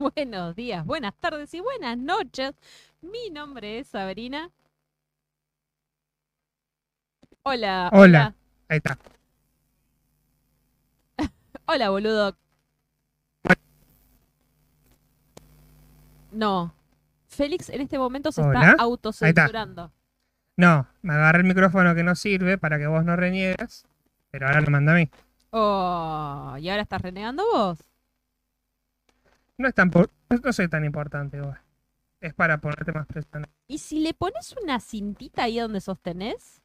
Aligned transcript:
Buenos 0.00 0.56
días, 0.56 0.86
buenas 0.86 1.14
tardes 1.16 1.52
y 1.52 1.60
buenas 1.60 1.98
noches. 1.98 2.54
Mi 3.02 3.28
nombre 3.28 3.80
es 3.80 3.88
Sabrina. 3.88 4.50
Hola. 7.42 7.90
Hola. 7.92 8.34
Ahí 8.70 8.78
está. 8.78 8.98
Hola, 11.66 11.90
boludo. 11.90 12.34
No. 16.32 16.72
Félix 17.28 17.68
en 17.68 17.82
este 17.82 17.98
momento 17.98 18.32
se 18.32 18.40
Hola. 18.40 18.70
está 18.70 18.82
autocensurando. 18.82 19.92
No, 20.56 20.86
me 21.02 21.12
agarré 21.12 21.40
el 21.40 21.46
micrófono 21.46 21.94
que 21.94 22.04
no 22.04 22.14
sirve 22.14 22.56
para 22.56 22.78
que 22.78 22.86
vos 22.86 23.04
no 23.04 23.16
reniegues, 23.16 23.84
pero 24.30 24.46
ahora 24.46 24.62
lo 24.62 24.70
manda 24.70 24.92
a 24.92 24.96
mí. 24.96 25.10
Oh, 25.50 26.56
¿y 26.58 26.70
ahora 26.70 26.84
estás 26.84 27.02
renegando 27.02 27.44
vos? 27.52 27.84
No 29.60 29.68
es 29.68 29.74
tan 29.74 29.90
no 29.90 30.52
soy 30.54 30.68
tan 30.68 30.86
importante. 30.86 31.38
Es 32.18 32.32
para 32.32 32.62
ponerte 32.62 32.92
más 32.92 33.06
presión. 33.06 33.46
¿Y 33.68 33.76
si 33.76 34.00
le 34.00 34.14
pones 34.14 34.56
una 34.62 34.80
cintita 34.80 35.42
ahí 35.42 35.58
donde 35.58 35.82
sostenés? 35.82 36.62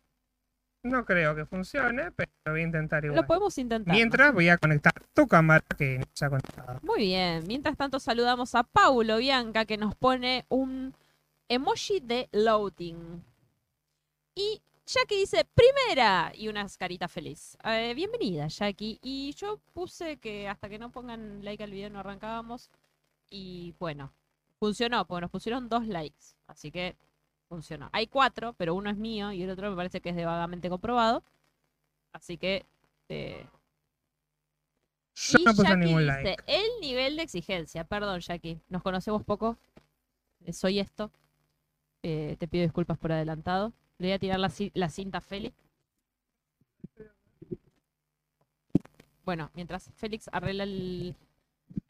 No 0.82 1.04
creo 1.04 1.36
que 1.36 1.46
funcione, 1.46 2.14
pero 2.14 2.32
voy 2.46 2.62
a 2.62 2.64
intentar 2.64 3.04
igual. 3.04 3.20
Lo 3.20 3.28
podemos 3.28 3.58
intentar. 3.58 3.94
Mientras 3.94 4.34
voy 4.34 4.48
a 4.48 4.58
conectar 4.58 4.94
tu 5.14 5.28
cámara 5.28 5.62
que 5.78 6.00
no 6.00 6.06
se 6.14 6.24
ha 6.24 6.30
conectado. 6.30 6.80
Muy 6.84 7.00
bien. 7.00 7.44
Mientras 7.48 7.76
tanto 7.76 8.00
saludamos 8.00 8.56
a 8.56 8.64
Paulo 8.64 9.18
Bianca 9.18 9.66
que 9.66 9.76
nos 9.76 9.94
pone 9.96 10.46
un 10.48 10.96
emoji 11.50 12.00
de 12.00 12.30
loading. 12.32 13.26
Y 14.36 14.62
Jackie 14.86 15.20
dice 15.20 15.46
primera 15.54 16.32
y 16.34 16.48
unas 16.48 16.78
caritas 16.78 17.12
feliz. 17.12 17.58
Eh, 17.66 17.94
bienvenida 17.94 18.48
Jackie. 18.48 19.00
Y 19.02 19.34
yo 19.34 19.60
puse 19.74 20.16
que 20.16 20.48
hasta 20.48 20.70
que 20.70 20.80
no 20.80 20.94
pongan 20.94 21.44
like 21.44 21.62
al 21.62 21.72
video 21.72 21.90
no 21.90 22.00
arrancábamos. 22.00 22.70
Y 23.38 23.76
bueno, 23.80 24.14
funcionó, 24.60 25.06
porque 25.06 25.22
nos 25.22 25.32
pusieron 25.32 25.68
dos 25.68 25.86
likes. 25.88 26.38
Así 26.48 26.72
que 26.72 26.96
funcionó. 27.50 27.90
Hay 27.92 28.08
cuatro, 28.08 28.54
pero 28.54 28.74
uno 28.74 28.90
es 28.90 28.96
mío 28.96 29.34
y 29.34 29.44
el 29.44 29.50
otro 29.50 29.70
me 29.70 29.76
parece 29.76 30.00
que 30.00 30.10
es 30.12 30.16
de 30.16 30.24
vagamente 30.24 30.70
comprobado. 30.70 31.22
Así 32.14 32.38
que... 32.38 32.66
eh, 33.10 33.46
Yo 35.16 35.40
y 35.40 35.44
no 35.44 35.52
puse 35.52 35.64
Jackie 35.64 35.86
ningún 35.86 36.02
dice, 36.04 36.06
like. 36.06 36.44
el 36.48 36.70
nivel 36.80 37.18
de 37.18 37.24
exigencia. 37.24 37.84
Perdón, 37.84 38.22
Jackie, 38.22 38.62
nos 38.70 38.82
conocemos 38.82 39.22
poco. 39.26 39.58
Eh, 40.46 40.54
Soy 40.54 40.80
esto. 40.80 41.12
Eh, 42.04 42.38
te 42.40 42.48
pido 42.48 42.64
disculpas 42.64 42.98
por 42.98 43.12
adelantado. 43.12 43.74
Le 43.98 44.08
voy 44.08 44.14
a 44.14 44.20
tirar 44.20 44.40
la, 44.40 44.50
la 44.76 44.90
cinta 44.90 45.18
a 45.18 45.22
Félix. 45.22 45.58
Bueno, 49.26 49.52
mientras 49.56 49.92
Félix 49.96 50.30
arregla 50.32 50.64
el, 50.64 51.16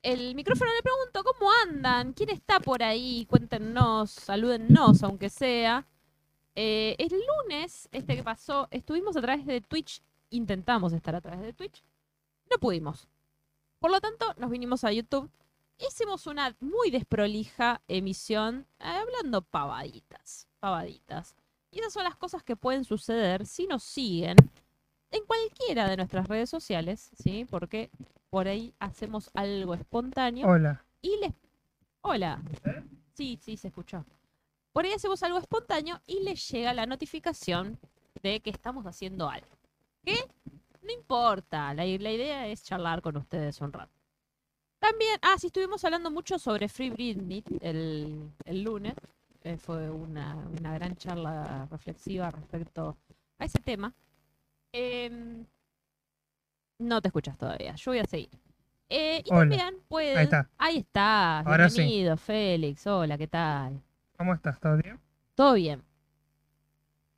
el 0.02 0.36
micrófono, 0.36 0.72
le 0.74 0.82
pregunto 0.82 1.24
cómo 1.24 1.52
andan, 1.64 2.14
quién 2.14 2.30
está 2.30 2.60
por 2.60 2.84
ahí, 2.84 3.26
cuéntenos, 3.30 4.12
salúdennos, 4.12 5.04
aunque 5.04 5.30
sea. 5.30 5.88
Eh, 6.56 6.96
el 7.00 7.12
lunes, 7.12 7.90
este 7.92 8.16
que 8.16 8.24
pasó, 8.24 8.68
estuvimos 8.72 9.18
a 9.18 9.22
través 9.22 9.46
de 9.46 9.62
Twitch, 9.62 10.02
intentamos 10.30 10.94
estar 10.94 11.16
a 11.16 11.22
través 11.22 11.42
de 11.42 11.54
Twitch, 11.54 11.84
no 12.50 12.58
pudimos. 12.60 13.08
Por 13.80 13.92
lo 13.92 14.00
tanto, 14.00 14.34
nos 14.38 14.50
vinimos 14.50 14.84
a 14.84 14.92
YouTube. 14.92 15.30
Hicimos 15.78 16.28
una 16.28 16.56
muy 16.60 16.90
desprolija 16.90 17.82
emisión 17.88 18.66
eh, 18.80 18.86
hablando 18.86 19.42
pavaditas, 19.42 20.48
pavaditas. 20.60 21.36
Y 21.72 21.80
esas 21.80 21.92
son 21.92 22.06
las 22.06 22.16
cosas 22.16 22.44
que 22.44 22.56
pueden 22.56 22.86
suceder 22.86 23.46
si 23.46 23.68
nos 23.68 23.84
siguen 23.84 24.38
en 25.12 25.26
cualquiera 25.26 25.90
de 25.90 25.98
nuestras 25.98 26.28
redes 26.28 26.50
sociales, 26.50 27.12
¿sí? 27.22 27.46
Porque 27.50 27.90
por 28.30 28.48
ahí 28.48 28.74
hacemos 28.80 29.30
algo 29.34 29.74
espontáneo 29.74 30.48
Hola. 30.48 30.86
y 31.02 31.18
les... 31.18 31.34
Hola. 32.02 32.42
Sí, 33.14 33.40
sí, 33.42 33.58
se 33.58 33.70
escuchó. 33.70 34.06
Por 34.74 34.86
ahí 34.86 34.94
hacemos 34.94 35.24
algo 35.24 35.38
espontáneo 35.38 36.02
y 36.06 36.22
les 36.22 36.50
llega 36.50 36.74
la 36.74 36.86
notificación 36.86 37.80
de 38.22 38.42
que 38.42 38.50
estamos 38.50 38.86
haciendo 38.86 39.30
algo. 39.30 39.48
¿Qué? 40.04 40.18
No 40.82 40.92
importa, 40.92 41.74
la, 41.74 41.86
la 41.86 42.12
idea 42.12 42.48
es 42.48 42.64
charlar 42.64 43.02
con 43.02 43.18
ustedes 43.18 43.60
un 43.62 43.74
rato. 43.74 43.92
También, 44.80 45.18
ah, 45.22 45.36
sí, 45.40 45.48
estuvimos 45.48 45.84
hablando 45.84 46.12
mucho 46.12 46.38
sobre 46.38 46.70
Free 46.70 46.92
Britney 46.92 47.44
el, 47.62 48.32
el 48.44 48.62
lunes. 48.62 48.94
Eh, 49.44 49.58
fue 49.58 49.90
una, 49.90 50.36
una 50.60 50.74
gran 50.74 50.96
charla 50.96 51.68
reflexiva 51.72 52.30
respecto 52.30 52.98
a 53.40 53.46
ese 53.46 53.60
tema. 53.60 53.94
Em, 54.72 55.46
no 56.80 57.02
te 57.02 57.08
escuchas 57.10 57.38
todavía, 57.38 57.76
yo 57.76 57.92
voy 57.92 58.00
a 58.00 58.06
seguir. 58.06 58.30
Eh, 58.90 59.24
y 59.26 59.30
Hola. 59.34 59.40
también 59.58 59.76
pueden... 59.88 60.18
Ahí 60.18 60.24
está. 60.26 60.50
Ahí 60.58 60.78
está, 60.78 61.40
Ahora 61.40 61.70
sí. 61.70 61.80
bienvenido, 61.82 62.18
Félix. 62.18 62.86
Hola, 62.86 63.18
¿qué 63.18 63.28
tal? 63.28 63.82
¿Cómo 64.18 64.34
estás? 64.34 64.60
¿Todo 64.60 64.78
bien? 64.78 65.00
Todo 65.34 65.54
bien. 65.56 65.84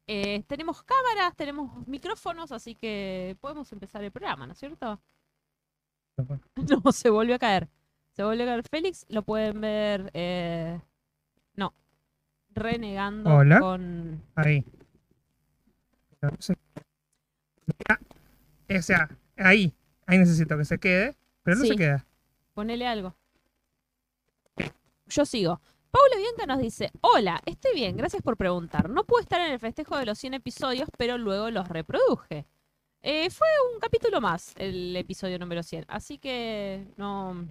Eh, 0.08 0.44
tenemos 0.48 0.82
cámaras, 0.84 1.36
tenemos 1.36 1.86
micrófonos, 1.88 2.52
así 2.54 2.74
que 2.76 3.36
podemos 3.42 3.70
empezar 3.74 4.02
el 4.04 4.12
programa, 4.12 4.46
¿no 4.48 4.54
es 4.54 4.60
cierto? 4.60 5.00
No, 6.56 6.92
se 6.92 7.10
volvió 7.12 7.36
a 7.36 7.40
caer. 7.40 7.68
Se 8.14 8.24
volvió 8.24 8.44
a 8.44 8.48
caer 8.48 8.64
Félix, 8.68 9.06
lo 9.10 9.22
pueden 9.22 9.62
ver. 9.62 10.10
eh, 10.14 10.80
no. 11.56 11.74
Renegando 12.56 13.36
Hola. 13.36 13.60
con. 13.60 14.24
Ahí. 14.36 14.66
Sé- 16.40 16.58
Mira, 17.68 18.00
O 18.80 18.82
sea, 18.82 19.10
ahí. 19.38 19.74
Ahí 20.06 20.18
necesito 20.18 20.58
que 20.58 20.66
se 20.66 20.78
quede, 20.80 21.16
pero 21.44 21.58
no 21.58 21.64
Sí. 21.64 21.70
se 21.70 21.76
queda. 21.76 22.06
Ponele 22.54 22.88
algo. 22.88 23.16
Yo 25.08 25.26
sigo. 25.26 25.62
Paula 25.92 26.18
Bianca 26.18 26.46
nos 26.46 26.60
dice, 26.60 26.92
hola, 27.02 27.42
estoy 27.46 27.74
bien, 27.76 27.96
gracias 27.96 28.22
por 28.22 28.36
preguntar. 28.38 28.90
No 28.90 29.06
pude 29.06 29.22
estar 29.22 29.40
en 29.42 29.52
el 29.54 29.60
festejo 29.60 29.98
de 29.98 30.06
los 30.06 30.18
100 30.20 30.34
episodios, 30.36 30.90
pero 30.98 31.18
luego 31.18 31.50
los 31.50 31.68
reproduje. 31.70 32.46
Eh, 33.02 33.30
fue 33.30 33.48
un 33.74 33.80
capítulo 33.80 34.20
más 34.20 34.54
el 34.58 34.96
episodio 34.96 35.40
número 35.40 35.64
100, 35.64 35.86
así 35.88 36.18
que 36.18 36.88
no, 36.98 37.48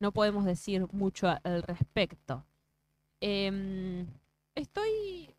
no 0.00 0.12
podemos 0.12 0.44
decir 0.44 0.86
mucho 0.92 1.28
al 1.44 1.62
respecto. 1.62 2.44
Em, 3.20 4.06
estoy, 4.56 5.32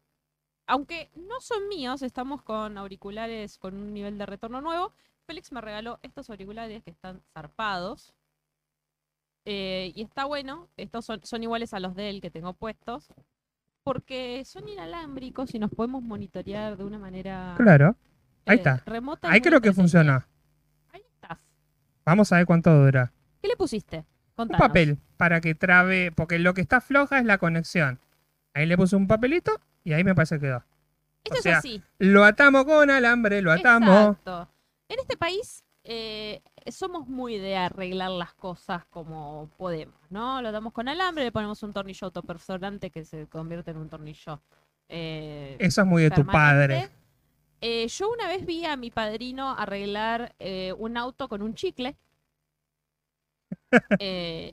aunque 0.68 1.10
no 1.16 1.42
son 1.42 1.68
míos, 1.68 2.02
estamos 2.02 2.42
con 2.44 2.78
auriculares 2.78 3.58
con 3.58 3.76
un 3.76 3.94
nivel 3.94 4.18
de 4.18 4.26
retorno 4.26 4.62
nuevo. 4.62 4.94
Félix 5.26 5.52
me 5.52 5.62
regaló 5.62 6.00
estos 6.02 6.30
auriculares 6.30 6.84
que 6.84 6.92
están 6.92 7.22
zarpados. 7.34 8.14
Eh, 9.46 9.92
y 9.96 10.04
está 10.04 10.26
bueno, 10.26 10.70
estos 10.78 11.06
son, 11.06 11.20
son 11.24 11.44
iguales 11.44 11.74
a 11.74 11.80
los 11.80 11.96
de 11.96 12.10
él 12.10 12.22
que 12.22 12.32
tengo 12.32 12.54
puestos, 12.54 13.14
porque 13.84 14.44
son 14.46 14.70
inalámbricos 14.70 15.54
y 15.54 15.60
nos 15.60 15.72
podemos 15.72 16.02
monitorear 16.02 16.78
de 16.78 16.86
una 16.86 16.98
manera 16.98 17.54
Claro. 17.58 17.98
Ahí 18.46 18.56
eh, 18.56 18.60
está. 18.60 18.82
remota. 18.86 19.30
Ahí 19.30 19.42
creo 19.42 19.60
que 19.60 19.74
funcionó. 19.74 20.24
Ahí 20.94 21.02
estás. 21.14 21.40
Vamos 22.06 22.32
a 22.32 22.38
ver 22.38 22.46
cuánto 22.46 22.74
dura. 22.74 23.12
¿Qué 23.42 23.48
le 23.50 23.58
pusiste? 23.58 24.06
Un 24.38 24.48
papel 24.48 24.98
para 25.18 25.42
que 25.42 25.56
trabe, 25.56 26.12
porque 26.12 26.40
lo 26.40 26.54
que 26.54 26.62
está 26.62 26.82
floja 26.82 27.20
es 27.20 27.26
la 27.26 27.38
conexión. 27.38 28.00
Ahí 28.54 28.66
le 28.66 28.78
puse 28.78 28.96
un 28.96 29.08
papelito 29.08 29.52
y 29.84 29.94
ahí 29.94 30.04
me 30.04 30.16
parece 30.16 30.36
que 30.36 30.48
quedó. 30.48 30.64
Esto 31.24 31.36
o 31.36 31.38
es 31.38 31.44
sea, 31.44 31.58
así. 31.60 31.82
Lo 32.00 32.24
atamos 32.24 32.66
con 32.66 32.90
alambre, 32.90 33.42
lo 33.42 33.52
atamos. 33.52 34.18
Exacto. 34.18 34.50
En 34.90 35.00
este 35.00 35.18
país 35.18 35.64
eh, 35.84 36.42
somos 36.72 37.08
muy 37.08 37.38
de 37.38 37.58
arreglar 37.58 38.12
las 38.12 38.34
cosas 38.34 38.86
como 38.86 39.50
podemos, 39.58 39.96
¿no? 40.10 40.42
Lo 40.42 40.52
damos 40.52 40.74
con 40.74 40.88
alambre, 40.88 41.24
le 41.26 41.32
ponemos 41.32 41.62
un 41.64 41.74
tornillo 41.74 42.06
autoperforante 42.06 42.90
que 42.90 43.04
se 43.06 43.28
convierte 43.28 43.72
en 43.72 43.78
un 43.78 43.90
tornillo. 43.90 44.42
eh, 44.90 45.58
Eso 45.60 45.82
es 45.82 45.88
muy 45.88 46.04
de 46.04 46.12
tu 46.12 46.26
padre. 46.26 46.90
Eh, 47.62 47.88
yo 47.88 48.12
una 48.12 48.28
vez 48.28 48.46
vi 48.46 48.66
a 48.66 48.76
mi 48.76 48.92
padrino 48.92 49.56
arreglar 49.58 50.36
un 50.78 50.98
auto 50.98 51.28
con 51.28 51.42
un 51.42 51.54
chicle. 51.56 51.98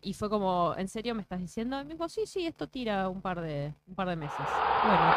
Y 0.03 0.15
fue 0.15 0.31
como, 0.31 0.75
¿en 0.77 0.89
serio 0.89 1.15
me 1.15 1.23
estás 1.23 1.41
diciendo? 1.41 1.81
Y 1.81 1.85
me 1.85 1.95
dijo, 1.95 2.09
sí, 2.09 2.27
sí, 2.27 2.47
esto 2.47 2.69
tira 2.69 3.09
un 3.09 3.21
par 3.21 3.41
de, 3.41 3.75
un 3.87 3.95
par 3.95 4.09
de 4.09 4.17
meses. 4.17 4.47
Bueno, 4.83 5.15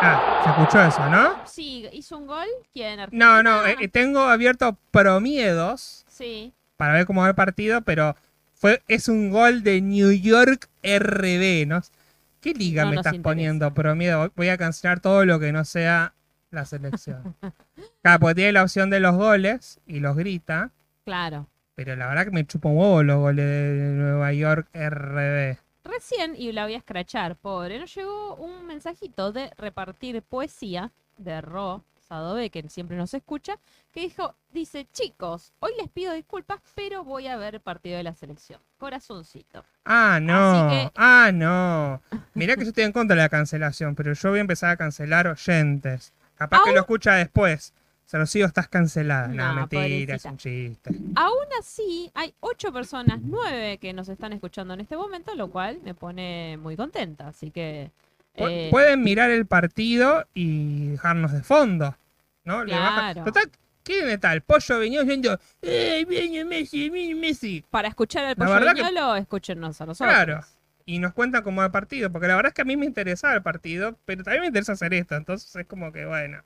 Ah, 0.00 0.40
se 0.44 0.50
escuchó 0.50 0.82
eso, 0.84 1.08
¿no? 1.08 1.44
Sí, 1.46 1.88
hizo 1.92 2.18
un 2.18 2.26
gol. 2.26 2.46
¿Quién? 2.72 3.00
No, 3.10 3.42
no, 3.42 3.50
Argentina? 3.60 3.84
eh, 3.84 3.88
tengo 3.88 4.20
abierto 4.20 4.76
promiedos 4.90 6.04
Sí. 6.08 6.52
para 6.76 6.92
ver 6.94 7.06
cómo 7.06 7.22
va 7.22 7.28
el 7.28 7.34
partido, 7.34 7.82
pero 7.82 8.14
fue, 8.54 8.82
es 8.88 9.08
un 9.08 9.30
gol 9.30 9.62
de 9.62 9.80
New 9.80 10.12
York 10.12 10.68
RB, 10.82 11.66
¿no? 11.66 11.80
¿Qué 12.40 12.54
liga 12.54 12.84
No 12.84 12.90
me 12.90 12.96
estás 12.96 13.14
interesa. 13.14 13.22
poniendo 13.30 13.74
promiedo? 13.74 14.18
Voy- 14.20 14.32
Voy 14.36 14.48
a 14.50 14.56
cancelar 14.58 15.00
todo 15.00 15.24
lo 15.24 15.40
que 15.40 15.52
no 15.52 15.64
sea 15.64 16.14
la 16.50 16.64
selección. 16.64 17.34
Claro, 18.02 18.20
porque 18.20 18.36
tiene 18.36 18.52
la 18.52 18.62
opción 18.62 18.90
de 18.90 19.00
los 19.00 19.16
goles 19.16 19.80
y 19.86 19.98
los 20.00 20.16
grita, 20.16 20.70
Claro. 21.04 21.46
pero 21.74 21.94
la 21.96 22.06
verdad 22.06 22.24
que 22.24 22.30
me 22.30 22.46
chupa 22.46 22.68
un 22.68 22.76
huevo 22.78 23.02
los 23.02 23.18
goles 23.18 23.44
de 23.44 23.92
Nueva 23.94 24.32
York 24.32 24.68
RB. 24.72 25.58
Recién, 25.92 26.34
y 26.36 26.52
la 26.52 26.64
voy 26.64 26.74
a 26.74 26.78
escrachar, 26.78 27.34
pobre, 27.36 27.78
nos 27.78 27.94
llegó 27.94 28.34
un 28.36 28.66
mensajito 28.66 29.32
de 29.32 29.50
repartir 29.56 30.22
poesía 30.22 30.92
de 31.16 31.40
Ro, 31.40 31.82
Sado 32.06 32.34
B, 32.34 32.50
que 32.50 32.62
siempre 32.68 32.96
nos 32.96 33.12
escucha, 33.14 33.56
que 33.92 34.00
dijo, 34.00 34.34
dice, 34.50 34.86
chicos, 34.92 35.52
hoy 35.60 35.72
les 35.78 35.88
pido 35.88 36.12
disculpas, 36.12 36.60
pero 36.74 37.04
voy 37.04 37.26
a 37.26 37.36
ver 37.38 37.54
el 37.56 37.60
partido 37.62 37.96
de 37.96 38.02
la 38.02 38.14
selección. 38.14 38.60
Corazoncito. 38.78 39.64
Ah, 39.86 40.18
no. 40.20 40.68
que- 40.70 40.92
Ah, 40.94 41.30
no. 41.32 42.00
Mirá 42.34 42.54
que 42.56 42.62
yo 42.64 42.68
estoy 42.68 42.84
en 42.84 42.92
contra 42.92 43.16
de 43.16 43.22
la 43.22 43.28
cancelación, 43.30 43.94
pero 43.94 44.12
yo 44.12 44.28
voy 44.28 44.38
a 44.38 44.42
empezar 44.42 44.70
a 44.70 44.76
cancelar 44.76 45.26
oyentes. 45.26 46.12
Capaz 46.36 46.62
que 46.64 46.72
lo 46.72 46.80
escucha 46.80 47.14
después. 47.14 47.72
Sigo, 48.26 48.46
estás 48.46 48.68
cancelada. 48.68 49.28
No, 49.28 49.48
No, 49.54 49.54
mentira, 49.68 50.14
es 50.14 50.24
un 50.24 50.38
chiste. 50.38 50.90
Aún 51.14 51.46
así, 51.60 52.10
hay 52.14 52.32
ocho 52.40 52.72
personas, 52.72 53.20
nueve 53.22 53.76
que 53.78 53.92
nos 53.92 54.08
están 54.08 54.32
escuchando 54.32 54.72
en 54.74 54.80
este 54.80 54.96
momento, 54.96 55.34
lo 55.34 55.50
cual 55.50 55.78
me 55.84 55.94
pone 55.94 56.56
muy 56.56 56.74
contenta. 56.76 57.28
Así 57.28 57.50
que... 57.50 57.90
Eh, 58.34 58.68
Pueden 58.70 59.02
mirar 59.02 59.30
el 59.30 59.44
partido 59.46 60.26
y 60.32 60.88
dejarnos 60.92 61.32
de 61.32 61.42
fondo. 61.42 61.96
¿No? 62.44 62.64
Le 62.64 62.72
Claro. 62.72 63.24
Total, 63.24 63.50
¿quién 63.82 64.08
está? 64.08 64.32
El 64.32 64.40
pollo 64.40 64.78
Viñoz 64.78 65.04
yendo. 65.06 65.38
¡Eh, 65.60 66.06
viene 66.08 66.44
Messi, 66.46 66.88
viene 66.88 67.14
Messi! 67.20 67.62
para 67.68 67.88
escuchar 67.88 68.24
al 68.24 68.36
pollo 68.36 68.50
verdad 68.52 68.74
que- 68.74 68.82
viñolo, 68.84 69.16
escúchenos 69.16 69.78
a 69.82 69.86
nosotros. 69.86 70.14
Claro. 70.14 70.40
Y 70.86 70.98
nos 70.98 71.12
cuentan 71.12 71.42
como 71.42 71.62
el 71.62 71.70
partido, 71.70 72.10
porque 72.10 72.28
la 72.28 72.36
verdad 72.36 72.48
es 72.50 72.54
que 72.54 72.62
a 72.62 72.64
mí 72.64 72.74
me 72.78 72.86
interesaba 72.86 73.34
el 73.34 73.42
partido, 73.42 73.98
pero 74.06 74.22
también 74.24 74.40
me 74.42 74.46
interesa 74.46 74.72
hacer 74.72 74.94
esto, 74.94 75.14
entonces 75.16 75.54
es 75.54 75.66
como 75.66 75.92
que 75.92 76.06
bueno. 76.06 76.42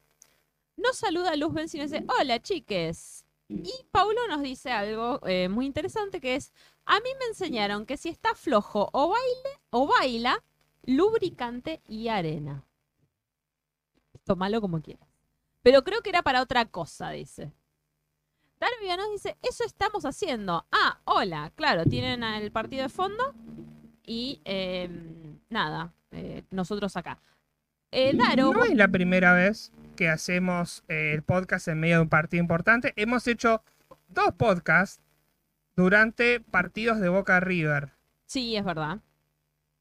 Nos 0.77 0.97
saluda 0.97 1.37
Luz 1.37 1.53
Benz 1.53 1.75
y 1.75 1.79
nos 1.79 1.91
dice, 1.91 2.05
hola 2.19 2.41
chiques. 2.41 3.25
Y 3.49 3.73
Paulo 3.91 4.21
nos 4.29 4.41
dice 4.43 4.71
algo 4.73 5.21
eh, 5.27 5.49
muy 5.49 5.67
interesante 5.67 6.21
que 6.21 6.37
es, 6.37 6.53
a 6.87 6.99
mí 7.01 7.11
me 7.19 7.27
enseñaron 7.27 7.85
que 7.85 7.97
si 7.97 8.09
está 8.09 8.35
flojo 8.35 8.89
o 8.93 9.09
baile 9.09 9.61
o 9.71 9.87
baila, 9.87 10.43
lubricante 10.85 11.83
y 11.87 12.09
arena. 12.09 12.65
Tómalo 14.25 14.61
como 14.61 14.81
quieras. 14.81 15.09
Pero 15.63 15.85
creo 15.85 16.01
que 16.01 16.11
era 16.11 16.23
para 16.23 16.43
otra 16.43 16.65
cosa, 16.67 17.11
dice. 17.11 17.53
Darvia 18.59 18.97
nos 18.97 19.11
dice, 19.11 19.37
eso 19.43 19.65
estamos 19.65 20.05
haciendo. 20.05 20.65
Ah, 20.71 21.01
hola, 21.05 21.53
claro, 21.55 21.85
tienen 21.85 22.23
el 22.23 22.53
partido 22.53 22.85
de 22.85 22.89
fondo 22.89 23.35
y 24.07 24.41
eh, 24.45 24.89
nada, 25.51 25.93
eh, 26.13 26.45
nosotros 26.51 26.97
acá. 26.97 27.21
Eh, 27.91 28.15
No 28.15 28.65
es 28.65 28.77
la 28.77 28.89
primera 28.89 29.35
vez 29.35 29.73
que 29.93 30.09
hacemos 30.09 30.85
eh, 30.89 31.13
el 31.15 31.23
podcast 31.23 31.69
en 31.69 31.81
medio 31.81 31.97
de 31.97 32.03
un 32.03 32.09
partido 32.09 32.43
importante. 32.43 32.93
Hemos 32.97 33.27
hecho 33.27 33.63
dos 34.09 34.33
podcasts 34.37 35.03
durante 35.77 36.41
partidos 36.41 37.01
de 37.01 37.09
Boca 37.09 37.41
River. 37.41 37.93
Sí, 38.27 38.57
es 38.57 38.65
verdad. 38.65 39.01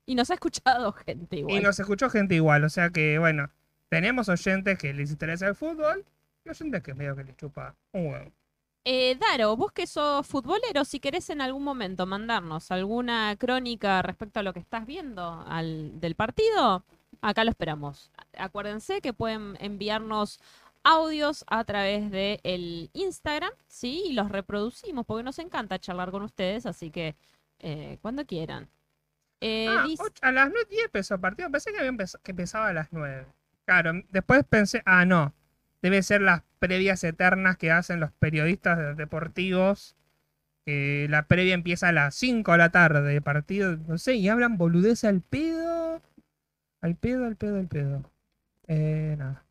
Y 0.06 0.16
nos 0.16 0.30
ha 0.32 0.36
escuchado 0.36 0.92
gente 0.94 1.38
igual. 1.38 1.58
Y 1.58 1.62
nos 1.62 1.80
escuchó 1.80 2.10
gente 2.10 2.36
igual, 2.36 2.64
o 2.64 2.70
sea 2.70 2.90
que 2.90 3.18
bueno, 3.20 3.50
tenemos 3.90 4.30
oyentes 4.30 4.78
que 4.78 4.94
les 4.94 5.12
interesa 5.12 5.48
el 5.48 5.56
fútbol 5.56 6.06
y 6.44 6.50
oyentes 6.50 6.82
que 6.82 6.94
medio 6.94 7.16
que 7.16 7.24
les 7.24 7.38
chupa 7.38 7.76
un 7.92 8.08
huevo. 8.08 8.32
Eh, 8.84 9.16
Daro, 9.20 9.56
vos 9.56 9.72
que 9.72 9.86
sos 9.86 10.26
futbolero, 10.26 10.86
si 10.86 11.00
querés 11.00 11.30
en 11.30 11.40
algún 11.40 11.64
momento 11.64 12.08
mandarnos 12.08 12.72
alguna 12.72 13.36
crónica 13.38 14.02
respecto 14.02 14.40
a 14.40 14.44
lo 14.44 14.54
que 14.54 14.60
estás 14.60 14.88
viendo 14.88 15.46
al, 15.48 16.00
del 16.00 16.16
partido, 16.16 16.84
acá 17.22 17.44
lo 17.44 17.50
esperamos. 17.52 18.12
Acuérdense 18.38 19.02
que 19.02 19.14
pueden 19.14 19.56
enviarnos 19.60 20.40
audios 20.84 21.44
a 21.48 21.64
través 21.64 22.10
de 22.12 22.40
el 22.44 22.90
Instagram, 22.94 23.52
¿sí? 23.68 24.04
Y 24.08 24.14
los 24.14 24.30
reproducimos 24.32 25.06
porque 25.06 25.24
nos 25.24 25.38
encanta 25.40 25.80
charlar 25.80 26.12
con 26.12 26.24
ustedes, 26.24 26.66
así 26.66 26.90
que 26.90 27.16
eh, 27.60 28.00
cuando 28.02 28.26
quieran. 28.26 28.68
Eh, 29.40 29.68
Ah, 29.70 29.84
dice- 29.88 30.02
ocho- 30.04 30.20
a 30.22 30.32
las 30.32 30.50
9 30.50 30.66
10 30.70 30.86
empezó 30.86 31.16
el 31.16 31.20
partido. 31.20 31.50
Pensé 31.52 31.72
que, 31.72 31.78
había 31.78 31.90
empeza- 31.92 32.20
que 32.24 32.32
empezaba 32.32 32.68
a 32.70 32.74
las 32.74 32.88
9. 32.92 33.26
Claro, 33.66 33.94
después 34.10 34.44
pensé, 34.50 34.82
ah, 34.86 35.06
no. 35.06 35.34
Debe 35.82 36.02
ser 36.04 36.22
las 36.22 36.44
previas 36.60 37.04
eternas 37.04 37.58
que 37.58 37.72
hacen 37.72 38.00
los 38.00 38.12
periodistas 38.14 38.78
de- 38.78 38.96
deportivos. 38.96 39.96
Que 40.66 41.08
la 41.10 41.24
previa 41.28 41.56
empieza 41.56 41.88
a 41.90 41.92
las 41.92 42.14
5 42.16 42.52
de 42.52 42.58
la 42.60 42.70
tarde 42.70 43.02
de 43.02 43.22
partido. 43.22 43.78
No 43.88 43.98
sé, 43.98 44.14
y 44.16 44.30
hablan 44.30 44.58
boludez 44.58 45.04
al 45.04 45.22
pedo. 45.22 46.02
Al 46.82 46.96
pedo, 46.96 47.26
al 47.26 47.36
pedo, 47.36 47.58
al 47.58 47.68
pedo. 47.68 48.04
Eh, 48.68 49.16
nada. 49.18 49.46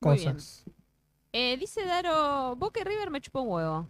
Muy. 0.00 0.16
Cosas. 0.18 0.64
eh, 1.32 1.56
dice 1.58 1.84
Daro, 1.84 2.54
Boca 2.56 2.82
River 2.84 3.10
me 3.10 3.20
chupó 3.20 3.40
un 3.42 3.48
huevo. 3.50 3.88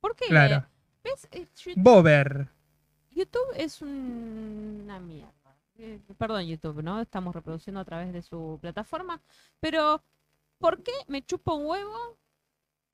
¿Por 0.00 0.16
qué? 0.16 0.26
Claro. 0.26 0.66
¿Ves? 1.02 1.28
Eh, 1.32 1.46
Bober. 1.76 2.48
YouTube 3.10 3.46
es 3.56 3.80
un- 3.82 4.80
una 4.84 4.98
mierda. 5.00 5.30
Eh, 5.78 6.00
Perdón, 6.18 6.44
YouTube, 6.46 6.82
¿no? 6.82 7.00
Estamos 7.00 7.34
reproduciendo 7.34 7.80
a 7.80 7.84
través 7.84 8.12
de 8.12 8.22
su 8.22 8.58
plataforma. 8.60 9.20
Pero, 9.60 10.02
¿por 10.58 10.82
qué 10.82 10.92
me 11.08 11.22
chupa 11.22 11.52
un 11.54 11.66
huevo? 11.66 12.16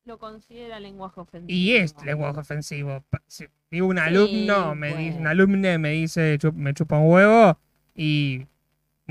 Lo 0.04 0.18
considera 0.18 0.80
lenguaje 0.80 1.20
ofensivo. 1.20 1.52
Y 1.52 1.72
es 1.76 1.94
lenguaje 2.04 2.40
ofensivo. 2.40 3.04
Si 3.28 3.80
un 3.80 3.96
Sí, 3.96 4.02
alumno, 4.02 4.74
me 4.74 4.96
dice, 4.96 5.18
un 5.18 5.26
alumne 5.26 5.78
me 5.78 5.90
dice 5.90 6.38
"Chup- 6.38 6.54
me 6.54 6.72
chupa 6.74 6.98
un 6.98 7.10
huevo 7.12 7.58
y 7.94 8.46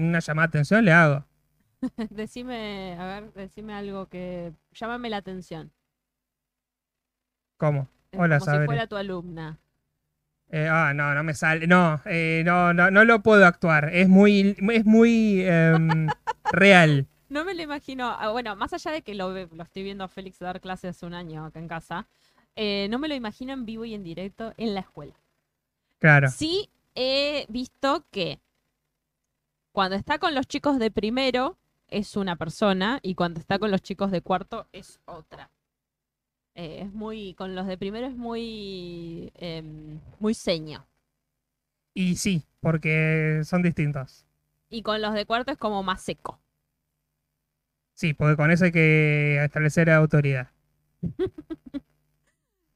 una 0.01 0.19
llamada 0.19 0.47
de 0.47 0.49
atención 0.49 0.85
le 0.85 0.91
hago. 0.91 1.25
decime, 2.09 2.95
a 2.99 3.05
ver, 3.05 3.33
decime 3.33 3.73
algo 3.73 4.07
que. 4.09 4.53
Llámame 4.73 5.09
la 5.09 5.17
atención. 5.17 5.71
¿Cómo? 7.57 7.87
Es 8.11 8.19
Hola, 8.19 8.39
como 8.39 8.45
Sabri. 8.45 8.61
si 8.61 8.65
fuera 8.65 8.87
tu 8.87 8.95
alumna. 8.95 9.59
Eh, 10.51 10.67
ah, 10.67 10.93
no, 10.95 11.13
no 11.13 11.23
me 11.23 11.33
sale. 11.33 11.67
No, 11.67 12.01
eh, 12.05 12.41
no, 12.45 12.73
no, 12.73 12.89
no 12.89 13.05
lo 13.05 13.21
puedo 13.21 13.45
actuar. 13.45 13.89
Es 13.93 14.09
muy, 14.09 14.55
es 14.73 14.85
muy 14.85 15.41
em, 15.45 16.07
real. 16.51 17.07
No 17.29 17.45
me 17.45 17.53
lo 17.53 17.61
imagino. 17.61 18.07
ah, 18.09 18.31
Bueno, 18.31 18.55
más 18.55 18.73
allá 18.73 18.91
de 18.91 19.01
que 19.03 19.13
lo, 19.13 19.31
lo 19.31 19.63
estoy 19.63 19.83
viendo 19.83 20.03
a 20.03 20.07
Félix 20.07 20.39
dar 20.39 20.59
clases 20.61 20.95
hace 20.95 21.05
un 21.05 21.13
año 21.13 21.45
acá 21.45 21.59
en 21.59 21.67
casa, 21.67 22.07
eh, 22.55 22.87
no 22.89 22.97
me 22.97 23.07
lo 23.07 23.15
imagino 23.15 23.53
en 23.53 23.65
vivo 23.65 23.85
y 23.85 23.93
en 23.93 24.03
directo 24.03 24.53
en 24.57 24.73
la 24.73 24.79
escuela. 24.81 25.13
Claro. 25.99 26.29
Sí 26.29 26.69
he 26.95 27.45
visto 27.49 28.05
que 28.11 28.39
cuando 29.71 29.95
está 29.95 30.19
con 30.19 30.35
los 30.35 30.47
chicos 30.47 30.79
de 30.79 30.91
primero 30.91 31.57
es 31.87 32.15
una 32.15 32.35
persona 32.35 32.99
y 33.01 33.15
cuando 33.15 33.39
está 33.39 33.59
con 33.59 33.71
los 33.71 33.81
chicos 33.81 34.11
de 34.11 34.21
cuarto 34.21 34.67
es 34.71 34.99
otra. 35.05 35.51
Eh, 36.55 36.81
es 36.81 36.93
muy, 36.93 37.33
con 37.35 37.55
los 37.55 37.67
de 37.67 37.77
primero 37.77 38.07
es 38.07 38.15
muy, 38.15 39.31
em, 39.35 39.99
muy 40.19 40.33
seño. 40.33 40.85
Y 41.93 42.15
sí, 42.15 42.43
porque 42.59 43.41
son 43.43 43.61
distintos. 43.63 44.25
Y 44.69 44.83
con 44.83 45.01
los 45.01 45.13
de 45.13 45.25
cuarto 45.25 45.51
es 45.51 45.57
como 45.57 45.83
más 45.83 46.01
seco. 46.01 46.39
Sí, 47.93 48.13
porque 48.13 48.37
con 48.37 48.51
eso 48.51 48.65
hay 48.65 48.71
que 48.71 49.43
establecer 49.43 49.89
autoridad. 49.89 50.51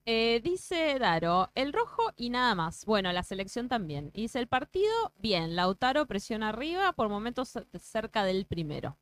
Eh, 0.06 0.42
dice 0.44 0.98
Daro, 1.00 1.50
el 1.56 1.72
rojo 1.72 2.12
y 2.18 2.30
nada 2.30 2.56
más. 2.56 2.86
Bueno, 2.86 3.12
la 3.14 3.24
selección 3.24 3.70
también. 3.70 4.12
Y 4.14 4.24
dice 4.24 4.40
el 4.40 4.48
partido, 4.48 4.92
bien, 5.18 5.56
Lautaro 5.56 6.06
presiona 6.08 6.50
arriba, 6.50 6.92
por 6.94 7.08
momentos 7.10 7.50
ce- 7.54 7.66
cerca 7.80 8.24
del 8.26 8.46
primero. 8.46 8.98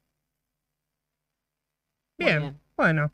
Bien, 2.17 2.59
bueno. 2.77 3.11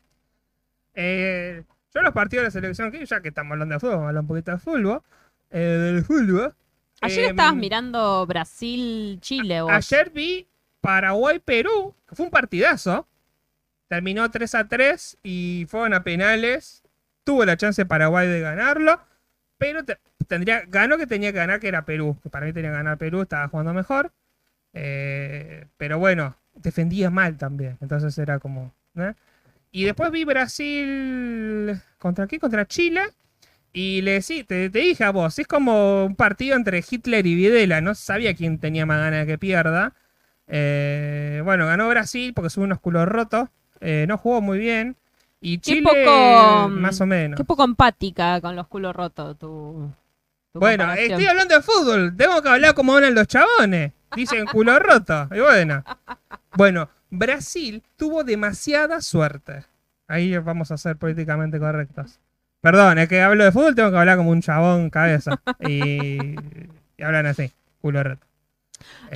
Eh, 0.94 1.64
yo 1.94 2.02
los 2.02 2.12
partidos 2.12 2.42
de 2.42 2.46
la 2.48 2.50
selección, 2.50 2.90
que 2.92 3.04
ya 3.06 3.20
que 3.22 3.28
estamos 3.28 3.52
hablando 3.52 3.74
de 3.74 3.80
fútbol, 3.80 3.92
vamos 3.94 4.04
a 4.04 4.08
hablar 4.08 4.22
un 4.22 4.28
poquito 4.28 4.50
de 4.52 4.58
fútbol. 4.58 5.02
eh, 5.50 5.58
del 5.58 6.04
fútbol. 6.04 6.54
Ayer 7.00 7.24
Em, 7.24 7.30
estabas 7.30 7.54
mirando 7.54 8.26
Brasil-Chile. 8.26 9.60
Ayer 9.70 10.10
vi 10.10 10.46
Paraguay-Perú, 10.82 11.94
que 12.06 12.14
fue 12.14 12.26
un 12.26 12.30
partidazo. 12.30 13.08
Terminó 13.88 14.30
3 14.30 14.54
a 14.54 14.68
3 14.68 15.16
y 15.22 15.64
fueron 15.70 15.94
a 15.94 16.02
penales. 16.04 16.82
Tuvo 17.28 17.44
la 17.44 17.58
chance 17.58 17.84
Paraguay 17.84 18.26
de 18.26 18.40
ganarlo, 18.40 18.98
pero 19.58 19.84
te- 19.84 19.98
tendría, 20.28 20.62
ganó 20.66 20.96
que 20.96 21.06
tenía 21.06 21.30
que 21.30 21.36
ganar, 21.36 21.60
que 21.60 21.68
era 21.68 21.84
Perú. 21.84 22.16
Que 22.22 22.30
para 22.30 22.46
mí 22.46 22.54
tenía 22.54 22.70
que 22.70 22.76
ganar 22.78 22.96
Perú, 22.96 23.20
estaba 23.20 23.48
jugando 23.48 23.74
mejor. 23.74 24.12
Eh, 24.72 25.66
pero 25.76 25.98
bueno, 25.98 26.36
defendía 26.54 27.10
mal 27.10 27.36
también. 27.36 27.76
Entonces 27.82 28.16
era 28.16 28.38
como. 28.38 28.72
Y 29.70 29.84
después 29.84 30.10
vi 30.10 30.24
Brasil. 30.24 31.78
¿Contra 31.98 32.26
qué? 32.26 32.38
Contra 32.38 32.64
Chile. 32.66 33.02
Y 33.74 34.00
le 34.00 34.16
decí- 34.20 34.46
te, 34.46 34.70
dije 34.70 35.04
a 35.04 35.10
vos, 35.10 35.38
es 35.38 35.46
como 35.46 36.06
un 36.06 36.16
partido 36.16 36.56
entre 36.56 36.82
Hitler 36.88 37.26
y 37.26 37.34
Videla. 37.34 37.82
No 37.82 37.94
sabía 37.94 38.32
quién 38.34 38.58
tenía 38.58 38.86
más 38.86 39.00
ganas 39.00 39.20
de 39.20 39.32
que 39.32 39.36
pierda. 39.36 39.92
Eh, 40.46 41.42
bueno, 41.44 41.66
ganó 41.66 41.90
Brasil 41.90 42.32
porque 42.34 42.48
sube 42.48 42.64
unos 42.64 42.80
culos 42.80 43.06
rotos. 43.06 43.50
Eh, 43.82 44.06
no 44.08 44.16
jugó 44.16 44.40
muy 44.40 44.56
bien. 44.58 44.96
Y 45.40 45.58
Qué 45.58 45.60
Chile, 45.74 45.82
poco, 45.82 46.68
mm, 46.68 46.72
más 46.80 47.00
o 47.00 47.06
menos. 47.06 47.36
Qué 47.36 47.44
poco 47.44 47.64
empática 47.64 48.40
con 48.40 48.56
los 48.56 48.66
culos 48.66 48.94
rotos 48.94 49.38
tu, 49.38 49.90
tu 50.52 50.58
Bueno, 50.58 50.92
estoy 50.94 51.26
hablando 51.26 51.54
de 51.54 51.62
fútbol. 51.62 52.14
Tengo 52.16 52.42
que 52.42 52.48
hablar 52.48 52.74
como 52.74 52.94
hablan 52.94 53.14
los 53.14 53.26
chabones. 53.28 53.92
Dicen 54.16 54.46
culo 54.46 54.78
roto. 54.78 55.28
Y 55.32 55.40
bueno. 55.40 55.84
Bueno, 56.56 56.88
Brasil 57.10 57.82
tuvo 57.96 58.24
demasiada 58.24 59.00
suerte. 59.00 59.64
Ahí 60.08 60.36
vamos 60.38 60.70
a 60.70 60.76
ser 60.78 60.96
políticamente 60.96 61.58
correctos. 61.60 62.18
Perdón, 62.60 62.98
es 62.98 63.08
que 63.08 63.22
hablo 63.22 63.44
de 63.44 63.52
fútbol, 63.52 63.74
tengo 63.74 63.90
que 63.92 63.98
hablar 63.98 64.16
como 64.16 64.30
un 64.30 64.42
chabón 64.42 64.90
cabeza. 64.90 65.40
Y, 65.60 66.18
y 66.96 67.02
hablan 67.02 67.26
así, 67.26 67.52
culo 67.80 68.02
roto. 68.02 68.26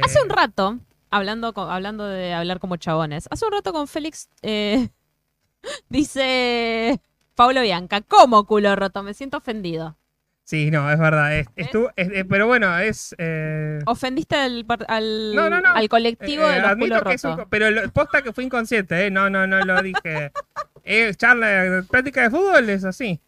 Hace 0.05 0.19
Eh, 0.19 0.23
un 0.23 0.29
rato, 0.29 0.79
hablando, 1.11 1.53
hablando 1.57 2.07
de 2.07 2.33
hablar 2.35 2.61
como 2.61 2.77
chabones. 2.77 3.27
Hace 3.31 3.45
un 3.47 3.53
rato 3.53 3.73
con 3.73 3.89
Félix 3.89 4.29
eh, 4.43 4.89
dice 5.89 7.01
Pablo 7.35 7.63
Bianca, 7.63 8.01
¿cómo 8.03 8.47
culo 8.47 8.75
roto? 8.77 9.03
Me 9.03 9.15
siento 9.15 9.39
ofendido. 9.39 9.97
Sí, 10.45 10.71
no, 10.71 10.91
es 10.91 10.99
verdad. 10.99 11.37
es- 11.39 11.47
estuvo- 11.57 11.91
es- 11.97 12.09
eh, 12.13 12.25
pero 12.25 12.47
bueno, 12.47 12.77
es. 12.79 13.15
eh, 13.19 13.79
Ofendiste 13.87 14.35
al, 14.37 14.67
al, 14.89 15.35
No, 15.35 15.49
no, 15.49 15.61
no. 15.61 15.73
al 15.73 15.89
colectivo 15.89 16.45
eh, 16.49 16.55
de 16.55 16.61
los 16.61 16.71
admito 16.71 17.01
que 17.05 17.27
un 17.27 17.47
pero 17.49 17.71
lo- 17.71 17.89
posta 17.93 18.23
que 18.23 18.33
fue 18.33 18.45
inconsciente, 18.45 19.07
¿eh? 19.07 19.11
No, 19.11 19.31
no, 19.31 19.47
no 19.47 19.61
lo 19.61 19.81
dije. 19.83 20.33
Eh, 20.85 21.15
charla, 21.17 21.85
práctica 21.89 22.23
de 22.23 22.31
fútbol 22.31 22.69
es 22.71 22.85
así. 22.85 23.21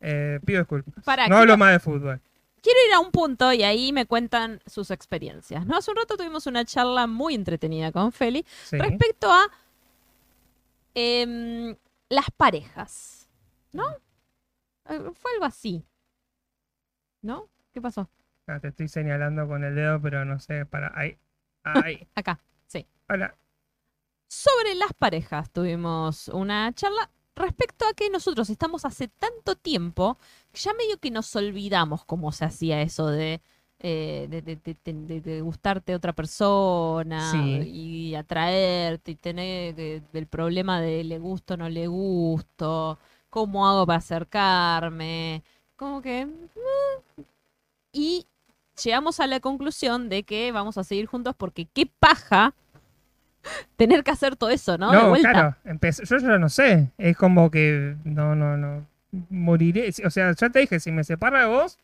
Eh, 0.00 0.38
pido 0.44 0.60
disculpas. 0.60 1.04
Pará, 1.04 1.26
no 1.28 1.38
hablo 1.38 1.56
más 1.58 1.72
de 1.72 1.80
fútbol. 1.80 2.20
Quiero 2.62 2.78
ir 2.88 2.94
a 2.94 3.00
un 3.00 3.10
punto 3.10 3.52
y 3.52 3.62
ahí 3.64 3.92
me 3.92 4.06
cuentan 4.06 4.60
sus 4.66 4.90
experiencias. 4.90 5.66
¿no? 5.66 5.76
Hace 5.76 5.90
un 5.90 5.96
rato 5.96 6.16
tuvimos 6.16 6.46
una 6.46 6.64
charla 6.64 7.06
muy 7.06 7.34
entretenida 7.34 7.90
con 7.90 8.12
Feli 8.12 8.44
Sí. 8.64 8.78
respecto 8.78 9.30
a 9.32 9.42
em, 10.94 11.76
las 12.08 12.30
parejas. 12.36 13.28
¿No? 13.72 13.84
Eh, 14.88 15.10
Fue 15.14 15.32
algo 15.34 15.44
así. 15.44 15.84
¿No? 17.22 17.48
¿Qué 17.72 17.80
pasó? 17.80 18.10
Ah, 18.46 18.58
te 18.60 18.68
estoy 18.68 18.88
señalando 18.88 19.46
con 19.46 19.64
el 19.64 19.74
dedo, 19.74 20.00
pero 20.00 20.24
no 20.24 20.40
sé, 20.40 20.66
para. 20.66 20.92
Ahí. 20.98 21.18
Ahí. 21.62 22.08
Acá. 22.14 22.40
Hola. 23.08 23.36
Sobre 24.28 24.76
las 24.76 24.92
parejas 24.92 25.50
tuvimos 25.50 26.28
una 26.28 26.72
charla 26.72 27.10
respecto 27.34 27.84
a 27.84 27.94
que 27.94 28.08
nosotros 28.08 28.48
estamos 28.48 28.84
hace 28.84 29.08
tanto 29.08 29.56
tiempo 29.56 30.16
que 30.52 30.60
ya 30.60 30.72
medio 30.74 30.98
que 30.98 31.10
nos 31.10 31.34
olvidamos 31.34 32.04
cómo 32.04 32.30
se 32.30 32.44
hacía 32.44 32.80
eso 32.82 33.08
de, 33.08 33.42
eh, 33.82 34.26
de, 34.28 34.42
de- 34.42 34.56
de- 34.56 34.76
de- 34.84 34.92
de- 35.06 35.20
de 35.22 35.40
gustarte 35.40 35.94
otra 35.94 36.12
persona 36.12 37.30
Sí. 37.32 37.38
y 37.66 38.14
atraerte 38.14 39.12
y 39.12 39.14
tener 39.14 40.02
el 40.12 40.26
problema 40.26 40.80
de 40.80 41.02
le 41.04 41.18
gusto 41.18 41.54
o 41.54 41.56
no 41.56 41.68
le 41.68 41.86
gusto, 41.86 42.98
cómo 43.30 43.66
hago 43.66 43.86
para 43.86 43.98
acercarme, 43.98 45.42
como 45.76 46.02
que... 46.02 46.26
mm. 46.26 47.22
Y 47.92 48.26
llegamos 48.84 49.18
a 49.20 49.26
la 49.26 49.40
conclusión 49.40 50.08
de 50.08 50.22
que 50.24 50.52
vamos 50.52 50.78
a 50.78 50.84
seguir 50.84 51.06
juntos 51.06 51.34
porque 51.36 51.66
qué 51.72 51.86
paja 51.98 52.54
tener 53.76 54.04
que 54.04 54.10
hacer 54.10 54.36
todo 54.36 54.50
eso, 54.50 54.76
¿no? 54.78 54.90
de 54.92 55.08
vuelta. 55.08 55.30
claro. 55.32 55.56
empecé- 55.64 56.04
yo 56.04 56.18
ya 56.18 56.38
no 56.38 56.48
sé. 56.48 56.90
Es 56.98 57.16
como 57.16 57.50
que. 57.50 57.96
No, 58.04 58.34
no, 58.34 58.56
no. 58.56 58.86
Moriré. 59.30 59.90
O 60.04 60.10
sea, 60.10 60.32
ya 60.32 60.50
te 60.50 60.60
dije, 60.60 60.78
si 60.78 60.92
me 60.92 61.02
separo 61.02 61.38
de 61.38 61.46
vos, 61.46 61.78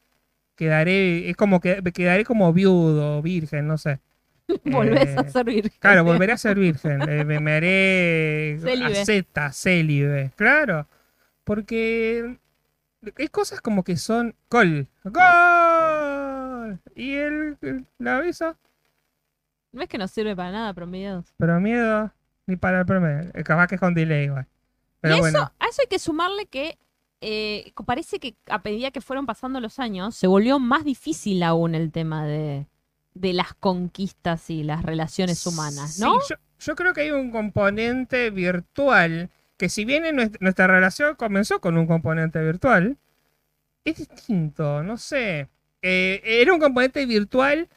quedaré. 0.56 1.30
Es 1.30 1.36
como 1.36 1.60
que 1.60 1.82
quedaré 1.94 2.24
como 2.24 2.52
viudo, 2.52 3.22
virgen, 3.22 3.66
no 3.68 3.78
sé. 3.78 4.00
Volvés 4.64 5.16
a 5.16 5.22
Eh, 5.22 5.30
ser 5.30 5.44
virgen. 5.44 5.72
Claro, 5.78 6.04
volveré 6.04 6.32
a 6.32 6.36
ser 6.38 6.58
virgen. 6.58 7.02
eh, 7.08 7.24
me, 7.24 7.40
me 7.40 7.52
haré 7.52 8.58
Célibe. 8.60 9.00
asceta, 9.00 9.52
célibe. 9.52 10.32
Claro. 10.36 10.86
Porque 11.44 12.38
hay 13.18 13.28
cosas 13.28 13.60
como 13.60 13.84
que 13.84 13.96
son 13.96 14.34
gol. 14.50 14.88
¡Gol! 15.04 16.80
Y 16.94 17.14
él 17.14 17.56
la 17.98 18.16
avisa, 18.18 18.56
¿Ves 19.72 19.88
que 19.88 19.98
no 19.98 20.08
sirve 20.08 20.34
para 20.34 20.52
nada 20.52 20.72
promediados? 20.74 21.34
pero 21.36 21.60
miedo 21.60 22.10
ni 22.46 22.56
para 22.56 22.80
el 22.80 22.86
promedio. 22.86 23.30
Capaz 23.44 23.66
que 23.66 23.74
es 23.74 23.80
con 23.80 23.92
delay 23.94 24.24
igual. 24.26 24.46
Pero 25.00 25.14
y 25.16 25.18
eso, 25.18 25.22
bueno, 25.22 25.52
a 25.58 25.66
eso 25.68 25.82
hay 25.82 25.88
que 25.88 25.98
sumarle 25.98 26.46
que 26.46 26.78
eh, 27.20 27.72
parece 27.84 28.18
que 28.18 28.36
a 28.46 28.58
medida 28.58 28.90
que 28.90 29.00
fueron 29.00 29.26
pasando 29.26 29.60
los 29.60 29.78
años, 29.78 30.14
se 30.14 30.26
volvió 30.26 30.58
más 30.58 30.84
difícil 30.84 31.42
aún 31.42 31.74
el 31.74 31.92
tema 31.92 32.26
de, 32.26 32.66
de 33.14 33.32
las 33.32 33.54
conquistas 33.54 34.50
y 34.50 34.62
las 34.62 34.82
relaciones 34.82 35.46
humanas, 35.46 35.98
¿no? 35.98 36.20
Sí, 36.20 36.28
yo, 36.30 36.36
yo 36.58 36.76
creo 36.76 36.92
que 36.92 37.02
hay 37.02 37.10
un 37.10 37.30
componente 37.30 38.30
virtual 38.30 39.30
que 39.56 39.68
si 39.68 39.84
bien 39.84 40.04
en 40.04 40.16
nuestra, 40.16 40.38
nuestra 40.40 40.66
relación 40.66 41.14
comenzó 41.14 41.60
con 41.60 41.78
un 41.78 41.86
componente 41.86 42.42
virtual, 42.42 42.98
es 43.84 43.96
distinto, 43.96 44.82
no 44.82 44.96
sé. 44.96 45.48
Eh, 45.82 46.20
era 46.24 46.52
un 46.52 46.60
componente 46.60 47.06
virtual, 47.06 47.68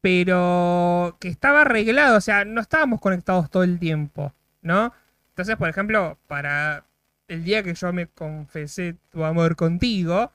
pero 0.00 1.16
que 1.20 1.28
estaba 1.28 1.62
arreglado, 1.62 2.18
o 2.18 2.20
sea, 2.20 2.44
no 2.44 2.60
estábamos 2.60 3.00
conectados 3.00 3.50
todo 3.50 3.62
el 3.62 3.78
tiempo, 3.78 4.32
¿no? 4.62 4.92
Entonces, 5.30 5.56
por 5.56 5.68
ejemplo, 5.68 6.18
para 6.26 6.84
el 7.28 7.44
día 7.44 7.62
que 7.62 7.74
yo 7.74 7.92
me 7.92 8.06
confesé 8.06 8.96
tu 9.10 9.24
amor 9.24 9.56
contigo, 9.56 10.32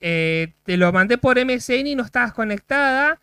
eh, 0.00 0.52
te 0.64 0.76
lo 0.76 0.92
mandé 0.92 1.18
por 1.18 1.38
MSN 1.38 1.86
y 1.86 1.94
no 1.94 2.04
estabas 2.04 2.32
conectada, 2.32 3.20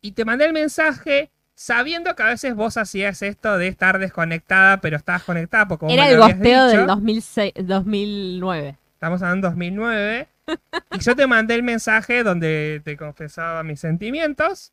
y 0.00 0.12
te 0.12 0.24
mandé 0.24 0.46
el 0.46 0.52
mensaje 0.52 1.30
sabiendo 1.54 2.14
que 2.14 2.22
a 2.22 2.26
veces 2.26 2.54
vos 2.54 2.76
hacías 2.76 3.20
esto 3.22 3.58
de 3.58 3.66
estar 3.68 3.98
desconectada, 3.98 4.80
pero 4.80 4.96
estabas 4.96 5.24
conectada 5.24 5.66
porque 5.68 5.86
vos 5.86 5.94
Era 5.94 6.04
me 6.04 6.12
el 6.12 6.18
gosteo 6.18 6.66
del 6.66 6.86
2006, 6.86 7.52
2009. 7.64 8.76
Estamos 8.94 9.22
hablando 9.22 9.48
2009. 9.48 10.28
y 10.92 10.98
yo 11.00 11.14
te 11.16 11.26
mandé 11.26 11.54
el 11.54 11.62
mensaje 11.62 12.22
donde 12.22 12.80
te 12.84 12.96
confesaba 12.96 13.62
mis 13.62 13.80
sentimientos. 13.80 14.72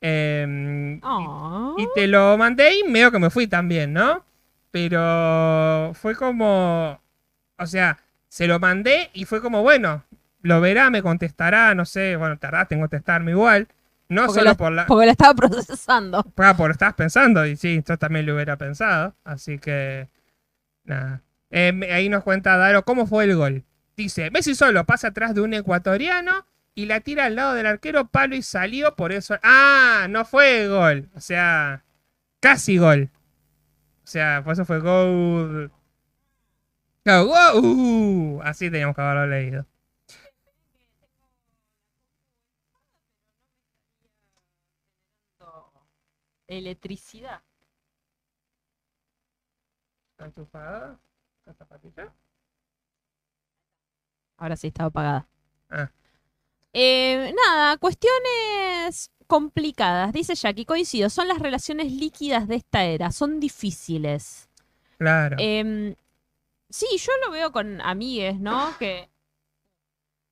em, 0.00 0.96
y- 0.96 1.82
y, 1.82 1.86
te 1.94 2.06
lo 2.06 2.36
mandé 2.36 2.78
y 2.78 2.84
medio 2.84 3.10
que 3.10 3.18
me 3.18 3.30
fui 3.30 3.46
también, 3.46 3.92
¿no? 3.92 4.24
Pero 4.70 5.92
fue 5.94 6.14
como. 6.14 7.00
O 7.58 7.66
sea, 7.66 7.98
se 8.28 8.46
lo 8.46 8.58
mandé 8.58 9.10
y 9.14 9.24
fue 9.24 9.40
como, 9.40 9.62
bueno, 9.62 10.04
lo 10.42 10.60
verá, 10.60 10.90
me 10.90 11.02
contestará, 11.02 11.74
no 11.74 11.84
sé, 11.84 12.16
bueno, 12.16 12.38
tardaste 12.38 12.74
en 12.74 12.80
contestarme 12.82 13.32
igual. 13.32 13.68
No 14.08 14.26
Porque 14.26 14.40
solo 14.40 14.50
lo- 14.50 14.56
por 14.56 14.72
la. 14.72 14.86
Porque 14.86 15.06
lo 15.06 15.12
estaba 15.12 15.34
procesando. 15.48 16.24
Ah, 16.36 16.56
por 16.56 16.68
lo 16.68 16.72
estabas 16.72 16.94
pensando, 16.94 17.44
y 17.46 17.56
sí, 17.56 17.82
yo 17.86 17.98
también 17.98 18.26
lo 18.26 18.34
hubiera 18.34 18.56
pensado. 18.56 19.14
Así 19.24 19.58
que. 19.58 20.08
Nada. 20.84 21.22
Eh, 21.50 21.88
ahí 21.92 22.08
nos 22.08 22.22
cuenta 22.22 22.56
Daro 22.56 22.84
cómo 22.84 23.06
fue 23.06 23.24
el 23.24 23.34
gol. 23.36 23.64
Dice: 23.96 24.30
Messi 24.30 24.54
solo 24.54 24.84
pasa 24.84 25.08
atrás 25.08 25.34
de 25.34 25.40
un 25.40 25.54
ecuatoriano 25.54 26.46
y 26.74 26.86
la 26.86 27.00
tira 27.00 27.24
al 27.24 27.34
lado 27.34 27.54
del 27.54 27.66
arquero, 27.66 28.06
palo 28.06 28.36
y 28.36 28.42
salió, 28.42 28.94
por 28.94 29.10
eso. 29.10 29.36
¡Ah! 29.42 30.06
No 30.10 30.24
fue 30.24 30.68
gol. 30.68 31.08
O 31.16 31.20
sea, 31.20 31.82
casi 32.40 32.76
gol. 32.78 33.10
O 34.04 34.06
sea, 34.06 34.42
por 34.44 34.52
eso 34.52 34.64
fue 34.64 34.78
gol. 34.78 35.72
Gol. 37.06 37.28
Uh, 37.62 38.40
así 38.42 38.68
teníamos 38.68 38.96
que 38.96 39.02
haberlo 39.02 39.26
leído. 39.28 39.64
Electricidad. 46.48 47.42
¿Está 50.12 50.26
enchufada? 50.26 50.98
¿La 51.44 51.54
zapatilla? 51.54 52.12
Ahora 54.36 54.56
sí 54.56 54.68
estaba 54.68 54.88
apagada. 54.88 55.28
Ah. 55.70 55.90
Eh, 56.72 57.32
nada, 57.36 57.76
cuestiones 57.78 59.10
complicadas. 59.26 60.12
Dice 60.12 60.34
Jackie, 60.34 60.64
coincido, 60.64 61.08
son 61.08 61.28
las 61.28 61.38
relaciones 61.38 61.92
líquidas 61.92 62.48
de 62.48 62.56
esta 62.56 62.84
era, 62.84 63.12
son 63.12 63.40
difíciles. 63.40 64.48
Claro. 64.98 65.36
Em, 65.38 65.94
sí, 66.70 66.86
yo 66.98 67.12
lo 67.24 67.30
veo 67.32 67.52
con 67.52 67.80
amigues, 67.80 68.38
¿no? 68.40 68.76
Que 68.78 69.08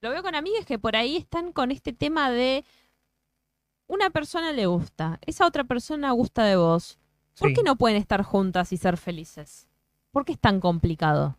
lo 0.00 0.10
veo 0.10 0.22
con 0.22 0.34
amigues 0.34 0.66
que 0.66 0.78
por 0.78 0.96
ahí 0.96 1.16
están 1.16 1.52
con 1.52 1.70
este 1.70 1.92
tema 1.92 2.30
de 2.30 2.64
una 3.86 4.10
persona 4.10 4.52
le 4.52 4.66
gusta, 4.66 5.18
esa 5.26 5.46
otra 5.46 5.64
persona 5.64 6.10
gusta 6.12 6.44
de 6.44 6.56
vos. 6.56 6.98
¿Por 7.38 7.48
Sí. 7.48 7.54
qué 7.54 7.62
no 7.62 7.76
pueden 7.76 7.96
estar 7.96 8.22
juntas 8.22 8.72
y 8.72 8.76
ser 8.76 8.96
felices? 8.96 9.66
¿Por 10.12 10.24
qué 10.24 10.32
es 10.32 10.38
tan 10.38 10.60
complicado? 10.60 11.36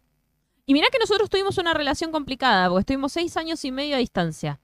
Y 0.65 0.73
mirá 0.73 0.87
que 0.91 0.99
nosotros 0.99 1.29
tuvimos 1.29 1.57
una 1.57 1.73
relación 1.73 2.11
complicada, 2.11 2.67
porque 2.67 2.81
estuvimos 2.81 3.13
seis 3.13 3.37
años 3.37 3.63
y 3.63 3.71
medio 3.71 3.95
a 3.95 3.99
distancia. 3.99 4.59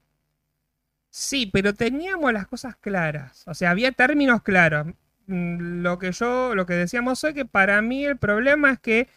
Sí, 1.10 1.46
pero 1.46 1.74
teníamos 1.74 2.32
las 2.32 2.46
cosas 2.46 2.76
claras. 2.76 3.44
O 3.46 3.54
sea, 3.54 3.70
había 3.70 3.92
términos 3.92 4.42
claros. 4.42 4.88
Mm, 5.26 5.82
Lo 5.82 5.98
que 5.98 6.12
yo, 6.12 6.54
lo 6.54 6.66
que 6.66 6.74
decíamos 6.74 7.22
hoy, 7.24 7.32
que 7.34 7.44
para 7.46 7.80
mí 7.82 8.04
el 8.04 8.18
problema 8.18 8.72
es 8.72 8.80
que 8.80 9.08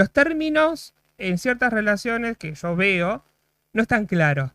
los 0.00 0.10
términos 0.10 0.94
en 1.18 1.36
ciertas 1.36 1.70
relaciones 1.72 2.38
que 2.38 2.54
yo 2.54 2.74
veo 2.74 3.22
no 3.74 3.82
están 3.82 4.06
claros. 4.06 4.50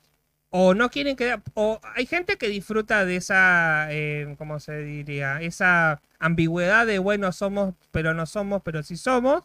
O 0.50 0.74
no 0.74 0.90
quieren 0.90 1.16
quedar. 1.16 1.42
O 1.54 1.80
hay 1.96 2.08
gente 2.08 2.38
que 2.38 2.48
disfruta 2.48 3.06
de 3.06 3.18
esa. 3.18 3.88
eh, 3.92 4.36
¿Cómo 4.40 4.60
se 4.60 4.80
diría? 4.80 5.42
Esa 5.42 6.02
ambigüedad 6.18 6.88
de 6.88 6.98
bueno, 6.98 7.32
somos, 7.32 7.76
pero 7.92 8.14
no 8.16 8.26
somos, 8.26 8.62
pero 8.64 8.82
sí 8.82 8.98
somos. 8.98 9.44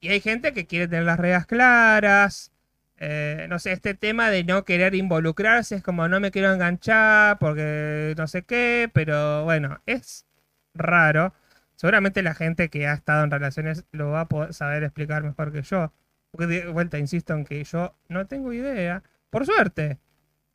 Y 0.00 0.08
hay 0.10 0.20
gente 0.20 0.52
que 0.52 0.66
quiere 0.66 0.86
tener 0.86 1.04
las 1.04 1.18
reglas 1.18 1.46
claras. 1.46 2.52
Eh, 2.98 3.46
no 3.48 3.58
sé, 3.58 3.72
este 3.72 3.94
tema 3.94 4.30
de 4.30 4.44
no 4.44 4.64
querer 4.64 4.94
involucrarse 4.94 5.76
es 5.76 5.82
como 5.82 6.06
no 6.08 6.20
me 6.20 6.30
quiero 6.30 6.52
enganchar 6.52 7.38
porque 7.40 8.14
no 8.16 8.28
sé 8.28 8.42
qué, 8.44 8.88
pero 8.92 9.44
bueno, 9.44 9.80
es 9.86 10.26
raro. 10.74 11.34
Seguramente 11.82 12.22
la 12.22 12.32
gente 12.34 12.68
que 12.70 12.86
ha 12.86 12.92
estado 12.92 13.24
en 13.24 13.32
relaciones 13.32 13.84
lo 13.90 14.10
va 14.10 14.20
a 14.20 14.28
poder 14.28 14.54
saber 14.54 14.84
explicar 14.84 15.24
mejor 15.24 15.50
que 15.52 15.62
yo. 15.62 15.92
Porque 16.30 16.46
de 16.46 16.68
vuelta 16.68 16.96
insisto 16.96 17.34
en 17.34 17.44
que 17.44 17.64
yo 17.64 17.96
no 18.08 18.24
tengo 18.28 18.52
idea. 18.52 19.02
Por 19.30 19.44
suerte. 19.46 19.98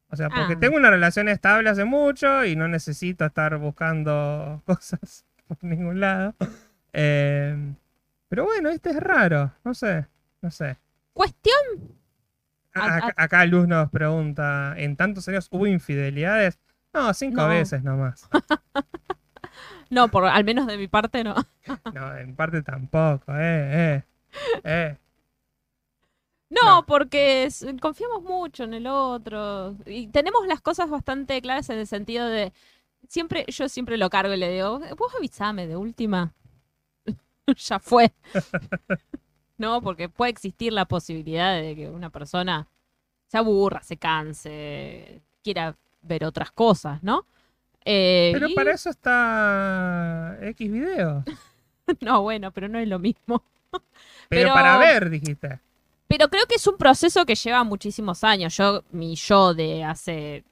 O 0.10 0.16
sea, 0.16 0.30
porque 0.30 0.54
Ah. 0.54 0.60
tengo 0.62 0.78
una 0.78 0.90
relación 0.90 1.28
estable 1.28 1.70
hace 1.70 1.84
mucho 1.84 2.46
y 2.46 2.56
no 2.56 2.70
necesito 2.70 3.26
estar 3.26 3.58
buscando 3.58 4.62
cosas 4.66 5.26
por 5.50 5.62
ningún 5.66 6.00
lado. 6.00 6.34
Eh, 6.94 7.74
pero 8.30 8.46
bueno, 8.46 8.70
este 8.70 8.92
es 8.92 9.00
raro, 9.02 9.52
no 9.66 9.74
sé, 9.74 10.08
no 10.42 10.50
sé. 10.50 10.78
Cuestión. 11.12 11.58
A- 12.74 13.00
A- 13.08 13.14
Acá, 13.18 13.46
Luz 13.46 13.68
nos 13.68 13.90
pregunta, 13.92 14.76
¿en 14.78 14.96
tantos 14.96 15.28
años 15.28 15.50
hubo 15.52 15.68
infidelidades? 15.68 16.58
No, 16.94 17.14
cinco 17.14 17.42
No. 17.42 17.50
veces 17.50 17.84
nomás. 17.84 18.30
No, 19.90 20.10
por, 20.10 20.26
al 20.26 20.44
menos 20.44 20.68
de 20.68 20.78
mi 20.78 20.88
parte 20.88 21.24
no. 21.24 21.36
No, 21.94 22.18
en 22.18 22.36
parte 22.36 22.62
tampoco, 22.62 23.34
eh, 23.36 23.96
eh. 23.96 24.04
eh. 24.64 24.98
No, 26.50 26.78
No. 26.78 26.86
porque 26.86 27.50
confiamos 27.82 28.24
mucho 28.24 28.64
en 28.64 28.74
el 28.74 28.88
otro. 28.88 29.76
Y 29.86 30.08
tenemos 30.08 30.46
las 30.48 30.62
cosas 30.62 30.90
bastante 30.90 31.42
claras 31.42 31.70
en 31.70 31.80
el 31.80 31.88
sentido 31.88 32.28
de. 32.28 32.54
Siempre, 33.08 33.46
yo 33.48 33.70
siempre 33.70 33.98
lo 33.98 34.10
cargo 34.10 34.34
y 34.34 34.38
le 34.38 34.52
digo, 34.52 34.80
vos 34.98 35.14
avísame 35.16 35.68
de 35.68 35.78
última. 35.78 36.34
ya 37.58 37.80
fue. 37.80 38.14
no, 39.58 39.82
porque 39.82 40.10
puede 40.10 40.32
existir 40.32 40.74
la 40.74 40.86
posibilidad 40.86 41.56
de 41.62 41.76
que 41.76 41.90
una 41.90 42.10
persona 42.10 42.68
se 43.28 43.38
aburra, 43.38 43.84
se 43.84 43.98
canse, 43.98 45.22
quiera 45.44 45.76
ver 46.02 46.24
otras 46.26 46.52
cosas, 46.52 47.04
¿no? 47.04 47.26
Eh, 47.90 48.32
Pero 48.34 48.48
y- 48.50 48.54
para 48.54 48.72
eso 48.74 48.90
está 48.90 50.38
X 50.42 50.72
videos. 50.72 51.24
No, 52.02 52.22
bueno, 52.22 52.52
pero 52.52 52.68
no 52.68 52.80
es 52.80 52.88
lo 52.90 53.00
mismo. 53.00 53.42
Pero, 53.72 53.82
Pero- 54.30 54.54
para 54.54 54.78
ver, 54.78 55.10
dijiste. 55.10 55.60
Pero 56.10 56.28
creo 56.28 56.46
que 56.46 56.56
es 56.56 56.68
un 56.68 56.76
proceso 56.78 57.26
que 57.26 57.36
lleva 57.36 57.64
muchísimos 57.64 58.26
años. 58.26 58.58
Yo, 58.58 58.84
mi 58.92 59.16
yo 59.16 59.54
de 59.54 59.86
hace 59.86 60.44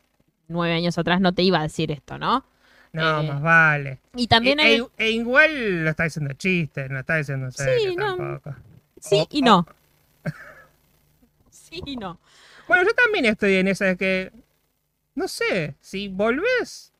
nueve 0.47 0.73
años 0.75 0.97
atrás 0.97 1.19
no 1.19 1.33
te 1.33 1.41
iba 1.41 1.59
a 1.59 1.63
decir 1.63 1.91
esto, 1.91 2.17
¿no? 2.17 2.45
No, 2.93 3.19
Eh, 3.21 3.27
más 3.27 3.41
vale. 3.41 3.99
Y 4.15 4.27
también 4.27 4.61
e, 4.61 4.75
el- 4.75 4.81
e- 4.97 5.05
e 5.07 5.11
igual 5.11 5.83
lo 5.83 5.89
está 5.89 6.05
diciendo 6.05 6.33
chiste, 6.35 6.87
no 6.87 6.99
está 6.99 7.17
diciendo 7.17 7.47
en 7.47 7.51
serio 7.51 7.89
Sí, 7.91 7.95
no. 7.97 8.15
tampoco. 8.15 8.55
sí 9.01 9.27
y 9.29 9.41
no. 9.41 9.67
Sí 11.49 11.81
y 11.85 11.97
no. 11.97 12.17
Bueno, 12.69 12.83
yo 12.85 12.93
también 12.93 13.25
estoy 13.25 13.55
en 13.55 13.67
esa 13.67 13.85
de 13.85 13.97
que. 13.97 14.31
No 15.15 15.27
sé, 15.27 15.75
si 15.81 16.07
volvés. 16.07 16.93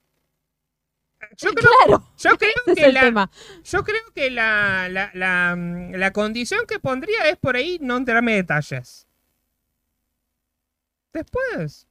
Yo 1.38 1.52
creo, 1.54 1.70
claro, 1.86 2.04
yo 2.18 2.38
creo 2.38 2.52
ese 2.66 2.72
es 2.72 2.78
que 2.78 2.86
el 2.86 2.94
la, 2.94 3.02
tema. 3.02 3.32
yo 3.64 3.84
creo 3.84 4.02
que 4.14 4.32
la, 4.32 4.88
la, 4.90 5.12
la, 5.14 5.56
mm, 5.56 5.96
la 5.96 6.12
condición 6.12 6.62
que 6.68 6.80
pondría 6.80 7.30
es 7.30 7.38
por 7.38 7.56
ahí 7.56 7.78
no 7.82 7.98
enterarme 7.98 8.36
detalles. 8.36 9.08
Después. 11.14 11.88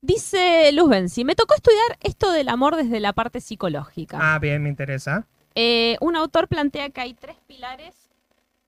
Dice 0.00 0.70
Luz 0.72 0.88
Benzi, 0.90 1.24
me 1.24 1.34
tocó 1.34 1.54
estudiar 1.54 1.96
esto 2.00 2.32
del 2.32 2.48
amor 2.48 2.76
desde 2.76 2.98
la 3.00 3.12
parte 3.12 3.40
psicológica. 3.40 4.18
Ah, 4.20 4.38
bien, 4.38 4.62
me 4.62 4.68
interesa. 4.68 5.26
Eh, 5.54 5.96
un 6.00 6.16
autor 6.16 6.48
plantea 6.48 6.90
que 6.90 7.00
hay 7.00 7.14
tres 7.14 7.36
pilares. 7.46 7.94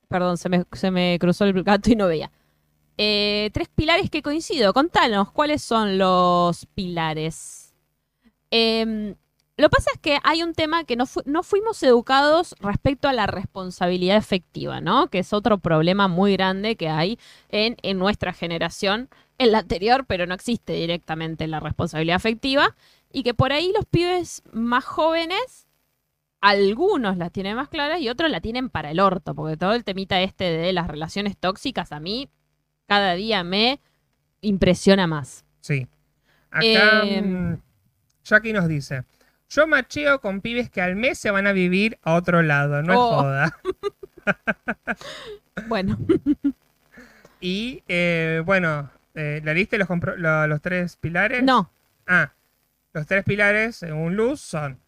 Perdón, 0.08 0.36
se 0.38 0.48
me, 0.48 0.64
se 0.72 0.90
me 0.90 1.18
cruzó 1.18 1.44
el 1.44 1.62
gato 1.64 1.90
y 1.90 1.96
no 1.96 2.06
veía. 2.06 2.30
Eh, 2.96 3.50
tres 3.52 3.68
pilares 3.74 4.10
que 4.10 4.22
coincido. 4.22 4.72
Contanos, 4.72 5.32
¿cuáles 5.32 5.62
son 5.62 5.98
los 5.98 6.66
pilares? 6.66 7.74
Em, 8.50 9.16
lo 9.56 9.68
que 9.68 9.76
pasa 9.76 9.90
es 9.94 10.00
que 10.00 10.18
hay 10.24 10.42
un 10.42 10.52
tema 10.54 10.84
que 10.84 10.96
no, 10.96 11.06
fu- 11.06 11.22
no 11.26 11.42
fuimos 11.42 11.82
educados 11.82 12.54
respecto 12.60 13.08
a 13.08 13.12
la 13.12 13.26
responsabilidad 13.26 14.16
efectiva, 14.16 14.80
¿no? 14.80 15.08
Que 15.08 15.20
es 15.20 15.32
otro 15.32 15.58
problema 15.58 16.08
muy 16.08 16.32
grande 16.32 16.76
que 16.76 16.88
hay 16.88 17.18
en, 17.50 17.76
en 17.82 17.98
nuestra 17.98 18.32
generación, 18.32 19.08
en 19.38 19.52
la 19.52 19.58
anterior, 19.60 20.06
pero 20.06 20.26
no 20.26 20.34
existe 20.34 20.72
directamente 20.72 21.46
la 21.46 21.60
responsabilidad 21.60 22.16
afectiva. 22.16 22.74
Y 23.12 23.22
que 23.22 23.32
por 23.34 23.52
ahí 23.52 23.70
los 23.72 23.84
pibes 23.86 24.42
más 24.52 24.84
jóvenes 24.84 25.68
algunos 26.40 27.16
las 27.16 27.32
tienen 27.32 27.56
más 27.56 27.68
claras 27.68 28.00
y 28.00 28.08
otros 28.08 28.30
la 28.30 28.40
tienen 28.40 28.68
para 28.68 28.90
el 28.90 29.00
orto, 29.00 29.34
porque 29.34 29.56
todo 29.56 29.72
el 29.72 29.84
temita 29.84 30.20
este 30.20 30.44
de 30.44 30.72
las 30.72 30.88
relaciones 30.88 31.36
tóxicas 31.38 31.90
a 31.92 32.00
mí 32.00 32.28
cada 32.86 33.14
día 33.14 33.44
me 33.44 33.80
impresiona 34.42 35.06
más. 35.06 35.44
Sí. 35.60 35.86
Acá 36.50 36.64
Eh, 36.66 37.22
mm, 37.22 37.56
Jackie 38.24 38.52
nos 38.52 38.68
dice. 38.68 39.04
Yo 39.54 39.66
macheo 39.68 40.20
con 40.20 40.40
pibes 40.40 40.68
que 40.70 40.80
al 40.82 40.96
mes 40.96 41.18
se 41.18 41.30
van 41.30 41.46
a 41.46 41.52
vivir 41.52 41.98
a 42.02 42.14
otro 42.14 42.42
lado, 42.42 42.82
no 42.82 42.94
Oh. 42.98 43.20
es 43.20 43.52
joda. 43.52 43.60
Bueno, 45.68 45.96
Y 47.40 47.82
eh, 47.88 48.42
bueno, 48.44 48.90
eh, 49.14 49.40
¿la 49.44 49.52
lista 49.54 49.76
los, 49.76 49.88
lo- 50.16 50.46
los 50.46 50.60
tres 50.62 50.96
pilares? 50.96 51.42
no, 51.42 51.70
Ah, 52.06 52.32
los 52.92 53.06
tres 53.06 53.24
pilares, 53.24 53.76
según 53.76 54.16
Luz, 54.16 54.40
son 54.40 54.78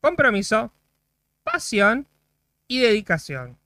compromiso, 0.00 0.72
pasión 1.44 2.06
y 2.68 2.80
dedicación. 2.80 3.56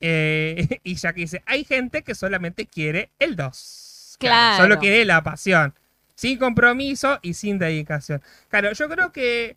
Eh, 0.00 0.80
y 0.84 0.94
ya 0.96 1.12
que 1.12 1.22
dice, 1.22 1.42
hay 1.46 1.64
gente 1.64 2.02
que 2.02 2.14
solamente 2.14 2.66
quiere 2.66 3.10
el 3.18 3.34
2. 3.36 4.16
Claro. 4.18 4.62
Solo 4.64 4.78
quiere 4.78 5.04
la 5.04 5.22
pasión. 5.22 5.74
Sin 6.22 6.38
compromiso 6.38 7.18
y 7.20 7.34
sin 7.34 7.58
dedicación. 7.58 8.22
Claro, 8.48 8.70
yo 8.74 8.88
creo 8.88 9.10
que 9.10 9.56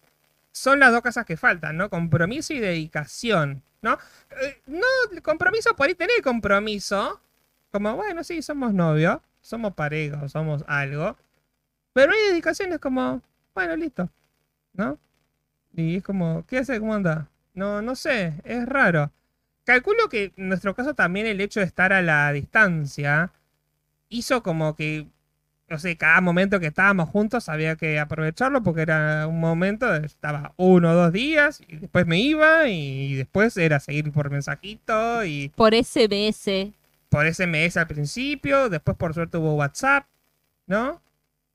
son 0.51 0.79
las 0.79 0.91
dos 0.91 1.03
cosas 1.03 1.23
que 1.23 1.37
faltan, 1.37 1.77
¿no? 1.77 1.91
Compromiso 1.91 2.55
y 2.55 2.59
dedicación, 2.59 3.61
¿no? 3.83 3.99
Eh, 4.41 4.63
no, 4.65 4.87
compromiso, 5.21 5.75
por 5.75 5.87
ahí 5.87 5.93
tener 5.93 6.23
compromiso. 6.23 7.21
Como, 7.71 7.95
bueno, 7.95 8.23
sí, 8.23 8.41
somos 8.41 8.73
novios, 8.73 9.19
somos 9.41 9.75
pareja, 9.75 10.27
somos 10.27 10.63
algo. 10.65 11.15
Pero 11.93 12.13
hay 12.13 12.31
dedicaciones 12.31 12.79
como, 12.79 13.21
bueno, 13.53 13.75
listo, 13.75 14.09
¿no? 14.73 14.97
Y 15.71 15.97
es 15.97 16.03
como, 16.03 16.47
¿qué 16.47 16.57
hace? 16.57 16.79
¿Cómo 16.79 16.95
anda? 16.95 17.29
No, 17.53 17.83
no 17.83 17.95
sé, 17.95 18.41
es 18.43 18.65
raro. 18.65 19.11
Calculo 19.65 20.09
que 20.09 20.33
en 20.35 20.47
nuestro 20.49 20.73
caso 20.73 20.95
también 20.95 21.27
el 21.27 21.41
hecho 21.41 21.59
de 21.59 21.67
estar 21.67 21.93
a 21.93 22.01
la 22.01 22.31
distancia 22.31 23.31
hizo 24.09 24.41
como 24.41 24.75
que, 24.75 25.05
no 25.67 25.79
sé, 25.79 25.97
cada 25.97 26.21
momento 26.21 26.59
que 26.59 26.67
estábamos 26.67 27.09
juntos 27.09 27.49
había 27.49 27.75
que 27.75 27.99
aprovecharlo 27.99 28.61
porque 28.61 28.81
era 28.83 29.27
un 29.27 29.39
momento, 29.39 29.93
estaba 29.95 30.53
uno 30.57 30.91
o 30.91 30.93
dos 30.93 31.11
días 31.11 31.61
y 31.67 31.77
después 31.77 32.05
me 32.05 32.19
iba 32.19 32.67
y 32.67 33.15
después 33.15 33.57
era 33.57 33.79
seguir 33.79 34.11
por 34.11 34.29
mensajito 34.29 35.25
y 35.25 35.49
por 35.55 35.73
SBS. 35.73 36.71
por 37.09 37.25
SMS 37.31 37.77
al 37.77 37.87
principio, 37.87 38.69
después 38.69 38.95
por 38.95 39.13
suerte 39.15 39.37
hubo 39.37 39.55
WhatsApp, 39.55 40.05
¿no? 40.67 41.01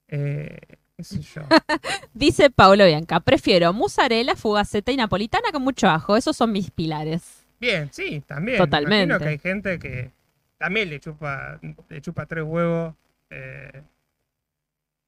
Eh, 0.08 0.58
qué 0.96 1.04
sé 1.04 1.20
yo. 1.20 1.42
Dice 2.14 2.50
Paulo 2.50 2.84
Bianca, 2.86 3.20
prefiero 3.20 3.72
mozzarella, 3.72 4.34
fugaceta 4.34 4.90
y 4.90 4.96
napolitana 4.96 5.52
con 5.52 5.62
mucho 5.62 5.88
ajo. 5.88 6.16
Esos 6.16 6.36
son 6.36 6.50
mis 6.50 6.72
pilares. 6.72 7.46
Bien, 7.60 7.88
sí, 7.92 8.22
también. 8.26 8.58
Totalmente. 8.58 9.04
Imagino 9.04 9.18
que 9.20 9.28
hay 9.28 9.38
gente 9.38 9.78
que 9.78 10.10
también 10.58 10.90
le 10.90 10.98
chupa, 10.98 11.60
le 11.88 12.00
chupa 12.00 12.26
tres 12.26 12.42
huevos. 12.44 12.94
eh, 13.30 13.82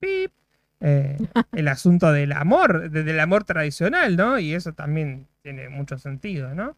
pip, 0.03 0.33
eh, 0.81 1.17
el 1.53 1.69
asunto 1.69 2.11
del 2.12 2.33
amor, 2.33 2.91
de- 2.91 3.05
del 3.05 3.21
amor 3.21 3.45
tradicional, 3.45 4.17
¿no? 4.17 4.38
Y 4.38 4.53
eso 4.55 4.73
también 4.73 5.27
tiene 5.43 5.69
mucho 5.69 5.97
sentido, 5.99 6.55
¿no? 6.55 6.77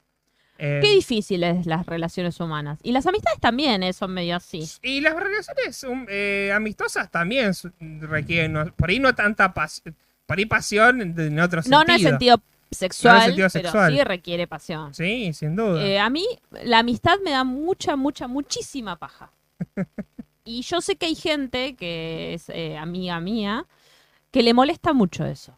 Eh, 0.58 0.78
Qué 0.82 0.90
difíciles 0.94 1.66
las 1.66 1.84
relaciones 1.86 2.38
humanas. 2.38 2.78
Y 2.84 2.92
las 2.92 3.06
amistades 3.06 3.40
también 3.40 3.82
eh, 3.82 3.92
son 3.92 4.12
medio 4.14 4.36
así. 4.36 4.62
y 4.82 5.00
las 5.00 5.14
relaciones 5.16 5.82
um, 5.82 6.06
eh, 6.08 6.52
amistosas 6.54 7.10
también 7.10 7.50
requieren, 8.00 8.52
no- 8.52 8.66
por 8.76 8.90
ahí 8.90 9.00
no 9.00 9.14
tanta 9.14 9.52
pasión, 9.52 9.96
por 10.26 10.38
ahí 10.38 10.46
pasión 10.46 11.00
en, 11.00 11.40
otro 11.40 11.60
sentido. 11.62 11.80
No, 11.80 11.84
no 11.84 11.94
en 11.94 12.00
sentido 12.00 12.40
sexual, 12.70 13.22
sentido 13.26 13.48
pero 13.52 13.62
sexual. 13.68 13.92
sí 13.94 14.04
requiere 14.04 14.46
pasión. 14.46 14.94
Sí, 14.94 15.32
sin 15.32 15.56
duda. 15.56 15.84
Eh, 15.84 15.98
a 15.98 16.08
mí 16.08 16.24
la 16.64 16.78
amistad 16.80 17.16
me 17.24 17.30
da 17.32 17.42
mucha, 17.44 17.96
mucha, 17.96 18.26
muchísima 18.28 18.96
paja. 18.96 19.30
y 20.44 20.62
yo 20.62 20.80
sé 20.80 20.96
que 20.96 21.06
hay 21.06 21.14
gente 21.14 21.74
que 21.76 22.34
es 22.34 22.48
eh, 22.50 22.76
amiga 22.78 23.20
mía 23.20 23.66
que 24.30 24.42
le 24.42 24.54
molesta 24.54 24.92
mucho 24.92 25.24
eso. 25.26 25.56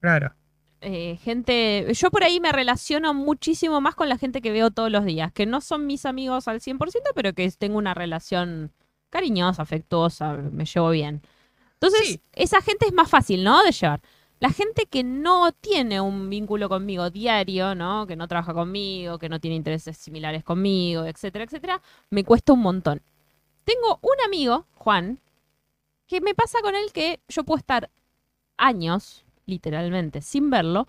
claro. 0.00 0.34
Eh, 0.80 1.16
gente, 1.24 1.92
yo 1.92 2.08
por 2.12 2.22
ahí 2.22 2.38
me 2.38 2.52
relaciono 2.52 3.12
muchísimo 3.12 3.80
más 3.80 3.96
con 3.96 4.08
la 4.08 4.16
gente 4.16 4.40
que 4.40 4.52
veo 4.52 4.70
todos 4.70 4.92
los 4.92 5.04
días, 5.04 5.32
que 5.32 5.44
no 5.44 5.60
son 5.60 5.86
mis 5.88 6.06
amigos 6.06 6.46
al 6.46 6.60
100%, 6.60 7.10
pero 7.16 7.32
que 7.32 7.50
tengo 7.50 7.78
una 7.78 7.94
relación 7.94 8.72
cariñosa, 9.10 9.62
afectuosa, 9.62 10.34
me 10.34 10.66
llevo 10.66 10.90
bien. 10.90 11.20
Entonces, 11.74 12.08
Sí. 12.08 12.20
esa 12.32 12.60
gente 12.62 12.86
es 12.86 12.92
más 12.92 13.10
fácil, 13.10 13.42
¿no? 13.44 13.62
De 13.64 13.72
llevar. 13.72 14.00
La 14.40 14.50
gente 14.50 14.86
que 14.86 15.02
no 15.04 15.50
tiene 15.52 16.00
un 16.00 16.30
vínculo 16.30 16.68
conmigo 16.68 17.10
diario, 17.10 17.74
¿no? 17.74 18.06
Que 18.06 18.14
no 18.16 18.28
trabaja 18.28 18.54
conmigo, 18.54 19.18
que 19.18 19.28
no 19.28 19.40
tiene 19.40 19.56
intereses 19.56 19.96
similares 19.98 20.44
conmigo, 20.44 21.04
etcétera, 21.06 21.44
etcétera, 21.44 21.82
me 22.10 22.22
cuesta 22.24 22.52
un 22.52 22.60
montón. 22.60 23.02
Tengo 23.68 23.98
un 24.00 24.18
amigo, 24.24 24.64
Juan, 24.76 25.20
que 26.06 26.22
me 26.22 26.34
pasa 26.34 26.62
con 26.62 26.74
él 26.74 26.90
que 26.90 27.20
yo 27.28 27.44
puedo 27.44 27.58
estar 27.58 27.90
años, 28.56 29.26
literalmente, 29.44 30.22
sin 30.22 30.48
verlo, 30.48 30.88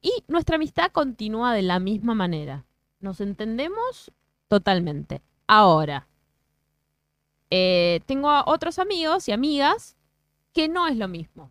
y 0.00 0.12
nuestra 0.28 0.54
amistad 0.54 0.92
continúa 0.92 1.52
de 1.52 1.62
la 1.62 1.80
misma 1.80 2.14
manera. 2.14 2.64
Nos 3.00 3.20
entendemos 3.20 4.12
totalmente. 4.46 5.20
Ahora, 5.48 6.06
eh, 7.50 7.98
tengo 8.06 8.30
a 8.30 8.44
otros 8.46 8.78
amigos 8.78 9.26
y 9.26 9.32
amigas 9.32 9.96
que 10.52 10.68
no 10.68 10.86
es 10.86 10.96
lo 10.96 11.08
mismo. 11.08 11.50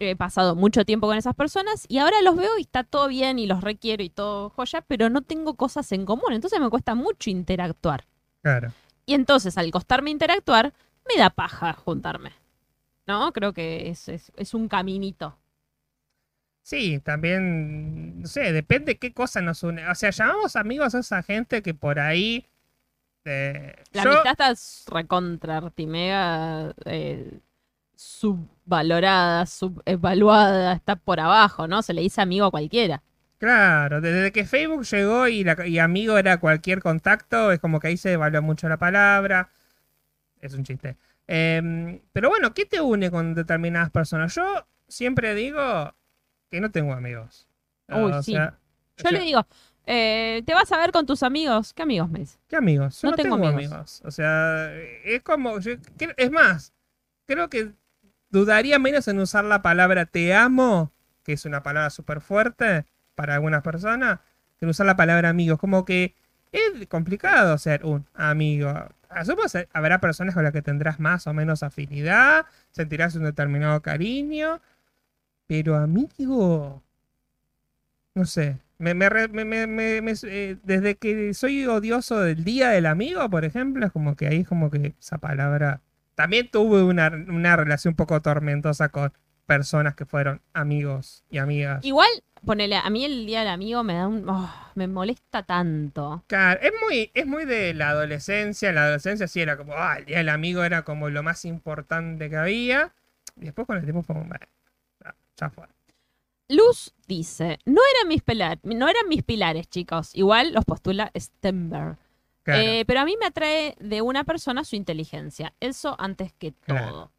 he 0.00 0.16
pasado 0.16 0.56
mucho 0.56 0.84
tiempo 0.84 1.06
con 1.06 1.16
esas 1.16 1.36
personas 1.36 1.84
y 1.86 1.98
ahora 1.98 2.22
los 2.22 2.34
veo 2.34 2.58
y 2.58 2.62
está 2.62 2.82
todo 2.82 3.06
bien 3.06 3.38
y 3.38 3.46
los 3.46 3.60
requiero 3.60 4.02
y 4.02 4.10
todo 4.10 4.50
joya, 4.50 4.80
pero 4.80 5.10
no 5.10 5.22
tengo 5.22 5.54
cosas 5.54 5.92
en 5.92 6.06
común, 6.06 6.32
entonces 6.32 6.58
me 6.58 6.70
cuesta 6.70 6.96
mucho 6.96 7.30
interactuar. 7.30 8.04
Claro. 8.42 8.72
Y 9.08 9.14
entonces, 9.14 9.56
al 9.56 9.70
costarme 9.70 10.10
interactuar, 10.10 10.74
me 11.08 11.18
da 11.18 11.30
paja 11.30 11.72
juntarme. 11.72 12.32
¿No? 13.06 13.32
Creo 13.32 13.54
que 13.54 13.88
es, 13.88 14.06
es, 14.08 14.30
es 14.36 14.52
un 14.52 14.68
caminito. 14.68 15.38
Sí, 16.62 17.00
también, 17.00 18.20
no 18.20 18.26
sé, 18.26 18.52
depende 18.52 18.98
qué 18.98 19.14
cosa 19.14 19.40
nos 19.40 19.62
une. 19.62 19.88
O 19.88 19.94
sea, 19.94 20.10
llamamos 20.10 20.56
amigos 20.56 20.94
a 20.94 20.98
esa 20.98 21.22
gente 21.22 21.62
que 21.62 21.72
por 21.72 21.98
ahí... 21.98 22.44
eh, 23.24 23.74
La 23.92 24.04
yo- 24.04 24.10
amistad 24.20 24.50
está 24.52 24.94
recontra, 24.94 25.56
artimega, 25.56 26.74
eh, 26.84 27.40
subvalorada, 27.96 29.46
subevaluada, 29.46 30.74
está 30.74 30.96
por 30.96 31.18
abajo, 31.20 31.66
¿no? 31.66 31.80
Se 31.80 31.94
le 31.94 32.02
dice 32.02 32.20
amigo 32.20 32.44
a 32.44 32.50
cualquiera. 32.50 33.02
Claro, 33.38 34.00
desde 34.00 34.32
que 34.32 34.44
Facebook 34.44 34.82
llegó 34.84 35.28
y, 35.28 35.44
la- 35.44 35.66
y 35.66 35.78
amigo 35.78 36.18
era 36.18 36.38
cualquier 36.40 36.80
contacto, 36.82 37.52
es 37.52 37.60
como 37.60 37.78
que 37.78 37.88
ahí 37.88 37.96
se 37.96 38.08
devaluó 38.10 38.42
mucho 38.42 38.68
la 38.68 38.78
palabra. 38.78 39.50
Es 40.40 40.54
un 40.54 40.64
chiste. 40.64 40.96
Em, 41.26 42.00
pero 42.12 42.30
bueno, 42.30 42.52
¿qué 42.54 42.64
te 42.66 42.80
une 42.80 43.10
con 43.10 43.34
determinadas 43.34 43.90
personas? 43.90 44.34
Yo 44.34 44.66
siempre 44.88 45.34
digo 45.34 45.94
que 46.50 46.60
no 46.60 46.70
tengo 46.70 46.94
amigos. 46.94 47.46
Uy, 47.88 48.12
o 48.12 48.22
sí. 48.22 48.32
sea, 48.32 48.58
o 48.98 49.02
Yo 49.02 49.02
sea, 49.02 49.12
le 49.12 49.20
digo, 49.20 49.46
eh, 49.86 50.42
¿te 50.44 50.54
vas 50.54 50.72
a 50.72 50.78
ver 50.78 50.90
con 50.90 51.06
tus 51.06 51.22
amigos? 51.22 51.72
¿Qué 51.74 51.82
amigos 51.82 52.10
me 52.10 52.20
dice? 52.20 52.38
¿Qué 52.48 52.56
amigos? 52.56 53.00
Yo 53.02 53.08
No 53.08 53.10
no, 53.12 53.16
tengo 53.16 53.36
tengo, 53.36 53.48
amigos. 53.48 53.72
amigos. 53.72 54.02
O 54.04 54.10
sea, 54.10 54.72
es 55.04 55.22
como. 55.22 55.58
yo 55.60 55.72
es 56.16 56.30
más, 56.30 56.72
creo 57.26 57.48
que 57.48 57.72
dudaría 58.30 58.78
menos 58.78 59.06
en 59.08 59.18
usar 59.18 59.44
la 59.44 59.62
palabra 59.62 60.06
te 60.06 60.34
amo, 60.34 60.92
que 61.22 61.34
es 61.34 61.44
una 61.44 61.62
palabra 61.62 61.90
súper 61.90 62.20
fuerte 62.20 62.84
para 63.18 63.34
algunas 63.34 63.64
personas, 63.64 64.20
en 64.60 64.68
usar 64.68 64.86
la 64.86 64.94
palabra 64.94 65.28
amigos. 65.28 65.58
Como 65.58 65.84
que 65.84 66.14
es 66.52 66.86
complicado 66.86 67.58
ser 67.58 67.84
un 67.84 68.06
amigo. 68.14 68.72
Asumo 69.08 69.42
que 69.52 69.68
habrá 69.72 70.00
personas 70.00 70.36
con 70.36 70.44
las 70.44 70.52
que 70.52 70.62
tendrás 70.62 71.00
más 71.00 71.26
o 71.26 71.34
menos 71.34 71.64
afinidad, 71.64 72.46
sentirás 72.70 73.16
un 73.16 73.24
determinado 73.24 73.82
cariño, 73.82 74.60
pero 75.48 75.74
amigo. 75.74 76.80
No 78.14 78.24
sé. 78.24 78.58
Eh, 78.78 80.56
desde 80.62 80.94
que 80.94 81.34
soy 81.34 81.66
odioso 81.66 82.20
del 82.20 82.44
día 82.44 82.68
del 82.68 82.86
amigo, 82.86 83.28
por 83.28 83.44
ejemplo, 83.44 83.84
es 83.84 83.90
como 83.90 84.14
que 84.14 84.28
ahí 84.28 84.42
es 84.42 84.48
como 84.48 84.70
que 84.70 84.94
esa 85.00 85.18
palabra. 85.18 85.80
También 86.14 86.48
tuve 86.52 86.84
una, 86.84 87.08
una 87.08 87.56
relación 87.56 87.92
un 87.92 87.96
poco 87.96 88.22
tormentosa 88.22 88.90
con 88.90 89.12
personas 89.48 89.94
que 89.94 90.04
fueron 90.04 90.42
amigos 90.52 91.24
y 91.30 91.38
amigas. 91.38 91.82
Igual, 91.82 92.10
ponele, 92.44 92.76
a 92.76 92.90
mí 92.90 93.02
el 93.06 93.24
día 93.24 93.38
del 93.40 93.48
amigo 93.48 93.82
me 93.82 93.94
da 93.94 94.06
un... 94.06 94.28
oh, 94.28 94.54
me 94.74 94.86
molesta 94.86 95.42
tanto. 95.42 96.22
Claro, 96.26 96.60
es 96.60 96.72
muy, 96.84 97.10
es 97.14 97.26
muy 97.26 97.46
de 97.46 97.72
la 97.72 97.88
adolescencia. 97.88 98.68
En 98.68 98.74
la 98.74 98.82
adolescencia 98.84 99.26
sí 99.26 99.40
era 99.40 99.56
como, 99.56 99.72
ah, 99.72 99.96
el 99.98 100.04
día 100.04 100.18
del 100.18 100.28
amigo 100.28 100.64
era 100.64 100.82
como 100.82 101.08
lo 101.08 101.22
más 101.22 101.46
importante 101.46 102.28
que 102.28 102.36
había. 102.36 102.92
Y 103.36 103.46
después 103.46 103.66
con 103.66 103.78
el 103.78 103.84
tiempo 103.84 104.02
fue 104.02 104.16
como, 104.16 104.30
ya, 105.02 105.14
ya 105.38 105.48
fue. 105.48 105.64
Luz 106.50 106.94
dice, 107.06 107.58
no 107.64 107.80
eran 107.96 108.08
mis 108.08 108.22
pilares, 108.22 108.62
no 108.64 108.86
eran 108.86 109.08
mis 109.08 109.22
pilares, 109.22 109.66
chicos. 109.70 110.14
Igual 110.14 110.52
los 110.52 110.66
postula 110.66 111.10
Stenberg. 111.18 111.96
Claro. 112.42 112.62
Eh, 112.62 112.84
pero 112.86 113.00
a 113.00 113.06
mí 113.06 113.16
me 113.18 113.26
atrae 113.26 113.76
de 113.80 114.02
una 114.02 114.24
persona 114.24 114.62
su 114.64 114.76
inteligencia. 114.76 115.54
Eso 115.58 115.96
antes 115.98 116.34
que 116.34 116.52
Claro. 116.66 116.90
todo. 116.90 117.12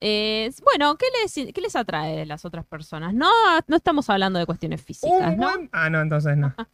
Eh, 0.00 0.50
bueno, 0.64 0.96
¿qué 0.96 1.06
les, 1.22 1.52
¿qué 1.52 1.60
les 1.60 1.76
atrae 1.76 2.16
de 2.16 2.26
las 2.26 2.44
otras 2.46 2.64
personas? 2.64 3.12
No, 3.12 3.30
no 3.66 3.76
estamos 3.76 4.08
hablando 4.08 4.38
de 4.38 4.46
cuestiones 4.46 4.80
físicas, 4.82 5.36
¿no? 5.36 5.50
Ah, 5.72 5.90
no, 5.90 6.00
entonces 6.00 6.36
no. 6.36 6.54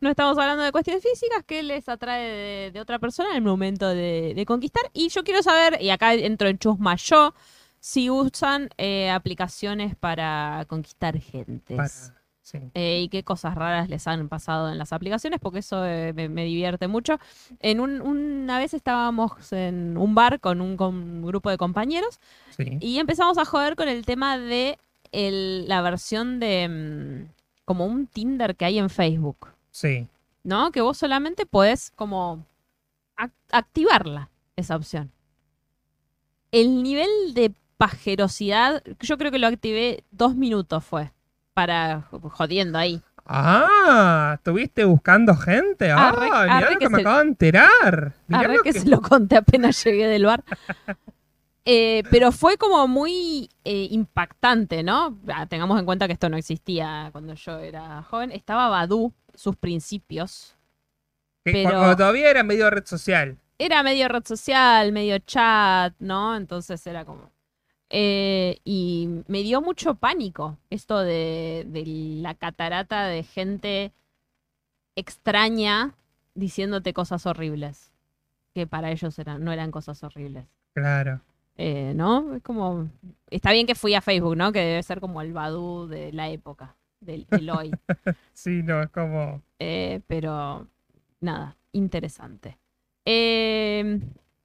No 0.00 0.10
estamos 0.10 0.38
hablando 0.38 0.62
de 0.62 0.72
cuestiones 0.72 1.02
físicas. 1.02 1.44
¿Qué 1.46 1.62
les 1.62 1.88
atrae 1.88 2.22
de, 2.30 2.70
de 2.72 2.80
otra 2.80 2.98
persona 2.98 3.30
en 3.30 3.36
el 3.36 3.42
momento 3.42 3.88
de, 3.88 4.32
de 4.34 4.46
conquistar? 4.46 4.82
Y 4.94 5.08
yo 5.10 5.24
quiero 5.24 5.42
saber, 5.42 5.76
y 5.80 5.90
acá 5.90 6.14
entro 6.14 6.48
en 6.48 6.58
chusma 6.58 6.96
yo, 6.96 7.34
si 7.80 8.08
usan 8.10 8.70
eh, 8.78 9.10
aplicaciones 9.10 9.96
para 9.96 10.64
conquistar 10.68 11.18
gentes. 11.18 11.76
Para- 11.76 12.19
sí. 12.50 12.58
eh, 12.74 13.02
y 13.02 13.08
qué 13.08 13.22
cosas 13.22 13.54
raras 13.54 13.88
les 13.88 14.06
han 14.06 14.28
pasado 14.28 14.70
en 14.70 14.78
las 14.78 14.92
aplicaciones, 14.92 15.38
porque 15.40 15.60
eso 15.60 15.84
eh, 15.86 16.12
me, 16.14 16.28
me 16.28 16.44
divierte 16.44 16.88
mucho. 16.88 17.18
En 17.60 17.80
un- 17.80 18.00
una 18.00 18.58
vez 18.58 18.74
estábamos 18.74 19.52
en 19.52 19.96
un 19.96 20.14
bar 20.14 20.40
con 20.40 20.60
un, 20.60 20.76
con 20.76 20.94
un 20.94 21.22
grupo 21.26 21.50
de 21.50 21.56
compañeros 21.58 22.18
sí. 22.56 22.78
y 22.80 22.98
empezamos 22.98 23.38
a 23.38 23.44
joder 23.44 23.76
con 23.76 23.88
el 23.88 24.04
tema 24.04 24.38
de 24.38 24.78
el- 25.12 25.68
la 25.68 25.82
versión 25.82 26.40
de 26.40 26.68
mm, 27.28 27.32
como 27.64 27.86
un 27.86 28.06
Tinder 28.06 28.56
que 28.56 28.64
hay 28.64 28.78
en 28.78 28.90
Facebook, 28.90 29.48
Sí. 29.70 30.06
¿no? 30.42 30.72
Que 30.72 30.80
vos 30.80 30.98
solamente 30.98 31.46
podés 31.46 31.90
como 31.94 32.44
ac- 33.16 33.30
activarla, 33.52 34.28
esa 34.56 34.74
opción. 34.76 35.12
El 36.52 36.82
nivel 36.82 37.08
de 37.34 37.52
pajerosidad, 37.76 38.82
yo 39.00 39.16
creo 39.18 39.30
que 39.30 39.38
lo 39.38 39.46
activé 39.46 40.02
dos 40.10 40.34
minutos 40.34 40.84
fue, 40.84 41.12
para 41.54 42.02
jodiendo 42.32 42.78
ahí. 42.78 43.00
Ah, 43.26 44.32
¿estuviste 44.38 44.84
buscando 44.84 45.36
gente? 45.36 45.90
Ah, 45.90 46.08
Arre- 46.12 46.24
mirá 46.24 46.56
arre 46.56 46.72
lo 46.74 46.78
que 46.78 46.84
que 46.86 46.88
me 46.90 46.96
se- 46.96 47.00
acabo 47.02 47.16
de 47.18 47.22
enterar. 47.28 48.12
Arre 48.32 48.56
que 48.64 48.72
que- 48.72 48.80
se 48.80 48.88
lo 48.88 49.00
conté 49.00 49.36
apenas 49.36 49.82
llegué 49.84 50.06
del 50.08 50.26
bar. 50.26 50.42
Eh, 51.66 52.02
pero 52.10 52.32
fue 52.32 52.56
como 52.56 52.88
muy 52.88 53.50
eh, 53.64 53.86
impactante, 53.90 54.82
¿no? 54.82 55.18
Ah, 55.28 55.44
tengamos 55.46 55.78
en 55.78 55.84
cuenta 55.84 56.06
que 56.06 56.14
esto 56.14 56.30
no 56.30 56.38
existía 56.38 57.10
cuando 57.12 57.34
yo 57.34 57.58
era 57.58 58.02
joven. 58.02 58.32
Estaba 58.32 58.68
Badu, 58.70 59.12
sus 59.34 59.56
principios. 59.56 60.56
pero- 61.44 61.68
Cuando 61.70 61.96
todavía 61.96 62.30
era 62.30 62.42
medio 62.42 62.70
red 62.70 62.86
social. 62.86 63.36
Era 63.58 63.82
medio 63.82 64.08
red 64.08 64.24
social, 64.24 64.90
medio 64.90 65.18
chat, 65.18 65.92
¿no? 65.98 66.34
Entonces 66.34 66.84
era 66.86 67.04
como... 67.04 67.30
eh, 67.90 68.58
y 68.64 69.08
me 69.26 69.42
dio 69.42 69.60
mucho 69.60 69.96
pánico 69.96 70.56
esto 70.70 71.00
de, 71.00 71.66
de 71.68 71.84
la 72.22 72.34
catarata 72.34 73.06
de 73.06 73.24
gente 73.24 73.92
extraña 74.94 75.94
diciéndote 76.34 76.92
cosas 76.92 77.26
horribles. 77.26 77.92
Que 78.54 78.66
para 78.66 78.90
ellos 78.90 79.18
eran, 79.18 79.44
no 79.44 79.52
eran 79.52 79.70
cosas 79.70 80.02
horribles. 80.02 80.46
Claro. 80.74 81.20
Eh, 81.56 81.92
¿No? 81.94 82.34
Es 82.34 82.42
como. 82.42 82.88
Está 83.28 83.52
bien 83.52 83.66
que 83.66 83.74
fui 83.74 83.94
a 83.94 84.00
Facebook, 84.00 84.36
¿no? 84.36 84.50
Que 84.52 84.60
debe 84.60 84.82
ser 84.82 85.00
como 85.00 85.20
el 85.20 85.32
Badu 85.32 85.86
de 85.86 86.12
la 86.12 86.28
época, 86.30 86.74
del, 87.00 87.26
del 87.26 87.50
hoy. 87.50 87.70
Sí, 88.32 88.62
no, 88.62 88.82
es 88.82 88.88
como. 88.90 89.42
Eh, 89.58 90.00
pero. 90.06 90.66
Nada, 91.20 91.56
interesante. 91.72 92.56
Eh, 93.04 94.00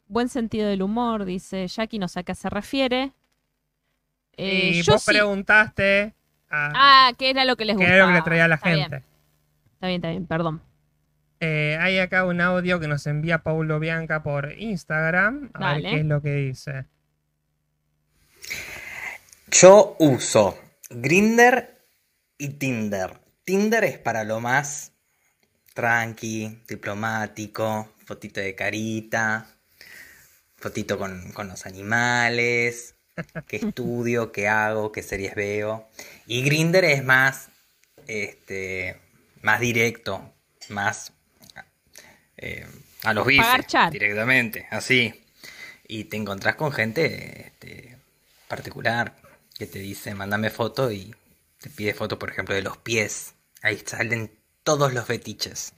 buen 0.08 0.28
sentido 0.28 0.68
del 0.68 0.82
humor, 0.82 1.24
dice 1.24 1.68
Jackie, 1.68 2.00
no 2.00 2.10
sé 2.10 2.20
a 2.20 2.24
qué 2.24 2.36
se 2.36 2.50
refiere. 2.50 3.14
Eh, 4.38 4.72
y 4.76 4.84
yo 4.84 4.94
vos 4.94 5.04
sí. 5.04 5.12
preguntaste 5.12 6.16
a 6.50 6.72
Ah, 6.74 7.14
¿qué 7.18 7.30
era 7.32 7.46
lo 7.46 7.56
que 7.58 7.66
les 7.66 7.78
qué 7.78 7.88
gustaba? 7.88 7.96
era 7.96 8.06
lo 8.06 8.12
que 8.12 8.14
le 8.14 8.22
traía 8.22 8.46
a 8.46 8.48
la 8.48 8.56
Está 8.56 8.72
bien, 8.72 8.90
gente. 8.90 9.04
Está 9.76 9.88
bien, 9.88 9.96
está 9.98 10.10
bien, 10.10 10.28
perdón. 10.28 10.62
Eh, 11.40 11.78
hay 11.80 12.00
acá 12.00 12.26
un 12.26 12.42
audio 12.42 12.80
que 12.80 12.88
nos 12.88 13.06
envía 13.08 13.44
Paulo 13.44 13.80
Bianca 13.80 14.24
por 14.24 14.54
Instagram. 14.58 15.52
A 15.54 15.60
Dale. 15.60 15.82
ver 15.84 15.86
qué 15.90 16.00
es 16.00 16.06
lo 16.06 16.22
que 16.22 16.34
dice. 16.36 16.86
Yo 19.52 19.96
uso 20.00 20.58
Grinder 20.90 21.86
y 22.38 22.50
Tinder. 22.50 23.20
Tinder 23.44 23.84
es 23.84 23.98
para 24.00 24.24
lo 24.24 24.40
más 24.40 24.92
tranqui, 25.74 26.64
diplomático, 26.68 27.94
fotito 28.06 28.40
de 28.40 28.56
carita, 28.56 29.48
fotito 30.58 30.98
con, 30.98 31.32
con 31.32 31.48
los 31.48 31.66
animales, 31.66 32.95
qué 33.48 33.58
estudio, 33.58 34.32
qué 34.32 34.48
hago, 34.48 34.92
qué 34.92 35.04
series 35.04 35.36
veo. 35.36 35.88
Y 36.28 36.44
Grinder 36.44 36.86
es 36.86 37.04
más, 37.04 37.50
este, 38.08 39.00
más 39.42 39.60
directo, 39.60 40.34
más 40.70 41.14
eh, 42.38 42.66
a 43.04 43.14
los 43.14 43.26
bifes 43.26 43.66
directamente, 43.92 44.68
así. 44.72 45.14
Y 45.88 46.06
te 46.06 46.18
encontrás 46.18 46.56
con 46.56 46.72
gente 46.72 47.48
este, 47.48 47.98
particular 48.48 49.16
que 49.58 49.68
te 49.68 49.80
dice, 49.80 50.16
mándame 50.16 50.50
foto 50.50 50.92
y 50.92 51.14
te 51.60 51.70
pide 51.70 51.94
foto, 51.94 52.20
por 52.20 52.30
ejemplo, 52.30 52.56
de 52.56 52.62
los 52.62 52.78
pies. 52.78 53.36
Ahí 53.62 53.82
salen 53.86 54.32
todos 54.64 54.94
los 54.94 55.06
fetiches. 55.06 55.74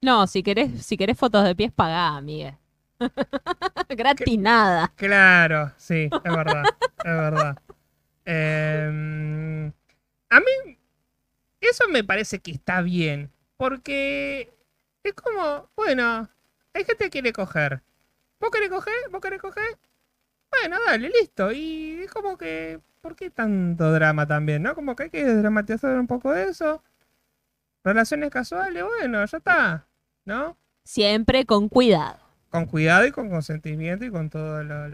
No, 0.00 0.26
si 0.26 0.42
querés, 0.42 0.84
si 0.84 0.96
querés 0.96 1.16
fotos 1.16 1.44
de 1.44 1.54
pies, 1.54 1.72
pagá, 1.72 2.20
Miguel. 2.20 2.56
Gratis 3.88 4.38
nada. 4.38 4.92
Claro, 4.96 5.72
sí, 5.76 6.08
es 6.12 6.36
verdad. 6.36 6.64
es 6.98 7.04
verdad. 7.04 7.58
Em, 8.24 9.72
a 10.30 10.40
mí, 10.40 10.78
eso 11.60 11.88
me 11.88 12.04
parece 12.04 12.40
que 12.40 12.52
está 12.52 12.80
bien. 12.82 13.30
Porque 13.56 14.52
es 15.02 15.12
como, 15.14 15.70
bueno, 15.76 16.28
hay 16.74 16.84
gente 16.84 17.04
que 17.04 17.10
quiere 17.10 17.32
coger. 17.32 17.82
¿Vos 18.40 18.50
querés 18.50 18.70
coger? 18.70 18.94
¿Vos 19.10 19.20
querés 19.20 19.40
coger? 19.40 19.78
bueno, 20.52 20.76
dale, 20.86 21.08
listo. 21.08 21.52
Y 21.52 22.02
es 22.04 22.10
como 22.10 22.36
que, 22.36 22.80
¿por 23.00 23.16
qué 23.16 23.30
tanto 23.30 23.92
drama 23.92 24.26
también, 24.26 24.62
no? 24.62 24.74
Como 24.74 24.94
que 24.94 25.04
hay 25.04 25.10
que 25.10 25.24
dramatizar 25.24 25.98
un 25.98 26.06
poco 26.06 26.32
de 26.32 26.44
eso. 26.50 26.82
Relaciones 27.84 28.30
casuales, 28.30 28.84
bueno, 28.84 29.24
ya 29.24 29.38
está, 29.38 29.86
¿no? 30.24 30.56
Siempre 30.84 31.46
con 31.46 31.68
cuidado. 31.68 32.21
Con 32.52 32.66
cuidado 32.66 33.06
y 33.06 33.10
con 33.12 33.30
consentimiento 33.30 34.04
y 34.04 34.10
con 34.12 34.30
la- 34.32 34.88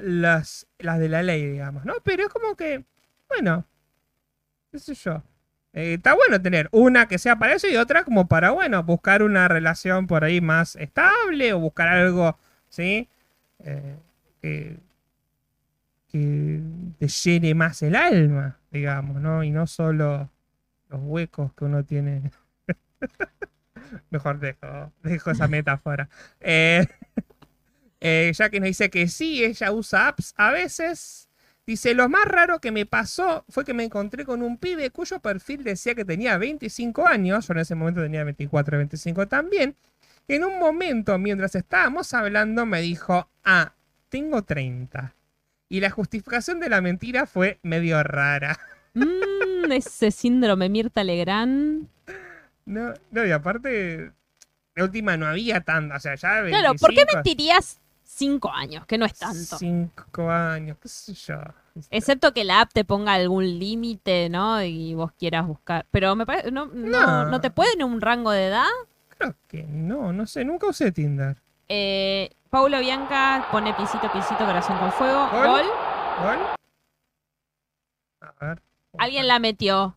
las, 0.00 0.66
de 0.98 1.08
la 1.08 1.22
ley, 1.22 1.46
digamos, 1.52 1.84
¿no? 1.86 1.94
Pero 2.04 2.24
es 2.24 2.28
como 2.28 2.56
que, 2.56 2.84
bueno, 3.28 3.64
qué 4.70 4.78
sé 4.78 4.94
yo. 4.94 5.22
Eh, 5.72 5.94
está 5.94 6.14
bueno 6.14 6.40
tener 6.40 6.68
una 6.72 7.06
que 7.08 7.18
sea 7.18 7.36
para 7.38 7.54
eso 7.54 7.68
y 7.68 7.76
otra 7.76 8.04
como 8.04 8.26
para, 8.28 8.50
bueno, 8.50 8.82
buscar 8.82 9.22
una 9.22 9.48
relación 9.48 10.06
por 10.06 10.24
ahí 10.24 10.40
más 10.40 10.76
estable 10.76 11.52
o 11.52 11.60
buscar 11.60 11.88
algo, 11.88 12.38
¿sí? 12.68 13.08
Eh, 13.60 13.96
que 16.08 16.60
te 16.98 17.08
llene 17.08 17.54
más 17.54 17.82
el 17.82 17.94
alma, 17.96 18.58
digamos, 18.70 19.20
¿no? 19.20 19.42
Y 19.44 19.50
no 19.50 19.66
solo 19.66 20.30
los 20.88 21.00
huecos 21.02 21.52
que 21.54 21.64
uno 21.66 21.84
tiene. 21.84 22.30
Mejor 24.10 24.38
dejo, 24.40 24.92
dejo 25.02 25.30
esa 25.30 25.48
metáfora. 25.48 26.08
Eh, 26.40 26.86
eh, 28.00 28.32
nos 28.38 28.62
dice 28.62 28.90
que 28.90 29.08
sí, 29.08 29.44
ella 29.44 29.72
usa 29.72 30.08
apps 30.08 30.34
a 30.36 30.50
veces. 30.50 31.28
Dice, 31.66 31.92
lo 31.94 32.08
más 32.08 32.24
raro 32.24 32.60
que 32.60 32.72
me 32.72 32.86
pasó 32.86 33.44
fue 33.50 33.64
que 33.64 33.74
me 33.74 33.84
encontré 33.84 34.24
con 34.24 34.42
un 34.42 34.56
pibe 34.56 34.88
cuyo 34.88 35.20
perfil 35.20 35.64
decía 35.64 35.94
que 35.94 36.04
tenía 36.04 36.38
25 36.38 37.06
años, 37.06 37.46
yo 37.46 37.52
en 37.52 37.58
ese 37.58 37.74
momento 37.74 38.00
tenía 38.00 38.24
24, 38.24 38.78
25 38.78 39.28
también. 39.28 39.76
En 40.28 40.44
un 40.44 40.58
momento, 40.58 41.18
mientras 41.18 41.54
estábamos 41.54 42.14
hablando, 42.14 42.64
me 42.64 42.80
dijo, 42.80 43.28
ah, 43.44 43.74
tengo 44.08 44.42
30. 44.44 45.14
Y 45.68 45.80
la 45.80 45.90
justificación 45.90 46.60
de 46.60 46.70
la 46.70 46.80
mentira 46.80 47.26
fue 47.26 47.58
medio 47.62 48.02
rara. 48.02 48.58
Mm, 48.94 49.70
ese 49.70 50.10
síndrome 50.10 50.68
Mirta 50.68 51.04
Legrand. 51.04 51.88
No, 52.68 52.92
no, 53.10 53.24
y 53.24 53.30
aparte, 53.32 54.12
de 54.74 54.82
última 54.82 55.16
no 55.16 55.26
había 55.26 55.62
tanto, 55.62 55.94
o 55.94 55.98
sea, 55.98 56.14
ya 56.16 56.44
Claro, 56.44 56.74
¿por 56.74 56.90
qué 56.90 56.96
25, 57.06 57.16
mentirías 57.16 57.80
cinco 58.04 58.52
años? 58.52 58.84
Que 58.84 58.98
no 58.98 59.06
es 59.06 59.14
tanto. 59.18 59.56
Cinco 59.56 60.30
años, 60.30 60.76
qué 60.82 60.88
sé 60.88 61.14
yo. 61.14 61.36
Excepto 61.90 62.34
que 62.34 62.44
la 62.44 62.60
app 62.60 62.72
te 62.74 62.84
ponga 62.84 63.14
algún 63.14 63.58
límite, 63.58 64.28
¿no? 64.28 64.62
Y 64.62 64.92
vos 64.92 65.12
quieras 65.12 65.46
buscar. 65.46 65.86
Pero 65.90 66.14
me 66.14 66.26
parece. 66.26 66.50
No, 66.50 66.66
no, 66.66 67.00
No. 67.00 67.24
¿no 67.30 67.40
te 67.40 67.50
pueden 67.50 67.82
un 67.82 68.02
rango 68.02 68.32
de 68.32 68.48
edad? 68.48 68.66
Creo 69.16 69.34
que 69.46 69.62
no, 69.62 70.12
no 70.12 70.26
sé, 70.26 70.44
nunca 70.44 70.66
usé 70.66 70.92
Tinder. 70.92 71.40
Eh, 71.68 72.30
Paulo 72.50 72.80
Bianca 72.80 73.48
pone 73.50 73.72
pisito, 73.72 74.12
pisito, 74.12 74.44
corazón 74.44 74.76
con 74.78 74.92
fuego. 74.92 75.26
Gol. 75.30 75.46
Gol. 75.46 75.66
¿Gol? 76.22 76.38
A 78.20 78.46
ver. 78.46 78.62
Alguien 78.98 79.26
la 79.26 79.38
metió. 79.38 79.96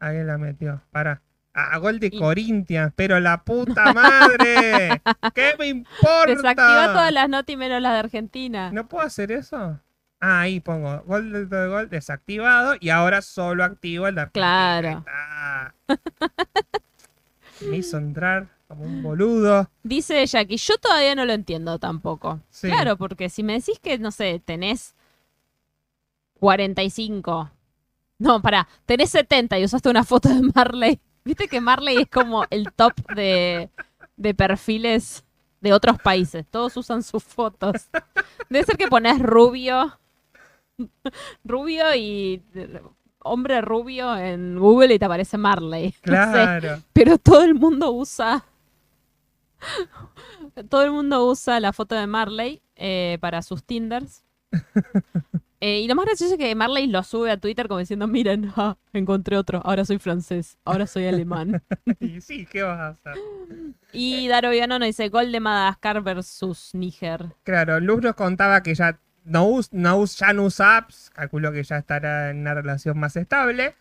Alguien 0.00 0.26
la 0.26 0.38
metió. 0.38 0.82
Para. 0.90 1.22
A 1.54 1.78
gol 1.78 1.98
de 1.98 2.08
Y- 2.12 2.18
Corinthians, 2.18 2.92
pero 2.94 3.18
la 3.18 3.42
puta 3.42 3.92
madre. 3.92 5.02
¿Qué 5.34 5.54
me 5.58 5.66
importa? 5.68 6.26
Desactiva 6.26 6.86
todas 6.92 7.12
las 7.12 7.28
notas 7.28 7.52
y 7.52 7.56
menos 7.56 7.82
las 7.82 7.92
de 7.94 7.98
Argentina. 7.98 8.70
¿No 8.72 8.86
puedo 8.88 9.04
hacer 9.06 9.32
eso? 9.32 9.80
Ah, 10.20 10.40
ahí 10.40 10.60
pongo 10.60 11.00
gol 11.04 11.32
de, 11.32 11.46
de 11.46 11.68
gol 11.68 11.88
desactivado 11.90 12.74
y 12.80 12.90
ahora 12.90 13.22
solo 13.22 13.64
activo 13.64 14.06
el 14.08 14.16
de 14.16 14.20
Argentina. 14.22 15.04
Claro. 15.04 16.04
Me 17.68 17.76
hizo 17.78 17.98
entrar 17.98 18.48
como 18.68 18.84
un 18.84 19.02
boludo. 19.02 19.70
Dice 19.82 20.24
Jackie, 20.26 20.56
yo 20.58 20.76
todavía 20.78 21.14
no 21.14 21.24
lo 21.24 21.32
entiendo 21.32 21.78
tampoco. 21.78 22.40
Sí. 22.50 22.68
Claro, 22.68 22.96
porque 22.96 23.30
si 23.30 23.42
me 23.42 23.54
decís 23.54 23.78
que, 23.80 23.98
no 23.98 24.10
sé, 24.10 24.40
tenés 24.44 24.94
45. 26.40 27.50
No, 28.18 28.42
pará, 28.42 28.68
tenés 28.86 29.10
70 29.10 29.58
y 29.58 29.64
usaste 29.64 29.88
una 29.88 30.04
foto 30.04 30.28
de 30.28 30.40
Marley. 30.54 31.00
Viste 31.28 31.46
que 31.46 31.60
Marley 31.60 31.98
es 31.98 32.08
como 32.08 32.46
el 32.48 32.72
top 32.72 32.94
de, 33.14 33.68
de 34.16 34.32
perfiles 34.32 35.26
de 35.60 35.74
otros 35.74 35.98
países. 36.00 36.46
Todos 36.50 36.74
usan 36.78 37.02
sus 37.02 37.22
fotos. 37.22 37.90
Debe 38.48 38.64
ser 38.64 38.78
que 38.78 38.88
pones 38.88 39.18
rubio. 39.18 40.00
Rubio 41.44 41.94
y 41.94 42.42
hombre 43.18 43.60
rubio 43.60 44.16
en 44.16 44.58
Google 44.58 44.94
y 44.94 44.98
te 44.98 45.04
aparece 45.04 45.36
Marley. 45.36 45.94
No 46.06 46.14
sé. 46.14 46.32
Claro. 46.32 46.82
Pero 46.94 47.18
todo 47.18 47.44
el 47.44 47.54
mundo 47.54 47.90
usa. 47.92 48.46
todo 50.70 50.82
el 50.82 50.92
mundo 50.92 51.26
usa 51.26 51.60
la 51.60 51.74
foto 51.74 51.94
de 51.94 52.06
Marley 52.06 52.62
eh, 52.74 53.18
para 53.20 53.42
sus 53.42 53.62
Tinders. 53.64 54.24
Eh, 55.60 55.80
y 55.80 55.88
lo 55.88 55.94
más 55.94 56.06
gracioso 56.06 56.34
es 56.34 56.38
que 56.38 56.54
Marley 56.54 56.86
lo 56.86 57.02
sube 57.02 57.30
a 57.30 57.36
Twitter 57.36 57.68
como 57.68 57.80
diciendo: 57.80 58.06
Miren, 58.06 58.52
ah, 58.56 58.76
encontré 58.92 59.36
otro. 59.36 59.60
Ahora 59.64 59.84
soy 59.84 59.98
francés. 59.98 60.56
Ahora 60.64 60.86
soy 60.86 61.06
alemán. 61.06 61.62
Y 62.00 62.20
sí, 62.20 62.46
¿qué 62.46 62.62
vas 62.62 62.78
a 62.78 62.88
hacer? 62.88 63.14
y 63.92 64.28
Daro 64.28 64.50
Viano 64.50 64.78
nos 64.78 64.86
dice: 64.86 65.08
Gol 65.08 65.32
de 65.32 65.40
Madagascar 65.40 66.02
versus 66.02 66.70
Níger. 66.74 67.34
Claro, 67.42 67.80
Luz 67.80 68.02
nos 68.02 68.14
contaba 68.14 68.62
que 68.62 68.74
ya 68.74 68.98
no, 69.24 69.60
no 69.72 70.04
ya 70.04 70.32
no 70.32 70.44
usa 70.44 70.78
apps, 70.78 71.10
calculo 71.10 71.52
que 71.52 71.62
ya 71.62 71.78
estará 71.78 72.30
en 72.30 72.38
una 72.38 72.54
relación 72.54 72.98
más 72.98 73.16
estable, 73.16 73.74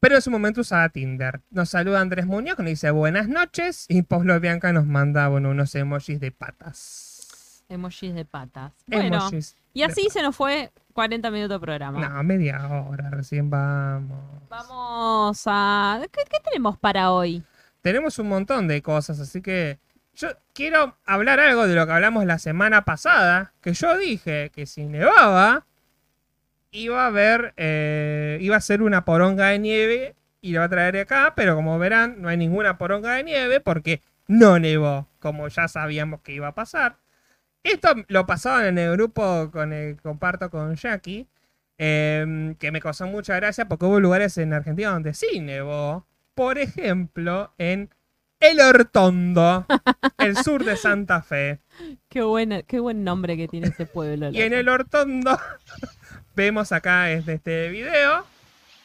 pero 0.00 0.16
en 0.16 0.22
su 0.22 0.30
momento 0.30 0.62
usaba 0.62 0.88
Tinder. 0.88 1.40
Nos 1.50 1.70
saluda 1.70 2.00
Andrés 2.00 2.26
Muñoz, 2.26 2.56
que 2.56 2.62
nos 2.62 2.70
dice 2.70 2.90
buenas 2.90 3.28
noches, 3.28 3.86
y 3.88 4.02
Poslo 4.02 4.38
Bianca 4.40 4.72
nos 4.72 4.86
manda 4.86 5.28
bueno, 5.28 5.50
unos 5.50 5.74
emojis 5.74 6.20
de 6.20 6.30
patas. 6.30 7.07
Emojis 7.68 8.14
de 8.14 8.24
patas. 8.24 8.72
Bueno, 8.86 9.16
Emojis 9.16 9.56
y 9.74 9.82
así 9.82 10.08
se 10.10 10.22
nos 10.22 10.34
fue 10.34 10.72
40 10.94 11.30
minutos 11.30 11.56
de 11.56 11.60
programa. 11.60 12.08
No, 12.08 12.22
media 12.24 12.66
hora, 12.66 13.10
recién 13.10 13.50
vamos. 13.50 14.18
Vamos 14.48 15.42
a. 15.46 16.00
¿Qué, 16.10 16.22
qué 16.28 16.38
tenemos 16.44 16.78
para 16.78 17.12
hoy? 17.12 17.42
Tenemos 17.82 18.18
un 18.18 18.28
montón 18.28 18.66
de 18.66 18.82
cosas, 18.82 19.20
así 19.20 19.40
que 19.40 19.78
yo 20.14 20.30
quiero 20.52 20.96
hablar 21.06 21.38
algo 21.38 21.68
de 21.68 21.76
lo 21.76 21.86
que 21.86 21.92
hablamos 21.92 22.24
la 22.26 22.38
semana 22.38 22.84
pasada, 22.84 23.52
que 23.60 23.72
yo 23.72 23.96
dije 23.96 24.50
que 24.52 24.66
si 24.66 24.86
nevaba, 24.86 25.64
iba 26.72 27.04
a 27.04 27.06
haber, 27.06 27.54
eh, 27.56 28.38
iba 28.40 28.56
a 28.56 28.60
ser 28.60 28.82
una 28.82 29.04
poronga 29.04 29.48
de 29.48 29.60
nieve 29.60 30.16
y 30.40 30.52
la 30.52 30.60
va 30.60 30.66
a 30.66 30.70
traer 30.70 30.96
acá, 30.96 31.34
pero 31.36 31.54
como 31.54 31.78
verán, 31.78 32.20
no 32.20 32.28
hay 32.28 32.36
ninguna 32.36 32.78
poronga 32.78 33.14
de 33.14 33.24
nieve 33.24 33.60
porque 33.60 34.02
no 34.26 34.58
nevó, 34.58 35.06
como 35.20 35.46
ya 35.46 35.68
sabíamos 35.68 36.20
que 36.22 36.32
iba 36.32 36.48
a 36.48 36.54
pasar. 36.54 36.96
Esto 37.62 37.94
lo 38.08 38.26
pasaban 38.26 38.66
en 38.66 38.78
el 38.78 38.92
grupo 38.92 39.50
con 39.50 39.72
el 39.72 39.96
que 39.96 40.02
comparto 40.02 40.50
con 40.50 40.74
Jackie, 40.76 41.28
em, 41.76 42.54
que 42.54 42.70
me 42.70 42.80
causó 42.80 43.06
mucha 43.06 43.36
gracia 43.36 43.68
porque 43.68 43.86
hubo 43.86 44.00
lugares 44.00 44.38
en 44.38 44.52
Argentina 44.52 44.90
donde 44.90 45.14
sí 45.14 45.40
nevó. 45.40 46.06
Por 46.34 46.58
ejemplo, 46.58 47.52
en 47.58 47.90
El 48.40 48.60
Hortondo, 48.60 49.66
el 50.18 50.36
sur 50.36 50.64
de 50.64 50.76
Santa 50.76 51.22
Fe. 51.22 51.60
Qué, 52.08 52.22
buena, 52.22 52.62
qué 52.62 52.78
buen 52.80 53.04
nombre 53.04 53.36
que 53.36 53.48
tiene 53.48 53.68
ese 53.68 53.86
pueblo. 53.86 54.30
Y 54.30 54.42
en. 54.42 54.52
El 54.52 54.68
Hortondo 54.68 55.38
vemos 56.36 56.70
acá 56.72 57.04
desde 57.04 57.34
este 57.34 57.68
video 57.70 58.24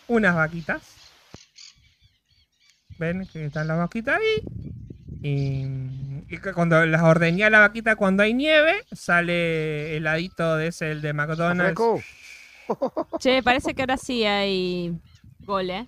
unas 0.07 0.35
vaquitas. 0.35 0.81
¿Ven 2.97 3.27
que 3.27 3.45
están 3.45 3.67
las 3.67 3.77
vaquitas 3.77 4.19
ahí? 4.19 4.83
Y, 5.25 6.37
cuando 6.53 6.85
las 6.85 7.01
ordeñé 7.01 7.45
a 7.45 7.49
la 7.49 7.59
vaquita 7.59 7.95
cuando 7.95 8.23
hay 8.23 8.33
nieve, 8.33 8.83
sale 8.91 9.95
heladito 9.95 10.57
de 10.57 10.67
ese, 10.67 10.91
el 10.91 11.01
de 11.01 11.13
McDonald's. 11.13 11.81
Che, 13.19 13.41
parece 13.41 13.73
que 13.73 13.83
ahora 13.83 13.95
sí 13.95 14.25
hay 14.25 14.99
gol, 15.39 15.69
¿eh? 15.69 15.85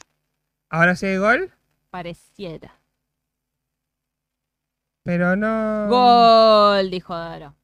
Ahora 0.70 0.96
sí 0.96 1.08
hay 1.08 1.18
gol, 1.18 1.52
Pareciera. 1.90 2.80
pero 5.04 5.36
no... 5.36 5.88
Gol, 5.90 6.90
dijo 6.90 7.14
Daro. 7.14 7.56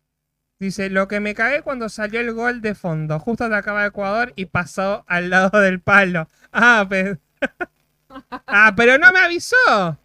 Dice, 0.60 0.90
lo 0.90 1.08
que 1.08 1.20
me 1.20 1.34
cagué 1.34 1.62
cuando 1.62 1.90
salió 1.90 2.20
el 2.20 2.34
gol 2.34 2.62
de 2.62 2.76
fondo. 2.76 3.18
Justo 3.20 3.46
atacaba 3.46 3.86
Ecuador 3.86 4.34
y 4.36 4.46
pasó 4.46 5.06
al 5.08 5.30
lado 5.30 5.60
del 5.60 5.82
palo. 5.82 6.28
Ah, 6.52 6.86
pero... 6.88 7.18
ah, 8.48 8.74
pero 8.76 8.98
no 8.98 9.12
me 9.12 9.20
avisó. 9.20 9.98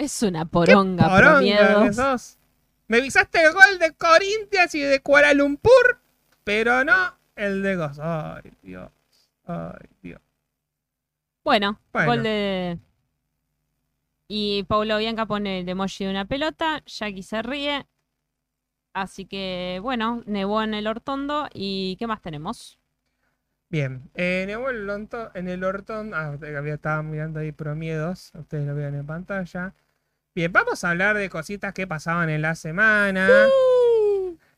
Es 0.00 0.22
una 0.22 0.44
¿Qué 0.44 0.50
poronga, 0.50 1.08
poronga 1.08 1.34
promiedos. 1.34 1.96
sos? 1.96 2.38
Me 2.88 2.96
avisaste 2.98 3.42
el 3.44 3.52
gol 3.52 3.78
de 3.78 3.92
Corinthians 3.92 4.74
y 4.74 4.80
de 4.80 5.00
Kuala 5.00 5.34
Lumpur, 5.34 6.00
pero 6.42 6.82
no 6.84 7.14
el 7.36 7.62
de 7.62 7.76
Goz. 7.76 7.98
Ay, 8.00 8.50
Dios. 8.62 8.90
Ay, 9.44 9.88
Dios. 10.02 10.20
Bueno, 11.44 11.80
Bueno. 11.92 12.08
gol 12.12 12.22
de. 12.22 12.78
Y 14.26 14.62
Paulo 14.64 14.96
Bianca 14.98 15.26
pone 15.26 15.60
el 15.60 15.68
emoji 15.68 16.04
de 16.04 16.10
una 16.10 16.24
pelota. 16.24 16.82
Jackie 16.86 17.22
se 17.22 17.42
ríe. 17.42 17.86
Así 18.94 19.26
que, 19.26 19.80
bueno, 19.82 20.22
nevó 20.26 20.62
en 20.62 20.72
el 20.74 20.86
Hortondo. 20.86 21.46
¿Y 21.52 21.96
qué 21.96 22.06
más 22.06 22.22
tenemos? 22.22 22.78
Bien, 23.68 24.10
eh, 24.14 24.44
nevó 24.46 24.70
en 24.70 24.76
el, 24.76 24.86
lonto- 24.86 25.30
en 25.34 25.48
el 25.48 25.62
Hortón. 25.62 26.12
Ah, 26.14 26.36
estaba 26.66 27.02
mirando 27.02 27.40
ahí 27.40 27.52
promiedos. 27.52 28.32
Ustedes 28.34 28.66
lo 28.66 28.74
vean 28.74 28.94
en 28.94 29.06
pantalla. 29.06 29.74
Bien, 30.32 30.52
vamos 30.52 30.84
a 30.84 30.90
hablar 30.90 31.16
de 31.16 31.28
cositas 31.28 31.74
que 31.74 31.88
pasaban 31.88 32.30
en 32.30 32.42
la 32.42 32.54
semana. 32.54 33.28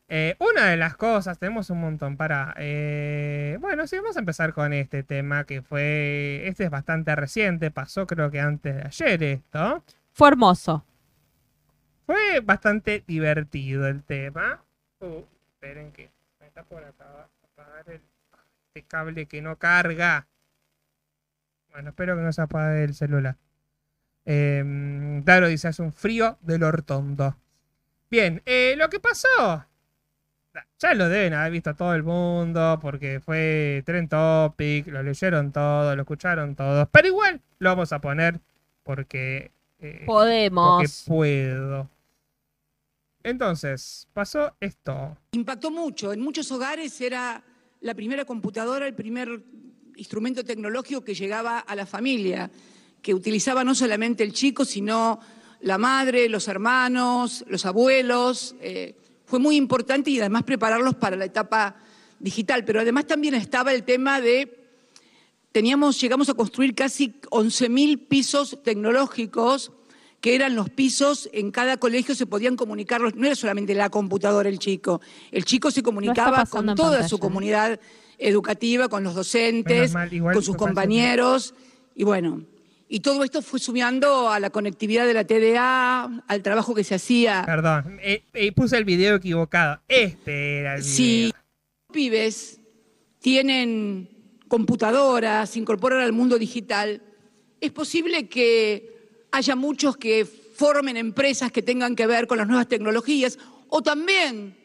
Eh, 0.07 0.35
una 0.37 0.67
de 0.67 0.77
las 0.77 0.95
cosas, 0.95 1.39
tenemos 1.39 1.71
un 1.71 1.81
montón 1.81 2.15
para... 2.15 2.53
eh, 2.57 3.57
bueno, 3.59 3.87
sí, 3.87 3.95
vamos 3.95 4.15
a 4.15 4.19
empezar 4.19 4.53
con 4.53 4.71
este 4.73 5.01
tema 5.01 5.45
que 5.45 5.63
fue... 5.63 6.43
Este 6.45 6.65
es 6.65 6.69
bastante 6.69 7.15
reciente, 7.15 7.71
pasó 7.71 8.05
creo 8.05 8.29
que 8.29 8.39
antes 8.39 8.75
de 8.75 8.83
ayer 8.83 9.23
esto. 9.23 9.83
Fue 10.11 10.27
hermoso. 10.27 10.85
Fue 12.05 12.41
bastante 12.41 13.03
divertido 13.07 13.87
el 13.87 14.03
tema. 14.03 14.61
Uh, 14.99 15.23
esperen 15.53 15.91
que 15.91 16.11
me 16.39 16.45
está 16.45 16.63
por 16.63 16.83
acabar, 16.83 17.29
apagar 17.51 17.89
el, 17.89 18.01
este 18.67 18.87
cable 18.87 19.25
que 19.25 19.41
no 19.41 19.55
carga. 19.57 20.27
Bueno, 21.71 21.89
espero 21.89 22.15
que 22.15 22.21
no 22.21 22.31
se 22.31 22.41
apague 22.43 22.83
el 22.83 22.93
celular. 22.93 23.37
Eh, 24.25 24.63
Daro 25.23 25.47
dice, 25.47 25.67
hace 25.67 25.81
un 25.81 25.93
frío 25.93 26.37
del 26.41 26.63
hortondo. 26.63 27.35
Bien, 28.09 28.41
eh, 28.45 28.75
lo 28.77 28.89
que 28.89 28.99
pasó, 28.99 29.65
ya 30.79 30.93
lo 30.93 31.09
deben 31.09 31.33
haber 31.33 31.51
visto 31.51 31.73
todo 31.75 31.93
el 31.95 32.03
mundo, 32.03 32.77
porque 32.81 33.19
fue 33.19 33.81
Trend 33.85 34.09
Topic, 34.09 34.87
lo 34.87 35.01
leyeron 35.01 35.51
todo, 35.51 35.95
lo 35.95 36.01
escucharon 36.03 36.55
todos, 36.55 36.87
pero 36.91 37.07
igual 37.07 37.41
lo 37.59 37.69
vamos 37.69 37.91
a 37.91 37.99
poner 37.99 38.39
porque, 38.83 39.51
eh, 39.79 40.03
porque 40.05 40.05
Podemos. 40.05 41.03
puedo. 41.07 41.89
Entonces, 43.23 44.07
pasó 44.13 44.55
esto. 44.59 45.17
Impactó 45.31 45.71
mucho. 45.71 46.11
En 46.11 46.19
muchos 46.19 46.51
hogares 46.51 46.99
era 46.99 47.41
la 47.79 47.95
primera 47.95 48.25
computadora, 48.25 48.85
el 48.85 48.93
primer 48.93 49.41
instrumento 49.95 50.43
tecnológico 50.43 51.03
que 51.03 51.13
llegaba 51.13 51.59
a 51.59 51.75
la 51.75 51.85
familia, 51.85 52.51
que 53.03 53.13
utilizaba 53.13 53.63
no 53.63 53.75
solamente 53.75 54.23
el 54.23 54.33
chico, 54.33 54.65
sino 54.65 55.19
la 55.59 55.77
madre, 55.77 56.29
los 56.29 56.47
hermanos, 56.47 57.43
los 57.47 57.65
abuelos. 57.65 58.55
Eh, 58.61 58.95
fue 59.25 59.39
muy 59.39 59.57
importante 59.57 60.09
y 60.09 60.19
además 60.19 60.43
prepararlos 60.43 60.95
para 60.95 61.17
la 61.17 61.25
etapa 61.25 61.75
digital. 62.19 62.63
Pero 62.63 62.79
además 62.79 63.05
también 63.05 63.35
estaba 63.35 63.73
el 63.73 63.83
tema 63.83 64.21
de 64.21 64.63
teníamos, 65.51 65.99
llegamos 65.99 66.29
a 66.29 66.33
construir 66.33 66.73
casi 66.75 67.13
11.000 67.29 68.07
pisos 68.07 68.57
tecnológicos, 68.63 69.73
que 70.21 70.35
eran 70.35 70.55
los 70.55 70.69
pisos, 70.69 71.29
en 71.33 71.51
cada 71.51 71.75
colegio 71.75 72.15
se 72.15 72.25
podían 72.25 72.55
comunicar, 72.55 73.01
no 73.01 73.25
era 73.25 73.35
solamente 73.35 73.75
la 73.75 73.89
computadora 73.89 74.47
el 74.47 74.57
chico, 74.57 75.01
el 75.31 75.43
chico 75.43 75.69
se 75.69 75.83
comunicaba 75.83 76.45
con 76.45 76.67
toda 76.67 76.75
pantalla. 76.75 77.07
su 77.09 77.19
comunidad 77.19 77.79
educativa, 78.17 78.87
con 78.87 79.03
los 79.03 79.15
docentes, 79.15 79.91
mal, 79.91 80.11
igual 80.11 80.33
con 80.33 80.43
sus 80.43 80.55
compañeros, 80.55 81.53
y 81.93 82.05
bueno, 82.05 82.45
y 82.87 82.99
todo 82.99 83.23
esto 83.23 83.41
fue 83.41 83.59
sumando 83.59 84.29
a 84.29 84.39
la 84.39 84.49
conectividad 84.49 85.05
de 85.05 85.13
la 85.13 85.25
TDA, 85.25 86.23
al 86.27 86.43
trabajo 86.43 86.75
que 86.75 86.83
se 86.83 86.95
hacía. 86.95 87.43
Perdón, 87.45 87.99
eh, 88.01 88.23
eh, 88.33 88.51
puse 88.51 88.77
el 88.77 88.85
video 88.85 89.15
equivocado. 89.15 89.81
Este 89.87 90.59
era 90.59 90.75
el 90.75 90.81
video. 90.81 90.95
Si 90.95 91.25
los 91.27 91.91
pibes 91.91 92.59
tienen 93.19 94.09
computadoras, 94.47 95.49
se 95.49 95.59
incorporan 95.59 96.01
al 96.01 96.13
mundo 96.13 96.37
digital, 96.37 97.01
es 97.59 97.71
posible 97.71 98.27
que 98.27 99.25
haya 99.31 99.55
muchos 99.55 99.97
que 99.97 100.25
formen 100.25 100.97
empresas 100.97 101.51
que 101.51 101.61
tengan 101.61 101.95
que 101.95 102.05
ver 102.05 102.27
con 102.27 102.37
las 102.37 102.47
nuevas 102.47 102.67
tecnologías 102.67 103.39
o 103.69 103.81
también 103.81 104.55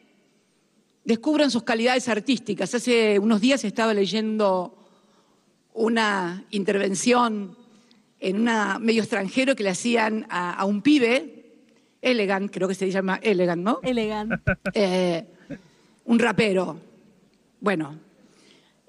descubran 1.03 1.49
sus 1.49 1.63
calidades 1.63 2.07
artísticas. 2.07 2.75
Hace 2.75 3.17
unos 3.17 3.41
días 3.41 3.63
estaba 3.63 3.93
leyendo 3.93 4.75
una 5.73 6.45
intervención 6.51 7.57
en 8.19 8.47
un 8.47 8.83
medio 8.83 9.01
extranjero 9.01 9.55
que 9.55 9.63
le 9.63 9.69
hacían 9.69 10.25
a, 10.29 10.53
a 10.53 10.65
un 10.65 10.81
pibe, 10.81 11.35
Elegant, 12.01 12.49
creo 12.51 12.67
que 12.67 12.75
se 12.75 12.89
llama 12.91 13.19
Elegant, 13.21 13.61
¿no? 13.63 13.79
Elegante. 13.83 14.35
eh, 14.73 15.25
un 16.05 16.17
rapero. 16.19 16.79
Bueno, 17.61 17.99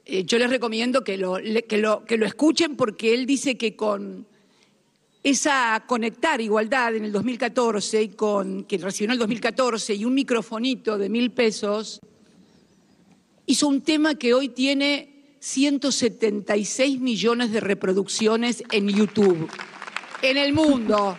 eh, 0.05 0.25
yo 0.25 0.38
les 0.38 0.49
recomiendo 0.49 1.03
que 1.03 1.16
lo, 1.16 1.38
le- 1.38 1.64
que, 1.64 1.79
lo, 1.79 2.05
que 2.05 2.16
lo 2.16 2.25
escuchen 2.27 2.77
porque 2.77 3.12
él 3.14 3.27
dice 3.27 3.57
que 3.57 3.75
con 3.77 4.27
esa 5.23 5.83
conectar 5.87 6.40
igualdad 6.40 6.95
en 6.95 7.05
el 7.05 7.12
2014 7.12 8.03
y 8.03 8.09
con 8.11 8.64
que 8.64 8.79
recibió 8.79 9.07
en 9.09 9.12
el 9.12 9.19
2014 9.19 9.95
y 9.95 10.05
un 10.05 10.14
microfonito 10.14 10.97
de 10.97 11.09
mil 11.11 11.31
pesos, 11.33 12.01
hizo 13.47 13.69
un 13.69 13.81
tema 13.83 14.14
que 14.14 14.33
hoy 14.35 14.49
tiene 14.51 15.19
176 15.40 17.00
millones 17.00 17.50
de 17.50 17.61
reproducciones 17.61 18.62
en 18.70 18.88
YouTube, 18.88 19.50
en 20.22 20.37
el 20.37 20.53
mundo. 20.53 21.16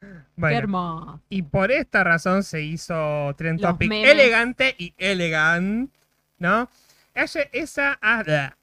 Qué 0.00 0.06
Bueno, 0.36 0.58
hermoso. 0.58 1.20
y 1.30 1.42
por 1.42 1.72
esta 1.72 2.04
razón 2.04 2.42
se 2.42 2.62
hizo 2.62 3.34
Trend 3.36 3.60
Los 3.60 3.72
Topic 3.72 3.88
memes. 3.88 4.10
elegante 4.10 4.74
y 4.78 4.92
elegant, 4.98 5.90
¿no? 6.38 6.68
Ella, 7.14 7.40
esa, 7.52 7.98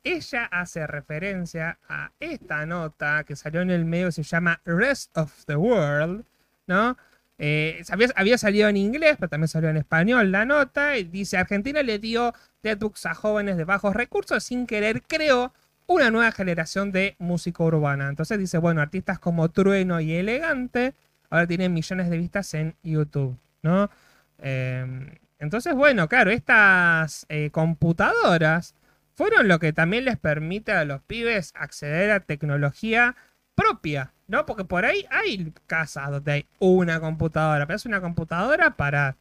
ella 0.03 0.45
hace 0.51 0.85
referencia 0.85 1.79
a 1.89 2.11
esta 2.19 2.67
nota 2.67 3.23
que 3.23 3.35
salió 3.35 3.61
en 3.61 3.71
el 3.71 3.83
medio 3.85 4.05
que 4.07 4.11
se 4.11 4.23
llama 4.23 4.61
Rest 4.65 5.17
of 5.17 5.45
the 5.45 5.55
World, 5.55 6.23
¿no? 6.67 6.95
Eh, 7.37 7.83
había, 8.15 8.37
salido 8.37 8.69
en 8.69 8.77
inglés, 8.77 9.15
pero 9.19 9.29
también 9.29 9.47
salió 9.47 9.69
en 9.69 9.77
español 9.77 10.31
la 10.31 10.45
nota. 10.45 10.91
Dice, 10.91 11.37
Argentina 11.37 11.81
le 11.83 11.99
dio 11.99 12.33
TEDx 12.61 13.05
a 13.05 13.13
jóvenes 13.13 13.57
de 13.57 13.65
bajos 13.65 13.95
recursos, 13.95 14.43
sin 14.43 14.67
querer 14.67 15.01
creó 15.03 15.53
una 15.87 16.11
nueva 16.11 16.31
generación 16.31 16.91
de 16.91 17.15
música 17.19 17.63
urbana. 17.63 18.07
Entonces 18.07 18.39
dice, 18.39 18.57
bueno, 18.57 18.81
artistas 18.81 19.19
como 19.19 19.49
Trueno 19.49 19.99
y 19.99 20.13
Elegante 20.13 20.93
ahora 21.29 21.47
tienen 21.47 21.73
millones 21.73 22.09
de 22.09 22.17
vistas 22.17 22.53
en 22.53 22.75
YouTube, 22.83 23.37
¿no? 23.63 23.89
Eh, 24.37 25.19
entonces, 25.39 25.73
bueno, 25.73 26.07
claro, 26.07 26.31
estas 26.31 27.25
eh, 27.27 27.49
computadoras 27.51 28.75
fueron 29.15 29.47
lo 29.47 29.59
que 29.59 29.73
también 29.73 30.05
les 30.05 30.17
permite 30.17 30.71
a 30.71 30.85
los 30.85 31.01
pibes 31.01 31.51
acceder 31.55 32.11
a 32.11 32.19
tecnología 32.21 33.15
propia, 33.55 34.13
¿no? 34.27 34.45
Porque 34.45 34.65
por 34.65 34.85
ahí 34.85 35.05
hay 35.09 35.53
casas 35.67 36.09
donde 36.11 36.31
hay 36.31 36.45
una 36.59 36.99
computadora, 36.99 37.65
pero 37.65 37.75
es 37.77 37.85
una 37.85 38.01
computadora 38.01 38.75
para 38.75 39.17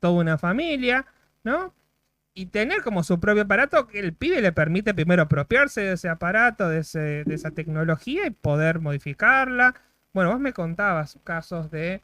toda 0.00 0.14
una 0.20 0.38
familia, 0.38 1.06
¿no? 1.42 1.74
Y 2.34 2.46
tener 2.46 2.82
como 2.82 3.04
su 3.04 3.20
propio 3.20 3.42
aparato 3.42 3.86
que 3.86 4.00
el 4.00 4.12
pibe 4.14 4.40
le 4.40 4.52
permite 4.52 4.92
primero 4.94 5.22
apropiarse 5.22 5.82
de 5.82 5.92
ese 5.92 6.08
aparato, 6.08 6.68
de, 6.68 6.78
ese- 6.80 7.24
de 7.24 7.34
esa 7.34 7.50
tecnología 7.52 8.26
y 8.26 8.30
poder 8.30 8.80
modificarla. 8.80 9.74
Bueno, 10.12 10.30
vos 10.30 10.40
me 10.40 10.52
contabas 10.52 11.18
casos 11.24 11.70
de 11.70 12.02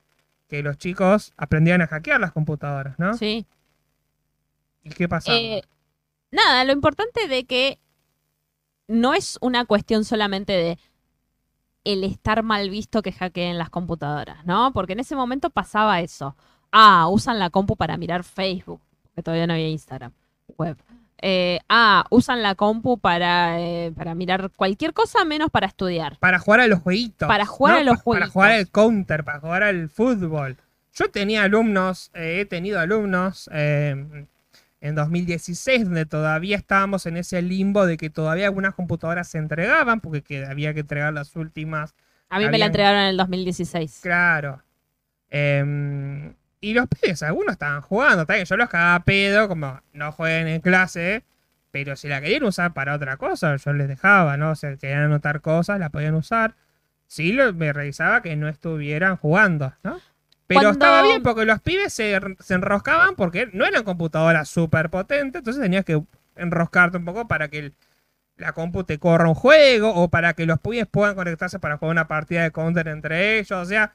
que 0.49 0.62
los 0.62 0.79
chicos 0.79 1.33
aprendían 1.37 1.81
a 1.83 1.87
hackear 1.88 2.21
las 2.21 2.33
computadoras, 2.33 2.99
¿no? 2.99 3.14
Sí. 3.14 3.47
¿Y 4.83 4.90
qué 4.90 5.09
pasaba? 5.09 5.37
Eh, 5.37 5.62
nada, 6.31 6.64
lo 6.64 6.73
importante 6.73 7.27
de 7.29 7.45
que 7.45 7.79
no 8.88 9.14
es 9.14 9.38
una 9.40 9.64
cuestión 9.64 10.05
solamente 10.05 10.53
de 10.53 10.79
el 11.85 12.05
estar 12.05 12.43
mal 12.43 12.69
visto 12.71 13.03
que 13.03 13.12
hackeen 13.12 13.59
las 13.59 13.71
computadoras, 13.71 14.45
¿no? 14.45 14.73
Porque 14.73 14.93
en 14.93 15.01
ese 15.01 15.16
momento 15.16 15.51
pasaba 15.51 16.01
eso. 16.01 16.37
Ah, 16.73 17.09
usan 17.11 17.38
la 17.38 17.51
compu 17.51 17.77
para 17.77 17.97
mirar 17.97 18.23
Facebook, 18.25 18.81
porque 19.03 19.23
todavía 19.23 19.47
no 19.47 19.55
había 19.55 19.69
Instagram 19.69 20.12
web. 20.59 20.77
Eh, 21.23 21.59
ah, 21.69 22.05
usan 22.11 22.43
la 22.43 22.55
compu 22.55 22.99
para, 22.99 23.61
eh, 23.61 23.93
para 23.95 24.14
mirar 24.14 24.51
cualquier 24.57 24.95
cosa 24.95 25.25
menos 25.25 25.51
para 25.51 25.66
estudiar. 25.66 26.16
Para 26.19 26.38
jugar 26.38 26.61
a 26.61 26.66
los 26.66 26.81
jueguitos. 26.81 27.29
Para 27.29 27.45
jugar 27.47 27.79
a 27.79 27.83
los 27.85 27.97
Pa- 27.99 28.05
Para 28.05 28.05
jueguitos. 28.27 28.33
jugar 28.33 28.53
al 28.53 28.71
counter, 28.71 29.25
para 29.25 29.40
jugar 29.40 29.62
al 29.62 29.88
fútbol. 29.90 30.57
Yo 30.93 31.11
tenía 31.11 31.43
alumnos, 31.45 32.11
eh, 32.14 32.40
he 32.40 32.45
tenido 32.47 32.81
alumnos 32.81 33.49
en 34.81 34.95
2016, 34.95 35.85
donde 35.85 36.07
todavía 36.07 36.57
estábamos 36.57 37.05
en 37.07 37.16
ese 37.19 37.43
limbo 37.43 37.85
de 37.87 37.97
que 37.97 38.09
todavía 38.11 38.47
algunas 38.47 38.75
computadoras 38.75 39.29
se 39.29 39.38
entregaban, 39.38 40.01
porque 40.01 40.23
que- 40.23 40.47
había 40.47 40.73
que 40.75 40.81
entregar 40.81 41.12
las 41.12 41.37
últimas 41.37 41.95
A 42.31 42.38
mí 42.38 42.49
me 42.49 42.59
la 42.59 42.66
entregaron 42.66 43.01
en 43.01 43.07
el 43.09 43.16
2016. 43.16 44.00
Claro. 44.02 44.63
Em, 45.29 46.35
y 46.61 46.75
los 46.75 46.87
pibes, 46.88 47.23
algunos 47.23 47.52
estaban 47.52 47.81
jugando. 47.83 48.27
Yo 48.44 48.57
los 48.57 48.69
cagaba 48.69 49.04
pedo, 49.04 49.48
como 49.48 49.81
no 49.92 50.13
jueguen 50.13 50.48
en 50.48 50.61
clase. 50.61 51.25
Pero 51.71 51.94
si 51.94 52.09
la 52.09 52.21
querían 52.21 52.42
usar 52.44 52.73
para 52.73 52.94
otra 52.94 53.17
cosa, 53.17 53.54
yo 53.57 53.73
les 53.73 53.87
dejaba, 53.87 54.37
¿no? 54.37 54.50
O 54.50 54.54
sea, 54.57 54.77
querían 54.77 55.02
anotar 55.02 55.40
cosas, 55.40 55.79
la 55.79 55.88
podían 55.90 56.15
usar. 56.17 56.57
Sí, 57.07 57.33
lo- 57.33 57.52
me 57.54 57.73
revisaba 57.73 58.23
que 58.23 58.35
no 58.37 58.48
estuvieran 58.48 59.17
jugando, 59.17 59.73
¿no? 59.85 60.00
Pero 60.51 60.63
Cuando- 60.63 60.73
estaba 60.85 61.03
bien 61.03 61.23
porque 61.23 61.44
los 61.44 61.61
pibes 61.61 61.92
se, 61.92 62.19
se 62.40 62.55
enroscaban 62.55 63.15
porque 63.15 63.48
no 63.53 63.65
eran 63.65 63.85
computadoras 63.85 64.48
súper 64.48 64.90
potentes, 64.90 65.38
entonces 65.38 65.63
tenías 65.63 65.85
que 65.85 66.03
enroscarte 66.35 66.96
un 66.98 67.05
poco 67.05 67.29
para 67.29 67.46
que 67.46 67.59
el- 67.61 67.75
la 68.37 68.53
compu 68.53 68.83
te 68.83 68.98
corra 68.98 69.29
un 69.29 69.37
juego 69.37 69.94
o 69.94 70.09
para 70.09 70.33
que 70.33 70.46
los 70.46 70.59
pibes 70.59 70.88
puedan 70.88 71.15
conectarse 71.15 71.61
para 71.61 71.77
jugar 71.77 71.92
una 71.92 72.09
partida 72.09 72.42
de 72.42 72.51
counter 72.51 72.88
entre 72.88 73.38
ellos. 73.38 73.53
O 73.53 73.65
sea, 73.65 73.92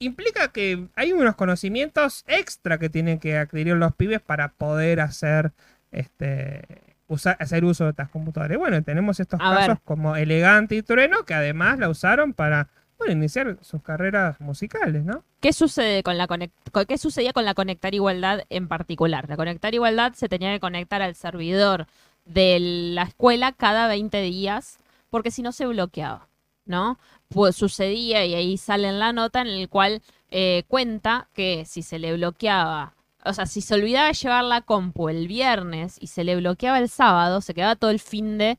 implica 0.00 0.48
que 0.48 0.86
hay 0.96 1.12
unos 1.14 1.34
conocimientos 1.34 2.24
extra 2.26 2.76
que 2.78 2.90
tienen 2.90 3.18
que 3.18 3.38
adquirir 3.38 3.76
los 3.76 3.94
pibes 3.94 4.20
para 4.20 4.48
poder 4.52 5.00
hacer 5.00 5.52
este 5.92 6.62
usar, 7.06 7.36
hacer 7.40 7.64
uso 7.64 7.84
de 7.84 7.90
estas 7.90 8.08
computadoras. 8.10 8.54
Y 8.54 8.58
bueno, 8.58 8.82
tenemos 8.82 9.18
estos 9.18 9.40
A 9.40 9.50
casos 9.54 9.68
ver. 9.68 9.78
como 9.84 10.14
Elegante 10.16 10.74
y 10.74 10.82
Trueno 10.82 11.24
que 11.24 11.32
además 11.34 11.78
la 11.78 11.88
usaron 11.88 12.34
para 12.34 12.68
iniciar 13.08 13.56
sus 13.62 13.82
carreras 13.82 14.40
musicales, 14.40 15.04
¿no? 15.04 15.24
¿Qué, 15.40 15.52
sucede 15.52 16.02
con 16.02 16.18
la 16.18 16.26
con- 16.26 16.50
¿Qué 16.86 16.98
sucedía 16.98 17.32
con 17.32 17.44
la 17.44 17.54
Conectar 17.54 17.94
Igualdad 17.94 18.42
en 18.50 18.68
particular? 18.68 19.28
La 19.28 19.36
Conectar 19.36 19.74
Igualdad 19.74 20.12
se 20.14 20.28
tenía 20.28 20.52
que 20.52 20.60
conectar 20.60 21.02
al 21.02 21.14
servidor 21.14 21.86
de 22.24 22.58
la 22.60 23.02
escuela 23.04 23.52
cada 23.52 23.88
20 23.88 24.20
días, 24.22 24.78
porque 25.08 25.30
si 25.30 25.42
no 25.42 25.52
se 25.52 25.66
bloqueaba, 25.66 26.28
¿no? 26.66 26.98
Pues 27.28 27.56
sucedía, 27.56 28.24
y 28.26 28.34
ahí 28.34 28.56
sale 28.56 28.88
en 28.88 28.98
la 28.98 29.12
nota, 29.12 29.40
en 29.40 29.48
el 29.48 29.68
cual 29.68 30.02
eh, 30.30 30.64
cuenta 30.68 31.28
que 31.34 31.64
si 31.66 31.82
se 31.82 31.98
le 31.98 32.14
bloqueaba, 32.16 32.94
o 33.24 33.32
sea, 33.32 33.46
si 33.46 33.60
se 33.60 33.74
olvidaba 33.74 34.08
de 34.08 34.14
llevar 34.14 34.44
la 34.44 34.60
compu 34.60 35.08
el 35.08 35.26
viernes 35.28 35.96
y 36.00 36.06
se 36.06 36.24
le 36.24 36.36
bloqueaba 36.36 36.78
el 36.78 36.88
sábado, 36.88 37.40
se 37.40 37.54
quedaba 37.54 37.76
todo 37.76 37.90
el 37.90 38.00
fin 38.00 38.38
de 38.38 38.58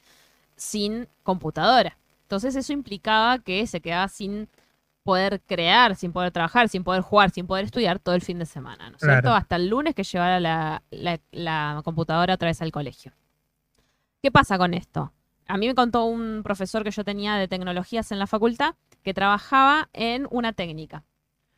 sin 0.55 1.07
computadora. 1.23 1.97
Entonces 2.31 2.55
eso 2.55 2.71
implicaba 2.71 3.39
que 3.39 3.67
se 3.67 3.81
quedaba 3.81 4.07
sin 4.07 4.47
poder 5.03 5.41
crear, 5.41 5.97
sin 5.97 6.13
poder 6.13 6.31
trabajar, 6.31 6.69
sin 6.69 6.81
poder 6.81 7.01
jugar, 7.01 7.29
sin 7.29 7.45
poder 7.45 7.65
estudiar 7.65 7.99
todo 7.99 8.15
el 8.15 8.21
fin 8.21 8.39
de 8.39 8.45
semana, 8.45 8.89
¿no 8.89 8.95
es 8.95 9.01
Claro. 9.01 9.15
cierto? 9.21 9.35
Hasta 9.35 9.57
el 9.57 9.67
lunes 9.67 9.93
que 9.93 10.03
llevara 10.05 10.39
la, 10.39 10.81
la- 10.91 11.19
la 11.31 11.81
computadora 11.83 12.35
otra 12.35 12.47
vez 12.47 12.61
al 12.61 12.71
colegio. 12.71 13.11
¿Qué 14.23 14.31
pasa 14.31 14.57
con 14.57 14.73
esto? 14.73 15.11
A 15.45 15.57
mí 15.57 15.67
me 15.67 15.75
contó 15.75 16.05
un 16.05 16.39
profesor 16.41 16.85
que 16.85 16.91
yo 16.91 17.03
tenía 17.03 17.35
de 17.35 17.49
tecnologías 17.49 18.13
en 18.13 18.19
la 18.19 18.27
facultad 18.27 18.75
que 19.03 19.13
trabajaba 19.13 19.89
en 19.91 20.25
una 20.31 20.53
técnica. 20.53 21.03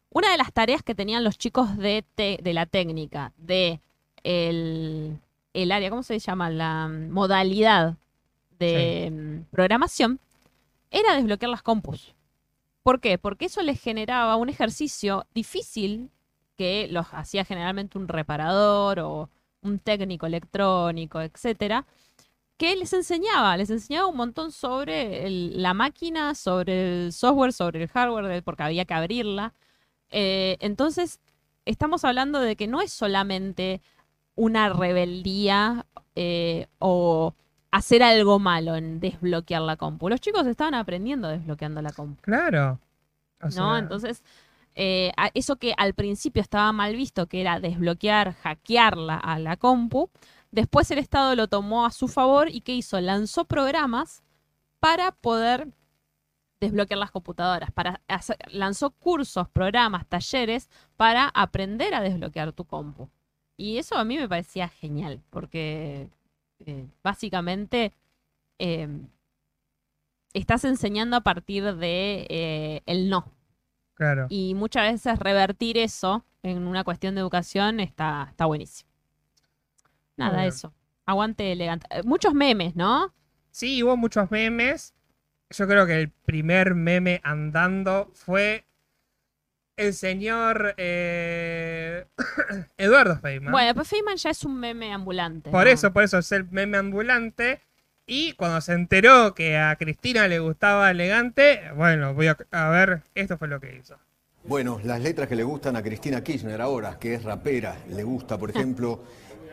Una 0.10 0.32
de 0.32 0.38
las 0.38 0.52
tareas 0.54 0.82
que 0.82 0.96
tenían 0.96 1.24
los 1.24 1.38
chicos 1.38 1.78
de, 1.78 2.04
te- 2.16 2.40
de 2.42 2.54
la 2.54 2.66
técnica, 2.66 3.32
de 3.38 3.80
el, 4.24 5.20
el 5.54 5.72
área, 5.72 5.92
¿cómo 5.92 6.02
se 6.02 6.18
llama? 6.18 6.50
La 6.50 6.88
mm, 6.88 7.12
modalidad 7.12 7.96
de 8.58 9.12
mm, 9.12 9.52
programación, 9.52 10.20
era 10.94 11.16
desbloquear 11.16 11.50
las 11.50 11.64
compus. 11.64 12.16
¿Por 12.84 13.02
qué? 13.02 13.18
Porque 13.18 13.46
eso 13.46 13.62
les 13.62 13.82
generaba 13.82 14.36
un 14.38 14.48
ejercicio 14.48 15.26
difícil 15.34 16.12
que 16.56 16.88
los 16.92 17.08
hacía 17.12 17.44
generalmente 17.44 17.98
un 17.98 18.08
reparador 18.08 19.00
o 19.00 19.30
un 19.62 19.80
técnico 19.80 20.28
electrónico, 20.28 21.20
etcétera, 21.22 21.86
que 22.58 22.76
les 22.76 22.94
enseñaba, 22.94 23.58
les 23.58 23.70
enseñaba 23.70 24.08
un 24.08 24.18
montón 24.18 24.52
sobre 24.52 25.30
la 25.30 25.74
máquina, 25.74 26.36
sobre 26.36 27.06
el 27.06 27.14
software, 27.14 27.54
sobre 27.54 27.84
el 27.84 27.90
hardware, 27.90 28.44
porque 28.44 28.64
había 28.64 28.86
que 28.86 28.94
abrirla. 28.94 29.54
Eh, 30.12 30.58
entonces, 30.60 31.20
estamos 31.66 32.06
hablando 32.06 32.40
de 32.40 32.56
que 32.56 32.68
no 32.68 32.82
es 32.82 32.94
solamente 32.94 33.82
una 34.36 34.70
rebeldía 34.70 35.86
eh, 36.16 36.68
o 36.80 37.34
hacer 37.74 38.04
algo 38.04 38.38
malo 38.38 38.76
en 38.76 39.00
desbloquear 39.00 39.64
la 39.64 39.78
compu. 39.78 40.08
Los 40.08 40.22
chicos 40.22 40.46
estaban 40.46 40.76
aprendiendo 40.76 41.28
desbloqueando 41.28 41.82
la 41.82 41.92
compu. 41.92 42.22
Claro. 42.22 42.80
O 43.42 43.50
¿no? 43.50 43.76
Entonces, 43.78 44.24
eh, 44.76 45.12
eso 45.34 45.56
que 45.56 45.74
al 45.76 45.96
principio 45.96 46.42
estaba 46.42 46.72
mal 46.72 46.96
visto, 46.96 47.26
que 47.26 47.42
era 47.42 47.60
desbloquear, 47.60 48.34
hackearla 48.36 49.18
a 49.18 49.40
la 49.40 49.58
compu, 49.58 50.12
después 50.52 50.92
el 50.92 51.00
Estado 51.00 51.36
lo 51.36 51.48
tomó 51.48 51.86
a 51.88 51.92
su 51.92 52.08
favor 52.08 52.48
y 52.50 52.62
¿qué 52.62 52.76
hizo? 52.76 53.02
Lanzó 53.02 53.46
programas 53.46 54.22
para 54.80 55.12
poder 55.12 55.68
desbloquear 56.62 57.00
las 57.00 57.10
computadoras, 57.12 57.72
para 57.72 58.02
hacer- 58.08 58.38
lanzó 58.52 58.92
cursos, 58.92 59.50
programas, 59.50 60.06
talleres 60.08 60.70
para 60.96 61.28
aprender 61.34 61.96
a 61.96 62.02
desbloquear 62.02 62.54
tu 62.54 62.66
compu. 62.66 63.10
Y 63.58 63.78
eso 63.80 63.96
a 63.98 64.04
mí 64.04 64.18
me 64.18 64.30
parecía 64.30 64.68
genial, 64.70 65.22
porque 65.32 66.08
eh, 66.66 66.88
básicamente 67.04 67.94
eh, 68.60 68.88
estás 70.34 70.66
enseñando 70.66 71.18
a 71.18 71.22
partir 71.22 71.76
de 71.76 72.26
eh, 72.30 72.82
el 72.86 73.10
no. 73.10 73.32
claro. 73.96 74.28
Y 74.30 74.56
muchas 74.56 74.92
veces 74.92 75.20
revertir 75.20 75.78
eso 75.78 76.26
en 76.42 76.68
una 76.68 76.84
cuestión 76.84 77.16
de 77.16 77.22
educación 77.22 77.80
está, 77.80 78.28
está 78.30 78.46
buenísimo. 78.46 78.90
Nada, 80.18 80.34
Bueno. 80.34 80.48
eso. 80.50 80.74
Aguante 81.06 81.52
elegante. 81.52 81.88
Muchos 82.04 82.34
memes, 82.34 82.76
¿no? 82.76 83.14
Sí, 83.52 83.84
hubo 83.84 83.98
muchos 83.98 84.32
memes. 84.32 84.94
Yo 85.50 85.68
creo 85.68 85.86
que 85.86 86.00
el 86.00 86.10
primer 86.10 86.76
meme 86.76 87.20
andando 87.24 88.10
fue 88.14 88.66
el 89.78 89.94
señor 89.94 90.76
eh, 90.78 92.06
Eduardo 92.78 93.18
Feynman. 93.20 93.52
Bueno, 93.52 93.74
pues 93.76 93.88
Feynman 93.88 94.18
ya 94.18 94.30
es 94.30 94.44
un 94.44 94.60
meme 94.60 94.92
ambulante. 94.94 95.50
por 95.50 95.66
¿no? 95.66 95.72
eso, 95.72 95.92
por 95.94 96.04
eso 96.04 96.18
es 96.18 96.32
el 96.32 96.50
meme 96.50 96.78
ambulante. 96.78 97.62
Y 98.06 98.34
cuando 98.34 98.60
se 98.60 98.74
enteró 98.74 99.34
que 99.34 99.58
a 99.58 99.76
Cristina 99.78 100.28
le 100.28 100.40
gustaba 100.40 100.92
elegante, 100.92 101.62
bueno, 101.76 102.14
voy 102.14 102.28
a, 102.28 102.38
a 102.52 102.70
ver, 102.70 103.02
esto 103.16 103.38
fue 103.38 103.48
lo 103.48 103.62
que 103.62 103.78
hizo. 103.78 103.98
Bueno, 104.44 104.82
las 104.84 105.00
letras 105.00 105.30
que 105.30 105.38
le 105.38 105.44
gustan 105.44 105.78
a 105.78 105.82
Cristina 105.82 106.22
Kirchner 106.22 106.60
ahora, 106.60 107.00
que 107.00 107.14
es 107.14 107.24
rapera, 107.24 107.78
le 107.88 108.04
gusta, 108.04 108.38
por 108.38 108.50
ejemplo, 108.56 109.04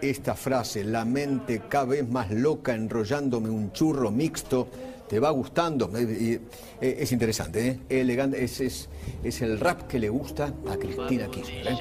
esta 0.03 0.35
frase, 0.35 0.83
la 0.83 1.05
mente 1.05 1.63
cada 1.69 1.85
vez 1.85 2.09
más 2.09 2.31
loca 2.31 2.75
enrollándome 2.75 3.51
un 3.51 3.71
churro 3.73 4.11
mixto, 4.11 4.69
te 5.11 5.19
va 5.19 5.31
gustando. 5.31 5.91
Eh, 5.97 6.41
Es 6.81 7.11
interesante, 7.11 7.67
¿eh? 7.67 7.81
Elegante, 8.01 8.43
es, 8.45 8.61
es, 8.61 8.89
es 9.25 9.43
el 9.43 9.59
rap 9.59 9.89
que 9.89 9.99
le 9.99 10.09
gusta 10.09 10.55
a 10.71 10.77
Cristina 10.77 11.29
Kirchner. 11.29 11.67
¿eh? 11.67 11.79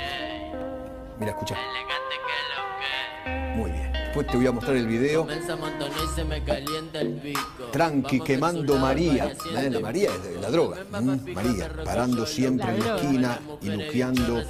Mira, 1.20 1.32
escucha. 1.34 1.54
Muy 1.56 1.64
bien. 1.86 2.49
Después 4.10 4.26
te 4.26 4.38
voy 4.38 4.48
a 4.48 4.52
mostrar 4.52 4.76
el 4.76 4.88
video. 4.88 5.22
Comienza 5.22 5.54
a 5.54 5.56
montonar 5.56 5.92
y 6.04 6.16
se 6.16 6.24
me 6.26 6.44
calienta 6.44 7.00
el 7.00 7.14
pico. 7.22 7.42
Tranqui 7.72 8.18
Vamos 8.18 8.28
quemando 8.28 8.78
María. 8.78 9.26
¿eh? 9.56 9.70
La 9.70 9.80
María 9.80 10.10
es 10.10 10.24
de 10.24 10.42
la 10.42 10.50
droga. 10.50 10.78
mm, 10.90 11.32
María, 11.32 11.70
parando 11.86 12.26
siempre 12.26 12.70
en 12.70 12.80
la 12.80 12.96
esquina 12.96 13.40
y 13.62 13.70
luqueando 13.70 14.44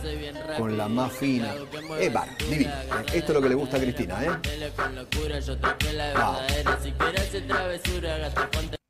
con 0.57 0.78
la 0.78 0.88
más 0.88 1.12
fina. 1.12 1.53
Es 1.99 2.14
bar, 2.14 2.30
divino. 2.49 2.72
Esto 3.14 3.32
es 3.32 3.34
lo 3.34 3.41
que 3.41 3.49
le 3.49 3.55
gusta 3.55 3.76
a 3.76 3.80
Cristina, 3.82 4.24
¿eh? 4.24 4.30
La 5.93 6.14
Ah. 6.16 6.39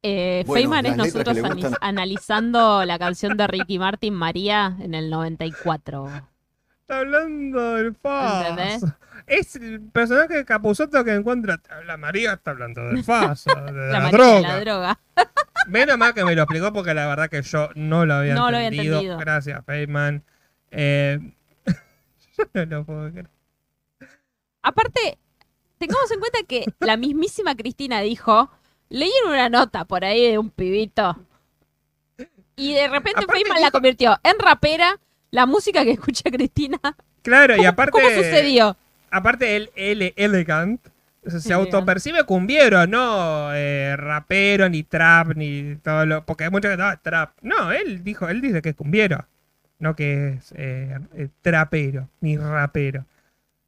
Eh, 0.04 0.44
Bueno, 0.46 0.54
Feynman 0.62 0.86
es 0.86 0.98
nosotros 0.98 1.36
gustan- 1.42 1.76
analizando 1.82 2.86
la 2.86 3.00
canción 3.00 3.36
de 3.38 3.48
Ricky 3.48 3.80
Martin, 3.80 4.14
María, 4.14 4.78
en 4.80 4.94
el 4.94 5.10
94. 5.10 6.08
Está 6.82 7.00
hablando 7.00 7.74
del 7.76 7.96
Faso. 7.96 8.50
¿Entendés? 8.52 8.84
Es 9.30 9.56
el 9.56 9.80
personaje 9.82 10.38
de 10.38 10.46
Capuzoto 10.46 11.04
que 11.04 11.14
encuentra. 11.14 11.62
La 11.86 11.98
María 11.98 12.34
está 12.34 12.52
hablando 12.52 12.84
del 12.88 13.04
Faso, 13.04 13.52
de 13.66 13.72
la, 13.72 13.88
La 13.88 14.00
María 14.00 14.18
droga. 14.18 14.36
de 14.36 14.42
la 14.42 14.60
droga. 14.60 15.00
Menos 15.68 15.98
mal 15.98 16.14
que 16.16 16.26
me 16.26 16.36
lo 16.36 16.42
explicó 16.44 16.74
porque 16.74 16.94
la 16.96 17.06
verdad 17.08 17.30
que 17.30 17.42
yo 17.44 17.70
no 17.76 18.06
lo 18.06 18.16
había, 18.16 18.34
No 18.34 18.50
lo 18.50 18.58
había 18.58 18.70
entendido. 18.70 19.18
Gracias, 19.20 19.64
Feynman. 19.66 20.24
Eh, 20.72 21.20
yo 22.54 22.66
no 22.66 22.78
lo 22.78 22.86
puedo 22.86 23.12
creer. 23.12 23.30
Aparte, 24.64 25.18
tengamos 25.78 26.10
en 26.12 26.20
cuenta 26.20 26.40
que 26.48 26.66
la 26.80 26.98
mismísima 26.98 27.56
Cristina 27.56 28.02
dijo, 28.02 28.50
leí 28.90 29.12
en 29.24 29.30
una 29.32 29.48
nota 29.50 29.86
por 29.86 30.04
ahí 30.04 30.32
de 30.32 30.38
un 30.40 30.50
pibito. 30.50 31.18
Y 32.56 32.74
de 32.74 32.88
repente 32.88 33.22
Aparte 33.24 33.34
Feynman 33.34 33.62
la 33.62 33.72
convirtió 33.72 34.20
en 34.24 34.38
rapera, 34.40 35.00
la 35.32 35.46
música 35.46 35.84
que 35.84 35.92
escucha 35.92 36.30
Cristina. 36.32 36.80
Claro, 37.22 37.54
y 37.54 37.58
¿Cómo, 37.58 37.70
aparte. 37.70 37.92
cómo 37.92 38.10
sucedió? 38.10 38.76
Aparte, 39.12 39.56
él, 39.56 39.72
él 39.76 40.14
elegant. 40.16 40.80
se 41.28 41.54
autopercibe 41.54 42.24
cumbiero, 42.24 42.88
no 42.88 43.54
eh, 43.54 43.96
rapero, 43.98 44.70
ni 44.70 44.84
trap, 44.84 45.36
ni 45.36 45.76
todo 45.84 46.06
lo. 46.06 46.26
Porque 46.26 46.46
hay 46.46 46.50
muchos 46.50 46.72
que 46.72 46.78
no, 46.78 46.98
trap. 47.00 47.32
No, 47.42 47.72
él 47.72 48.04
dijo, 48.04 48.28
él 48.30 48.42
dice 48.42 48.62
que 48.62 48.70
es 48.70 48.76
cumbiero. 48.76 49.26
No 49.80 49.96
que 49.96 50.30
es 50.30 50.54
eh, 50.58 50.98
eh, 51.16 51.30
trapero, 51.42 52.10
ni 52.22 52.38
rapero. 52.38 53.06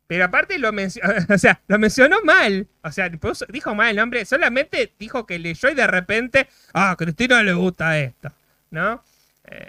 Pero 0.07 0.25
aparte 0.25 0.59
lo 0.59 0.73
mencionó, 0.73 1.13
o 1.33 1.37
sea, 1.37 1.61
lo 1.67 1.79
mencionó 1.79 2.17
mal. 2.23 2.67
O 2.83 2.91
sea, 2.91 3.09
puso- 3.11 3.45
dijo 3.47 3.73
mal 3.75 3.91
el 3.91 3.95
nombre. 3.97 4.25
Solamente 4.25 4.93
dijo 4.99 5.25
que 5.25 5.39
leyó 5.39 5.69
y 5.69 5.75
de 5.75 5.87
repente, 5.87 6.47
ah, 6.73 6.91
a 6.91 6.95
Cristina 6.97 7.41
le 7.43 7.53
gusta 7.53 7.97
esto. 7.99 8.29
¿No? 8.71 9.03
Eh, 9.45 9.67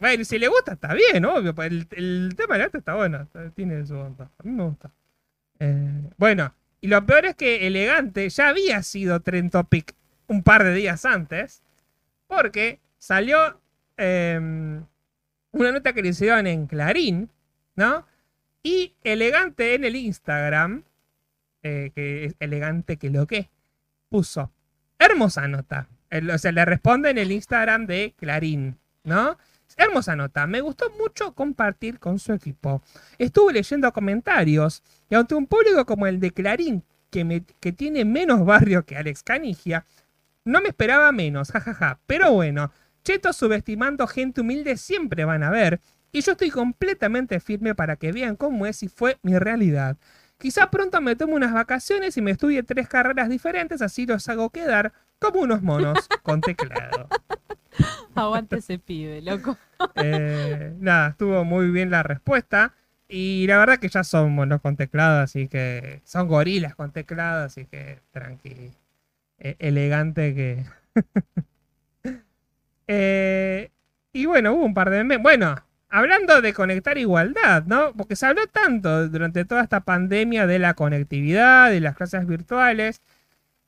bueno, 0.00 0.24
si 0.24 0.38
le 0.38 0.48
gusta, 0.48 0.72
está 0.72 0.94
bien, 0.94 1.24
obvio. 1.24 1.54
pues 1.54 1.70
El, 1.90 2.34
tema 2.36 2.54
del 2.54 2.62
arte 2.62 2.78
está 2.78 2.94
bueno. 2.94 3.28
Tiene 3.54 3.86
su 3.86 3.94
onda. 3.96 4.30
A 4.38 4.42
mí 4.42 4.50
me 4.50 4.64
gusta. 4.64 4.90
Eh, 5.58 6.10
bueno, 6.16 6.54
y 6.80 6.88
lo 6.88 7.04
peor 7.04 7.26
es 7.26 7.36
que 7.36 7.66
Elegante 7.66 8.28
ya 8.28 8.48
había 8.48 8.82
sido 8.82 9.20
Trend 9.20 9.50
Topic 9.50 9.94
un 10.26 10.42
par 10.42 10.64
de 10.64 10.74
días 10.74 11.04
antes. 11.04 11.62
Porque 12.26 12.80
salió 12.98 13.60
eh, 13.96 14.38
una 15.52 15.72
nota 15.72 15.92
que 15.92 16.02
le 16.02 16.08
hicieron 16.08 16.46
en 16.46 16.66
Clarín, 16.66 17.30
¿no? 17.76 18.06
Y 18.62 18.94
Elegante 19.04 19.74
en 19.74 19.84
el 19.84 19.96
Instagram, 19.96 20.84
eh, 21.62 21.90
que 21.94 22.26
es 22.26 22.36
elegante 22.40 22.96
que 22.96 23.10
lo 23.10 23.26
que, 23.26 23.50
puso, 24.08 24.52
hermosa 24.98 25.48
nota. 25.48 25.88
El- 26.10 26.30
o 26.30 26.38
sea, 26.38 26.52
le 26.52 26.64
responde 26.64 27.10
en 27.10 27.18
el 27.18 27.32
Instagram 27.32 27.86
de 27.86 28.14
Clarín, 28.18 28.78
¿no? 29.04 29.38
Hermosa 29.76 30.16
nota, 30.16 30.46
me 30.46 30.60
gustó 30.60 30.90
mucho 30.98 31.34
compartir 31.34 31.98
con 31.98 32.18
su 32.18 32.32
equipo. 32.32 32.82
Estuve 33.18 33.52
leyendo 33.54 33.92
comentarios 33.92 34.82
y 35.08 35.14
ante 35.14 35.34
un 35.34 35.46
público 35.46 35.86
como 35.86 36.06
el 36.06 36.20
de 36.20 36.32
Clarín, 36.32 36.84
que, 37.10 37.24
me- 37.24 37.44
que 37.60 37.72
tiene 37.72 38.04
menos 38.04 38.44
barrio 38.44 38.84
que 38.84 38.96
Alex 38.96 39.22
Canigia, 39.22 39.84
no 40.44 40.60
me 40.60 40.68
esperaba 40.68 41.12
menos, 41.12 41.50
jajaja. 41.52 42.00
Pero 42.06 42.32
bueno, 42.32 42.72
chetos 43.04 43.36
subestimando 43.36 44.06
gente 44.06 44.40
humilde 44.40 44.76
siempre 44.76 45.24
van 45.24 45.42
a 45.42 45.50
ver, 45.50 45.80
y 46.12 46.20
yo 46.22 46.32
estoy 46.32 46.50
completamente 46.50 47.38
firme 47.40 47.74
para 47.74 47.96
que 47.96 48.12
vean 48.12 48.36
cómo 48.36 48.66
es 48.66 48.82
y 48.82 48.88
fue 48.88 49.18
mi 49.22 49.38
realidad. 49.38 49.96
Quizá 50.38 50.70
pronto 50.70 51.00
me 51.00 51.16
tomo 51.16 51.34
unas 51.36 51.52
vacaciones 51.52 52.16
y 52.16 52.22
me 52.22 52.32
estudie 52.32 52.62
tres 52.62 52.88
carreras 52.88 53.28
diferentes, 53.28 53.82
así 53.82 54.06
los 54.06 54.28
hago 54.28 54.50
quedar 54.50 54.92
como 55.20 55.40
unos 55.40 55.62
monos 55.62 56.08
con 56.22 56.40
teclado. 56.40 57.08
Aguante 58.14 58.56
ese 58.56 58.78
pibe, 58.78 59.22
loco. 59.22 59.56
Eh, 59.94 60.74
nada, 60.80 61.10
estuvo 61.10 61.44
muy 61.44 61.70
bien 61.70 61.90
la 61.90 62.02
respuesta. 62.02 62.74
Y 63.08 63.46
la 63.48 63.58
verdad 63.58 63.78
que 63.78 63.88
ya 63.88 64.04
son 64.04 64.32
monos 64.34 64.60
con 64.60 64.76
teclado, 64.76 65.20
así 65.20 65.48
que 65.48 66.00
son 66.04 66.28
gorilas 66.28 66.74
con 66.76 66.92
teclado, 66.92 67.44
así 67.44 67.66
que 67.66 68.00
tranqui. 68.12 68.72
e- 69.38 69.56
elegante 69.58 70.34
que. 70.34 70.64
Eh, 72.92 73.70
y 74.12 74.26
bueno, 74.26 74.52
hubo 74.54 74.64
un 74.64 74.74
par 74.74 74.90
de. 74.90 75.16
Bueno, 75.18 75.54
hablando 75.88 76.40
de 76.40 76.52
conectar 76.52 76.98
igualdad, 76.98 77.64
¿no? 77.66 77.92
Porque 77.94 78.16
se 78.16 78.26
habló 78.26 78.46
tanto 78.48 79.08
durante 79.08 79.44
toda 79.44 79.62
esta 79.62 79.80
pandemia 79.80 80.48
de 80.48 80.58
la 80.58 80.74
conectividad, 80.74 81.70
de 81.70 81.80
las 81.80 81.94
clases 81.96 82.26
virtuales. 82.26 83.00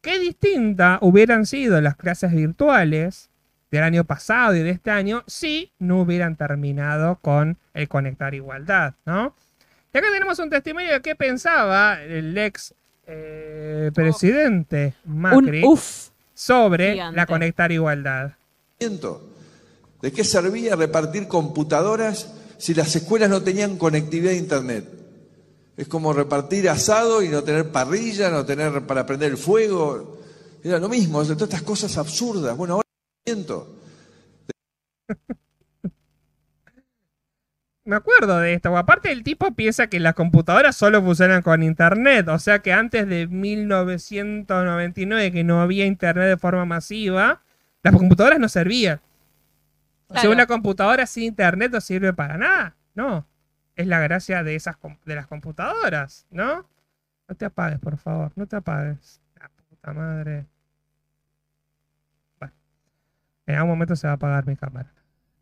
Qué 0.03 0.19
distinta 0.19 0.99
hubieran 1.01 1.47
sido 1.47 1.81
las 1.81 1.95
clases 1.95 2.33
virtuales 2.33 3.31
del 3.71 3.85
año 3.85 4.03
pasado 4.03 4.57
y 4.57 4.61
de 4.61 4.71
este 4.71 4.91
año 4.91 5.23
si 5.29 5.71
no 5.79 6.01
hubieran 6.01 6.35
terminado 6.35 7.21
con 7.23 7.57
el 7.73 7.89
conectar 7.89 8.35
igualdad, 8.35 8.95
¿no? 9.07 9.35
Y 9.95 9.99
acá 9.99 10.09
tenemos 10.13 10.41
un 10.41 10.51
testimonio 10.51 10.93
de 10.93 11.03
qué 11.03 11.15
pensaba 11.15 12.03
el 12.03 12.37
ex 12.37 12.75
eh, 13.07 13.93
presidente 13.95 14.95
Un 15.07 15.21
Macri 15.21 15.63
sobre 16.35 16.93
gigante. 16.95 17.17
la 17.17 17.27
conectar 17.27 17.71
igualdad. 17.71 18.33
¿De 18.81 20.11
qué 20.11 20.25
servía 20.25 20.75
repartir 20.75 21.29
computadoras 21.29 22.35
si 22.59 22.75
las 22.75 22.97
escuelas 22.97 23.31
no 23.31 23.43
tenían 23.43 23.79
conectividad 23.79 24.33
a 24.33 24.37
Internet? 24.37 25.02
Es 25.83 25.89
como 25.89 26.13
repartir 26.13 26.71
asado 26.71 27.25
y 27.25 27.29
no 27.29 27.43
tener 27.43 27.73
parrilla, 27.73 28.31
no 28.31 28.47
tener 28.47 28.87
para 28.87 29.05
prender 29.05 29.33
el 29.33 29.37
fuego. 29.37 30.21
Era 30.63 30.79
lo 30.79 30.89
mismo, 30.89 31.25
de 31.25 31.35
todas 31.35 31.49
estas 31.49 31.63
cosas 31.63 31.99
absurdas. 31.99 32.57
Bueno, 32.57 32.75
ahora 32.75 32.87
siento. 33.27 33.75
Me 37.85 37.97
acuerdo 37.97 38.39
de 38.39 38.55
esto. 38.55 38.77
Aparte, 38.77 39.11
el 39.11 39.25
tipo 39.25 39.57
piensa 39.57 39.89
que 39.89 39.99
las 39.99 40.15
computadoras 40.15 40.77
solo 40.77 41.03
funcionan 41.03 41.43
con 41.43 41.65
internet. 41.65 42.29
O 42.29 42.39
sea 42.39 42.61
que 42.61 42.73
antes 42.73 43.09
de 43.09 43.27
1999, 43.27 45.33
que 45.33 45.43
no 45.43 45.61
había 45.61 45.85
internet 45.85 46.29
de 46.29 46.37
forma 46.37 46.65
masiva, 46.65 47.43
las 47.83 47.97
computadoras 47.97 48.39
no 48.39 48.49
servían. 48.49 49.01
O 50.07 50.13
sea, 50.15 50.23
Claro. 50.23 50.37
una 50.37 50.47
computadora 50.47 51.07
sin 51.07 51.25
internet 51.25 51.73
no 51.73 51.81
sirve 51.81 52.13
para 52.13 52.39
nada. 52.39 52.77
No. 52.95 53.27
Es 53.77 53.87
la 53.87 54.01
gracia 54.01 54.43
de 54.43 54.55
esas 54.55 54.77
de 55.05 55.15
las 55.15 55.27
computadoras, 55.27 56.27
¿no? 56.31 56.67
No 57.29 57.35
te 57.35 57.47
apagues, 57.47 57.79
por 57.79 57.97
favor. 57.97 58.33
No 58.37 58.47
te 58.47 58.57
apagues. 58.57 59.21
La 59.41 59.49
puta 59.69 59.93
madre. 59.93 60.47
Bueno. 62.39 62.55
En 63.47 63.55
algún 63.57 63.71
momento 63.71 63.97
se 63.97 64.07
va 64.07 64.13
a 64.13 64.17
apagar 64.17 64.47
mi 64.47 64.57
cámara. 64.57 64.93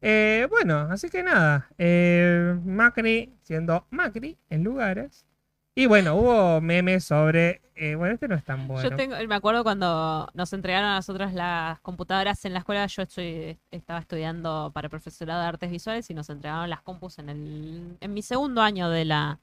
Eh, 0.03 0.47
bueno, 0.49 0.79
así 0.91 1.11
que 1.11 1.23
nada. 1.23 1.69
eh, 1.77 2.59
Macri 2.65 3.35
siendo 3.43 3.87
Macri 3.91 4.39
en 4.49 4.65
lugares. 4.65 5.27
Y 5.75 5.87
bueno, 5.87 6.17
hubo 6.17 6.61
memes 6.61 7.05
sobre. 7.05 7.63
eh, 7.75 7.95
bueno, 7.95 8.15
este 8.15 8.29
no 8.29 8.35
es 8.35 8.45
tan 8.45 8.67
bueno. 8.67 8.89
Yo 8.89 8.97
tengo, 8.97 9.17
me 9.29 9.35
acuerdo 9.35 9.63
cuando 9.63 10.29
nos 10.35 10.53
entregaron 10.53 10.91
a 10.91 10.97
nosotros 10.97 11.33
las 11.33 11.81
computadoras 11.81 12.45
en 12.45 12.53
la 12.53 12.59
escuela, 12.59 12.87
yo 12.87 13.03
estoy, 13.03 13.59
estaba 13.71 14.01
estudiando 14.01 14.73
para 14.75 14.89
profesorado 14.89 15.41
de 15.41 15.47
artes 15.47 15.71
visuales 15.71 16.11
y 16.11 16.15
nos 16.15 16.29
entregaron 16.29 16.69
las 16.69 16.83
compus 16.83 17.19
en 17.19 17.29
el, 17.31 17.97
en 18.01 18.13
mi 18.13 18.23
segundo 18.23 18.63
año 18.63 18.91
de 18.91 19.05
la, 19.05 19.39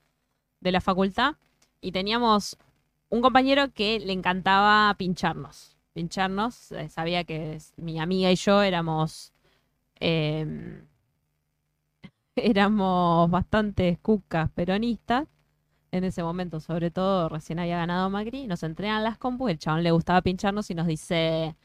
de 0.59 0.71
la 0.71 0.81
facultad. 0.81 1.35
Y 1.79 1.91
teníamos 1.93 2.57
un 3.09 3.21
compañero 3.21 3.71
que 3.73 3.99
le 3.99 4.11
encantaba 4.11 4.93
pincharnos. 4.97 5.77
Pincharnos, 5.93 6.71
eh, 6.73 6.89
sabía 6.89 7.23
que 7.23 7.57
mi 7.77 7.99
amiga 7.99 8.31
y 8.31 8.35
yo 8.35 8.61
éramos 8.61 9.33
em, 9.95 10.85
éramos 12.35 13.31
bastante 13.31 13.97
cucas 14.01 14.51
peronistas 14.51 15.27
en 15.91 16.03
ese 16.03 16.23
momento, 16.23 16.59
sobre 16.59 16.91
todo, 16.91 17.29
recién 17.29 17.59
había 17.59 17.77
ganado 17.77 18.09
Macri, 18.09 18.47
nos 18.47 18.63
entregan 18.63 19.03
las 19.03 19.17
compus, 19.17 19.51
el 19.51 19.59
chabón 19.59 19.83
le 19.83 19.91
gustaba 19.91 20.21
pincharnos 20.21 20.69
y 20.69 20.75
nos 20.75 20.87
dice, 20.87 21.55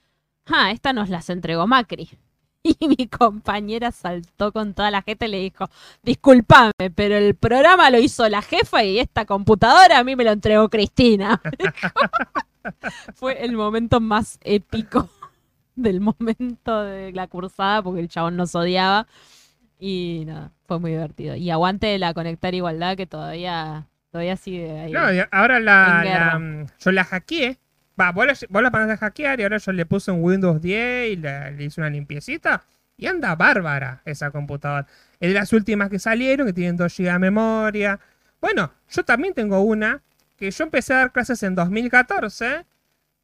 ah, 0.47 0.70
esta 0.70 0.93
nos 0.93 1.09
las 1.09 1.31
entregó 1.31 1.66
Macri. 1.66 2.09
Y 2.64 2.87
mi 2.87 3.09
compañera 3.09 3.91
saltó 3.91 4.53
con 4.53 4.73
toda 4.73 4.93
la 4.93 5.03
gente 5.03 5.27
y 5.27 5.31
le 5.31 5.41
dijo, 5.41 5.68
discúlpame, 6.05 6.93
pero 6.95 7.16
el 7.16 7.35
programa 7.35 7.91
lo 7.91 7.99
hizo 7.99 8.29
la 8.29 8.41
jefa 8.41 8.85
y 8.85 9.01
esta 9.01 9.25
computadora 9.25 9.99
a 9.99 10.05
mí 10.05 10.14
me 10.14 10.23
lo 10.23 10.31
entregó 10.31 10.68
Cristina. 10.68 11.43
Fue 13.14 13.45
el 13.45 13.53
momento 13.53 14.01
más 14.01 14.39
épico 14.43 15.09
del 15.75 16.01
momento 16.01 16.83
de 16.83 17.12
la 17.12 17.27
cursada 17.29 17.83
porque 17.83 18.01
el 18.01 18.09
chabón 18.09 18.37
nos 18.37 18.55
odiaba. 18.55 19.07
Y 19.79 20.25
nada, 20.27 20.53
fue 20.66 20.79
muy 20.79 20.93
divertido. 20.93 21.35
Y 21.35 21.51
aguante 21.51 21.99
la 21.99 22.14
conectar 22.14 22.55
igualdad 22.55 22.97
que 22.97 23.07
todavía, 23.07 23.89
todavía 24.12 24.36
sigue 24.36 24.70
ahí. 24.78 24.92
No, 24.92 25.00
ahora 25.30 25.58
la, 25.58 26.66
yo 26.78 26.92
la 26.92 27.04
hackeé. 27.04 27.58
Va, 28.00 28.12
vos 28.12 28.26
la, 28.26 28.34
vos 28.48 28.62
la 28.62 28.68
a 28.68 28.96
hackear 28.96 29.40
y 29.40 29.42
ahora 29.42 29.58
yo 29.58 29.72
le 29.72 29.84
puse 29.84 30.10
un 30.10 30.22
Windows 30.22 30.60
10 30.62 31.12
y 31.12 31.16
la- 31.16 31.50
le 31.50 31.64
hice 31.64 31.80
una 31.80 31.90
limpiecita. 31.90 32.62
Y 32.96 33.06
anda 33.06 33.34
bárbara 33.34 34.02
esa 34.04 34.30
computadora. 34.30 34.86
Es 35.18 35.28
de 35.28 35.34
las 35.34 35.52
últimas 35.52 35.88
que 35.90 35.98
salieron, 35.98 36.46
que 36.46 36.52
tienen 36.52 36.76
2 36.76 36.94
GB 36.96 37.12
de 37.12 37.18
memoria. 37.18 37.98
Bueno, 38.40 38.72
yo 38.90 39.02
también 39.04 39.34
tengo 39.34 39.60
una 39.60 40.02
que 40.36 40.50
yo 40.50 40.64
empecé 40.64 40.94
a 40.94 40.98
dar 40.98 41.12
clases 41.12 41.42
en 41.42 41.54
2014. 41.54 42.64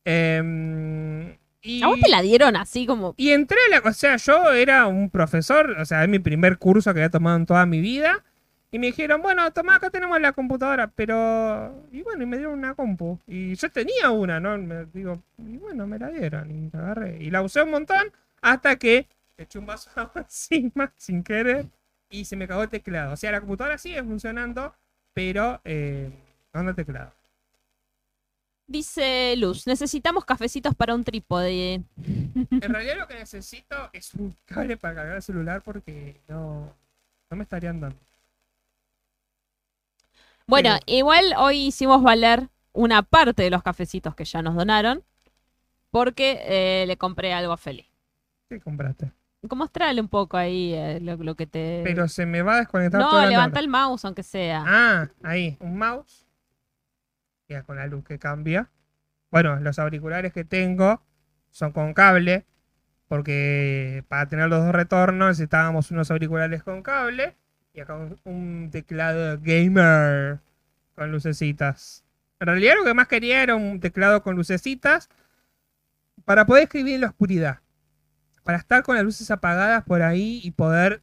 em, 0.04 1.36
y, 1.60 1.82
¿A 1.82 1.88
vos 1.88 2.00
te 2.00 2.08
la 2.08 2.22
dieron 2.22 2.56
así 2.56 2.86
como... 2.86 3.14
y 3.16 3.30
entré 3.30 3.58
a 3.66 3.80
la. 3.80 3.88
O 3.88 3.92
sea, 3.92 4.16
yo 4.16 4.52
era 4.52 4.86
un 4.86 5.10
profesor, 5.10 5.76
o 5.78 5.84
sea, 5.84 6.02
es 6.02 6.08
mi 6.08 6.18
primer 6.18 6.58
curso 6.58 6.92
que 6.94 7.00
había 7.00 7.10
tomado 7.10 7.36
en 7.36 7.46
toda 7.46 7.66
mi 7.66 7.80
vida. 7.80 8.24
Y 8.70 8.78
me 8.78 8.88
dijeron, 8.88 9.22
bueno, 9.22 9.50
toma, 9.52 9.76
acá 9.76 9.88
tenemos 9.88 10.20
la 10.20 10.32
computadora, 10.32 10.88
pero. 10.88 11.86
Y 11.90 12.02
bueno, 12.02 12.22
y 12.22 12.26
me 12.26 12.36
dieron 12.36 12.58
una 12.58 12.74
compu. 12.74 13.18
Y 13.26 13.54
yo 13.54 13.70
tenía 13.70 14.10
una, 14.10 14.40
¿no? 14.40 14.58
Me 14.58 14.84
digo, 14.86 15.22
y 15.38 15.56
bueno, 15.56 15.86
me 15.86 15.98
la 15.98 16.08
dieron. 16.10 16.50
Y 16.50 16.70
la 16.70 16.80
agarré. 16.80 17.16
Y 17.22 17.30
la 17.30 17.42
usé 17.42 17.62
un 17.62 17.70
montón 17.70 18.12
hasta 18.42 18.76
que 18.76 19.06
eché 19.38 19.58
un 19.58 19.66
vaso 19.66 19.90
de 19.94 20.02
agua 20.02 20.12
encima, 20.22 20.92
sin 20.96 21.22
querer. 21.22 21.66
Y 22.10 22.26
se 22.26 22.36
me 22.36 22.46
cagó 22.46 22.62
el 22.62 22.68
teclado. 22.68 23.14
O 23.14 23.16
sea, 23.16 23.32
la 23.32 23.40
computadora 23.40 23.78
sigue 23.78 24.02
funcionando, 24.02 24.74
pero. 25.14 25.60
Eh, 25.64 26.10
anda 26.52 26.70
el 26.70 26.76
teclado. 26.76 27.12
Dice 28.66 29.34
Luz, 29.38 29.66
necesitamos 29.66 30.26
cafecitos 30.26 30.74
para 30.74 30.94
un 30.94 31.04
trípode. 31.04 31.82
En 32.50 32.72
realidad 32.74 32.98
lo 32.98 33.06
que 33.06 33.14
necesito 33.14 33.76
es 33.92 34.14
un 34.14 34.34
cable 34.44 34.76
para 34.76 34.94
cargar 34.94 35.16
el 35.16 35.22
celular 35.22 35.62
porque 35.62 36.20
no. 36.28 36.74
No 37.30 37.36
me 37.36 37.42
estarían 37.42 37.80
dando. 37.80 37.98
Bueno, 40.48 40.70
igual 40.86 41.34
hoy 41.36 41.66
hicimos 41.66 42.02
valer 42.02 42.48
una 42.72 43.02
parte 43.02 43.42
de 43.42 43.50
los 43.50 43.62
cafecitos 43.62 44.14
que 44.14 44.24
ya 44.24 44.40
nos 44.40 44.54
donaron 44.54 45.04
porque 45.90 46.40
eh, 46.42 46.86
le 46.86 46.96
compré 46.96 47.34
algo 47.34 47.52
a 47.52 47.58
Feli. 47.58 47.86
¿Qué 48.48 48.58
compraste? 48.58 49.12
Como 49.46 49.64
mostrarle 49.64 50.00
un 50.00 50.08
poco 50.08 50.38
ahí 50.38 50.72
eh, 50.72 51.00
lo, 51.02 51.16
lo 51.16 51.34
que 51.34 51.46
te... 51.46 51.82
Pero 51.84 52.08
se 52.08 52.24
me 52.24 52.40
va 52.40 52.54
a 52.54 52.58
desconectar 52.60 52.98
no, 52.98 53.10
toda 53.10 53.24
la 53.24 53.30
levanta 53.30 53.60
el 53.60 53.68
mouse 53.68 54.06
aunque 54.06 54.22
sea. 54.22 54.64
Ah, 54.66 55.08
ahí, 55.22 55.58
un 55.60 55.76
mouse. 55.76 56.26
Ya 57.46 57.62
con 57.62 57.76
la 57.76 57.86
luz 57.86 58.02
que 58.04 58.18
cambia. 58.18 58.70
Bueno, 59.30 59.60
los 59.60 59.78
auriculares 59.78 60.32
que 60.32 60.44
tengo 60.44 61.02
son 61.50 61.72
con 61.72 61.92
cable. 61.92 62.46
Porque 63.06 64.02
para 64.08 64.26
tener 64.28 64.48
los 64.48 64.64
dos 64.64 64.72
retornos 64.72 65.28
necesitábamos 65.28 65.90
unos 65.90 66.10
auriculares 66.10 66.62
con 66.62 66.82
cable. 66.82 67.36
Y 67.78 67.80
acá 67.80 67.94
un, 67.94 68.18
un 68.24 68.70
teclado 68.72 69.38
gamer 69.40 70.40
con 70.96 71.12
lucecitas. 71.12 72.02
En 72.40 72.48
realidad 72.48 72.74
lo 72.76 72.84
que 72.84 72.92
más 72.92 73.06
quería 73.06 73.40
era 73.40 73.54
un 73.54 73.78
teclado 73.78 74.20
con 74.24 74.34
lucecitas. 74.34 75.08
Para 76.24 76.44
poder 76.44 76.64
escribir 76.64 76.96
en 76.96 77.02
la 77.02 77.06
oscuridad. 77.10 77.60
Para 78.42 78.58
estar 78.58 78.82
con 78.82 78.96
las 78.96 79.04
luces 79.04 79.30
apagadas 79.30 79.84
por 79.84 80.02
ahí 80.02 80.40
y 80.42 80.50
poder 80.50 81.02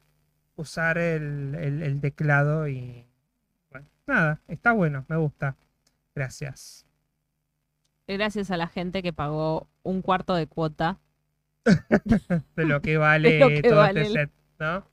usar 0.56 0.98
el, 0.98 1.54
el- 1.54 1.82
el 1.82 2.00
teclado 2.02 2.68
y... 2.68 3.06
Bueno, 3.70 3.86
nada, 4.06 4.40
está 4.46 4.72
bueno, 4.72 5.06
me 5.08 5.16
gusta. 5.16 5.56
Gracias. 6.14 6.84
Gracias 8.06 8.50
a 8.50 8.58
la 8.58 8.68
gente 8.68 9.02
que 9.02 9.14
pagó 9.14 9.66
un 9.82 10.02
cuarto 10.02 10.34
de 10.34 10.46
cuota. 10.46 10.98
De 12.54 12.64
lo 12.66 12.82
que 12.82 12.98
vale 12.98 13.38
lo 13.40 13.48
que 13.48 13.62
todo 13.62 13.76
vale 13.76 14.02
este 14.02 14.12
el- 14.20 14.26
set, 14.28 14.30
¿no? 14.58 14.84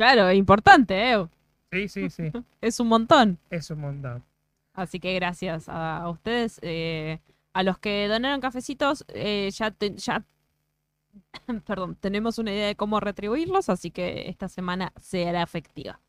Claro, 0.00 0.32
importante, 0.32 1.12
¿eh? 1.12 1.26
Sí, 1.70 1.88
sí, 1.88 2.08
sí. 2.08 2.32
Es 2.62 2.80
un 2.80 2.88
montón. 2.88 3.38
Es 3.50 3.70
un 3.70 3.80
montón. 3.82 4.24
Así 4.72 4.98
que 4.98 5.12
gracias 5.14 5.68
a, 5.68 5.98
a 5.98 6.08
ustedes. 6.08 6.58
eh, 6.62 7.20
a 7.52 7.62
los 7.62 7.76
que 7.78 8.08
donaron 8.08 8.40
cafecitos, 8.40 9.04
eh, 9.08 9.50
ya, 9.52 9.70
te- 9.72 9.94
ya 9.96 10.24
perdón, 11.66 11.96
tenemos 11.96 12.38
una 12.38 12.50
idea 12.50 12.68
de 12.68 12.76
cómo 12.76 12.98
retribuirlos, 12.98 13.68
así 13.68 13.90
que 13.90 14.30
esta 14.30 14.48
semana 14.48 14.94
será 14.98 15.42
efectiva. 15.42 16.00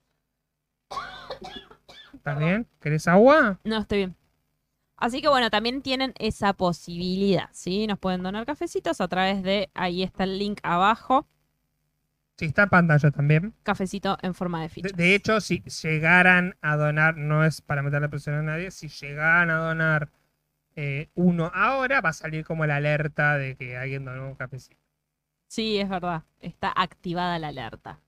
¿Estás 2.14 2.40
bien? 2.40 2.68
¿Querés 2.80 3.10
agua? 3.10 3.60
No, 3.66 3.80
estoy 3.80 3.98
bien. 3.98 4.16
Así 4.96 5.22
que 5.22 5.28
bueno, 5.28 5.50
también 5.50 5.82
tienen 5.82 6.14
esa 6.18 6.54
posibilidad, 6.54 7.50
¿sí? 7.52 7.88
Nos 7.88 8.00
pueden 8.00 8.24
donar 8.24 8.46
cafecitos 8.46 9.02
a 9.02 9.10
través 9.10 9.44
de, 9.44 9.70
ahí 9.74 10.02
está 10.02 10.24
el 10.24 10.38
link 10.38 10.60
abajo, 10.64 11.28
Sí, 12.42 12.48
está 12.48 12.64
en 12.64 12.70
pantalla 12.70 13.12
también. 13.12 13.54
cafecito 13.62 14.18
en 14.24 14.34
forma 14.34 14.64
de 14.64 14.70
ficha. 14.70 14.90
de 14.96 15.14
hecho, 15.14 15.40
si 15.42 15.62
llegaran 15.84 16.56
a 16.62 16.76
donar, 16.76 17.16
no 17.18 17.46
es 17.46 17.62
para 17.62 17.84
meterle 17.84 18.10
presión 18.10 18.36
a 18.36 18.42
nadie, 18.42 18.72
si 18.72 18.88
llegaran 18.88 19.52
a 19.52 19.58
donar 19.60 20.10
eh, 20.76 21.10
uno 21.14 21.52
ahora, 21.54 22.02
va 22.02 22.10
a 22.10 22.14
salir 22.14 22.44
como 22.44 22.66
la 22.66 22.78
alerta 22.78 23.38
de 23.38 23.56
que 23.56 23.78
alguien 23.78 24.06
donó 24.06 24.28
un 24.28 24.34
cafecito. 24.34 24.82
Sí, 25.50 25.78
es 25.78 25.88
verdad. 25.88 26.24
Está 26.40 26.74
activada 26.76 27.38
la 27.38 27.50
alerta. 27.50 28.00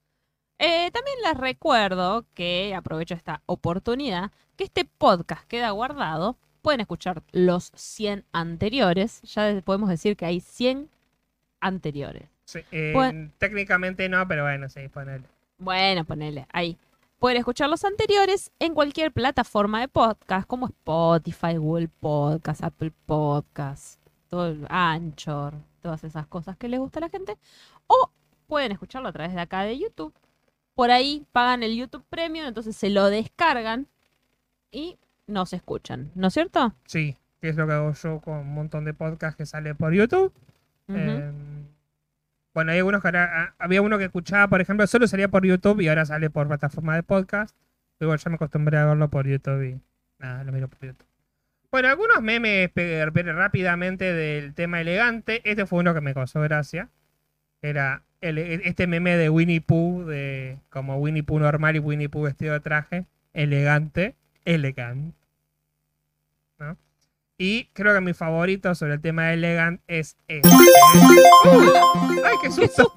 Eh, 0.58 0.90
también 0.92 1.18
les 1.26 1.38
recuerdo 1.38 2.26
que 2.34 2.74
aprovecho 2.74 3.14
esta 3.14 3.44
oportunidad, 3.46 4.32
que 4.56 4.64
este 4.64 4.86
podcast 4.86 5.46
queda 5.48 5.70
guardado. 5.72 6.38
Pueden 6.64 6.80
escuchar 6.82 7.22
los 7.34 7.72
100 7.76 8.26
anteriores. 8.32 9.22
Ya 9.24 9.44
de- 9.44 9.62
podemos 9.62 9.90
decir 9.90 10.18
que 10.18 10.26
hay 10.26 10.40
100 10.40 10.90
anteriores. 11.60 12.30
Sí, 12.46 12.60
eh, 12.72 12.92
Bueno. 12.94 13.32
Técnicamente 13.38 14.08
no, 14.10 14.28
pero 14.28 14.44
bueno, 14.44 14.70
sí, 14.70 14.88
ponele. 14.90 15.26
Bueno, 15.58 16.04
ponele 16.04 16.46
ahí. 16.52 16.78
Pueden 17.20 17.38
escuchar 17.38 17.70
los 17.70 17.86
anteriores 17.86 18.52
en 18.60 18.74
cualquier 18.74 19.14
plataforma 19.14 19.80
de 19.80 19.88
podcast, 19.88 20.46
como 20.46 20.66
Spotify, 20.68 21.56
Google 21.56 21.88
Podcast, 21.88 22.64
Apple 22.64 22.92
Podcast, 23.06 24.00
todo 24.28 24.48
el 24.48 24.66
Anchor, 24.70 25.54
todas 25.82 26.04
esas 26.04 26.28
cosas 26.28 26.58
que 26.58 26.68
les 26.68 26.80
gusta 26.80 27.00
a 27.00 27.02
la 27.02 27.10
gente. 27.10 27.38
O 27.88 28.12
pueden 28.48 28.74
escucharlo 28.74 29.08
a 29.08 29.14
través 29.14 29.34
de 29.34 29.40
acá 29.40 29.62
de 29.62 29.80
YouTube. 29.80 30.14
Por 30.76 30.92
ahí 30.92 31.26
pagan 31.32 31.64
el 31.64 31.78
YouTube 31.78 32.04
Premium, 32.10 32.46
entonces 32.46 32.76
se 32.76 32.90
lo 32.90 33.10
descargan 33.10 33.88
y 34.70 34.98
nos 35.28 35.54
escuchan, 35.54 36.12
¿no 36.16 36.28
es 36.28 36.34
cierto? 36.34 36.74
Sí, 36.86 37.16
que 37.40 37.50
es 37.50 37.56
lo 37.56 37.68
que 37.68 37.74
hago 37.74 37.94
yo 37.94 38.20
con 38.20 38.40
un 38.40 38.54
montón 38.54 38.84
de 38.84 38.94
podcasts 38.94 39.38
que 39.38 39.46
sale 39.46 39.76
por 39.76 39.94
YouTube. 39.94 40.34
Eh, 40.90 41.32
bueno, 42.54 42.72
hay 42.72 42.78
algunos 42.80 43.02
que 43.02 43.08
ahora- 43.08 43.32
ah, 43.34 43.56
había 43.60 43.82
uno 43.82 43.98
que 43.98 44.06
escuchaba, 44.06 44.48
por 44.48 44.62
ejemplo, 44.62 44.86
solo 44.88 45.08
salía 45.08 45.28
por 45.28 45.46
YouTube 45.46 45.82
y 45.82 45.88
ahora 45.88 46.06
sale 46.06 46.30
por 46.30 46.48
plataforma 46.48 46.96
de 46.96 47.04
podcast. 47.04 47.56
Luego 48.00 48.16
ya 48.16 48.30
me 48.30 48.36
acostumbré 48.36 48.78
a 48.78 48.86
verlo 48.86 49.10
por 49.10 49.28
YouTube 49.28 49.64
y 49.64 49.80
nada, 50.20 50.44
lo 50.44 50.52
miro 50.52 50.68
por 50.68 50.80
YouTube. 50.82 51.06
Bueno, 51.72 51.90
algunos 51.90 52.22
memes 52.22 52.70
rápidamente 52.76 54.14
del 54.14 54.54
tema 54.54 54.82
elegante. 54.82 55.42
Este 55.50 55.66
fue 55.66 55.80
uno 55.80 55.94
que 55.94 56.02
me 56.02 56.14
causó 56.14 56.42
gracia. 56.42 56.90
Era 57.62 58.04
el- 58.22 58.38
este 58.38 58.86
meme 58.88 59.18
de 59.18 59.30
Winnie 59.30 59.62
Pooh, 59.62 60.04
de 60.06 60.60
como 60.70 60.98
Winnie 60.98 61.24
Pooh 61.24 61.40
normal 61.40 61.76
y 61.76 61.80
Winnie 61.80 62.10
Pooh 62.10 62.24
vestido 62.24 62.54
de 62.54 62.60
traje. 62.60 63.06
Elegante, 63.34 64.16
elegante. 64.46 65.18
¿No? 66.60 66.78
Y 67.46 67.70
creo 67.74 67.94
que 67.94 68.00
mi 68.00 68.14
favorito 68.14 68.74
sobre 68.74 68.94
el 68.94 69.02
tema 69.02 69.24
de 69.24 69.34
elegant 69.34 69.82
es 69.88 70.16
este. 70.30 70.50
¡Ay, 72.24 72.36
qué 72.42 72.50
susto! 72.50 72.90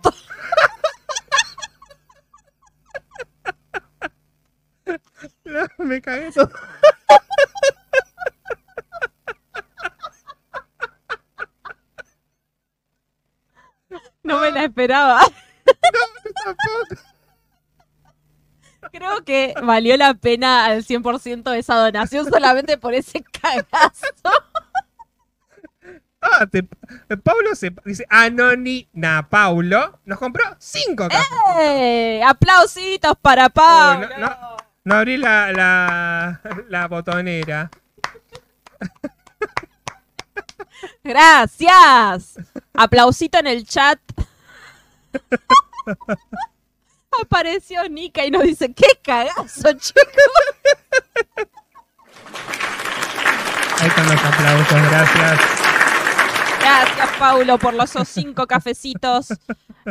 No, 5.42 5.66
me 5.78 6.00
cagué 6.00 6.30
todo. 6.30 6.48
No 14.22 14.38
me 14.38 14.52
la 14.52 14.64
esperaba. 14.64 15.22
Creo 18.92 19.24
que 19.24 19.54
valió 19.62 19.96
la 19.96 20.14
pena 20.14 20.64
al 20.66 20.84
100% 20.84 21.54
esa 21.56 21.74
donación 21.76 22.28
solamente 22.30 22.78
por 22.78 22.94
ese 22.94 23.22
cagazo. 23.22 24.06
Ah, 26.20 26.46
te- 26.46 26.62
Pablo 27.22 27.54
se 27.54 27.72
dice 27.84 28.04
Anonina 28.08 29.28
Paulo 29.28 30.00
nos 30.04 30.18
compró 30.18 30.42
cinco. 30.58 31.06
¡Eh! 31.60 32.20
¡Aplausitos 32.26 33.14
para 33.22 33.48
Pablo! 33.48 34.08
Oh, 34.14 34.18
no, 34.18 34.28
no. 34.28 34.56
No 34.84 34.94
abrí 34.94 35.16
la, 35.18 35.52
la, 35.52 36.40
la 36.68 36.88
botonera. 36.88 37.70
¡Gracias! 41.04 42.38
Aplausito 42.74 43.38
en 43.38 43.46
el 43.48 43.66
chat. 43.66 43.98
Apareció 47.22 47.88
Nika 47.88 48.24
y 48.24 48.30
nos 48.30 48.42
dice, 48.42 48.72
¡qué 48.72 48.86
cagazo, 49.02 49.72
chicos! 49.72 50.04
Ahí 53.78 53.88
están 53.88 54.06
los 54.08 54.24
aplausos, 54.24 54.82
gracias. 54.90 55.40
Gracias, 56.60 57.10
Paulo, 57.18 57.58
por 57.58 57.74
los 57.74 57.90
cinco 58.06 58.46
cafecitos. 58.46 59.28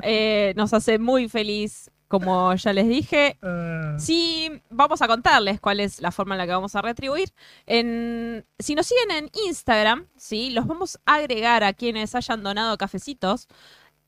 Eh, 0.03 0.53
nos 0.57 0.73
hace 0.73 0.99
muy 0.99 1.29
feliz, 1.29 1.89
como 2.09 2.53
ya 2.55 2.73
les 2.73 2.87
dije. 2.87 3.37
Ah, 3.41 3.95
Sí, 3.97 4.51
vamos 4.69 5.01
a 5.01 5.07
contarles 5.07 5.61
cuál 5.61 5.79
es 5.79 6.01
la 6.01 6.11
forma 6.11 6.35
en 6.35 6.39
la 6.39 6.45
que 6.45 6.51
vamos 6.51 6.75
a 6.75 6.81
retribuir. 6.81 7.29
En, 7.65 8.45
si 8.59 8.75
nos 8.75 8.87
siguen 8.87 9.11
en 9.11 9.31
Instagram, 9.47 10.07
¿sí? 10.17 10.49
los 10.49 10.67
vamos 10.67 10.99
a 11.05 11.15
agregar 11.15 11.63
a 11.63 11.71
quienes 11.71 12.13
hayan 12.13 12.43
donado 12.43 12.77
cafecitos 12.77 13.47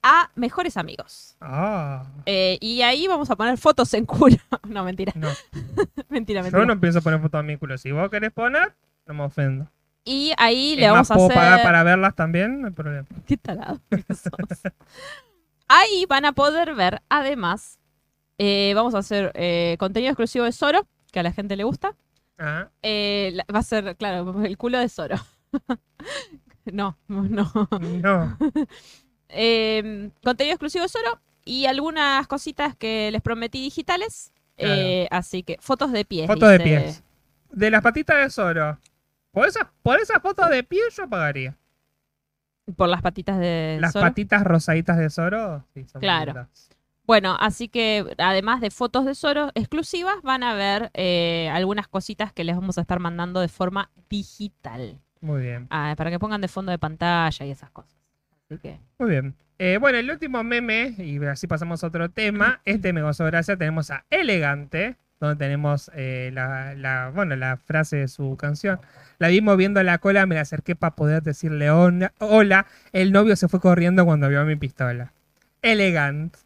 a 0.04 0.30
mejores 0.36 0.78
amigos. 0.78 1.36
ah, 1.42 2.06
Eh, 2.26 2.58
y 2.62 2.82
ahí 2.82 3.08
vamos 3.08 3.30
a 3.30 3.36
poner 3.36 3.58
fotos 3.58 3.94
en 3.94 4.06
culo. 4.06 4.38
no, 4.68 4.84
mentira, 4.84 5.14
no. 5.16 5.28
mentira, 6.10 6.42
mentira. 6.44 6.60
Yo 6.60 6.66
no 6.66 6.80
pienso 6.80 7.02
poner 7.02 7.20
fotos 7.22 7.42
de 7.42 7.48
mi 7.48 7.58
culo. 7.58 7.78
Si 7.78 7.92
vos 7.92 8.10
querés 8.10 8.32
poner, 8.32 8.76
no 9.06 9.14
me 9.14 9.24
ofendo. 9.24 9.70
Y 10.06 10.32
ahí 10.38 10.74
Es 10.74 10.80
le 10.80 10.90
vamos 10.90 11.10
más, 11.10 11.12
a 11.12 11.14
puedo 11.16 11.28
hacer... 11.28 11.38
pagar 11.42 11.64
para 11.64 11.84
verlas 11.84 12.16
también, 12.16 12.62
no 12.62 12.68
hay 12.68 12.74
problema. 12.74 13.06
Qué 13.26 13.38
sos. 14.14 14.62
Ahí 15.68 16.06
van 16.08 16.24
a 16.26 16.32
poder 16.32 16.76
ver, 16.76 17.02
además, 17.10 17.78
eh, 18.38 18.72
vamos 18.74 18.96
a 18.96 19.00
hacer 19.00 19.32
eh, 19.36 19.76
contenido 19.80 20.12
exclusivo 20.12 20.46
de 20.46 20.54
Zoro, 20.54 20.88
que 21.12 21.20
a 21.20 21.24
la 21.24 21.34
gente 21.34 21.58
le 21.58 21.66
gusta. 21.66 21.94
Ah, 22.40 22.70
Eh, 22.84 23.36
va 23.54 23.60
a 23.60 23.64
ser, 23.64 23.98
claro, 23.98 24.44
el 24.46 24.58
culo 24.58 24.78
de 24.80 24.88
Zoro. 24.88 25.18
no, 26.66 26.98
no. 27.08 27.68
no. 27.82 28.38
Eh, 29.30 30.10
contenido 30.24 30.54
exclusivo 30.54 30.84
de 30.84 30.90
Zoro 30.90 31.20
y 31.46 31.66
algunas 31.66 32.28
cositas 32.28 32.76
que 32.76 33.10
les 33.12 33.22
prometí 33.22 33.62
digitales. 33.62 34.32
Eh, 34.58 35.08
así 35.12 35.44
que 35.44 35.58
fotos 35.60 35.92
de 35.92 36.04
pies. 36.06 36.28
Fotos 36.28 36.50
de 36.50 36.60
pies. 36.60 37.04
De 37.52 37.70
las 37.72 37.82
patitas 37.82 38.18
de 38.18 38.30
Zoro. 38.30 38.80
Por 39.32 39.48
esas, 39.48 39.66
por 39.84 40.00
esas 40.00 40.22
fotos 40.22 40.50
de 40.50 40.64
pies 40.64 40.96
yo 40.98 41.08
pagaría. 41.08 41.56
Por 42.76 42.90
las 42.90 43.02
patitas 43.02 43.40
de 43.40 43.78
Las 43.80 43.94
Zoro. 43.94 44.06
patitas 44.06 44.44
rosaditas 44.44 44.98
de 44.98 45.10
Zoro, 45.10 45.64
sí, 45.74 45.86
son 45.86 46.02
Claro. 46.02 46.34
lindas. 46.34 46.70
Bueno, 47.06 47.38
así 47.40 47.70
que 47.70 48.06
además 48.18 48.60
de 48.60 48.70
fotos 48.72 49.06
de 49.06 49.16
Zoro 49.16 49.50
exclusivas, 49.56 50.16
van 50.24 50.44
a 50.44 50.54
ver 50.54 50.92
eh, 50.94 51.50
algunas 51.54 51.88
cositas 51.88 52.34
que 52.34 52.44
les 52.44 52.56
vamos 52.58 52.78
a 52.78 52.82
estar 52.82 53.00
mandando 53.00 53.40
de 53.40 53.48
forma 53.48 53.90
digital. 54.10 55.00
Muy 55.22 55.42
bien. 55.44 55.68
Ah, 55.70 55.94
para 55.96 56.10
que 56.12 56.20
pongan 56.20 56.42
de 56.42 56.50
fondo 56.50 56.72
de 56.72 56.78
pantalla 56.80 57.46
y 57.46 57.50
esas 57.52 57.70
cosas. 57.72 57.97
Así 58.50 58.60
que. 58.60 58.80
Muy 59.00 59.10
bien. 59.10 59.36
Eh, 59.60 59.78
bueno, 59.80 59.98
el 59.98 60.10
último 60.12 60.44
meme, 60.44 60.94
y 60.98 61.24
así 61.26 61.48
pasamos 61.48 61.84
a 61.84 61.88
otro 61.88 62.10
tema. 62.10 62.62
Este 62.66 62.94
me 62.94 63.02
causó 63.02 63.26
gracia. 63.26 63.58
Tenemos 63.58 63.90
a 63.92 64.06
Elegante, 64.10 64.98
donde 65.20 65.36
tenemos 65.36 65.90
eh, 65.96 66.30
la, 66.34 66.76
la- 66.76 67.12
bueno, 67.14 67.36
la 67.36 67.58
frase 67.58 67.98
de 67.98 68.08
su 68.08 68.38
canción. 68.38 68.80
La 69.20 69.30
vi 69.30 69.42
moviendo 69.42 69.82
la 69.82 69.98
cola, 69.98 70.26
me 70.28 70.36
la 70.36 70.42
acerqué 70.42 70.76
para 70.76 70.96
poder 70.96 71.24
decirle 71.24 71.72
hola, 71.72 72.14
hola. 72.20 72.68
El 72.94 73.12
novio 73.12 73.36
se 73.36 73.48
fue 73.48 73.60
corriendo 73.60 74.06
cuando 74.06 74.30
vio 74.30 74.46
mi 74.46 74.56
pistola. 74.56 75.12
Elegante. 75.64 76.40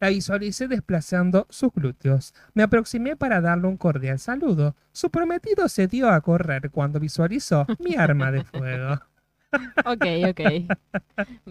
La 0.00 0.10
visualicé 0.10 0.68
desplazando 0.68 1.46
sus 1.50 1.72
glúteos. 1.72 2.32
Me 2.54 2.62
aproximé 2.62 3.16
para 3.16 3.40
darle 3.40 3.66
un 3.66 3.76
cordial 3.78 4.18
saludo. 4.20 4.76
Su 4.92 5.10
prometido 5.10 5.68
se 5.68 5.88
dio 5.88 6.08
a 6.10 6.20
correr 6.20 6.70
cuando 6.70 7.00
visualizó 7.00 7.66
mi 7.80 7.96
arma 7.96 8.30
de 8.30 8.44
fuego. 8.44 9.00
Ok, 9.84 10.04
ok. 10.28 10.40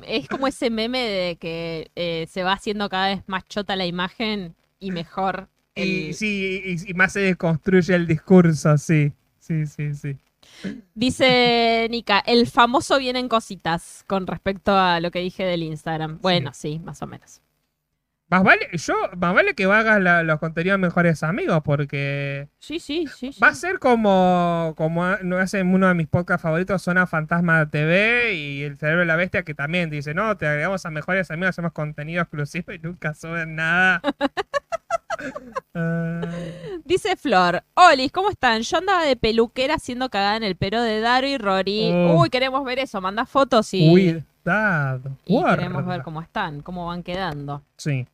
es 0.04 0.28
como 0.28 0.48
ese 0.48 0.70
meme 0.70 1.00
de 1.00 1.36
que 1.38 1.91
eh, 1.95 2.28
se 2.30 2.43
va 2.43 2.54
haciendo 2.54 2.89
cada 2.89 3.08
vez 3.08 3.24
más 3.28 3.45
chota 3.45 3.76
la 3.76 3.86
imagen 3.86 4.56
y 4.80 4.91
mejor. 4.91 5.50
Y 5.76 6.14
sí, 6.14 6.62
y, 6.66 6.91
y 6.91 6.93
más 6.93 7.14
se 7.14 7.20
deconstruye 7.22 7.93
el 7.93 8.08
discurso, 8.08 8.78
sí. 8.78 9.14
Sí, 9.39 9.66
sí, 9.66 9.93
sí. 9.93 10.18
Dice 10.95 11.88
Nika, 11.89 12.20
el 12.20 12.48
famoso 12.48 12.98
vienen 12.98 13.30
cositas 13.30 14.04
con 14.08 14.28
respecto 14.28 14.76
a 14.76 15.00
lo 15.00 15.12
que 15.12 15.20
dije 15.20 15.43
del 15.45 15.64
Instagram. 15.64 16.20
Bueno, 16.22 16.52
sí, 16.54 16.80
más 16.80 17.02
o 17.02 17.08
menos. 17.08 17.41
Más 18.30 18.43
vale, 18.43 18.67
yo, 18.73 18.93
más 19.17 19.34
vale 19.34 19.55
que 19.55 19.63
hagas 19.63 20.01
la- 20.01 20.21
los 20.21 20.38
contenidos 20.39 20.78
mejores 20.78 21.23
amigos, 21.23 21.61
porque 21.63 22.49
Sí, 22.59 22.78
sí, 22.80 23.07
sí. 23.07 23.32
sí. 23.32 23.39
va 23.41 23.47
a 23.47 23.55
ser 23.55 23.80
como, 23.80 24.73
como 24.75 25.05
ha- 25.05 25.19
no 25.23 25.38
hacen 25.38 25.73
uno 25.73 25.88
de 25.88 25.93
mis 25.93 26.07
podcasts 26.07 26.43
favoritos, 26.43 26.82
Zona 26.82 27.07
Fantasma 27.07 27.69
TV 27.69 28.34
y 28.34 28.63
El 28.63 28.78
Cerebro 28.78 28.99
de 29.01 29.05
la 29.05 29.15
Bestia, 29.15 29.43
que 29.43 29.53
también 29.53 29.89
dice, 29.89 30.13
no, 30.13 30.36
te 30.36 30.45
agregamos 30.45 30.86
a 30.86 30.91
mejores 30.91 31.32
amigos, 31.32 31.51
hacemos 31.51 31.71
contenido 31.71 32.21
exclusivo 32.21 32.73
y 32.73 32.80
nunca 32.80 33.13
suben 33.13 33.55
nada. 33.55 34.01
Dice 36.86 37.15
Flor, 37.15 37.63
Olis, 37.75 38.11
¿cómo 38.11 38.30
están? 38.30 38.61
Yo 38.61 38.78
andaba 38.78 39.03
de 39.03 39.15
peluquera 39.15 39.75
haciendo 39.75 40.09
cagada 40.09 40.38
en 40.38 40.43
el 40.43 40.55
pelo 40.55 40.82
de 40.82 40.99
Daro 40.99 41.28
y 41.28 41.38
Rory. 41.38 41.91
Oh. 41.93 42.21
Uy, 42.21 42.30
queremos 42.30 42.63
ver 42.65 42.80
eso. 42.80 43.01
Manda 43.01 43.25
fotos 43.25 43.73
y, 43.73 43.89
Cuidado. 43.89 45.17
y 45.25 45.43
queremos 45.43 45.86
ver 45.86 46.01
cómo 46.03 46.21
están, 46.21 46.61
cómo 46.61 46.86
van 46.88 47.03
quedando. 47.03 47.63
Sí. 47.78 48.07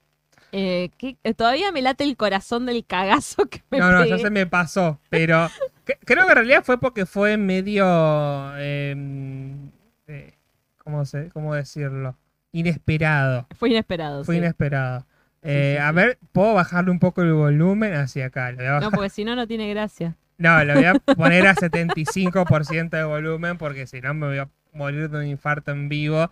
Eh, 0.56 0.92
¿qué- 1.00 1.18
eh, 1.24 1.34
todavía 1.34 1.72
me 1.72 1.82
late 1.82 2.04
el 2.04 2.16
corazón 2.16 2.68
del 2.68 2.86
cagazo 2.86 3.48
que 3.50 3.64
me 3.72 3.80
No, 3.80 3.92
no, 3.92 4.06
ya 4.06 4.20
se 4.20 4.30
me 4.30 4.46
pasó, 4.46 5.00
pero 5.10 5.50
cre- 5.86 5.98
creo 6.06 6.26
que 6.26 6.32
en 6.32 6.36
realidad 6.36 6.64
fue 6.64 6.80
porque 6.80 7.08
fue 7.08 7.38
medio, 7.38 8.56
em, 8.60 9.72
eh, 10.08 10.34
¿cómo, 10.78 11.06
se, 11.06 11.30
¿cómo 11.30 11.56
decirlo? 11.56 12.16
Inesperado. 12.52 13.48
Fue 13.58 13.70
inesperado. 13.70 14.24
Fue 14.24 14.36
sí. 14.36 14.40
inesperado. 14.40 15.06
Eh, 15.42 15.76
sí, 15.76 15.82
A 15.84 15.92
ver, 15.92 16.20
¿puedo 16.32 16.54
bajarle 16.54 16.92
un 16.92 17.00
poco 17.00 17.24
el 17.24 17.34
volumen 17.34 17.96
hacia 17.96 18.28
acá? 18.28 18.52
No, 18.52 18.92
porque 18.92 19.10
si 19.10 19.26
no, 19.26 19.36
no 19.36 19.48
tiene 19.48 19.68
gracia. 19.72 20.16
No, 20.38 20.64
le 20.64 20.74
voy 20.76 20.86
a 20.86 20.94
poner 21.18 21.48
a 21.48 21.56
75% 21.56 22.90
de 22.96 23.04
volumen 23.04 23.58
porque 23.58 23.88
si 23.88 24.02
no 24.02 24.14
me 24.14 24.28
voy 24.28 24.38
a 24.38 24.50
morir 24.72 25.10
de 25.10 25.18
un 25.18 25.26
infarto 25.26 25.72
en 25.72 25.90
vivo. 25.90 26.30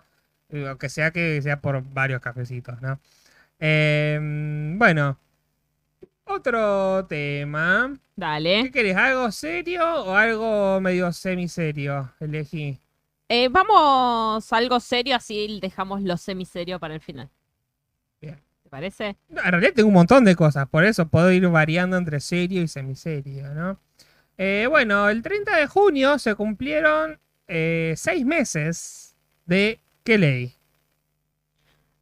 Aunque 0.68 0.88
sea 0.90 1.10
que 1.10 1.40
sea 1.42 1.60
por 1.60 1.82
varios 1.92 2.20
cafecitos, 2.20 2.80
¿no? 2.82 3.00
Em, 3.64 4.76
bueno, 4.76 5.16
otro 6.24 7.06
tema. 7.06 7.96
Dale. 8.16 8.64
¿Qué 8.64 8.70
querés? 8.72 8.96
¿Algo 8.96 9.30
serio 9.30 10.02
o 10.02 10.16
algo 10.16 10.80
medio 10.80 11.12
semiserio? 11.12 12.12
Elegí. 12.18 12.80
Eh, 13.28 13.48
vamos 13.48 14.52
a 14.52 14.56
algo 14.56 14.80
serio, 14.80 15.14
así 15.14 15.60
dejamos 15.62 16.02
lo 16.02 16.16
semiserio 16.16 16.80
para 16.80 16.94
el 16.94 17.00
final. 17.00 17.30
Bien. 18.20 18.42
¿Te 18.64 18.68
parece? 18.68 19.16
No, 19.28 19.40
en 19.44 19.52
realidad 19.52 19.74
tengo 19.76 19.86
un 19.86 19.94
montón 19.94 20.24
de 20.24 20.34
cosas, 20.34 20.68
por 20.68 20.84
eso 20.84 21.06
puedo 21.06 21.30
ir 21.30 21.46
variando 21.48 21.96
entre 21.96 22.18
serio 22.18 22.62
y 22.62 22.68
semiserio, 22.68 23.54
¿no? 23.54 23.78
Eh, 24.38 24.66
bueno, 24.68 25.08
el 25.08 25.22
30 25.22 25.56
de 25.56 25.68
junio 25.68 26.18
se 26.18 26.34
cumplieron 26.34 27.20
eh, 27.46 27.94
seis 27.96 28.26
meses 28.26 29.14
de 29.46 29.78
¿Qué 30.02 30.18
ley? 30.18 30.56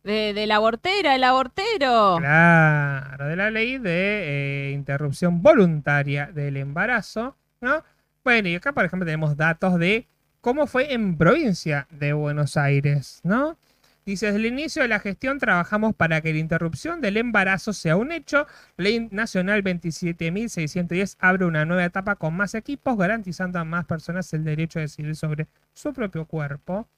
De, 0.03 0.33
de 0.33 0.47
la 0.47 0.57
abortera, 0.57 1.15
el 1.15 1.25
abortero. 1.25 2.17
Claro, 2.19 3.29
de 3.29 3.37
la 3.37 3.51
ley 3.51 3.79
de 3.79 4.69
eh, 4.69 4.73
interrupción 4.73 5.43
voluntaria 5.43 6.27
del 6.33 6.57
embarazo, 6.57 7.37
¿no? 7.61 7.85
Bueno, 8.25 8.49
y 8.49 8.55
acá, 8.55 8.73
por 8.73 8.85
ejemplo, 8.85 9.05
tenemos 9.05 9.37
datos 9.37 9.79
de 9.79 10.07
cómo 10.41 10.67
fue 10.67 10.93
en 10.93 11.19
provincia 11.19 11.87
de 11.91 12.13
Buenos 12.13 12.57
Aires, 12.57 13.21
¿no? 13.25 13.59
Dice, 14.07 14.27
desde 14.27 14.39
el 14.39 14.47
inicio 14.47 14.83
de 14.83 14.89
la 14.89 14.99
gestión 14.99 15.39
trabajamos 15.39 15.95
para 15.95 16.21
que 16.21 16.33
la 16.33 16.39
interrupción 16.39 17.01
del 17.01 17.19
embarazo 17.19 17.73
sea 17.73 17.97
un 17.97 18.13
hecho. 18.13 18.47
Ley 18.77 19.09
Nacional 19.11 19.63
27.610 19.63 21.17
abre 21.21 21.45
una 21.45 21.65
nueva 21.67 21.85
etapa 21.85 22.17
con 22.17 22.35
más 22.35 22.55
equipos, 22.55 22.97
garantizando 22.97 23.59
a 23.59 23.65
más 23.65 23.85
personas 23.85 24.33
el 24.33 24.43
derecho 24.43 24.79
a 24.79 24.83
decidir 24.83 25.15
sobre 25.17 25.49
su 25.75 25.93
propio 25.93 26.25
cuerpo. 26.25 26.89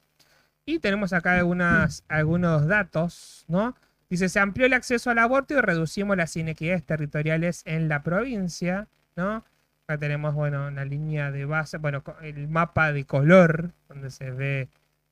Y 0.65 0.79
tenemos 0.79 1.11
acá 1.13 1.33
algunos 1.39 2.67
datos, 2.67 3.45
¿no? 3.47 3.75
Dice, 4.09 4.29
se 4.29 4.39
amplió 4.39 4.65
el 4.65 4.73
acceso 4.73 5.09
al 5.09 5.17
aborto 5.19 5.53
y 5.55 5.61
reducimos 5.61 6.15
las 6.15 6.35
inequidades 6.37 6.85
territoriales 6.85 7.63
en 7.65 7.89
la 7.89 8.03
provincia, 8.03 8.87
¿no? 9.15 9.43
Acá 9.87 9.97
tenemos, 9.97 10.33
bueno, 10.35 10.67
una 10.67 10.85
línea 10.85 11.31
de 11.31 11.45
base, 11.45 11.77
bueno, 11.77 12.03
el 12.21 12.47
mapa 12.47 12.93
de 12.93 13.05
color, 13.05 13.71
donde 13.89 14.09
se 14.11 14.31
ve 14.31 14.69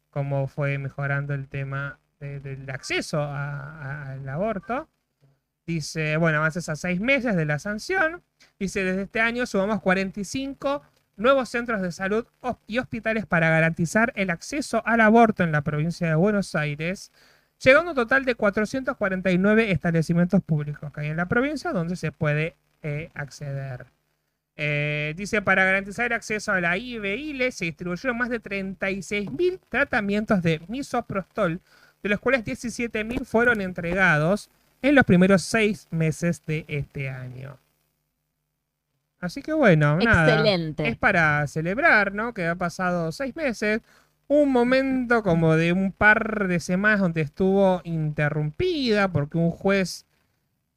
cómo 0.09 0.47
fue 0.47 0.77
mejorando 0.77 1.33
el 1.33 1.47
tema 1.47 1.99
de- 2.19 2.39
del 2.39 2.69
acceso 2.69 3.21
al 3.23 4.27
aborto. 4.29 4.87
Dice, 5.65 6.15
bueno, 6.17 6.37
avances 6.39 6.69
a 6.69 6.75
seis 6.75 6.99
meses 7.01 7.35
de 7.35 7.45
la 7.45 7.59
sanción. 7.59 8.21
Dice, 8.59 8.83
desde 8.83 9.03
este 9.03 9.19
año 9.19 9.45
sumamos 9.45 9.81
45 9.81 10.81
nuevos 11.21 11.49
centros 11.49 11.81
de 11.81 11.91
salud 11.91 12.25
y 12.67 12.79
hospitales 12.79 13.25
para 13.25 13.49
garantizar 13.49 14.11
el 14.15 14.29
acceso 14.29 14.81
al 14.85 15.01
aborto 15.01 15.43
en 15.43 15.51
la 15.51 15.61
provincia 15.61 16.07
de 16.07 16.15
Buenos 16.15 16.55
Aires, 16.55 17.11
llegando 17.63 17.89
a 17.89 17.93
un 17.93 17.95
total 17.95 18.25
de 18.25 18.35
449 18.35 19.71
establecimientos 19.71 20.41
públicos 20.43 20.91
que 20.91 21.01
hay 21.01 21.07
en 21.07 21.17
la 21.17 21.27
provincia 21.27 21.71
donde 21.71 21.95
se 21.95 22.11
puede 22.11 22.55
eh, 22.81 23.09
acceder. 23.13 23.85
Eh, 24.57 25.13
dice, 25.15 25.41
para 25.41 25.63
garantizar 25.63 26.07
el 26.07 26.13
acceso 26.13 26.51
a 26.51 26.61
la 26.61 26.77
IVILE 26.77 27.51
se 27.51 27.65
distribuyeron 27.65 28.17
más 28.17 28.29
de 28.29 28.41
36.000 28.41 29.59
tratamientos 29.69 30.43
de 30.43 30.61
misoprostol, 30.67 31.61
de 32.03 32.09
los 32.09 32.19
cuales 32.19 32.43
17.000 32.43 33.25
fueron 33.25 33.61
entregados 33.61 34.49
en 34.81 34.95
los 34.95 35.05
primeros 35.05 35.43
seis 35.43 35.87
meses 35.91 36.43
de 36.45 36.65
este 36.67 37.09
año. 37.09 37.57
Así 39.21 39.41
que 39.43 39.53
bueno, 39.53 39.97
nada. 39.97 40.33
Excelente. 40.33 40.87
Es 40.87 40.97
para 40.97 41.45
celebrar, 41.47 42.13
¿no? 42.13 42.33
Que 42.33 42.47
ha 42.47 42.55
pasado 42.55 43.11
seis 43.11 43.35
meses. 43.35 43.81
Un 44.27 44.51
momento 44.51 45.23
como 45.23 45.55
de 45.55 45.73
un 45.73 45.91
par 45.91 46.47
de 46.47 46.59
semanas 46.59 47.01
donde 47.01 47.21
estuvo 47.21 47.81
interrumpida 47.83 49.09
porque 49.09 49.37
un 49.37 49.51
juez 49.51 50.05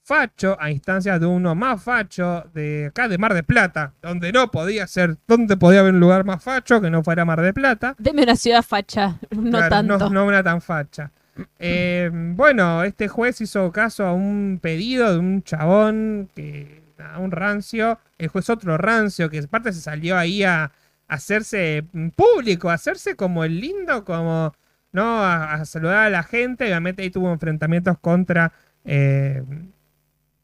facho, 0.05 0.57
a 0.61 0.71
instancias 0.71 1.19
de 1.19 1.27
uno 1.27 1.55
más 1.55 1.83
facho 1.83 2.45
de 2.53 2.87
acá 2.87 3.09
de 3.09 3.17
Mar 3.17 3.33
de 3.33 3.43
Plata, 3.43 3.95
donde 4.03 4.33
no 4.33 4.51
podía 4.51 4.87
ser, 4.87 5.17
donde 5.27 5.57
podía 5.57 5.81
haber 5.81 5.95
un 5.95 6.01
lugar 6.01 6.25
más 6.25 6.43
facho 6.43 6.81
que 6.81 6.91
no 6.91 7.03
fuera 7.03 7.25
Mar 7.25 7.41
de 7.41 7.55
Plata. 7.55 7.95
Deme 7.99 8.25
una 8.25 8.37
ciudad 8.37 8.63
facha, 8.63 9.19
no 9.31 9.51
Claro, 9.51 9.69
tanto. 9.71 10.11
No, 10.11 10.27
una 10.27 10.43
tan 10.43 10.61
facha. 10.61 11.11
Eh, 11.59 12.11
bueno, 12.13 12.85
este 12.85 13.09
juez 13.09 13.41
hizo 13.41 13.73
caso 13.73 14.05
a 14.05 14.13
un 14.13 14.59
pedido 14.63 15.11
de 15.13 15.19
un 15.19 15.43
chabón, 15.43 16.29
que, 16.35 16.84
a 16.99 17.19
un 17.19 17.31
rancio, 17.31 17.99
el 18.19 18.29
juez 18.29 18.49
otro 18.51 18.77
rancio, 18.79 19.29
que 19.31 19.39
aparte 19.41 19.73
se 19.73 19.81
salió 19.81 20.17
ahí 20.17 20.43
a, 20.45 20.71
hacerse 21.07 21.85
público, 22.17 22.71
a 22.71 22.75
hacerse 22.75 23.15
como 23.15 23.45
el 23.45 23.61
lindo, 23.61 24.05
como, 24.05 24.55
¿no? 24.93 25.23
A, 25.23 25.65
saludar 25.67 26.07
a 26.07 26.11
la 26.11 26.23
gente, 26.23 26.65
obviamente 26.65 27.03
ahí 27.03 27.11
tuvo 27.11 27.31
enfrentamientos 27.33 27.99
contra 27.99 28.53
eh, 28.85 29.43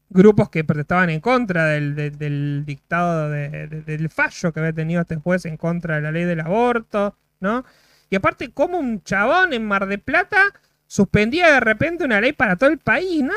grupos 0.09 0.49
que 0.49 0.63
protestaban 0.63 1.09
en 1.09 1.19
contra 1.19 1.65
del, 1.65 1.95
del- 1.95 2.17
del 2.17 2.63
dictado, 2.65 3.29
de- 3.29 3.67
de- 3.67 3.81
del 3.81 4.09
fallo 4.09 4.51
que 4.51 4.59
había 4.59 4.73
tenido 4.73 5.01
este 5.01 5.15
juez 5.15 5.45
en 5.45 5.57
contra 5.57 5.95
de 5.95 6.01
la 6.01 6.11
ley 6.11 6.25
del 6.25 6.41
aborto, 6.41 7.17
¿no? 7.39 7.63
Y 8.09 8.15
aparte, 8.17 8.51
como 8.51 8.77
un 8.77 9.01
chabón 9.03 9.53
en 9.53 9.65
Mar 9.65 9.87
de 9.87 9.97
Plata 9.97 10.43
suspendía 10.91 11.53
de 11.53 11.61
repente 11.61 12.03
una 12.03 12.19
ley 12.19 12.33
para 12.33 12.57
todo 12.57 12.69
el 12.69 12.77
país, 12.77 13.23
¿no? 13.23 13.31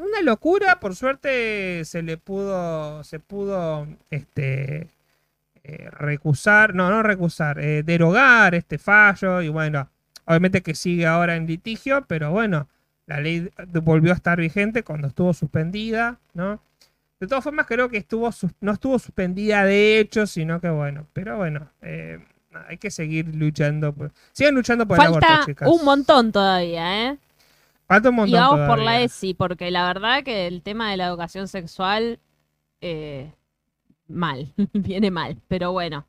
Una 0.00 0.22
locura, 0.22 0.78
por 0.78 0.94
suerte 0.94 1.84
se 1.84 2.02
le 2.02 2.18
pudo, 2.18 3.02
se 3.02 3.18
pudo, 3.18 3.88
este, 4.10 4.86
eh, 5.64 5.90
recusar, 5.90 6.72
no, 6.72 6.88
no 6.88 7.02
recusar, 7.02 7.58
eh, 7.58 7.82
derogar 7.82 8.54
este 8.54 8.78
fallo 8.78 9.42
y 9.42 9.48
bueno, 9.48 9.90
obviamente 10.24 10.62
que 10.62 10.76
sigue 10.76 11.04
ahora 11.04 11.34
en 11.34 11.48
litigio, 11.48 12.04
pero 12.06 12.30
bueno, 12.30 12.68
la 13.06 13.18
ley 13.18 13.50
volvió 13.82 14.12
a 14.12 14.14
estar 14.14 14.38
vigente 14.38 14.84
cuando 14.84 15.08
estuvo 15.08 15.34
suspendida, 15.34 16.20
¿no? 16.32 16.62
De 17.18 17.26
todas 17.26 17.42
formas, 17.42 17.66
creo 17.66 17.88
que 17.88 17.96
estuvo 17.96 18.30
no 18.60 18.70
estuvo 18.70 19.00
suspendida 19.00 19.64
de 19.64 19.98
hecho, 19.98 20.28
sino 20.28 20.60
que 20.60 20.70
bueno, 20.70 21.08
pero 21.12 21.36
bueno, 21.36 21.72
eh, 21.82 22.20
hay 22.68 22.78
que 22.78 22.90
seguir 22.90 23.34
luchando. 23.34 23.92
Por, 23.92 24.12
sigan 24.32 24.54
luchando 24.54 24.86
por 24.86 24.96
el 24.98 25.02
Falta 25.04 25.26
aborto, 25.34 25.46
chicas. 25.46 25.68
un 25.68 25.84
montón 25.84 26.32
todavía, 26.32 27.10
¿eh? 27.10 27.18
Falta 27.86 28.10
un 28.10 28.16
montón 28.16 28.38
Y 28.38 28.40
vamos 28.40 28.68
por 28.68 28.78
la. 28.78 29.00
ESI, 29.02 29.34
porque 29.34 29.70
la 29.70 29.86
verdad 29.86 30.22
que 30.22 30.46
el 30.46 30.62
tema 30.62 30.90
de 30.90 30.96
la 30.96 31.06
educación 31.06 31.48
sexual, 31.48 32.18
eh, 32.80 33.32
mal, 34.08 34.52
viene 34.72 35.10
mal, 35.10 35.36
pero 35.48 35.72
bueno, 35.72 36.06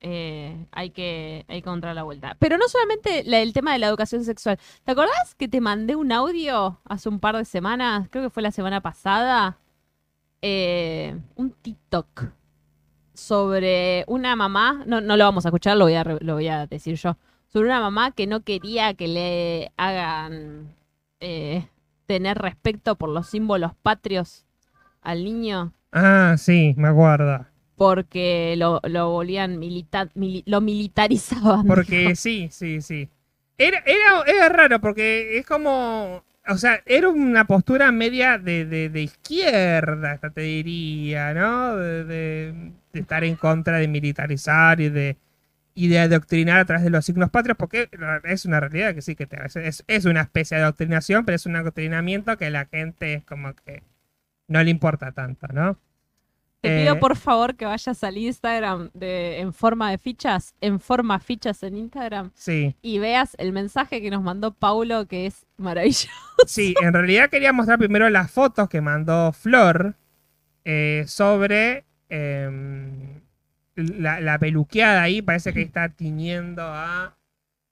eh, 0.00 0.66
hay, 0.72 0.90
que, 0.90 1.44
hay 1.48 1.62
que 1.62 1.68
encontrar 1.68 1.94
la 1.94 2.02
vuelta. 2.04 2.36
Pero 2.38 2.56
no 2.58 2.68
solamente 2.68 3.22
la- 3.24 3.40
el 3.40 3.52
tema 3.52 3.72
de 3.72 3.78
la 3.80 3.88
educación 3.88 4.24
sexual. 4.24 4.58
¿Te 4.84 4.92
acordás 4.92 5.34
que 5.36 5.48
te 5.48 5.60
mandé 5.60 5.96
un 5.96 6.12
audio 6.12 6.80
hace 6.84 7.08
un 7.08 7.18
par 7.20 7.36
de 7.36 7.44
semanas? 7.44 8.08
Creo 8.10 8.24
que 8.24 8.30
fue 8.30 8.42
la 8.42 8.52
semana 8.52 8.80
pasada. 8.80 9.58
eh, 10.40 11.16
un 11.34 11.50
TikTok 11.50 12.26
sobre 13.18 14.04
una 14.06 14.36
mamá, 14.36 14.84
no, 14.86 15.00
no 15.00 15.16
lo 15.16 15.24
vamos 15.24 15.44
a 15.44 15.48
escuchar, 15.48 15.76
lo 15.76 15.84
voy 15.86 15.94
a, 15.94 16.04
lo 16.04 16.34
voy 16.34 16.48
a 16.48 16.66
decir 16.66 16.96
yo, 16.96 17.16
sobre 17.48 17.66
una 17.68 17.80
mamá 17.80 18.12
que 18.12 18.26
no 18.26 18.42
quería 18.42 18.94
que 18.94 19.08
le 19.08 19.72
hagan 19.76 20.74
eh, 21.20 21.66
tener 22.06 22.38
respeto 22.38 22.96
por 22.96 23.10
los 23.10 23.26
símbolos 23.28 23.72
patrios 23.82 24.46
al 25.02 25.24
niño 25.24 25.72
Ah, 25.92 26.36
sí, 26.38 26.74
me 26.76 26.88
acuerdo. 26.88 27.46
porque 27.76 28.54
lo, 28.56 28.80
lo 28.84 29.10
volvían 29.10 29.58
milita- 29.58 30.08
mili- 30.14 30.42
lo 30.46 30.60
militarizaban. 30.60 31.66
Porque 31.66 31.98
dijo. 31.98 32.14
sí, 32.16 32.48
sí, 32.50 32.80
sí. 32.82 33.08
Era, 33.56 33.78
era, 33.86 34.22
era 34.26 34.48
raro 34.48 34.80
porque 34.80 35.38
es 35.38 35.46
como... 35.46 36.22
o 36.48 36.58
sea, 36.58 36.80
era 36.86 37.08
una 37.08 37.46
postura 37.46 37.92
media 37.92 38.38
de, 38.38 38.64
de- 38.64 38.88
de 38.88 39.02
izquierda, 39.02 40.12
hasta 40.12 40.30
te 40.30 40.42
diría, 40.42 41.34
¿no? 41.34 41.76
De, 41.76 42.72
de- 42.92 43.00
estar 43.00 43.24
en 43.24 43.36
contra 43.36 43.78
de 43.78 43.88
militarizar 43.88 44.80
y 44.80 44.88
de, 44.88 45.16
y 45.74 45.88
de 45.88 46.00
adoctrinar 46.00 46.58
a 46.60 46.64
través 46.64 46.84
de 46.84 46.90
los 46.90 47.04
signos 47.04 47.30
patrios, 47.30 47.56
porque 47.58 47.88
es 48.24 48.44
una 48.44 48.60
realidad 48.60 48.94
que 48.94 49.02
sí, 49.02 49.14
que 49.16 49.26
te- 49.26 49.38
es, 49.66 49.84
es 49.86 50.04
una 50.04 50.22
especie 50.22 50.56
de 50.56 50.64
adoctrinación, 50.64 51.24
pero 51.24 51.36
es 51.36 51.46
un 51.46 51.56
adoctrinamiento 51.56 52.36
que 52.38 52.50
la 52.50 52.66
gente 52.66 53.14
es 53.14 53.24
como 53.24 53.54
que 53.54 53.82
no 54.48 54.62
le 54.62 54.70
importa 54.70 55.12
tanto, 55.12 55.46
¿no? 55.52 55.78
Te 56.60 56.70
Eh, 56.76 56.82
pido 56.82 56.98
por 56.98 57.14
favor 57.16 57.54
que 57.54 57.66
vayas 57.66 58.02
al 58.02 58.18
Instagram 58.18 58.90
de, 58.92 59.38
en 59.38 59.52
forma 59.52 59.92
de 59.92 59.98
fichas, 59.98 60.54
en 60.60 60.80
forma 60.80 61.20
fichas 61.20 61.62
en 61.62 61.76
Instagram, 61.76 62.32
Sí, 62.34 62.74
y 62.82 62.98
veas 62.98 63.36
el 63.38 63.52
mensaje 63.52 64.02
que 64.02 64.10
nos 64.10 64.22
mandó 64.24 64.52
Paulo, 64.52 65.06
que 65.06 65.26
es 65.26 65.46
maravilloso. 65.56 66.08
sí, 66.46 66.74
en 66.82 66.92
realidad 66.92 67.30
quería 67.30 67.52
mostrar 67.52 67.78
primero 67.78 68.10
las 68.10 68.32
fotos 68.32 68.68
que 68.68 68.80
mandó 68.80 69.32
Flor 69.32 69.94
eh, 70.64 71.04
sobre 71.06 71.84
em, 72.08 73.20
la, 73.76 74.20
la 74.20 74.38
peluqueada 74.38 75.02
ahí, 75.02 75.22
parece 75.22 75.52
que 75.52 75.62
está 75.62 75.88
tiñendo 75.88 76.62
a, 76.64 77.16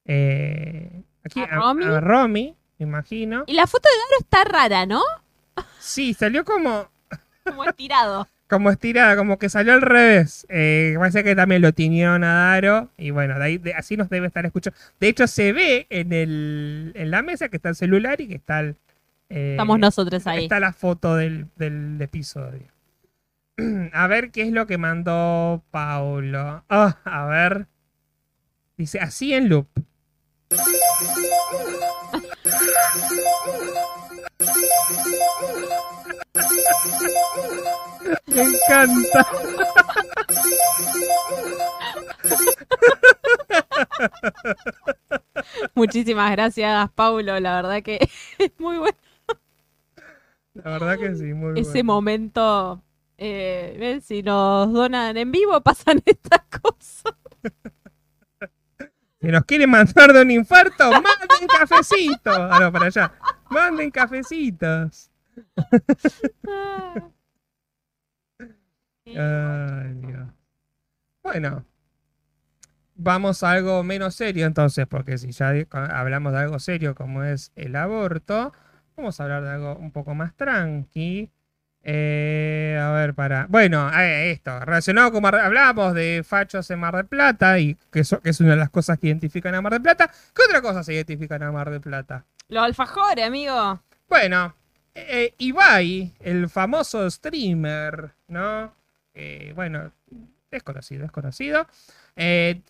eh, 0.04 1.02
aquí, 1.24 1.40
¿A 1.40 1.46
Romy? 1.46 1.84
a 1.84 2.00
Romy, 2.00 2.56
me 2.78 2.86
imagino. 2.86 3.44
Y 3.46 3.54
la 3.54 3.66
foto 3.66 3.88
de 3.88 3.96
Daro 3.98 4.20
está 4.20 4.44
rara, 4.58 4.86
¿no? 4.86 5.02
Sí, 5.78 6.14
salió 6.14 6.44
como, 6.44 6.88
Como 7.44 7.64
estirado. 7.64 8.28
como 8.48 8.70
estirada, 8.70 9.16
como 9.16 9.38
que 9.38 9.48
salió 9.48 9.72
al 9.72 9.82
revés. 9.82 10.46
Eh, 10.48 10.94
parece 10.98 11.24
que 11.24 11.34
también 11.34 11.62
lo 11.62 11.72
tiñeron 11.72 12.22
a 12.24 12.34
Daro. 12.52 12.90
Y 12.96 13.10
bueno, 13.10 13.38
de 13.38 13.44
ahí, 13.44 13.58
de- 13.58 13.74
así 13.74 13.96
nos 13.96 14.08
debe 14.08 14.28
estar 14.28 14.46
escuchando. 14.46 14.78
De 15.00 15.08
hecho, 15.08 15.26
se 15.26 15.52
ve 15.52 15.86
en, 15.90 16.12
el, 16.12 16.92
en 16.94 17.10
la 17.10 17.22
mesa 17.22 17.48
que 17.48 17.56
está 17.56 17.70
el 17.70 17.74
celular 17.76 18.20
y 18.20 18.28
que 18.28 18.34
está 18.36 18.60
el. 18.60 18.76
eh, 19.30 19.52
Estamos 19.52 19.78
nosotros 19.80 20.24
ahí. 20.28 20.44
Está 20.44 20.60
la 20.60 20.72
foto 20.72 21.16
del, 21.16 21.46
del 21.56 22.00
episodio. 22.00 22.62
A 23.92 24.06
ver 24.06 24.30
qué 24.30 24.42
es 24.42 24.52
lo 24.52 24.66
que 24.66 24.76
mandó 24.78 25.64
Paulo. 25.70 26.64
Ah, 26.68 26.98
a 27.04 27.26
ver. 27.26 27.68
Dice 28.76 29.00
así 29.00 29.32
en 29.32 29.48
loop. 29.48 29.68
Me 38.26 38.42
encanta. 38.42 39.26
Muchísimas 45.74 46.30
gracias, 46.32 46.90
Paulo. 46.92 47.38
La 47.40 47.56
verdad 47.62 47.82
que 47.82 47.98
es 48.38 48.52
muy 48.58 48.78
bueno 48.78 48.96
La 50.54 50.70
verdad 50.72 50.98
que 50.98 51.14
sí, 51.16 51.24
muy 51.34 51.60
ese 51.60 51.70
bueno. 51.82 51.84
momento. 51.94 52.82
Eh, 53.18 53.76
¿ven? 53.78 54.00
Si 54.02 54.22
nos 54.22 54.72
donan 54.72 55.16
en 55.16 55.32
vivo, 55.32 55.60
pasan 55.62 56.02
estas 56.04 56.42
cosas. 56.60 57.14
Si 59.20 59.28
nos 59.28 59.44
quieren 59.44 59.70
mandar 59.70 60.12
de 60.12 60.22
un 60.22 60.30
infarto, 60.30 60.90
manden 60.90 61.48
cafecitos. 61.48 62.36
Ah, 62.36 62.58
no, 62.60 62.72
para 62.72 62.86
allá. 62.86 63.12
Manden 63.50 63.90
cafecitos. 63.90 65.10
Ay, 69.06 69.94
Dios. 69.94 70.28
Bueno, 71.22 71.64
vamos 72.94 73.42
a 73.42 73.52
algo 73.52 73.82
menos 73.82 74.14
serio 74.14 74.46
entonces, 74.46 74.86
porque 74.86 75.18
si 75.18 75.32
ya 75.32 75.52
hablamos 75.72 76.32
de 76.32 76.38
algo 76.38 76.58
serio 76.58 76.94
como 76.94 77.24
es 77.24 77.52
el 77.56 77.74
aborto, 77.76 78.52
vamos 78.96 79.18
a 79.18 79.24
hablar 79.24 79.42
de 79.42 79.50
algo 79.50 79.76
un 79.76 79.92
poco 79.92 80.14
más 80.14 80.34
tranqui. 80.34 81.30
Eh, 81.88 82.76
a 82.82 82.90
ver, 82.90 83.14
para. 83.14 83.46
Bueno, 83.48 83.88
eh, 83.96 84.32
esto, 84.32 84.58
relacionado 84.58 85.12
con 85.12 85.22
Mar 85.22 85.36
Hablábamos 85.36 85.94
de 85.94 86.24
fachos 86.26 86.68
en 86.72 86.80
Mar 86.80 86.96
del 86.96 87.06
Plata 87.06 87.60
y 87.60 87.76
que, 87.92 88.00
eso- 88.00 88.20
que 88.20 88.30
es 88.30 88.40
una 88.40 88.50
de 88.50 88.56
las 88.56 88.70
cosas 88.70 88.98
que 88.98 89.06
identifican 89.06 89.54
a 89.54 89.62
Mar 89.62 89.72
del 89.72 89.82
Plata. 89.82 90.10
¿Qué 90.34 90.42
otra 90.48 90.60
cosa 90.60 90.82
se 90.82 90.94
identifican 90.94 91.44
a 91.44 91.52
Mar 91.52 91.70
del 91.70 91.80
Plata? 91.80 92.24
Los 92.48 92.64
alfajores, 92.64 93.24
amigo. 93.24 93.80
Bueno, 94.08 94.52
eh, 94.96 95.32
Ibai, 95.38 96.12
el 96.18 96.48
famoso 96.48 97.08
streamer, 97.08 98.10
¿no? 98.26 98.72
Eh, 99.14 99.52
bueno, 99.54 99.92
desconocido, 100.50 101.02
desconocido. 101.02 101.68
Eh, 102.16 102.62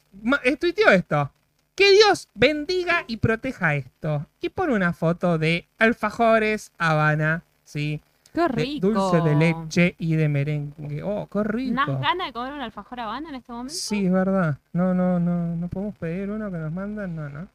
eh, 0.45 0.57
tuiteó 0.59 0.91
esto. 0.91 1.33
Que 1.75 1.91
Dios 1.93 2.29
bendiga 2.35 3.05
y 3.07 3.17
proteja 3.17 3.75
esto. 3.77 4.27
Y 4.43 4.51
pone 4.51 4.75
una 4.75 4.93
foto 4.93 5.39
de 5.39 5.69
alfajores 5.79 6.73
Habana, 6.77 7.45
¿sí? 7.65 8.03
Qué 8.37 8.43
De 8.43 8.49
rico. 8.49 8.89
dulce 8.91 9.21
de 9.23 9.35
leche 9.35 9.95
y 9.99 10.15
de 10.15 10.29
merengue. 10.29 11.03
Oh, 11.03 11.27
qué 11.27 11.43
rico. 11.43 11.73
¿Unas 11.73 12.01
ganas 12.01 12.27
de 12.27 12.33
comer 12.35 12.53
un 12.53 12.61
alfajor 12.61 13.01
habana 13.01 13.31
en 13.31 13.35
este 13.37 13.51
momento? 13.51 13.73
Sí, 13.75 14.05
es 14.07 14.13
verdad. 14.13 14.59
No, 14.75 14.93
no, 14.95 15.19
no, 15.19 15.57
no 15.57 15.69
podemos 15.69 15.97
pedir 15.97 16.29
uno 16.31 16.51
que 16.53 16.59
nos 16.59 16.71
mandan, 16.73 17.17
no, 17.17 17.29
no. 17.31 17.49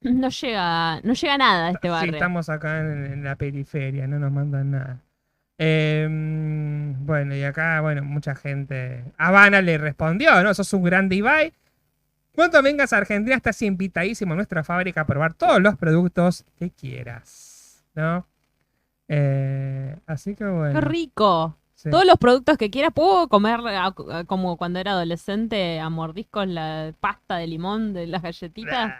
No 0.00 0.28
llega, 0.28 1.00
no 1.02 1.12
llega 1.14 1.38
nada 1.38 1.66
a 1.68 1.70
este 1.70 1.88
Sí, 1.88 1.92
barrio. 1.92 2.12
estamos 2.14 2.48
acá 2.50 2.80
en, 2.80 3.06
en 3.12 3.24
la 3.24 3.36
periferia, 3.36 4.06
no 4.06 4.18
nos 4.18 4.32
mandan 4.32 4.72
nada. 4.72 4.98
Em, 5.56 7.06
bueno, 7.06 7.34
y 7.34 7.42
acá, 7.44 7.80
bueno, 7.80 8.02
mucha 8.02 8.34
gente. 8.34 9.04
Habana 9.16 9.62
le 9.62 9.78
respondió, 9.78 10.42
¿no? 10.42 10.52
Sos 10.52 10.72
un 10.72 10.82
grande 10.82 11.16
Ibai. 11.16 11.52
Cuando 12.34 12.60
vengas 12.62 12.92
a 12.92 12.96
Argentina, 12.98 13.36
estás 13.36 13.62
invitadísimo 13.62 14.32
a 14.32 14.36
nuestra 14.36 14.64
fábrica 14.64 15.02
a 15.02 15.06
probar 15.06 15.34
todos 15.34 15.60
los 15.62 15.76
productos 15.76 16.44
que 16.58 16.70
quieras, 16.70 17.84
¿no? 17.94 18.26
Eh, 19.08 19.96
así 20.06 20.34
que 20.34 20.44
bueno. 20.44 20.78
Qué 20.80 20.86
rico. 20.86 21.56
sí. 21.74 21.90
Todos 21.90 22.06
los 22.06 22.16
productos 22.16 22.56
que 22.56 22.70
quiera, 22.70 22.90
puedo 22.90 23.28
comer 23.28 23.60
a- 23.66 23.86
a- 23.86 24.24
como 24.24 24.56
cuando 24.56 24.78
era 24.78 24.92
adolescente 24.92 25.80
a 25.80 25.90
mordiscos 25.90 26.46
la 26.46 26.94
pasta 27.00 27.36
de 27.36 27.46
limón 27.46 27.92
de 27.92 28.06
las 28.06 28.22
galletitas. 28.22 28.94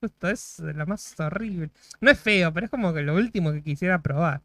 Justo 0.00 0.28
es 0.28 0.58
lo 0.60 0.86
más 0.86 1.18
horrible. 1.20 1.70
No 2.00 2.10
es 2.10 2.18
feo, 2.18 2.52
pero 2.52 2.66
es 2.66 2.70
como 2.70 2.92
que 2.92 3.02
lo 3.02 3.14
último 3.14 3.52
que 3.52 3.62
quisiera 3.62 4.02
probar. 4.02 4.42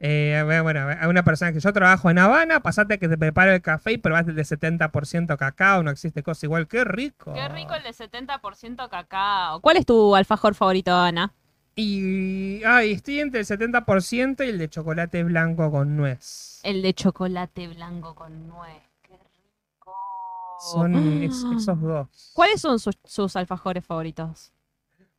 Eh, 0.00 0.40
bueno, 0.62 0.80
a 1.00 1.08
una 1.08 1.24
persona 1.24 1.52
que 1.52 1.58
yo 1.60 1.72
trabajo 1.72 2.08
en 2.10 2.18
Habana, 2.18 2.60
pasate 2.60 2.98
que 3.00 3.08
te 3.08 3.18
prepara 3.18 3.54
el 3.54 3.62
café 3.62 3.92
y 3.92 3.98
probás 3.98 4.28
el 4.28 4.36
de 4.36 4.44
70% 4.44 5.36
cacao, 5.36 5.82
no 5.82 5.90
existe 5.90 6.22
cosa 6.22 6.46
igual. 6.46 6.68
¡Qué 6.68 6.84
rico! 6.84 7.32
Qué 7.32 7.48
rico 7.48 7.74
el 7.74 7.82
de 7.82 7.92
70% 7.92 8.88
cacao. 8.88 9.60
¿Cuál 9.60 9.76
es 9.76 9.86
tu 9.86 10.14
alfajor 10.14 10.54
favorito, 10.54 10.94
Ana? 10.96 11.32
Y 11.80 12.60
ay, 12.64 12.90
estoy 12.90 13.20
entre 13.20 13.38
el 13.38 13.46
70% 13.46 14.44
y 14.44 14.48
el 14.48 14.58
de 14.58 14.68
chocolate 14.68 15.22
blanco 15.22 15.70
con 15.70 15.96
nuez. 15.96 16.58
El 16.64 16.82
de 16.82 16.92
chocolate 16.92 17.68
blanco 17.68 18.16
con 18.16 18.48
nuez. 18.48 18.82
Qué 19.00 19.12
rico. 19.16 19.94
Son 20.72 21.22
es- 21.22 21.44
esos 21.56 21.80
dos. 21.80 22.08
¿Cuáles 22.34 22.60
son 22.60 22.80
sus, 22.80 22.98
sus 23.04 23.36
alfajores 23.36 23.84
favoritos? 23.86 24.50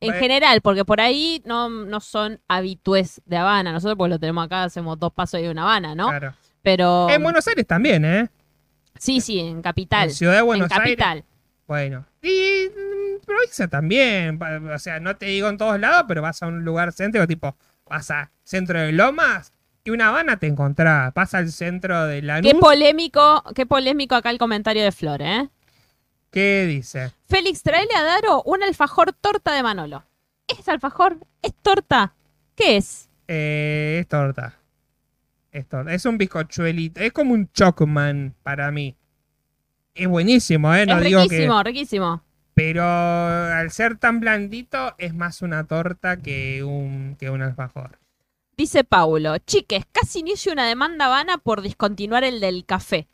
En 0.00 0.08
Bueno. 0.08 0.20
general, 0.20 0.60
porque 0.60 0.84
por 0.84 1.00
ahí 1.00 1.42
no, 1.46 1.70
no 1.70 1.98
son 2.00 2.40
habitués 2.46 3.22
de 3.24 3.38
Habana. 3.38 3.72
Nosotros 3.72 3.96
pues 3.96 4.10
lo 4.10 4.18
tenemos 4.18 4.44
acá, 4.44 4.64
hacemos 4.64 4.98
dos 4.98 5.14
pasos 5.14 5.40
de 5.40 5.50
una 5.50 5.62
Habana, 5.62 5.94
¿no? 5.94 6.08
Claro. 6.08 6.34
Pero 6.60 7.08
En 7.08 7.22
Buenos 7.22 7.48
Aires 7.48 7.66
también, 7.66 8.04
¿eh? 8.04 8.28
sí, 8.98 9.22
sí, 9.22 9.38
en 9.40 9.62
capital. 9.62 10.08
En 10.10 10.14
Ciudad 10.14 10.34
de 10.36 10.42
Buenos 10.42 10.70
en 10.70 10.78
Aires. 10.78 10.96
capital. 10.98 11.24
Bueno. 11.70 12.04
Y 12.20 12.66
mm, 12.68 13.24
provincia 13.24 13.68
también. 13.68 14.40
O 14.74 14.78
sea, 14.80 14.98
no 14.98 15.14
te 15.16 15.26
digo 15.26 15.48
en 15.48 15.56
todos 15.56 15.78
lados, 15.78 16.04
pero 16.08 16.20
vas 16.20 16.42
a 16.42 16.48
un 16.48 16.64
lugar 16.64 16.92
céntrico, 16.92 17.28
tipo, 17.28 17.56
vas 17.88 18.10
a 18.10 18.32
centro 18.42 18.80
de 18.80 18.90
Lomas 18.90 19.52
y 19.84 19.90
una 19.90 20.08
Habana 20.08 20.36
te 20.36 20.48
encontrás. 20.48 21.14
Vas 21.14 21.32
al 21.32 21.52
centro 21.52 22.06
de 22.06 22.22
la 22.22 22.42
Qué 22.42 22.56
polémico, 22.56 23.44
qué 23.54 23.66
polémico 23.66 24.16
acá 24.16 24.30
el 24.30 24.38
comentario 24.38 24.82
de 24.82 24.90
Flor, 24.90 25.22
¿eh? 25.22 25.48
¿Qué 26.32 26.66
dice? 26.66 27.12
Félix, 27.28 27.62
traele 27.62 27.94
a 27.94 28.02
Daro 28.02 28.42
un 28.42 28.64
alfajor 28.64 29.12
torta 29.12 29.54
de 29.54 29.62
Manolo. 29.62 30.02
¿Es 30.48 30.68
alfajor? 30.68 31.18
¿Es 31.40 31.54
torta? 31.62 32.14
¿Qué 32.56 32.78
es? 32.78 33.08
Eh, 33.28 33.98
es 34.00 34.08
torta. 34.08 34.56
Es 35.52 35.68
torta. 35.68 35.94
Es 35.94 36.04
un 36.04 36.18
bizcochuelito. 36.18 37.00
Es 37.00 37.12
como 37.12 37.32
un 37.32 37.48
chocman 37.52 38.34
para 38.42 38.72
mí. 38.72 38.96
Es 39.94 40.08
buenísimo, 40.08 40.74
¿eh? 40.74 40.86
No 40.86 40.98
es 40.98 41.04
digo 41.04 41.22
que. 41.22 41.28
riquísimo, 41.28 41.62
riquísimo. 41.62 42.22
Pero 42.54 42.84
al 42.84 43.70
ser 43.70 43.96
tan 43.96 44.20
blandito, 44.20 44.94
es 44.98 45.14
más 45.14 45.42
una 45.42 45.66
torta 45.66 46.18
que 46.18 46.62
un, 46.62 47.16
que 47.18 47.30
un 47.30 47.42
alfajor. 47.42 47.98
Dice 48.56 48.84
Paulo, 48.84 49.38
chiques, 49.38 49.86
casi 49.90 50.18
inicio 50.18 50.52
una 50.52 50.66
demanda 50.66 51.06
Habana 51.06 51.38
por 51.38 51.62
discontinuar 51.62 52.24
el 52.24 52.40
del 52.40 52.66
café. 52.66 53.08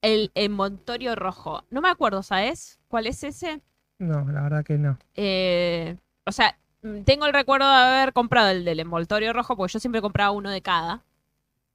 El 0.00 0.30
envoltorio 0.34 1.14
rojo. 1.16 1.64
No 1.70 1.82
me 1.82 1.90
acuerdo, 1.90 2.22
¿sabes? 2.22 2.80
¿Cuál 2.88 3.06
es 3.06 3.22
ese? 3.24 3.60
No, 3.98 4.24
la 4.30 4.42
verdad 4.42 4.64
que 4.64 4.78
no. 4.78 4.98
Eh, 5.16 5.96
o 6.24 6.32
sea, 6.32 6.58
tengo 7.04 7.26
el 7.26 7.34
recuerdo 7.34 7.68
de 7.68 7.76
haber 7.76 8.12
comprado 8.12 8.50
el 8.50 8.64
del 8.64 8.80
envoltorio 8.80 9.32
rojo, 9.32 9.56
porque 9.56 9.72
yo 9.72 9.80
siempre 9.80 10.00
compraba 10.00 10.30
uno 10.30 10.50
de 10.50 10.62
cada. 10.62 11.04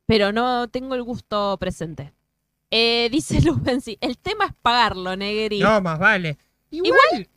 Pero 0.07 0.31
no 0.31 0.67
tengo 0.69 0.95
el 0.95 1.03
gusto 1.03 1.57
presente. 1.59 2.13
Eh, 2.75 3.07
dice 3.11 3.39
Luz 3.45 3.61
Benzi, 3.61 3.97
el 4.01 4.17
tema 4.17 4.45
es 4.45 4.53
pagarlo, 4.61 5.15
Negri. 5.15 5.59
No, 5.59 5.79
más 5.79 5.99
vale. 5.99 6.37
Igual. 6.71 7.29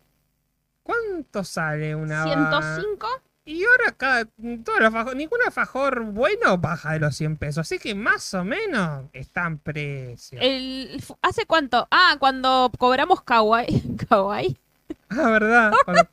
¿Cuánto 0.83 1.45
sale 1.45 1.95
una 1.95 2.25
105. 2.25 3.07
Y 3.45 3.63
ahora 3.65 3.93
cada, 3.93 4.25
todo 4.25 4.79
el 4.79 4.85
alfajor- 4.87 5.15
ningún 5.15 5.39
alfajor 5.45 6.03
bueno 6.05 6.57
baja 6.59 6.95
de 6.95 7.01
los 7.01 7.15
100 7.17 7.37
pesos. 7.37 7.59
Así 7.59 7.79
que 7.79 7.95
más 7.95 8.33
o 8.35 8.45
menos 8.45 9.05
están 9.13 9.59
precios. 9.59 10.41
El, 10.43 11.03
¿Hace 11.23 11.45
cuánto? 11.47 11.87
Ah, 11.91 12.17
cuando 12.19 12.73
cobramos 12.79 13.23
Kawaii. 13.23 13.97
Kawaii. 14.09 14.57
Ah, 15.11 15.31
¿verdad? 15.31 15.73
Cuando- 15.85 16.09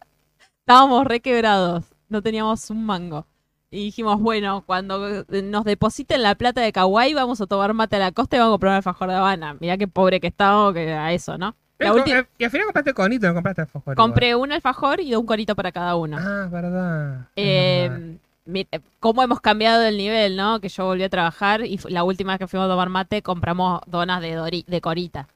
Estábamos 0.59 1.05
re 1.05 1.19
quebrados. 1.21 1.85
No 2.09 2.21
teníamos 2.21 2.69
un 2.69 2.85
mango. 2.85 3.25
Y 3.73 3.85
dijimos, 3.85 4.21
bueno, 4.21 4.63
cuando 4.67 5.25
nos 5.29 5.63
depositen 5.63 6.21
la 6.21 6.35
plata 6.35 6.61
de 6.61 6.71
Kawaii, 6.71 7.13
vamos 7.15 7.41
a 7.41 7.47
tomar 7.47 7.73
mate 7.73 7.95
a 7.95 7.99
la 7.99 8.11
costa 8.11 8.35
y 8.35 8.39
vamos 8.39 8.51
a 8.51 8.53
comprar 8.53 8.73
alfajor 8.75 9.09
de 9.09 9.15
Habana. 9.15 9.55
Mirá 9.59 9.77
qué 9.77 9.87
pobre 9.87 10.19
que 10.19 10.27
estábamos, 10.27 10.73
que 10.75 10.93
a 10.93 11.11
eso, 11.11 11.37
¿no? 11.39 11.55
La 11.79 11.91
Pero, 11.91 11.95
ulti- 12.05 12.19
eh, 12.21 12.27
y 12.37 12.43
al 12.43 12.51
final 12.51 12.65
compraste 12.67 12.93
conito, 12.93 13.27
no 13.27 13.33
compraste 13.33 13.61
alfajor. 13.61 13.93
igual. 13.93 13.95
Compré 13.95 14.35
un 14.35 14.51
alfajor 14.51 14.99
y 15.01 15.15
un 15.15 15.25
corito 15.25 15.55
para 15.55 15.71
cada 15.71 15.95
uno. 15.95 16.17
Ah, 16.19 16.47
verdad. 16.51 17.27
Eh, 17.35 17.87
verdad. 17.89 18.65
eh, 18.71 18.79
cómo 18.99 19.23
hemos 19.23 19.41
cambiado 19.41 19.81
el 19.83 19.97
nivel, 19.97 20.35
¿no? 20.37 20.59
Que 20.59 20.69
yo 20.69 20.85
volví 20.85 21.01
a 21.03 21.09
trabajar 21.09 21.65
y 21.65 21.79
la 21.89 22.03
última 22.03 22.33
vez 22.33 22.39
que 22.39 22.47
fuimos 22.47 22.67
a 22.67 22.69
tomar 22.71 22.89
mate 22.89 23.23
compramos 23.23 23.81
donas 23.87 24.21
de, 24.21 24.37
Dori- 24.37 24.65
de 24.67 24.81
Corita. 24.81 25.27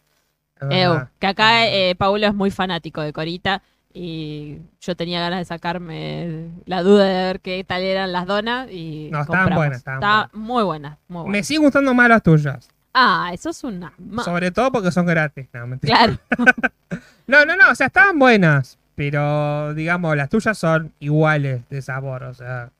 Que 1.19 1.27
acá 1.27 1.67
eh, 1.67 1.95
Paulo 1.95 2.27
es 2.27 2.33
muy 2.35 2.51
fanático 2.51 3.01
de 3.01 3.13
Corita 3.13 3.61
y 3.99 4.59
yo 4.79 4.95
tenía 4.95 5.19
ganas 5.19 5.39
de 5.39 5.45
sacarme 5.45 6.49
la 6.65 6.83
duda 6.83 7.05
de 7.05 7.13
ver 7.13 7.39
qué 7.39 7.63
tal 7.63 7.81
eran 7.81 8.11
las 8.11 8.27
donas 8.27 8.69
y 8.71 9.09
No, 9.11 9.21
estaban 9.21 9.55
buenas, 9.55 9.77
estaban 9.79 9.99
Estaba 9.99 10.29
muy 10.33 10.63
buenas, 10.63 10.97
muy 11.07 11.23
Me 11.23 11.29
buenas. 11.29 11.47
siguen 11.47 11.63
gustando 11.63 11.93
más 11.95 12.07
las 12.09 12.21
tuyas. 12.21 12.69
Ah, 12.93 13.31
eso 13.33 13.49
es 13.49 13.63
una... 13.63 13.93
Sobre 14.23 14.51
todo 14.51 14.71
porque 14.71 14.91
son 14.91 15.05
gratis. 15.07 15.47
No, 15.53 15.65
mentira. 15.67 15.97
Claro, 15.97 16.17
no, 17.27 17.45
no, 17.45 17.55
no. 17.55 17.71
O 17.71 17.75
sea, 17.75 17.87
estaban 17.87 18.17
buenas. 18.17 18.77
Pero, 18.95 19.73
digamos, 19.75 20.15
las 20.17 20.29
tuyas 20.29 20.57
son 20.57 20.91
iguales 20.99 21.67
de 21.69 21.81
sabor. 21.81 22.23
O 22.23 22.33
sea, 22.33 22.71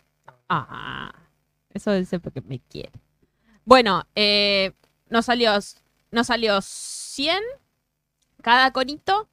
Ah, 0.50 1.14
eso 1.74 1.92
dice 1.94 2.20
porque 2.20 2.42
me 2.42 2.60
quiere. 2.60 2.92
Bueno, 3.66 4.06
eh, 4.16 4.72
nos 5.10 5.26
salió, 5.26 5.52
nos 6.12 6.28
salió 6.28 6.60
100 6.62 7.38
cada 8.42 8.72
conito 8.72 9.28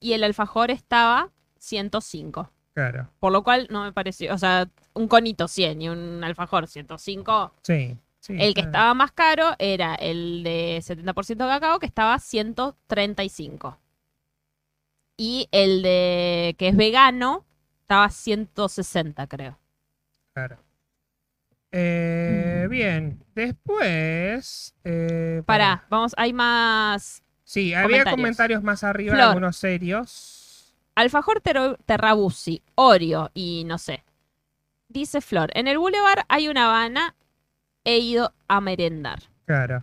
y 0.00 0.12
el 0.12 0.24
alfajor 0.24 0.70
estaba 0.70 1.30
105. 1.58 2.50
claro. 2.74 3.08
Por 3.18 3.32
lo 3.32 3.42
cual 3.42 3.66
no 3.70 3.82
me 3.84 3.92
pareció, 3.92 4.32
o 4.34 4.38
sea, 4.38 4.68
un 4.94 5.08
conito 5.08 5.48
100 5.48 5.82
y 5.82 5.88
un 5.88 6.22
alfajor 6.24 6.66
105. 6.68 7.54
Sí. 7.62 7.96
sí, 8.20 8.32
El 8.38 8.54
que 8.54 8.62
claro. 8.62 8.68
estaba 8.68 8.94
más 8.94 9.12
caro 9.12 9.54
era 9.58 9.94
el 9.96 10.42
de 10.44 10.78
70% 10.82 11.36
cacao 11.38 11.78
que 11.78 11.86
estaba 11.86 12.18
135. 12.18 13.78
Y 15.16 15.48
el 15.50 15.82
de 15.82 16.54
que 16.58 16.68
es 16.68 16.76
vegano 16.76 17.44
estaba 17.82 18.08
160, 18.10 19.26
creo. 19.26 19.58
Claro. 20.32 20.58
Eh, 21.72 22.66
bien. 22.70 23.24
Después. 23.34 24.74
Eh, 24.84 25.42
Pará, 25.44 25.84
vamos, 25.90 26.14
hay 26.16 26.32
más. 26.32 27.22
Sí, 27.48 27.72
había 27.72 27.84
Comentarios. 28.04 28.14
comentarios 28.14 28.62
más 28.62 28.84
arriba, 28.84 29.14
Flor. 29.14 29.28
algunos 29.28 29.56
serios. 29.56 30.74
Alfajor 30.94 31.40
Ter- 31.40 31.78
Terrabusi, 31.86 32.60
Oreo 32.74 33.30
y 33.32 33.64
no 33.64 33.78
sé. 33.78 34.04
Dice 34.88 35.22
Flor, 35.22 35.50
en 35.54 35.66
el 35.66 35.78
Boulevard 35.78 36.24
hay 36.28 36.48
una 36.48 36.66
Habana, 36.66 37.14
he 37.84 37.98
ido 38.00 38.34
a 38.48 38.60
merendar. 38.60 39.20
Claro. 39.46 39.82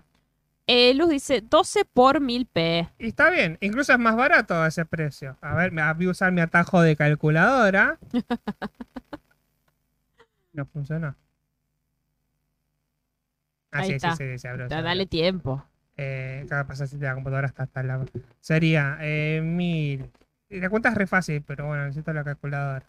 Eh, 0.67 0.93
Luz 0.93 1.09
dice 1.09 1.41
12 1.41 1.85
por 1.85 2.19
1000 2.21 2.45
P. 2.45 2.87
Y 2.99 3.07
está 3.07 3.31
bien, 3.31 3.57
incluso 3.61 3.93
es 3.93 3.99
más 3.99 4.15
barato 4.15 4.53
a 4.55 4.67
ese 4.67 4.85
precio. 4.85 5.35
A 5.41 5.55
ver, 5.55 5.71
me 5.71 5.91
voy 5.93 6.05
a 6.05 6.09
usar 6.11 6.31
mi 6.31 6.41
atajo 6.41 6.81
de 6.81 6.95
calculadora. 6.95 7.97
No 10.53 10.65
funcionó. 10.67 11.15
Ah, 13.71 13.79
Ahí 13.79 13.87
sí, 13.89 13.93
está. 13.95 14.15
sí, 14.15 14.23
sí, 14.23 14.37
se 14.39 14.47
abrió, 14.47 14.65
se 14.67 14.69
Da- 14.69 14.77
abrió. 14.77 14.89
Dale 14.89 15.05
tiempo. 15.05 15.65
Eh, 15.97 16.45
¿Qué 16.49 16.55
pasa 16.67 16.87
si 16.87 16.97
la 16.97 17.13
computadora 17.13 17.47
está 17.47 17.63
hasta 17.63 17.83
la... 17.83 18.05
Sería 18.41 18.97
eh, 19.01 19.41
mil... 19.43 20.09
La 20.49 20.69
cuenta 20.69 20.89
es 20.89 20.95
re 20.95 21.07
fácil, 21.07 21.41
pero 21.41 21.67
bueno, 21.67 21.83
necesito 21.85 22.13
la 22.13 22.23
calculadora. 22.23 22.85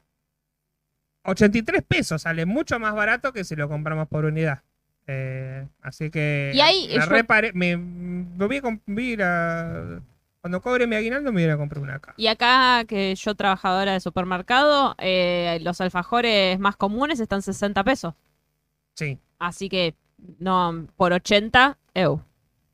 83 1.24 1.82
pesos, 1.82 2.22
sale 2.22 2.46
mucho 2.46 2.78
más 2.78 2.94
barato 2.94 3.32
que 3.32 3.42
si 3.44 3.56
lo 3.56 3.68
compramos 3.68 4.06
por 4.08 4.24
unidad. 4.24 4.62
Eh, 5.06 5.66
así 5.82 6.10
que... 6.10 6.52
Y 6.54 6.60
ahí 6.60 6.86
me, 6.88 6.94
yo- 6.94 7.00
repare- 7.10 7.52
me, 7.52 7.76
me 7.76 8.46
voy 8.46 8.56
a, 8.58 8.62
comp- 8.62 8.82
voy 8.86 9.08
a 9.10 9.12
ir 9.12 9.22
a- 9.22 10.00
Cuando 10.40 10.60
cobre 10.60 10.86
mi 10.86 10.94
aguinaldo 10.96 11.32
me 11.32 11.42
voy 11.44 11.50
a 11.50 11.56
comprar 11.56 11.82
una 11.82 11.94
acá. 11.96 12.14
Y 12.16 12.28
acá, 12.28 12.84
que 12.86 13.14
yo 13.16 13.34
trabajadora 13.34 13.92
de 13.92 14.00
supermercado, 14.00 14.94
eh, 14.98 15.58
los 15.62 15.80
alfajores 15.80 16.58
más 16.60 16.76
comunes 16.76 17.18
están 17.18 17.42
60 17.42 17.82
pesos. 17.82 18.14
Sí, 18.94 19.18
Así 19.38 19.68
que, 19.68 19.94
no, 20.38 20.86
por 20.96 21.12
80, 21.12 21.76
eu. 21.94 22.22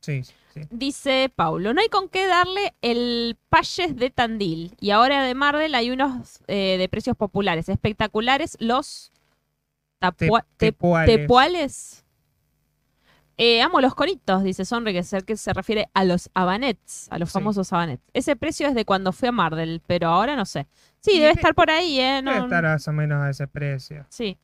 Sí, 0.03 0.22
sí. 0.53 0.61
Dice 0.70 1.32
Paulo, 1.34 1.72
no 1.72 1.80
hay 1.80 1.88
con 1.88 2.11
qué 2.11 2.26
darle 2.26 2.74
el 2.82 3.38
Payes 3.48 3.96
de 3.96 4.11
Tandil. 4.11 4.76
Y 4.80 4.90
ahora 4.90 5.22
de 5.22 5.34
Mardel 5.34 5.74
hay 5.74 5.90
unos 5.90 6.40
eh, 6.46 6.76
de 6.78 6.88
precios 6.90 7.16
populares, 7.16 7.70
espectaculares, 7.70 8.57
los 8.61 9.11
tapua- 9.98 10.42
Te- 10.42 10.66
te- 10.66 10.66
tepuales. 10.72 11.16
tepuales. 11.16 11.98
Eh, 13.38 13.62
amo 13.62 13.80
los 13.80 13.94
coritos, 13.94 14.42
dice 14.44 14.64
Sonri, 14.66 14.92
que 14.92 14.98
es 14.98 15.12
el 15.14 15.24
que 15.24 15.36
se 15.36 15.53
refiere 15.55 15.88
a 15.94 16.05
los 16.05 16.30
habanets, 16.34 17.09
a 17.11 17.18
los 17.18 17.30
Sí. 17.30 17.32
famosos 17.32 17.72
habanets. 17.72 18.03
Ese 18.12 18.36
precio 18.36 18.68
es 18.68 18.74
de 18.74 18.84
cuando 18.84 19.11
fui 19.12 19.28
a 19.28 19.32
Mardel, 19.32 19.80
pero 19.86 20.09
ahora 20.09 20.36
no 20.36 20.44
sé. 20.44 20.66
Sí, 21.00 21.12
debe 21.14 21.26
de- 21.28 21.32
estar 21.32 21.55
por 21.55 21.70
ahí, 21.70 21.98
¿eh? 21.98 22.20
Debe 22.22 22.36
No- 22.38 22.44
estar 22.44 22.62
más 22.62 22.86
o 22.86 22.92
menos 22.92 23.22
a 23.22 23.30
ese 23.30 23.48
precio. 23.48 24.05
Sí. 24.11 24.38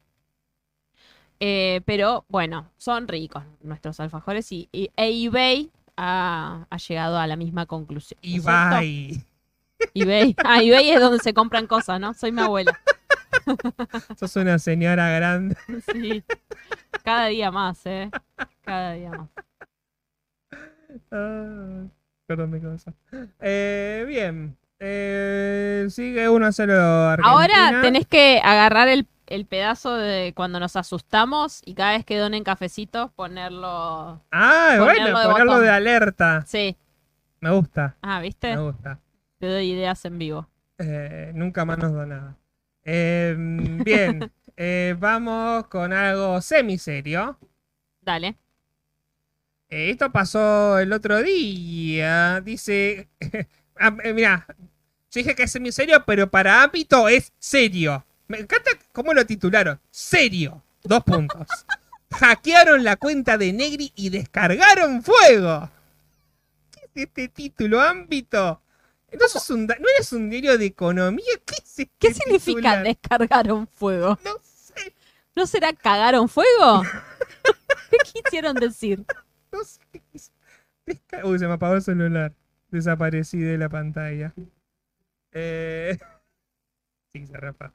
Eh, 1.41 1.83
pero 1.85 2.25
bueno, 2.29 2.69
son 2.79 3.07
ricos 3.09 3.45
nuestros 3.63 4.01
alfajores 4.01 4.51
y, 4.53 4.69
y- 4.73 4.91
e 4.97 5.25
eBay 5.25 5.71
ha, 5.97 6.67
ha 6.69 6.77
llegado 6.79 7.19
a 7.19 7.27
la 7.27 7.37
misma 7.37 7.67
conclusión. 7.67 8.19
¿no 8.23 8.29
Y 8.29 8.37
es 8.39 8.43
cierto? 8.45 8.77
bye. 8.79 9.25
eBay. 9.95 10.35
Ah, 10.45 10.63
eBay 10.63 10.91
es 10.91 11.01
donde 11.01 11.21
se 11.21 11.33
compran 11.35 11.67
cosas, 11.69 12.01
¿no? 12.01 12.13
Soy 12.15 12.33
mi 12.33 12.43
abuela. 12.43 12.77
Sos 14.19 14.35
una 14.37 14.59
señora 14.59 15.11
grande. 15.11 15.57
Sí. 15.93 16.25
Cada 17.05 17.27
día 17.27 17.51
más, 17.53 17.81
¿eh? 17.87 18.11
Cada 18.63 18.93
día 18.95 19.11
más. 19.11 19.29
Ah, 21.11 21.85
perdón 22.27 22.51
mi 22.51 22.61
cosa. 22.61 22.93
Eh, 23.41 24.05
bien. 24.09 24.57
Eh, 24.81 25.87
sigue 25.91 26.29
1 26.29 26.47
a 26.47 26.53
0 26.53 26.75
Argentina. 27.11 27.33
Ahora 27.33 27.83
tenés 27.83 28.07
que 28.07 28.41
agarrar 28.45 28.89
el, 28.89 29.07
el 29.29 29.47
pedazo 29.47 29.95
de 29.97 30.33
cuando 30.35 30.61
nos 30.61 30.77
asustamos 30.77 31.63
y 31.65 31.75
cada 31.75 31.93
vez 31.93 32.05
que 32.05 32.17
donen 32.19 32.45
cafecitos 32.45 33.11
ponerlo. 33.13 34.23
Ah, 34.33 34.75
ponerlo 34.79 34.85
bueno, 34.85 35.07
de 35.21 35.27
ponerlo 35.27 35.53
botón. 35.53 35.65
de 35.65 35.71
alerta. 35.71 36.45
Sí. 36.47 36.77
Me 37.41 37.51
gusta, 37.53 37.97
Ah, 38.03 38.21
¿viste? 38.21 38.55
me 38.57 38.63
gusta. 38.63 38.99
Te 39.39 39.47
doy 39.47 39.71
ideas 39.71 40.05
en 40.05 40.19
vivo. 40.19 40.49
Eh, 40.79 41.31
nunca 41.35 41.65
más 41.65 41.79
nos 41.79 41.93
donaba. 41.93 42.37
Eh, 42.85 43.35
bien, 43.39 44.33
eh, 44.57 44.97
vamos 44.99 45.67
con 45.69 45.93
algo 45.93 46.41
semi-serio. 46.41 47.39
Dale. 48.01 48.37
Eh, 49.69 49.91
esto 49.91 50.11
pasó 50.11 50.79
el 50.79 50.93
otro 50.93 51.23
día. 51.23 52.41
Dice. 52.41 53.09
ah, 53.79 53.91
mira, 53.91 54.47
yo 55.11 55.21
dije 55.21 55.35
que 55.35 55.45
es 55.45 55.53
semi-serio, 55.53 56.05
pero 56.07 56.31
para 56.31 56.63
ámbito 56.63 57.09
es 57.09 57.33
serio. 57.39 58.05
Me 58.29 58.39
encanta 58.41 58.71
cómo 58.93 59.13
lo 59.15 59.25
titularon. 59.27 59.81
Serio. 59.91 60.63
Dos 60.83 61.03
puntos. 61.05 61.47
Hackearon 62.11 62.85
la 62.85 62.97
cuenta 62.97 63.37
de 63.39 63.53
Negri 63.53 63.93
y 63.97 64.11
descargaron 64.11 65.03
fuego. 65.03 65.71
¿Qué 66.71 66.81
es 66.85 66.91
este 67.07 67.29
título? 67.29 67.81
Ámbito. 67.81 68.63
Un 69.51 69.67
da- 69.67 69.77
¿No 69.81 69.87
eres 69.97 70.13
un 70.13 70.29
diario 70.29 70.59
de 70.59 70.67
economía? 70.67 71.25
¿Qué 71.47 71.55
es 71.63 71.79
este 71.79 71.91
¿Qué 71.99 72.13
significa 72.13 72.59
titular? 72.61 72.83
descargaron 72.85 73.67
fuego? 73.67 74.19
No 74.25 74.33
sé, 74.43 74.95
¿No 75.35 75.47
será 75.47 75.73
cagaron 75.73 76.29
fuego? 76.29 76.83
¿Qué 77.91 77.97
quisieron 78.23 78.55
decir? 78.57 79.05
no 79.53 79.65
sé. 79.65 79.81
Uy, 81.25 81.39
se 81.39 81.47
me 81.47 81.55
apagó 81.55 81.75
el 81.77 81.83
celular. 81.83 82.35
Desaparecí 82.71 83.39
de 83.39 83.57
la 83.59 83.69
pantalla. 83.71 84.35
Eh... 85.33 85.99
Sí, 87.11 87.27
se 87.27 87.39
rapa. 87.39 87.73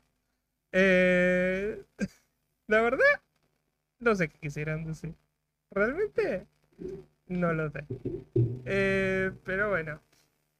Eh... 0.74 1.82
La 2.68 2.82
verdad, 2.82 3.06
no 4.00 4.16
sé 4.16 4.30
qué 4.30 4.40
quisieran 4.40 4.86
decir. 4.86 5.14
Realmente, 5.72 6.48
no 7.28 7.54
lo 7.54 7.70
sé. 7.70 7.86
Eh, 8.66 9.32
pero 9.44 9.70
bueno. 9.70 10.02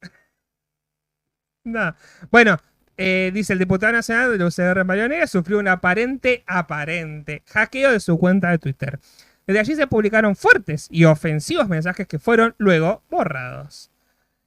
Nada. 1.64 1.96
Bueno, 2.30 2.58
eh, 2.96 3.30
dice 3.32 3.54
el 3.54 3.58
diputado 3.58 3.92
nacional 3.92 4.30
de 4.30 4.38
la 4.38 4.46
UCR 4.46 4.84
Mario 4.84 5.08
Negra 5.08 5.26
sufrió 5.26 5.58
un 5.58 5.68
aparente, 5.68 6.44
aparente 6.46 7.42
hackeo 7.46 7.90
de 7.92 8.00
su 8.00 8.18
cuenta 8.18 8.50
de 8.50 8.58
Twitter. 8.58 9.00
Desde 9.46 9.60
allí 9.60 9.74
se 9.74 9.86
publicaron 9.86 10.36
fuertes 10.36 10.88
y 10.90 11.04
ofensivos 11.04 11.68
mensajes 11.68 12.06
que 12.06 12.18
fueron 12.18 12.54
luego 12.58 13.02
borrados. 13.10 13.90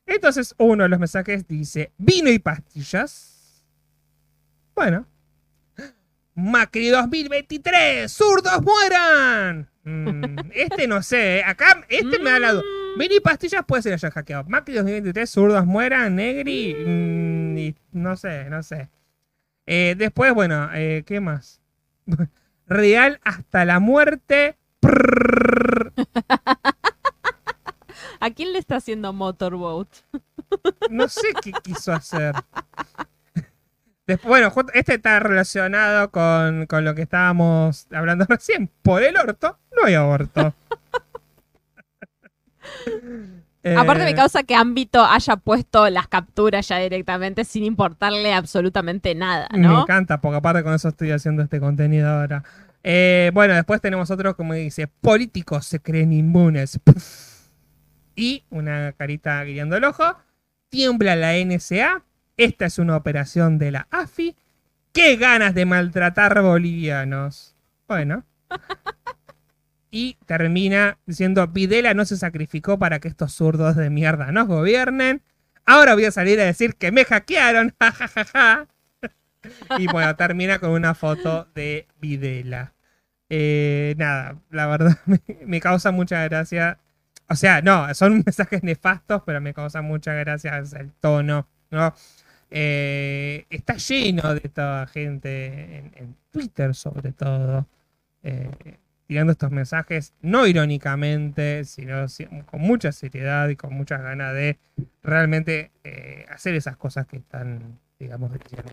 Entonces 0.05 0.53
uno 0.57 0.83
de 0.83 0.89
los 0.89 0.99
mensajes 0.99 1.47
dice, 1.47 1.91
vino 1.97 2.29
y 2.29 2.39
pastillas. 2.39 3.65
Bueno. 4.75 5.07
Macri 6.37 6.89
2023, 6.89 8.11
zurdos 8.11 8.61
mueran. 8.61 9.67
Mm, 9.83 10.51
este 10.53 10.87
no 10.87 11.01
sé, 11.01 11.39
¿eh? 11.39 11.43
acá 11.43 11.83
este 11.89 12.19
me 12.19 12.29
da 12.29 12.37
la 12.37 12.51
duda. 12.53 12.61
Mm. 12.61 12.99
Mini 12.99 13.19
pastillas 13.19 13.65
puede 13.65 13.81
ser 13.81 13.93
hayan 13.93 14.11
hackeado. 14.11 14.43
Macri 14.47 14.75
2023, 14.75 15.27
zurdos 15.27 15.65
mueran, 15.65 16.15
Negri, 16.15 16.75
mm, 16.75 17.57
y 17.57 17.75
no 17.91 18.15
sé, 18.15 18.51
no 18.51 18.61
sé. 18.61 18.91
Eh, 19.65 19.95
después, 19.97 20.31
bueno, 20.35 20.69
eh, 20.75 21.03
¿qué 21.07 21.19
más? 21.19 21.59
Real 22.67 23.19
hasta 23.23 23.65
la 23.65 23.79
muerte. 23.79 24.57
¿A 28.19 28.29
quién 28.29 28.53
le 28.53 28.59
está 28.59 28.75
haciendo 28.75 29.11
Motorboat? 29.11 29.87
No 30.91 31.07
sé 31.07 31.29
qué 31.41 31.51
quiso 31.63 31.91
hacer. 31.93 32.35
Después, 34.07 34.29
bueno, 34.29 34.53
este 34.73 34.95
está 34.95 35.19
relacionado 35.19 36.09
con, 36.11 36.65
con 36.65 36.85
lo 36.85 36.95
que 36.95 37.01
estábamos 37.03 37.87
hablando 37.91 38.25
recién. 38.29 38.71
Por 38.81 39.03
el 39.03 39.17
orto, 39.17 39.59
no 39.75 39.85
hay 39.85 39.93
aborto. 39.95 40.55
Aparte 43.75 44.05
me 44.05 44.11
Eh, 44.11 44.15
causa 44.15 44.43
que 44.43 44.55
Ámbito 44.55 45.03
haya 45.03 45.35
puesto 45.35 45.89
las 45.89 46.07
capturas 46.07 46.67
ya 46.67 46.77
directamente 46.77 47.43
sin 47.43 47.63
importarle 47.65 48.33
absolutamente 48.33 49.13
nada, 49.13 49.49
Me 49.51 49.59
¿no? 49.59 49.81
encanta, 49.81 50.21
porque 50.21 50.37
aparte 50.37 50.63
con 50.63 50.73
eso 50.73 50.87
estoy 50.87 51.11
haciendo 51.11 51.43
este 51.43 51.59
contenido 51.59 52.07
ahora. 52.07 52.43
Eh, 52.83 53.31
bueno, 53.33 53.55
después 53.55 53.81
tenemos 53.81 54.09
otro 54.09 54.37
como 54.37 54.53
dice, 54.53 54.87
políticos 54.87 55.65
se 55.65 55.79
creen 55.81 56.13
inmunes. 56.13 56.79
Y 58.19 58.45
una 58.49 58.93
carita 58.93 59.43
guiando 59.43 59.75
el 59.77 59.83
ojo. 59.83 60.15
Tiembla 60.69 61.15
la 61.15 61.33
NSA. 61.35 62.03
Esta 62.37 62.65
es 62.65 62.79
una 62.79 62.95
operación 62.95 63.57
de 63.57 63.71
la 63.71 63.87
AFI. 63.91 64.35
¡Qué 64.93 65.15
ganas 65.17 65.53
de 65.53 65.65
maltratar 65.65 66.41
bolivianos! 66.41 67.55
Bueno. 67.87 68.23
Y 69.89 70.17
termina 70.25 70.97
diciendo, 71.05 71.47
Videla 71.47 71.93
no 71.93 72.05
se 72.05 72.17
sacrificó 72.17 72.77
para 72.77 72.99
que 72.99 73.07
estos 73.07 73.33
zurdos 73.33 73.75
de 73.75 73.89
mierda 73.89 74.31
nos 74.31 74.47
gobiernen. 74.47 75.21
Ahora 75.65 75.95
voy 75.95 76.05
a 76.05 76.11
salir 76.11 76.39
a 76.39 76.45
decir 76.45 76.75
que 76.75 76.91
me 76.91 77.05
hackearon. 77.05 77.75
Y 79.77 79.87
bueno, 79.87 80.13
termina 80.15 80.59
con 80.59 80.71
una 80.71 80.93
foto 80.93 81.47
de 81.55 81.87
Videla. 82.01 82.73
Eh, 83.29 83.95
nada, 83.97 84.37
la 84.49 84.67
verdad 84.67 84.97
me, 85.05 85.21
me 85.45 85.59
causa 85.59 85.91
mucha 85.91 86.23
gracia. 86.23 86.79
O 87.29 87.35
sea, 87.35 87.61
no, 87.61 87.93
son 87.93 88.13
mensajes 88.25 88.63
nefastos, 88.63 89.23
pero 89.25 89.41
me 89.41 89.53
causa 89.53 89.81
mucha 89.81 90.13
gracia 90.13 90.57
el 90.57 90.91
tono, 90.93 91.47
¿no? 91.71 91.93
Eh, 92.49 93.45
está 93.49 93.75
lleno 93.75 94.33
de 94.33 94.41
toda 94.49 94.87
gente 94.87 95.77
en, 95.77 95.91
en 95.95 96.15
Twitter, 96.31 96.73
sobre 96.75 97.11
todo, 97.11 97.67
eh, 98.23 98.49
tirando 99.05 99.31
estos 99.33 99.51
mensajes, 99.51 100.13
no 100.21 100.47
irónicamente, 100.47 101.65
sino 101.65 102.07
si- 102.07 102.25
con 102.45 102.61
mucha 102.61 102.91
seriedad 102.91 103.49
y 103.49 103.55
con 103.55 103.73
muchas 103.73 104.01
ganas 104.01 104.33
de 104.33 104.57
realmente 105.03 105.71
eh, 105.83 106.25
hacer 106.29 106.55
esas 106.55 106.77
cosas 106.77 107.05
que 107.07 107.17
están, 107.17 107.79
digamos, 107.99 108.31
diciendo. 108.33 108.71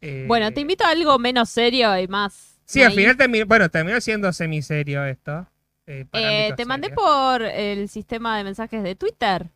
Eh, 0.00 0.24
Bueno, 0.28 0.52
te 0.52 0.60
invito 0.60 0.84
a 0.84 0.90
algo 0.90 1.18
menos 1.18 1.48
serio 1.50 1.96
y 1.98 2.06
más. 2.08 2.58
Sí, 2.64 2.82
al 2.82 2.92
final 2.92 3.16
terminó, 3.16 3.46
bueno, 3.46 3.68
terminó 3.68 4.00
siendo 4.00 4.32
semiserio 4.32 5.04
esto. 5.04 5.46
te 5.84 6.64
mandé 6.66 6.90
por 6.90 7.42
el 7.42 7.88
sistema 7.88 8.36
de 8.36 8.44
mensajes 8.44 8.82
de 8.82 8.96
Twitter 8.96 9.50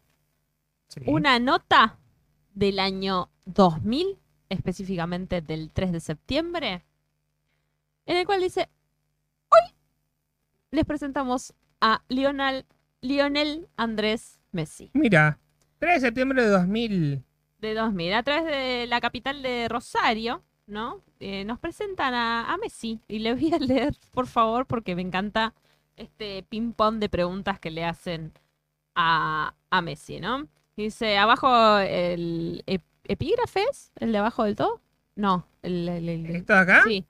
Sí. 0.89 1.01
una 1.07 1.39
nota 1.39 1.99
del 2.55 2.79
año 2.79 3.31
2000, 3.47 4.19
específicamente 4.49 5.41
del 5.41 5.71
3 5.73 5.93
de 5.93 6.01
septiembre, 6.01 6.85
en 8.07 8.17
el 8.17 8.27
cual 8.27 8.41
dice, 8.41 8.69
hoy 9.51 9.75
les 10.71 10.85
presentamos 10.85 11.55
a 11.81 12.03
Lionel, 12.09 12.67
Lionel 13.01 13.69
Andrés 13.77 14.41
Messi, 14.53 14.91
Mira, 14.93 15.39
3 15.79 15.95
de 15.95 16.01
septiembre 16.09 16.43
de 16.43 16.49
2000. 16.51 17.25
de 17.59 17.75
2000, 17.75 18.13
a 18.15 18.23
través 18.23 18.45
de 18.47 18.87
la 18.87 19.01
capital 19.01 19.43
de 19.43 19.69
Rosario, 19.69 20.43
¿no? 20.67 21.03
Eh, 21.21 21.45
nos 21.45 21.59
presentan 21.59 22.15
a, 22.15 22.53
a 22.53 22.57
Messi 22.59 23.01
y 23.09 23.19
le 23.21 23.35
voy 23.35 23.53
a 23.53 23.59
leer, 23.59 23.95
por 24.13 24.27
favor, 24.27 24.67
porque 24.67 24.95
me 24.97 25.03
encanta 25.03 25.55
este 25.97 26.43
ping-pong 26.45 26.99
de 26.99 27.09
preguntas 27.09 27.59
que 27.61 27.71
le 27.71 27.85
hacen 27.85 28.33
a, 28.95 29.55
a 29.71 29.83
Messi, 29.83 30.21
¿no? 30.21 30.49
Dice, 30.83 31.19
abajo 31.19 31.79
el 31.79 32.63
ep- 32.67 32.83
epígrafe 33.05 33.63
es 33.71 33.93
el 33.97 34.13
de 34.13 34.19
abajo 34.19 34.45
del 34.45 34.57
todo. 34.57 34.81
No, 35.17 35.47
el, 35.63 35.89
el- 35.89 36.09
el- 36.09 36.27
¿Esto 36.37 36.55
de 36.55 36.59
acá? 36.59 36.83
Sí, 36.87 37.05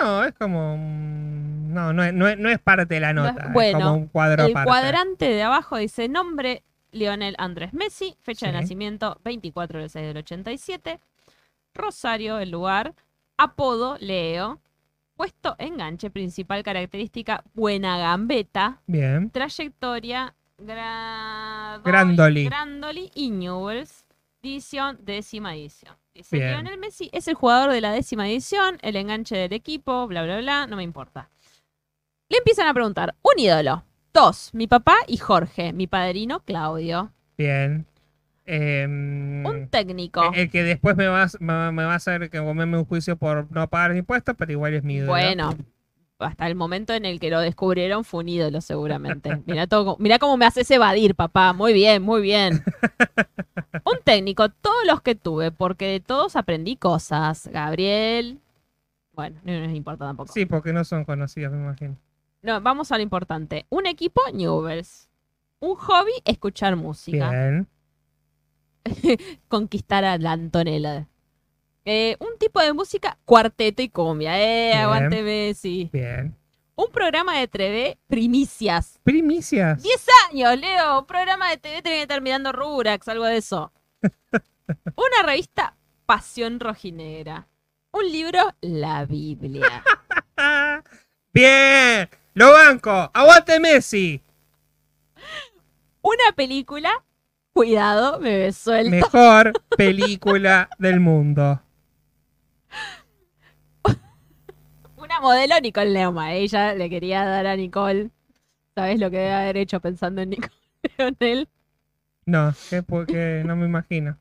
No, 0.00 0.24
es 0.24 0.34
como. 0.34 0.74
un- 0.74 1.72
No, 1.74 1.92
no 1.92 2.02
es, 2.04 2.12
no 2.14 2.26
es, 2.28 2.38
no 2.38 2.48
es 2.48 2.58
parte 2.58 2.86
de 2.94 3.00
la 3.00 3.12
No 3.12 3.26
es- 3.26 3.32
nota. 3.34 3.46
es 3.48 3.52
bueno, 3.52 3.78
como 3.80 3.94
un 3.94 4.06
cuadro 4.08 4.44
el 4.44 4.50
aparte. 4.52 4.66
cuadrante 4.68 5.28
de 5.28 5.42
abajo 5.42 5.76
dice 5.76 6.08
nombre 6.08 6.62
Lionel 6.92 7.34
Andrés 7.38 7.74
Messi, 7.74 8.16
fecha 8.22 8.46
de 8.46 8.52
nacimiento 8.52 9.20
24 9.24 9.80
del 9.80 9.90
6 9.90 10.06
del 10.06 10.16
87, 10.18 11.00
Rosario, 11.74 12.38
el 12.38 12.50
lugar, 12.50 12.94
apodo 13.36 13.98
Leo, 14.00 14.60
puesto 15.16 15.54
enganche, 15.58 16.08
principal 16.10 16.62
característica 16.62 17.44
buena 17.54 17.98
gambeta, 17.98 18.80
Bien. 18.86 19.30
trayectoria 19.30 20.34
Grandoli, 20.58 21.82
Grandoli. 21.84 22.44
Grandoli 22.46 23.10
y 23.14 23.30
Newells, 23.30 24.04
edición, 24.42 24.98
décima 25.02 25.54
edición. 25.54 25.94
Dice 26.14 26.36
Bien. 26.36 26.52
Lionel 26.52 26.78
Messi 26.78 27.10
es 27.12 27.28
el 27.28 27.34
jugador 27.34 27.72
de 27.72 27.80
la 27.80 27.92
décima 27.92 28.26
edición, 28.28 28.78
el 28.82 28.96
enganche 28.96 29.36
del 29.36 29.52
equipo, 29.52 30.06
bla, 30.06 30.22
bla, 30.24 30.38
bla, 30.38 30.66
no 30.66 30.76
me 30.76 30.82
importa. 30.82 31.28
Le 32.28 32.38
empiezan 32.38 32.66
a 32.68 32.74
preguntar, 32.74 33.14
un 33.22 33.38
ídolo. 33.38 33.84
Dos, 34.14 34.50
mi 34.54 34.66
papá 34.66 34.96
y 35.06 35.18
Jorge, 35.18 35.72
mi 35.74 35.86
padrino 35.86 36.40
Claudio. 36.40 37.12
Bien. 37.36 37.86
Em, 38.46 39.44
Un 39.44 39.68
técnico. 39.68 40.32
el 40.32 40.50
que 40.50 40.62
después 40.62 40.96
me 40.96 41.06
va, 41.06 41.24
a- 41.24 41.30
me, 41.40 41.72
me 41.72 41.84
va 41.84 41.92
a 41.92 41.96
hacer 41.96 42.30
que 42.30 42.38
comerme 42.38 42.78
un 42.78 42.84
juicio 42.86 43.16
por 43.16 43.50
no 43.50 43.68
pagar 43.68 43.94
impuestos, 43.96 44.34
pero 44.38 44.52
igual 44.52 44.72
es 44.72 44.84
mi 44.84 44.94
ídolo. 44.94 45.10
Bueno, 45.12 45.54
hasta 46.18 46.46
el 46.46 46.54
momento 46.54 46.94
en 46.94 47.04
el 47.04 47.20
que 47.20 47.30
lo 47.30 47.40
descubrieron 47.40 48.04
fue 48.04 48.20
un 48.20 48.28
ídolo 48.28 48.60
seguramente. 48.60 49.42
Mira 49.46 49.66
todo, 49.66 49.96
mira 49.98 50.18
cómo 50.18 50.36
me 50.36 50.46
haces 50.46 50.70
evadir, 50.70 51.14
papá. 51.14 51.52
Muy 51.52 51.72
bien, 51.72 52.02
muy 52.02 52.22
bien. 52.22 52.64
Un 53.84 53.98
técnico, 54.02 54.48
todos 54.48 54.86
los 54.86 55.02
que 55.02 55.14
tuve, 55.14 55.52
porque 55.52 55.86
de 55.86 56.00
todos 56.00 56.36
aprendí 56.36 56.76
cosas. 56.76 57.48
Gabriel. 57.52 58.40
Bueno, 59.12 59.40
no 59.44 59.60
nos 59.60 59.74
importa 59.74 60.06
tampoco. 60.06 60.32
Sí, 60.32 60.46
porque 60.46 60.72
no 60.72 60.84
son 60.84 61.04
conocidos, 61.04 61.52
me 61.52 61.58
imagino. 61.58 61.96
No, 62.42 62.60
vamos 62.60 62.92
a 62.92 62.96
lo 62.96 63.02
importante. 63.02 63.66
Un 63.68 63.86
equipo, 63.86 64.20
Newells. 64.32 65.08
Un 65.60 65.74
hobby, 65.74 66.12
escuchar 66.24 66.76
música. 66.76 67.30
Bien. 67.30 67.68
Conquistar 69.48 70.04
a 70.04 70.18
la 70.18 70.32
Antonella. 70.32 71.08
Eh, 71.88 72.16
un 72.18 72.36
tipo 72.36 72.60
de 72.60 72.72
música, 72.72 73.16
cuarteto 73.24 73.80
y 73.80 73.88
cumbia. 73.88 74.40
Eh, 74.40 74.70
Bien. 74.72 74.78
aguante 74.80 75.22
Messi. 75.22 75.88
Bien. 75.92 76.36
Un 76.74 76.90
programa 76.90 77.38
de 77.38 77.46
TV, 77.46 77.96
primicias. 78.08 78.98
Primicias. 79.04 79.80
10 79.82 80.06
años, 80.28 80.58
Leo. 80.58 80.98
Un 80.98 81.06
programa 81.06 81.48
de 81.48 81.58
TV 81.58 81.82
tiene 81.82 81.96
que 81.98 82.02
estar 82.02 82.20
mirando 82.20 82.50
Rurax, 82.50 83.06
algo 83.08 83.24
de 83.24 83.36
eso. 83.36 83.72
Una 84.96 85.22
revista, 85.24 85.76
Pasión 86.06 86.58
Rojinegra. 86.58 87.46
Un 87.92 88.10
libro, 88.10 88.52
La 88.60 89.04
Biblia. 89.06 89.84
Bien. 91.32 92.10
Lo 92.34 92.52
banco. 92.52 93.10
Aguante 93.14 93.60
Messi. 93.60 94.20
Una 96.02 96.32
película, 96.34 97.04
cuidado, 97.52 98.18
me 98.18 98.52
suelto. 98.52 98.90
Mejor 98.90 99.52
película 99.76 100.68
del 100.78 100.98
mundo. 101.00 101.62
Modelo, 105.20 105.60
Nicole 105.60 105.90
Leoma. 105.90 106.34
Ella 106.34 106.74
le 106.74 106.88
quería 106.90 107.24
dar 107.24 107.46
a 107.46 107.56
Nicole. 107.56 108.10
¿Sabes 108.74 108.98
lo 109.00 109.10
que 109.10 109.16
debe 109.18 109.32
haber 109.32 109.56
hecho 109.56 109.80
pensando 109.80 110.20
en 110.22 110.30
Nicole 110.30 110.52
Leonel? 110.98 111.48
No, 112.26 112.52
que 112.70 112.82
porque 112.82 113.42
no 113.46 113.56
me 113.56 113.66
imagino. 113.66 114.18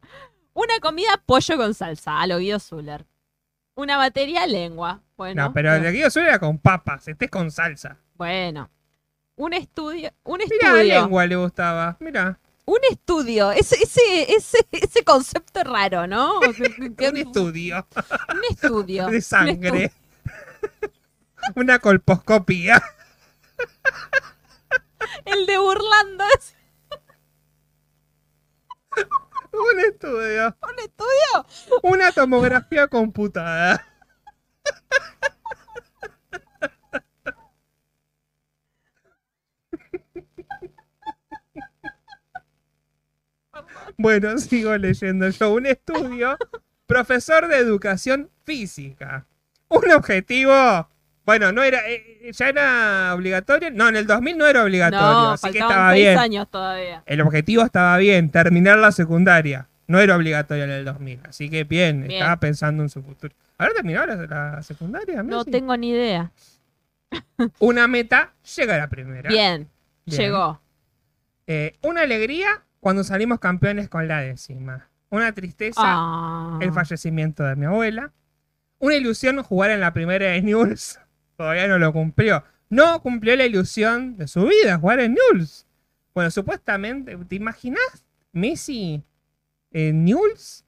Una 0.53 0.79
comida, 0.79 1.21
pollo 1.25 1.57
con 1.57 1.73
salsa, 1.73 2.21
a 2.21 2.27
lo 2.27 2.37
Guido 2.37 2.59
Zuller. 2.59 3.05
Una 3.75 3.97
batería, 3.97 4.45
lengua. 4.47 5.01
Bueno, 5.17 5.43
No, 5.45 5.53
pero 5.53 5.73
el 5.75 5.83
de 5.83 5.91
Guido 5.91 6.09
Zuller 6.09 6.29
era 6.29 6.39
con 6.39 6.57
papas, 6.59 7.07
este 7.07 7.25
es 7.25 7.31
con 7.31 7.51
salsa. 7.51 7.97
bueno. 8.15 8.69
Un 9.37 9.51
estudio, 9.51 10.11
un 10.23 10.39
estudio. 10.39 10.81
lengua 10.81 11.25
le 11.25 11.35
gustaba. 11.35 11.97
Mira, 11.99 12.39
Un 12.63 12.77
estudio, 12.89 13.51
ese, 13.51 13.75
ese, 13.83 14.33
ese, 14.33 14.59
ese 14.71 15.03
concepto 15.03 15.61
raro, 15.65 16.07
¿no? 16.07 16.39
Un 16.39 17.17
estudio 17.17 17.85
Un 18.29 18.41
estudio. 18.49 19.07
de 19.09 19.19
sangre. 19.19 19.91
Una 21.55 21.79
colposcopía. 21.79 22.81
El 25.25 25.45
de 25.45 25.57
burlando. 25.57 26.23
Un 29.51 29.79
estudio. 29.79 30.57
Un 30.61 30.79
estudio. 30.79 31.81
Una 31.83 32.11
tomografía 32.11 32.87
computada. 32.87 33.85
Bueno, 43.97 44.37
sigo 44.37 44.75
leyendo 44.77 45.29
yo. 45.29 45.53
Un 45.53 45.65
estudio, 45.65 46.37
profesor 46.85 47.47
de 47.47 47.57
educación 47.57 48.29
física. 48.43 49.25
Un 49.69 49.91
objetivo. 49.91 50.87
Bueno, 51.25 51.51
no 51.51 51.63
era. 51.63 51.79
eh, 51.89 52.31
¿Ya 52.33 52.49
era 52.49 53.13
obligatorio? 53.15 53.71
No, 53.71 53.87
en 53.89 53.95
el 53.95 54.05
2000 54.07 54.37
no 54.37 54.45
era 54.47 54.63
obligatorio, 54.63 55.07
No, 55.07 55.31
así 55.31 55.51
que 55.51 55.59
estaba 55.59 55.91
seis 55.91 56.03
bien. 56.05 56.17
años 56.19 56.49
todavía. 56.49 57.03
El 57.05 57.21
objetivo 57.21 57.63
estaba 57.63 57.97
bien, 57.97 58.29
terminar 58.29 58.77
la 58.77 58.91
secundaria. 58.91 59.67
No 59.87 59.99
era 59.99 60.15
obligatorio 60.15 60.63
en 60.63 60.71
el 60.71 60.85
2000, 60.85 61.19
así 61.29 61.49
que 61.49 61.63
bien, 61.63 62.01
Bien. 62.01 62.11
estaba 62.13 62.37
pensando 62.39 62.81
en 62.83 62.89
su 62.89 63.01
futuro. 63.03 63.33
¿Habrá 63.57 63.73
terminado 63.75 64.07
la, 64.27 64.51
la 64.55 64.63
secundaria? 64.63 65.21
No 65.23 65.45
tengo 65.45 65.75
ni 65.77 65.89
idea. 65.91 66.31
Una 67.59 67.87
meta, 67.87 68.33
llega 68.55 68.75
a 68.75 68.77
la 68.79 68.87
primera. 68.87 69.29
Bien, 69.29 69.67
Bien. 70.05 70.19
llegó. 70.19 70.59
Eh, 71.47 71.75
una 71.81 72.01
alegría 72.01 72.63
cuando 72.79 73.03
salimos 73.03 73.39
campeones 73.39 73.87
con 73.89 74.07
la 74.07 74.21
décima. 74.21 74.87
Una 75.09 75.31
tristeza, 75.33 75.81
Ah. 75.83 76.57
el 76.61 76.73
fallecimiento 76.73 77.43
de 77.43 77.55
mi 77.55 77.65
abuela. 77.65 78.11
Una 78.79 78.95
ilusión, 78.95 79.41
jugar 79.43 79.71
en 79.71 79.79
la 79.79 79.93
primera 79.93 80.27
de 80.27 80.41
News. 80.41 80.99
Todavía 81.37 81.67
no 81.67 81.77
lo 81.77 81.91
cumplió. 81.93 82.43
No 82.69 83.01
cumplió 83.01 83.35
la 83.35 83.45
ilusión 83.45 84.17
de 84.17 84.27
su 84.27 84.45
vida, 84.45 84.77
jugar 84.77 84.99
en 84.99 85.15
News. 85.15 85.65
Bueno, 86.13 86.31
supuestamente, 86.31 87.17
¿te 87.17 87.35
imaginas 87.35 88.05
Messi 88.31 89.03
en 89.71 90.05
News? 90.05 90.63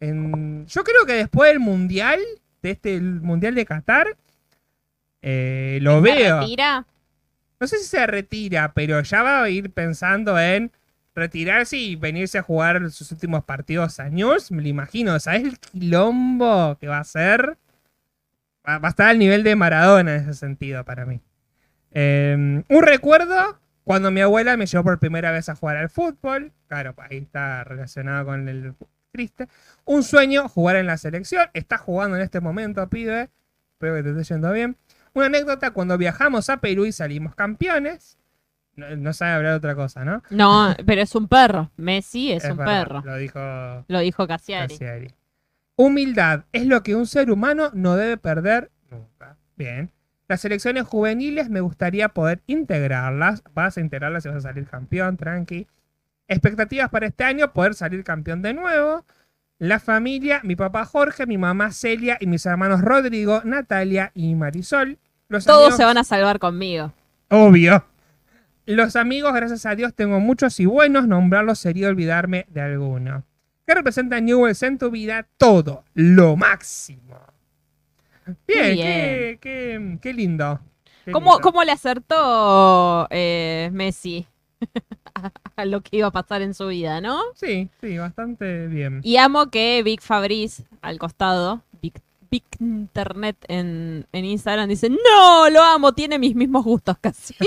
En... 0.00 0.66
Yo 0.66 0.84
creo 0.84 1.06
que 1.06 1.14
después 1.14 1.50
del 1.50 1.60
Mundial, 1.60 2.20
de 2.62 2.70
este 2.72 2.94
el 2.94 3.20
Mundial 3.20 3.54
de 3.54 3.64
Qatar, 3.64 4.16
eh, 5.22 5.78
lo 5.82 5.96
¿Se 5.96 6.00
veo. 6.12 6.40
retira? 6.40 6.86
No 7.58 7.66
sé 7.66 7.78
si 7.78 7.84
se 7.84 8.06
retira, 8.06 8.72
pero 8.74 9.00
ya 9.00 9.22
va 9.22 9.42
a 9.42 9.48
ir 9.50 9.70
pensando 9.72 10.38
en 10.38 10.70
retirarse 11.16 11.76
y 11.76 11.96
venirse 11.96 12.38
a 12.38 12.42
jugar 12.42 12.90
sus 12.90 13.10
últimos 13.10 13.44
partidos 13.44 13.98
a 13.98 14.08
News. 14.08 14.52
Me 14.52 14.62
lo 14.62 14.68
imagino. 14.68 15.18
¿Sabes 15.18 15.44
el 15.44 15.58
quilombo 15.58 16.76
que 16.78 16.86
va 16.86 16.98
a 16.98 17.04
ser? 17.04 17.58
Va, 18.68 18.78
va 18.78 18.88
a 18.88 18.90
estar 18.90 19.08
al 19.08 19.18
nivel 19.18 19.42
de 19.42 19.56
Maradona 19.56 20.14
en 20.14 20.22
ese 20.22 20.34
sentido 20.34 20.84
para 20.84 21.06
mí. 21.06 21.20
Eh, 21.92 22.62
un 22.68 22.82
recuerdo 22.82 23.58
cuando 23.84 24.10
mi 24.10 24.20
abuela 24.20 24.56
me 24.56 24.66
llevó 24.66 24.84
por 24.84 24.98
primera 24.98 25.30
vez 25.30 25.48
a 25.48 25.54
jugar 25.54 25.76
al 25.76 25.88
fútbol. 25.88 26.52
Claro, 26.68 26.94
pues 26.94 27.08
ahí 27.10 27.18
está 27.18 27.64
relacionado 27.64 28.26
con 28.26 28.48
el 28.48 28.74
triste. 29.12 29.48
Un 29.84 30.02
sueño, 30.02 30.48
jugar 30.48 30.76
en 30.76 30.86
la 30.86 30.98
selección. 30.98 31.48
Está 31.54 31.78
jugando 31.78 32.16
en 32.16 32.22
este 32.22 32.40
momento, 32.40 32.86
pibe. 32.88 33.30
Espero 33.74 33.94
que 33.94 34.02
te 34.02 34.10
esté 34.10 34.34
yendo 34.34 34.52
bien. 34.52 34.76
Una 35.14 35.26
anécdota 35.26 35.70
cuando 35.70 35.96
viajamos 35.96 36.50
a 36.50 36.58
Perú 36.58 36.84
y 36.84 36.92
salimos 36.92 37.34
campeones. 37.34 38.18
No, 38.76 38.94
no 38.96 39.12
sabe 39.12 39.32
hablar 39.32 39.54
otra 39.54 39.74
cosa, 39.74 40.04
¿no? 40.04 40.22
No, 40.30 40.74
pero 40.84 41.00
es 41.02 41.14
un 41.14 41.28
perro. 41.28 41.70
Messi 41.76 42.32
es, 42.32 42.44
un 42.44 42.56
verdad, 42.58 42.82
perro. 42.84 43.02
Lo 43.04 43.16
dijo 43.16 43.84
Lo 43.88 44.00
dijo 44.00 44.26
Cassiari. 44.26 44.68
Cassiari. 44.74 45.08
Humildad 45.76 46.44
es 46.52 46.66
lo 46.66 46.82
que 46.82 46.94
un 46.94 47.06
ser 47.06 47.30
humano 47.30 47.70
no 47.74 47.96
debe 47.96 48.16
perder 48.16 48.70
nunca. 48.90 49.36
Bien. 49.56 49.90
Las 50.28 50.40
selecciones 50.40 50.84
juveniles 50.86 51.50
me 51.50 51.60
gustaría 51.60 52.08
poder 52.08 52.42
integrarlas. 52.46 53.42
Vas 53.54 53.76
a 53.76 53.80
integrarlas 53.80 54.24
y 54.24 54.28
vas 54.28 54.38
a 54.38 54.40
salir 54.40 54.66
campeón, 54.66 55.16
tranqui. 55.16 55.66
Expectativas 56.28 56.88
para 56.90 57.06
este 57.06 57.24
año, 57.24 57.52
poder 57.52 57.74
salir 57.74 58.02
campeón 58.04 58.42
de 58.42 58.52
nuevo. 58.54 59.04
La 59.58 59.78
familia, 59.78 60.40
mi 60.42 60.56
papá 60.56 60.84
Jorge, 60.84 61.26
mi 61.26 61.38
mamá 61.38 61.70
Celia 61.72 62.18
y 62.20 62.26
mis 62.26 62.44
hermanos 62.44 62.82
Rodrigo, 62.82 63.40
Natalia 63.44 64.10
y 64.14 64.34
Marisol. 64.34 64.98
Los 65.28 65.44
Todos 65.44 65.58
amigos- 65.60 65.76
se 65.76 65.84
van 65.84 65.98
a 65.98 66.04
salvar 66.04 66.38
conmigo. 66.38 66.92
Obvio. 67.30 67.84
Los 68.66 68.96
amigos, 68.96 69.32
gracias 69.32 69.64
a 69.66 69.74
Dios, 69.76 69.94
tengo 69.94 70.18
muchos 70.20 70.58
y 70.60 70.66
buenos. 70.66 71.06
Nombrarlos 71.06 71.58
sería 71.58 71.88
olvidarme 71.88 72.46
de 72.48 72.60
alguno. 72.60 73.22
¿Qué 73.66 73.74
representa 73.74 74.20
Newells 74.20 74.62
en 74.62 74.78
tu 74.78 74.90
vida? 74.90 75.26
Todo. 75.36 75.84
Lo 75.94 76.36
máximo. 76.36 77.18
Bien, 78.46 78.74
Bien. 78.74 78.76
Qué, 78.76 79.38
qué- 79.40 79.98
qué 80.02 80.12
lindo. 80.12 80.60
Qué 81.04 81.12
¿Cómo, 81.12 81.32
lindo. 81.34 81.40
cómo 81.42 81.62
le 81.62 81.70
acertó 81.72 83.06
eh, 83.10 83.70
Messi 83.72 84.26
a, 85.14 85.30
a 85.56 85.64
lo 85.64 85.80
que 85.80 85.98
iba 85.98 86.08
a 86.08 86.12
pasar 86.12 86.42
en 86.42 86.52
su 86.54 86.66
vida, 86.66 87.00
no? 87.00 87.20
Sí, 87.34 87.68
sí, 87.80 87.98
bastante 87.98 88.66
bien. 88.66 89.00
Y 89.04 89.16
amo 89.18 89.48
que 89.50 89.82
Big 89.84 90.00
Fabriz, 90.00 90.64
al 90.82 90.98
costado, 90.98 91.62
Big, 92.30 92.44
Internet 92.60 93.36
en, 93.48 94.06
en 94.12 94.24
Instagram, 94.24 94.68
dice, 94.68 94.88
no, 94.90 95.48
lo 95.50 95.62
amo, 95.62 95.92
tiene 95.94 96.18
mis 96.18 96.34
mismos 96.34 96.64
gustos 96.64 96.96
casi. 97.00 97.34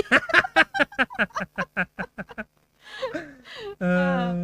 Ah. 3.80 4.34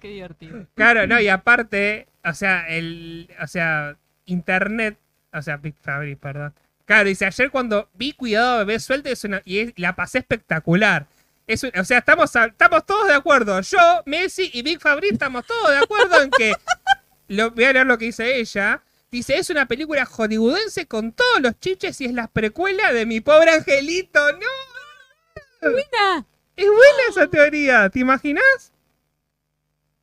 Qué 0.00 0.08
divertido. 0.08 0.66
Claro, 0.74 1.06
no, 1.06 1.20
y 1.20 1.28
aparte, 1.28 2.06
o 2.24 2.32
sea, 2.34 2.66
el, 2.68 3.28
o 3.42 3.46
sea, 3.46 3.96
internet, 4.26 4.98
o 5.32 5.42
sea, 5.42 5.56
Big 5.56 5.74
Fabri, 5.80 6.14
perdón. 6.16 6.52
Claro, 6.84 7.08
dice, 7.08 7.24
ayer 7.26 7.50
cuando 7.50 7.88
vi 7.94 8.12
Cuidado 8.12 8.58
Bebé 8.58 8.78
Suelta 8.78 9.10
es 9.10 9.24
una- 9.24 9.42
y 9.44 9.58
es- 9.58 9.72
la 9.76 9.96
pasé 9.96 10.18
espectacular. 10.18 11.06
Es 11.46 11.62
un- 11.62 11.72
o 11.78 11.84
sea, 11.84 11.98
estamos, 11.98 12.34
estamos 12.36 12.84
todos 12.86 13.08
de 13.08 13.14
acuerdo. 13.14 13.60
Yo, 13.62 14.02
Messi 14.06 14.50
y 14.52 14.62
Big 14.62 14.80
Fabri 14.80 15.08
estamos 15.08 15.46
todos 15.46 15.70
de 15.70 15.78
acuerdo 15.78 16.22
en 16.22 16.30
que, 16.30 16.52
lo, 17.28 17.50
voy 17.52 17.64
a 17.64 17.72
leer 17.72 17.86
lo 17.86 17.96
que 17.98 18.06
dice 18.06 18.38
ella, 18.38 18.82
dice, 19.14 19.38
es 19.38 19.48
una 19.48 19.66
película 19.66 20.04
hollywoodense 20.04 20.86
con 20.86 21.12
todos 21.12 21.40
los 21.40 21.58
chiches 21.60 22.00
y 22.00 22.06
es 22.06 22.12
la 22.12 22.26
precuela 22.26 22.92
de 22.92 23.06
Mi 23.06 23.20
Pobre 23.20 23.52
Angelito. 23.52 24.20
¡No! 24.32 25.70
Mira, 25.70 26.26
Es 26.56 26.66
buena 26.66 27.02
esa 27.08 27.26
teoría, 27.28 27.88
¿te 27.88 28.00
imaginas? 28.00 28.72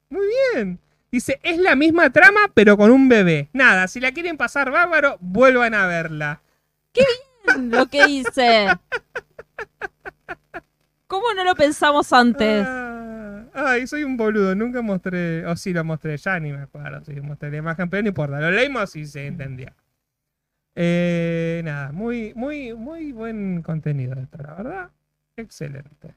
Muy 0.09 0.25
bien. 0.53 0.79
Dice, 1.11 1.39
es 1.43 1.57
la 1.57 1.75
misma 1.75 2.09
trama, 2.09 2.39
pero 2.53 2.77
con 2.77 2.89
un 2.89 3.09
bebé. 3.09 3.49
Nada, 3.51 3.87
si 3.89 3.99
la 3.99 4.13
quieren 4.13 4.37
pasar 4.37 4.71
bárbaro, 4.71 5.17
vuelvan 5.19 5.73
a 5.73 5.85
verla. 5.87 6.41
lo 7.59 7.87
que 7.87 8.05
dice. 8.05 8.67
¿Cómo 11.07 11.33
no 11.33 11.43
lo 11.43 11.55
pensamos 11.55 12.13
antes? 12.13 12.65
Ah, 12.65 13.20
ay, 13.53 13.87
soy 13.87 14.03
un 14.03 14.17
boludo, 14.17 14.55
nunca 14.55 14.81
mostré, 14.81 15.45
o 15.45 15.55
sí 15.55 15.73
lo 15.73 15.83
mostré, 15.83 16.17
ya 16.17 16.39
ni 16.39 16.51
me 16.51 16.61
acuerdo 16.63 17.03
si 17.03 17.19
mostré 17.21 17.51
la 17.51 17.57
imagen, 17.57 17.89
pero 17.89 18.03
no 18.03 18.09
importa, 18.09 18.39
lo 18.39 18.51
leímos 18.51 18.95
y 18.95 19.05
se 19.05 19.27
entendía. 19.27 19.73
Eh, 20.75 21.61
nada, 21.63 21.91
muy, 21.91 22.33
muy, 22.35 22.73
muy 22.73 23.11
buen 23.11 23.61
contenido 23.61 24.13
esto, 24.19 24.37
la 24.41 24.53
verdad. 24.53 24.89
Excelente. 25.35 26.15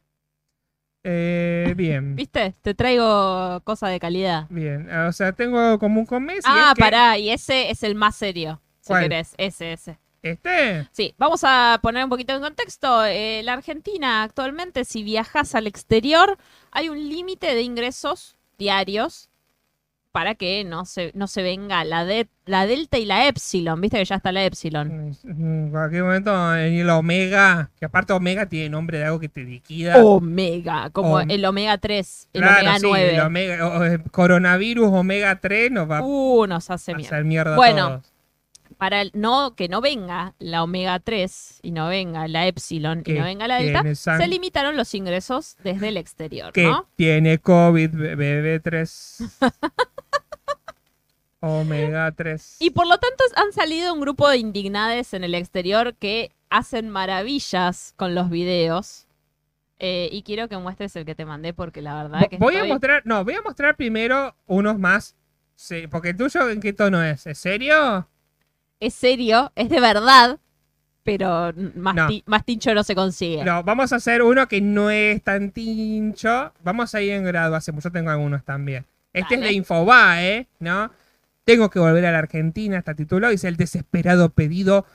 Eh, 1.02 1.74
bien. 1.76 2.16
¿Viste? 2.16 2.54
Te 2.62 2.74
traigo 2.74 3.60
cosa 3.64 3.88
de 3.88 4.00
calidad. 4.00 4.46
Bien, 4.48 4.90
o 4.90 5.12
sea, 5.12 5.32
tengo 5.32 5.78
común 5.78 6.06
con 6.06 6.24
Messi. 6.24 6.42
Ah, 6.46 6.68
es 6.68 6.74
que 6.74 6.80
pará, 6.80 7.18
y 7.18 7.30
ese 7.30 7.70
es 7.70 7.82
el 7.82 7.94
más 7.94 8.16
serio, 8.16 8.60
si 8.80 8.88
¿Cuál? 8.88 9.02
querés. 9.04 9.34
Ese, 9.36 9.72
ese. 9.72 9.98
Este, 10.24 10.88
Sí, 10.90 11.14
vamos 11.18 11.42
a 11.44 11.78
poner 11.82 12.02
un 12.04 12.10
poquito 12.10 12.34
en 12.34 12.40
contexto. 12.40 13.04
Eh, 13.04 13.42
la 13.44 13.52
Argentina 13.52 14.22
actualmente, 14.22 14.84
si 14.84 15.02
viajas 15.02 15.54
al 15.54 15.66
exterior, 15.66 16.38
hay 16.72 16.88
un 16.88 17.08
límite 17.08 17.54
de 17.54 17.62
ingresos 17.62 18.36
diarios 18.58 19.28
para 20.12 20.36
que 20.36 20.62
no 20.64 20.84
se, 20.84 21.10
no 21.14 21.26
se 21.26 21.42
venga 21.42 21.82
la, 21.84 22.04
de, 22.04 22.28
la 22.46 22.66
Delta 22.66 22.98
y 22.98 23.04
la 23.04 23.26
Epsilon. 23.26 23.80
Viste 23.80 23.98
que 23.98 24.04
ya 24.04 24.14
está 24.14 24.30
la 24.30 24.44
Epsilon. 24.44 25.14
en 25.24 25.70
cualquier 25.72 26.04
momento 26.04 26.30
a 26.34 26.54
venir 26.54 26.86
la 26.86 26.96
Omega, 26.98 27.70
que 27.78 27.84
aparte 27.84 28.12
Omega 28.12 28.46
tiene 28.46 28.70
nombre 28.70 28.98
de 28.98 29.04
algo 29.06 29.18
que 29.18 29.28
te 29.28 29.42
liquida. 29.42 29.96
Omega, 30.04 30.88
como 30.90 31.16
Om- 31.18 31.30
el 31.30 31.44
Omega 31.44 31.76
3, 31.78 32.28
el 32.32 32.42
Claro, 32.42 32.60
Omega 32.60 32.78
sí, 32.78 32.86
9. 32.88 33.14
el 33.16 33.20
Omega- 33.22 33.98
coronavirus 34.12 34.88
Omega 34.92 35.34
3 35.40 35.70
nos 35.72 35.90
va 35.90 36.00
Uh, 36.02 36.46
nos 36.46 36.70
hace 36.70 36.92
a 36.92 36.94
mierda. 36.96 37.16
hacer 37.16 37.24
mierda 37.24 37.52
a 37.54 37.56
Bueno, 37.56 37.88
todos. 37.88 38.13
Para 38.76 39.00
el- 39.02 39.10
no, 39.14 39.54
que 39.54 39.68
no 39.68 39.80
venga 39.80 40.34
la 40.38 40.62
Omega 40.62 40.98
3 41.00 41.60
y 41.62 41.70
no 41.70 41.88
venga 41.88 42.28
la 42.28 42.46
Epsilon 42.46 43.02
y 43.06 43.12
no 43.12 43.24
venga 43.24 43.48
la 43.48 43.58
Delta, 43.58 43.94
se 43.94 44.28
limitaron 44.28 44.76
los 44.76 44.94
ingresos 44.94 45.56
desde 45.62 45.88
el 45.88 45.96
exterior, 45.96 46.52
Que 46.52 46.64
¿no? 46.64 46.88
tiene 46.96 47.38
COVID, 47.38 47.90
BB3. 47.90 49.30
Omega 51.40 52.10
3. 52.12 52.56
Y 52.60 52.70
por 52.70 52.86
lo 52.86 52.96
tanto 52.98 53.22
han 53.36 53.52
salido 53.52 53.92
un 53.92 54.00
grupo 54.00 54.28
de 54.28 54.38
indignades 54.38 55.12
en 55.12 55.24
el 55.24 55.34
exterior 55.34 55.94
que 55.96 56.32
hacen 56.48 56.88
maravillas 56.88 57.92
con 57.96 58.14
los 58.14 58.30
videos. 58.30 59.06
Eh, 59.78 60.08
y 60.10 60.22
quiero 60.22 60.48
que 60.48 60.56
muestres 60.56 60.96
el 60.96 61.04
que 61.04 61.14
te 61.14 61.26
mandé 61.26 61.52
porque 61.52 61.82
la 61.82 62.02
verdad 62.02 62.28
que 62.30 62.38
voy 62.38 62.56
a 62.56 62.64
mostrar, 62.64 63.02
no, 63.04 63.24
voy 63.24 63.34
a 63.34 63.42
mostrar 63.42 63.76
primero 63.76 64.34
unos 64.46 64.78
más. 64.78 65.16
Sí, 65.56 65.86
porque 65.88 66.10
el 66.10 66.16
tuyo, 66.16 66.48
¿en 66.48 66.60
qué 66.60 66.72
tono 66.72 67.02
es? 67.02 67.26
¿Es 67.26 67.38
serio? 67.38 68.08
Es 68.86 68.94
serio, 68.94 69.52
es 69.54 69.68
de 69.68 69.80
verdad, 69.80 70.38
pero 71.02 71.52
más, 71.74 71.94
No. 71.94 72.06
ti- 72.08 72.22
más 72.26 72.44
tincho 72.44 72.74
no 72.74 72.82
se 72.82 72.94
consigue. 72.94 73.44
No, 73.44 73.62
vamos 73.62 73.92
a 73.92 73.96
hacer 73.96 74.22
uno 74.22 74.48
que 74.48 74.60
no 74.60 74.90
es 74.90 75.22
tan 75.22 75.50
tincho. 75.50 76.52
Vamos 76.62 76.94
a 76.94 77.02
ir 77.02 77.12
en 77.12 77.24
graduación, 77.24 77.78
yo 77.80 77.90
tengo 77.90 78.10
algunos 78.10 78.44
también. 78.44 78.86
Este 79.12 79.34
Dale. 79.36 79.46
es 79.46 79.52
de 79.52 79.56
Infobae, 79.56 80.48
¿no? 80.60 80.90
Tengo 81.44 81.68
que 81.70 81.78
volver 81.78 82.06
a 82.06 82.12
la 82.12 82.18
Argentina, 82.18 82.78
está 82.78 82.94
titulado. 82.94 83.30
Dice 83.30 83.48
el 83.48 83.56
desesperado 83.56 84.30
pedido 84.30 84.86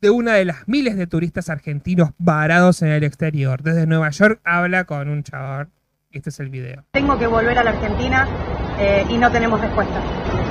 de 0.00 0.10
una 0.10 0.34
de 0.34 0.44
las 0.46 0.66
miles 0.66 0.96
de 0.96 1.06
turistas 1.06 1.50
argentinos 1.50 2.10
varados 2.18 2.80
en 2.82 2.88
el 2.88 3.04
exterior. 3.04 3.62
Desde 3.62 3.86
Nueva 3.86 4.10
York 4.10 4.40
habla 4.44 4.84
con 4.84 5.08
un 5.08 5.22
chabón 5.22 5.70
Este 6.10 6.30
es 6.30 6.40
el 6.40 6.48
video. 6.48 6.84
Tengo 6.92 7.18
que 7.18 7.26
volver 7.26 7.58
a 7.58 7.64
la 7.64 7.70
Argentina 7.70 8.26
eh, 8.78 9.06
y 9.08 9.16
no 9.16 9.30
tenemos 9.30 9.60
respuesta. 9.60 10.00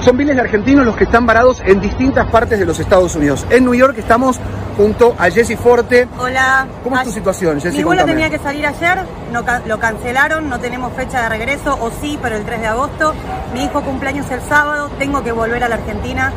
Son 0.02 0.18
miles 0.18 0.36
de 0.36 0.42
argentinos 0.42 0.86
los 0.86 0.96
que 0.96 1.06
están 1.06 1.26
varados 1.26 1.62
en 1.66 1.80
distintas 1.80 2.30
partes 2.30 2.60
de 2.60 2.66
los 2.66 2.80
Estados 2.80 3.16
Unidos. 3.16 3.46
En 3.50 3.64
New 3.64 3.74
York 3.74 3.96
estamos 3.98 4.40
junto 4.76 5.16
a 5.18 5.30
Jesse 5.30 5.58
Forte. 5.58 6.08
Hola. 6.18 6.68
¿Cómo 6.84 6.98
es 6.98 7.04
tu 7.04 7.10
Ay, 7.10 7.16
situación, 7.16 7.62
Jessy? 7.62 7.78
Mi 7.78 7.84
vuelo 7.84 8.02
Contame. 8.02 8.22
tenía 8.22 8.38
que 8.38 8.44
salir 8.44 8.66
ayer, 8.66 9.00
no 9.32 9.44
lo 9.66 9.80
cancelaron, 9.80 10.50
no 10.50 10.60
tenemos 10.60 10.94
fecha 10.94 11.24
de 11.24 11.30
regreso, 11.30 11.78
o 11.82 11.92
sí, 12.02 12.20
pero 12.22 12.36
el 12.36 12.44
3 12.44 12.62
de 12.62 12.68
agosto. 12.68 13.14
Mi 13.54 13.64
hijo 13.64 13.82
cumpleaños 13.82 14.30
el 14.32 14.42
sábado, 14.42 14.90
tengo 15.00 15.24
que 15.24 15.32
volver 15.32 15.64
a 15.64 15.70
la 15.70 15.76
Argentina 15.76 16.34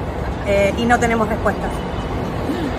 eh, 0.47 0.75
y 0.77 0.85
no 0.85 0.99
tenemos 0.99 1.29
respuestas. 1.29 1.71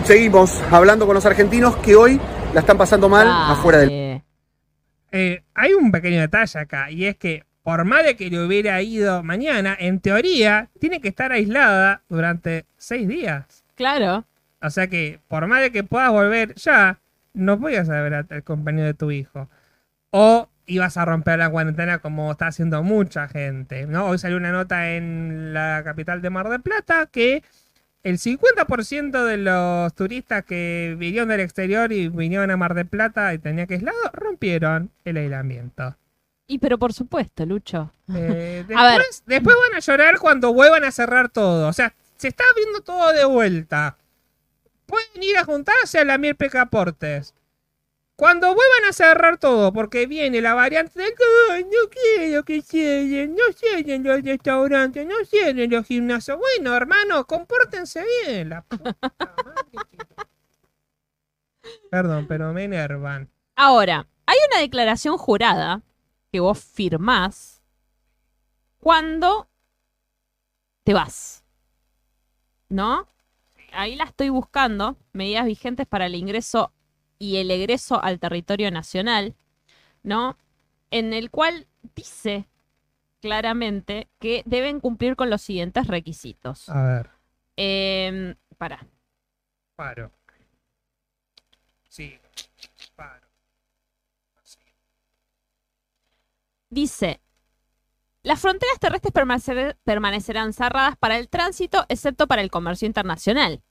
Seguimos 0.05 0.61
hablando 0.71 1.05
con 1.05 1.15
los 1.15 1.25
argentinos 1.25 1.75
que 1.77 1.95
hoy 1.95 2.21
la 2.53 2.61
están 2.61 2.77
pasando 2.77 3.09
mal 3.09 3.27
afuera 3.29 3.79
del... 3.79 4.21
Eh, 5.11 5.43
hay 5.53 5.73
un 5.73 5.91
pequeño 5.91 6.19
detalle 6.19 6.59
acá, 6.59 6.91
y 6.91 7.05
es 7.05 7.17
que 7.17 7.43
por 7.67 7.83
más 7.83 8.05
de 8.05 8.15
que 8.15 8.29
le 8.29 8.45
hubiera 8.45 8.81
ido 8.81 9.23
mañana, 9.23 9.75
en 9.77 9.99
teoría, 9.99 10.69
tiene 10.79 11.01
que 11.01 11.09
estar 11.09 11.33
aislada 11.33 12.01
durante 12.07 12.65
seis 12.77 13.09
días. 13.09 13.65
Claro. 13.75 14.23
O 14.61 14.69
sea 14.69 14.87
que, 14.87 15.19
por 15.27 15.47
más 15.47 15.59
de 15.59 15.73
que 15.73 15.83
puedas 15.83 16.09
volver 16.09 16.55
ya, 16.55 17.01
no 17.33 17.59
podías 17.59 17.89
ver 17.89 18.13
al 18.13 18.43
compañero 18.45 18.85
de 18.85 18.93
tu 18.93 19.11
hijo. 19.11 19.49
O 20.11 20.47
ibas 20.65 20.95
a 20.95 21.03
romper 21.03 21.39
la 21.39 21.49
cuarentena 21.49 21.99
como 21.99 22.31
está 22.31 22.47
haciendo 22.47 22.83
mucha 22.83 23.27
gente. 23.27 23.85
¿no? 23.85 24.05
Hoy 24.05 24.17
salió 24.17 24.37
una 24.37 24.53
nota 24.53 24.91
en 24.91 25.53
la 25.53 25.81
capital 25.83 26.21
de 26.21 26.29
Mar 26.29 26.47
del 26.47 26.61
Plata 26.61 27.07
que 27.07 27.43
el 28.01 28.17
50% 28.17 29.25
de 29.25 29.37
los 29.39 29.93
turistas 29.93 30.45
que 30.45 30.95
vinieron 30.97 31.27
del 31.27 31.41
exterior 31.41 31.91
y 31.91 32.07
vinieron 32.07 32.49
a 32.49 32.55
Mar 32.55 32.75
del 32.75 32.87
Plata 32.87 33.33
y 33.33 33.39
tenían 33.39 33.67
que 33.67 33.73
aislado, 33.73 34.09
rompieron 34.13 34.89
el 35.03 35.17
aislamiento. 35.17 35.97
Y 36.47 36.59
pero 36.59 36.77
por 36.77 36.93
supuesto, 36.93 37.45
Lucho. 37.45 37.91
Eh, 38.13 38.65
A 38.75 38.87
ver. 38.87 39.01
después, 39.25 39.55
van 39.69 39.75
a 39.75 39.79
llorar 39.79 40.17
cuando 40.19 40.53
vuelvan 40.53 40.85
a 40.85 40.91
cerrar 40.91 41.29
todo. 41.29 41.67
O 41.67 41.73
sea, 41.73 41.93
se 42.15 42.29
está 42.29 42.43
abriendo 42.49 42.81
todo 42.81 43.11
de 43.11 43.25
vuelta. 43.25 43.97
Pueden 44.85 45.21
ir 45.21 45.37
a 45.37 45.43
juntarse 45.43 45.99
a 45.99 46.05
la 46.05 46.17
miel 46.17 46.35
Pecaportes. 46.35 47.33
Cuando 48.15 48.47
vuelvan 48.47 48.89
a 48.89 48.93
cerrar 48.93 49.37
todo, 49.37 49.71
porque 49.71 50.07
viene 50.07 50.41
la 50.41 50.55
variante 50.55 50.99
de 50.99 51.13
"Ay, 51.51 51.65
no 51.65 51.89
quiero 51.91 52.43
que 52.43 52.63
cierren, 52.63 53.35
no 53.35 53.43
cierren 53.53 54.03
los 54.03 54.23
restaurantes, 54.23 55.05
no 55.05 55.23
cierren 55.25 55.69
los 55.69 55.85
gimnasios. 55.85 56.39
Bueno, 56.39 56.75
hermano, 56.75 57.27
compórtense 57.27 58.03
bien. 58.25 58.49
La 58.49 58.61
puta 58.63 58.95
madre 59.03 60.01
Perdón, 61.91 62.25
pero 62.27 62.53
me 62.53 62.63
enervan. 62.63 63.29
Ahora, 63.55 64.07
hay 64.25 64.37
una 64.51 64.61
declaración 64.61 65.17
jurada 65.17 65.81
que 66.31 66.39
vos 66.39 66.59
firmás 66.63 67.61
cuando 68.79 69.49
te 70.83 70.93
vas. 70.93 71.43
¿No? 72.69 73.07
Ahí 73.73 73.95
la 73.95 74.05
estoy 74.05 74.29
buscando. 74.29 74.97
Medidas 75.13 75.45
vigentes 75.45 75.87
para 75.87 76.05
el 76.05 76.15
ingreso 76.15 76.71
y 77.19 77.37
el 77.37 77.51
egreso 77.51 78.01
al 78.03 78.19
territorio 78.19 78.71
nacional. 78.71 79.35
¿No? 80.03 80.37
En 80.91 81.13
el 81.13 81.29
cual 81.31 81.67
dice 81.95 82.47
claramente 83.21 84.07
que 84.19 84.43
deben 84.45 84.79
cumplir 84.79 85.15
con 85.15 85.29
los 85.29 85.41
siguientes 85.41 85.87
requisitos. 85.87 86.69
A 86.69 86.81
ver, 86.83 87.09
Em, 87.59 88.35
para. 88.57 88.85
paro. 89.75 90.11
Sí, 91.89 92.19
paro. 92.95 93.27
Sí. 94.43 94.59
Dice, 96.69 97.21
las 98.23 98.39
fronteras 98.39 98.79
terrestres 98.79 99.13
permanecer- 99.13 99.77
permanecerán 99.83 100.53
cerradas 100.53 100.97
para 100.97 101.17
el 101.17 101.29
tránsito, 101.29 101.85
excepto 101.87 102.27
para 102.27 102.41
el 102.41 102.51
comercio 102.51 102.85
internacional. 102.85 103.61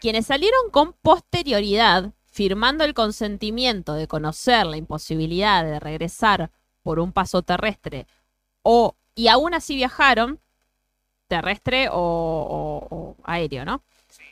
Quienes 0.00 0.26
salieron 0.26 0.70
con 0.70 0.92
posterioridad, 0.92 2.12
firmando 2.26 2.84
el 2.84 2.94
consentimiento 2.94 3.94
de 3.94 4.06
conocer 4.06 4.66
la 4.66 4.76
imposibilidad 4.76 5.64
de 5.64 5.80
regresar 5.80 6.50
por 6.82 7.00
un 7.00 7.12
paso 7.12 7.42
terrestre, 7.42 8.06
o 8.62 8.96
y 9.14 9.28
aún 9.28 9.54
así 9.54 9.74
viajaron, 9.74 10.40
terrestre 11.26 11.88
o 11.90 13.16
aéreo, 13.24 13.64
¿no? 13.64 13.82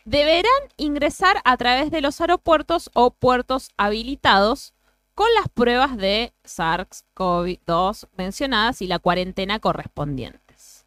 Deberán 0.04 0.52
ingresar 0.76 1.40
a 1.44 1.56
través 1.56 1.90
de 1.90 2.02
los 2.02 2.20
aeropuertos 2.20 2.90
o 2.92 3.10
puertos 3.10 3.70
habilitados 3.78 4.74
con 5.14 5.32
las 5.34 5.48
pruebas 5.48 5.96
de 5.96 6.32
SARS-CoV-2 6.44 8.08
mencionadas 8.16 8.82
y 8.82 8.86
la 8.86 8.98
cuarentena 8.98 9.60
correspondientes. 9.60 10.86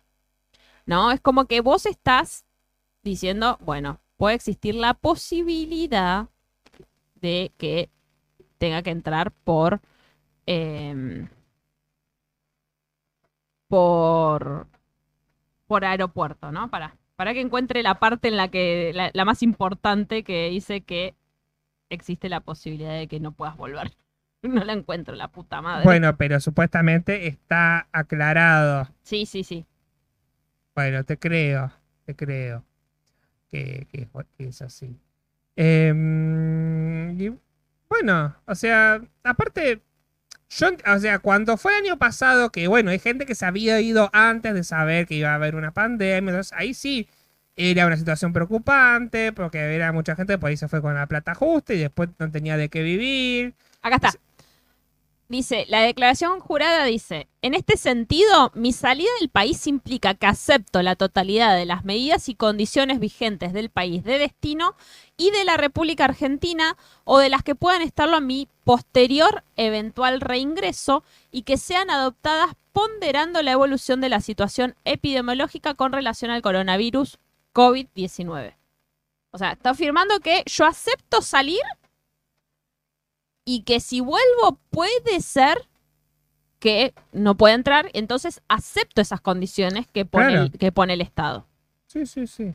¿No? 0.86 1.12
Es 1.12 1.22
como 1.22 1.46
que 1.46 1.62
vos 1.62 1.86
estás 1.86 2.46
diciendo, 3.04 3.58
bueno, 3.62 4.00
puede 4.18 4.36
existir 4.36 4.76
la 4.76 4.94
posibilidad 4.94 6.28
de 7.16 7.52
que 7.58 7.90
tenga 8.58 8.82
que 8.84 8.92
entrar 8.92 9.32
por 9.32 9.82
em, 10.46 11.30
por 13.68 14.68
por 15.68 15.86
aeropuerto, 15.86 16.52
¿no? 16.52 16.70
Para, 16.70 16.96
para 17.16 17.34
que 17.34 17.42
encuentre 17.42 17.84
la 17.84 18.00
parte 18.00 18.30
en 18.30 18.38
la 18.38 18.50
que 18.50 18.92
la, 18.94 19.12
la 19.14 19.26
más 19.26 19.44
importante 19.44 20.24
que 20.24 20.50
dice 20.50 20.82
que 20.82 21.16
existe 21.90 22.30
la 22.30 22.42
posibilidad 22.42 22.94
de 22.94 23.08
que 23.08 23.20
no 23.20 23.34
puedas 23.34 23.58
volver. 23.58 23.92
No 24.54 24.64
la 24.64 24.74
encuentro, 24.74 25.16
la 25.16 25.28
puta 25.30 25.62
madre. 25.62 25.84
Bueno, 25.84 26.16
pero 26.18 26.40
supuestamente 26.40 27.28
está 27.28 27.88
aclarado. 27.92 28.88
Sí, 29.04 29.26
sí, 29.26 29.44
sí. 29.44 29.66
Bueno, 30.76 31.04
te 31.04 31.18
creo, 31.18 31.72
te 32.06 32.16
creo 32.16 32.64
que, 33.50 33.88
que- 33.92 34.08
que 34.38 34.48
es 34.48 34.62
así. 34.62 34.96
Em, 35.56 37.20
y 37.20 37.32
bueno, 37.90 38.36
o 38.46 38.56
sea, 38.56 39.02
aparte, 39.24 39.82
yo, 40.50 40.68
o 40.94 41.00
sea, 41.00 41.20
cuando 41.20 41.58
fue 41.58 41.78
el 41.78 41.86
año 41.86 41.98
pasado, 41.98 42.52
que 42.52 42.68
bueno, 42.68 42.92
hay 42.92 43.00
gente 43.00 43.26
que 43.26 43.36
se 43.36 43.46
había 43.46 43.80
ido 43.82 44.10
antes 44.14 44.54
de 44.54 44.64
saber 44.64 45.06
que 45.08 45.16
iba 45.16 45.32
a 45.32 45.36
haber 45.36 45.56
una 45.56 45.72
pandemia, 45.72 46.30
entonces 46.32 46.54
ahí 46.58 46.74
sí 46.74 47.08
era 47.56 47.88
una 47.88 47.98
situación 47.98 48.34
preocupante, 48.34 49.32
porque 49.34 49.58
era 49.76 49.92
mucha 49.92 50.16
gente 50.16 50.38
por 50.38 50.50
ahí 50.50 50.58
se 50.58 50.68
fue 50.68 50.82
con 50.82 50.94
la 50.94 51.08
plata 51.08 51.34
justa 51.34 51.74
y 51.74 51.80
después 51.80 52.10
no 52.20 52.30
tenía 52.30 52.56
de 52.56 52.70
qué 52.70 52.84
vivir. 52.84 53.56
Acá 53.82 53.96
está. 53.96 54.12
Dice, 55.30 55.66
la 55.68 55.82
declaración 55.82 56.40
jurada 56.40 56.86
dice, 56.86 57.28
en 57.42 57.54
este 57.54 57.76
sentido, 57.76 58.50
mi 58.56 58.72
salida 58.72 59.10
del 59.20 59.28
país 59.28 59.68
implica 59.68 60.14
que 60.14 60.26
acepto 60.26 60.82
la 60.82 60.96
totalidad 60.96 61.58
de 61.58 61.66
las 61.66 61.84
medidas 61.84 62.30
y 62.30 62.36
condiciones 62.36 63.02
vigentes 63.02 63.52
del 63.52 63.70
país 63.70 64.06
de 64.06 64.20
destino 64.20 64.76
y 65.18 65.32
de 65.32 65.44
la 65.44 65.58
República 65.58 66.06
Argentina 66.06 66.78
o 67.04 67.20
de 67.20 67.28
las 67.28 67.44
que 67.44 67.56
puedan 67.56 67.82
estarlo 67.82 68.16
a 68.16 68.22
mi 68.22 68.48
posterior 68.64 69.44
eventual 69.58 70.22
reingreso 70.22 71.04
y 71.30 71.42
que 71.42 71.58
sean 71.58 71.90
adoptadas 71.90 72.56
ponderando 72.72 73.42
la 73.42 73.52
evolución 73.52 74.00
de 74.00 74.10
la 74.10 74.22
situación 74.22 74.76
epidemiológica 74.86 75.74
con 75.74 75.92
relación 75.92 76.32
al 76.32 76.42
coronavirus 76.42 77.20
COVID-19. 77.54 78.56
O 79.32 79.38
sea, 79.38 79.52
está 79.52 79.72
afirmando 79.72 80.22
que 80.22 80.44
yo 80.46 80.66
acepto 80.66 81.22
salir 81.22 81.60
y 83.50 83.62
que 83.62 83.80
si 83.80 84.02
vuelvo 84.02 84.60
puede 84.70 85.22
ser 85.22 85.68
que 86.60 86.94
no 87.14 87.36
pueda 87.38 87.56
entrar, 87.56 87.90
entonces 87.94 88.42
acepto 88.50 89.00
esas 89.00 89.22
condiciones 89.22 89.88
que 89.88 90.04
pone, 90.06 90.28
Claro. 90.28 90.44
el, 90.44 90.52
que 90.52 90.72
pone 90.74 90.94
el 90.94 91.02
Estado. 91.02 91.48
Sí, 91.88 92.06
sí, 92.06 92.28
sí. 92.28 92.54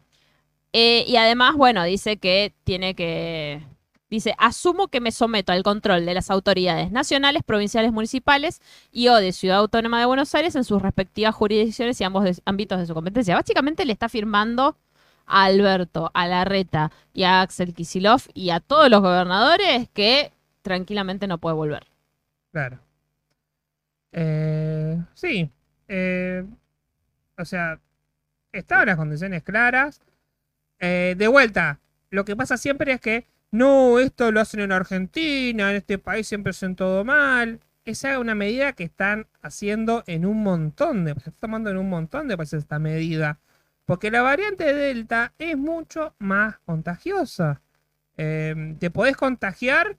Eh, 0.74 1.05
y 1.09 1.16
además, 1.16 1.55
bueno, 1.56 1.82
dice 1.85 2.19
que 2.19 2.52
tiene 2.64 2.94
que... 2.94 3.64
Dice, 4.10 4.35
asumo 4.36 4.89
que 4.89 5.01
me 5.01 5.12
someto 5.12 5.52
al 5.52 5.62
control 5.62 6.05
de 6.05 6.12
las 6.12 6.31
autoridades 6.31 6.93
nacionales, 6.93 7.43
provinciales, 7.43 7.90
municipales 7.93 8.60
y 8.90 9.09
o 9.09 9.14
de 9.16 9.32
Ciudad 9.32 9.56
Autónoma 9.60 9.98
de 9.98 10.05
Buenos 10.05 10.35
Aires 10.35 10.55
en 10.56 10.64
sus 10.64 10.82
respectivas 10.82 11.35
jurisdicciones 11.35 11.98
y 11.98 12.05
ambos 12.05 12.24
de- 12.24 12.36
ámbitos 12.44 12.78
de 12.78 12.85
su 12.86 12.93
competencia. 12.93 13.35
Básicamente 13.36 13.86
le 13.86 13.94
está 13.94 14.10
firmando 14.10 14.77
a 15.24 15.44
Alberto, 15.44 16.10
a 16.12 16.27
Larreta 16.27 16.93
y 17.14 17.23
a 17.23 17.40
Axel 17.40 17.73
Kisilov 17.73 18.20
y 18.35 18.51
a 18.51 18.60
todos 18.60 18.90
los 18.90 19.01
gobernadores 19.01 19.89
que 19.94 20.31
tranquilamente 20.62 21.26
no 21.26 21.39
puede 21.39 21.56
volver. 21.56 21.86
Claro. 22.52 22.78
Eh, 24.12 25.02
sí. 25.14 25.51
eh, 25.89 26.44
o 27.39 27.44
sea, 27.44 27.80
estaban 28.52 28.86
las 28.86 28.97
condiciones 28.97 29.43
claras. 29.43 30.01
Eh, 30.78 31.14
de 31.16 31.28
vuelta, 31.28 31.80
lo 32.10 32.24
que 32.24 32.36
pasa 32.36 32.56
siempre 32.56 32.93
es 32.93 33.01
que 33.01 33.26
no, 33.51 33.98
esto 33.98 34.32
lo 34.32 34.40
hacen 34.40 34.60
en 34.60 34.72
Argentina, 34.72 35.70
en 35.70 35.76
este 35.76 35.98
país 35.98 36.26
siempre 36.26 36.51
hacen 36.51 36.76
todo 36.76 37.05
mal. 37.05 37.60
Esa 37.84 38.12
es 38.12 38.18
una 38.18 38.34
medida 38.34 38.72
que 38.72 38.84
están 38.84 39.26
haciendo 39.43 40.05
en 40.06 40.24
un 40.24 40.43
montón 40.43 41.05
de, 41.05 41.14
se 41.14 41.30
está 41.30 41.32
tomando 41.40 41.70
en 41.70 41.76
un 41.76 41.89
montón 41.89 42.28
de 42.28 42.36
países 42.36 42.62
esta 42.62 42.78
medida. 42.78 43.40
Porque 43.84 44.10
la 44.10 44.22
variante 44.22 44.72
Delta 44.72 45.34
es 45.39 45.56
mucho 45.59 46.14
más 46.18 46.59
contagiosa. 46.60 47.60
Te 48.14 48.90
podés 48.93 49.16
contagiar 49.16 49.98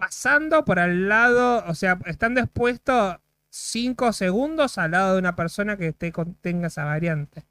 pasando 0.00 0.64
por 0.64 0.78
al 0.78 1.08
lado, 1.08 1.62
o 1.66 1.74
sea, 1.74 1.98
estando 2.06 2.40
expuesto 2.40 3.20
5 3.50 4.12
segundos 4.12 4.78
al 4.78 4.92
lado 4.92 5.12
de 5.14 5.18
una 5.20 5.36
persona 5.36 5.76
que 5.76 5.92
con- 6.12 6.34
tenga 6.36 6.68
esa 6.68 6.84
variante. 6.84 7.46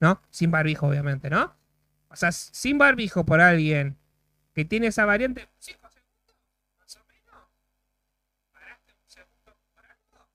¿No? 0.00 0.22
Sin 0.30 0.52
barbijo, 0.52 0.86
obviamente, 0.86 1.28
¿no? 1.28 1.56
O 2.08 2.14
sea, 2.16 2.30
sin 2.30 2.78
barbijo 2.78 3.26
por 3.26 3.40
alguien 3.40 3.98
que 4.54 4.64
tiene 4.64 4.86
esa 4.86 5.04
variante, 5.04 5.48
5 5.58 5.88
segundos, 5.90 6.36
más 6.78 6.96
o 6.96 7.00
menos. 7.08 7.48
Paraste 8.52 8.92
un 8.92 9.10
segundo 9.10 9.56
por 9.74 9.84
algo 9.84 10.28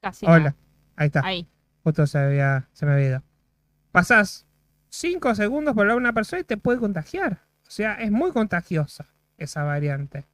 Casi 0.00 0.26
Hola. 0.26 0.38
nada. 0.38 0.56
Ahí 0.96 1.06
está. 1.06 1.20
Ahí. 1.24 1.48
Justo 1.84 2.06
se, 2.06 2.18
había, 2.18 2.68
se 2.72 2.86
me 2.86 2.92
había 2.92 3.06
ido. 3.06 3.22
Pasás 3.92 4.46
5 4.90 5.34
segundos 5.34 5.74
por 5.74 5.82
hablar 5.82 5.96
una 5.96 6.12
persona 6.12 6.40
y 6.40 6.44
te 6.44 6.56
puede 6.56 6.78
contagiar. 6.78 7.40
O 7.66 7.70
sea, 7.70 7.94
es 7.94 8.10
muy 8.10 8.32
contagiosa 8.32 9.06
esa 9.38 9.62
variante. 9.62 10.26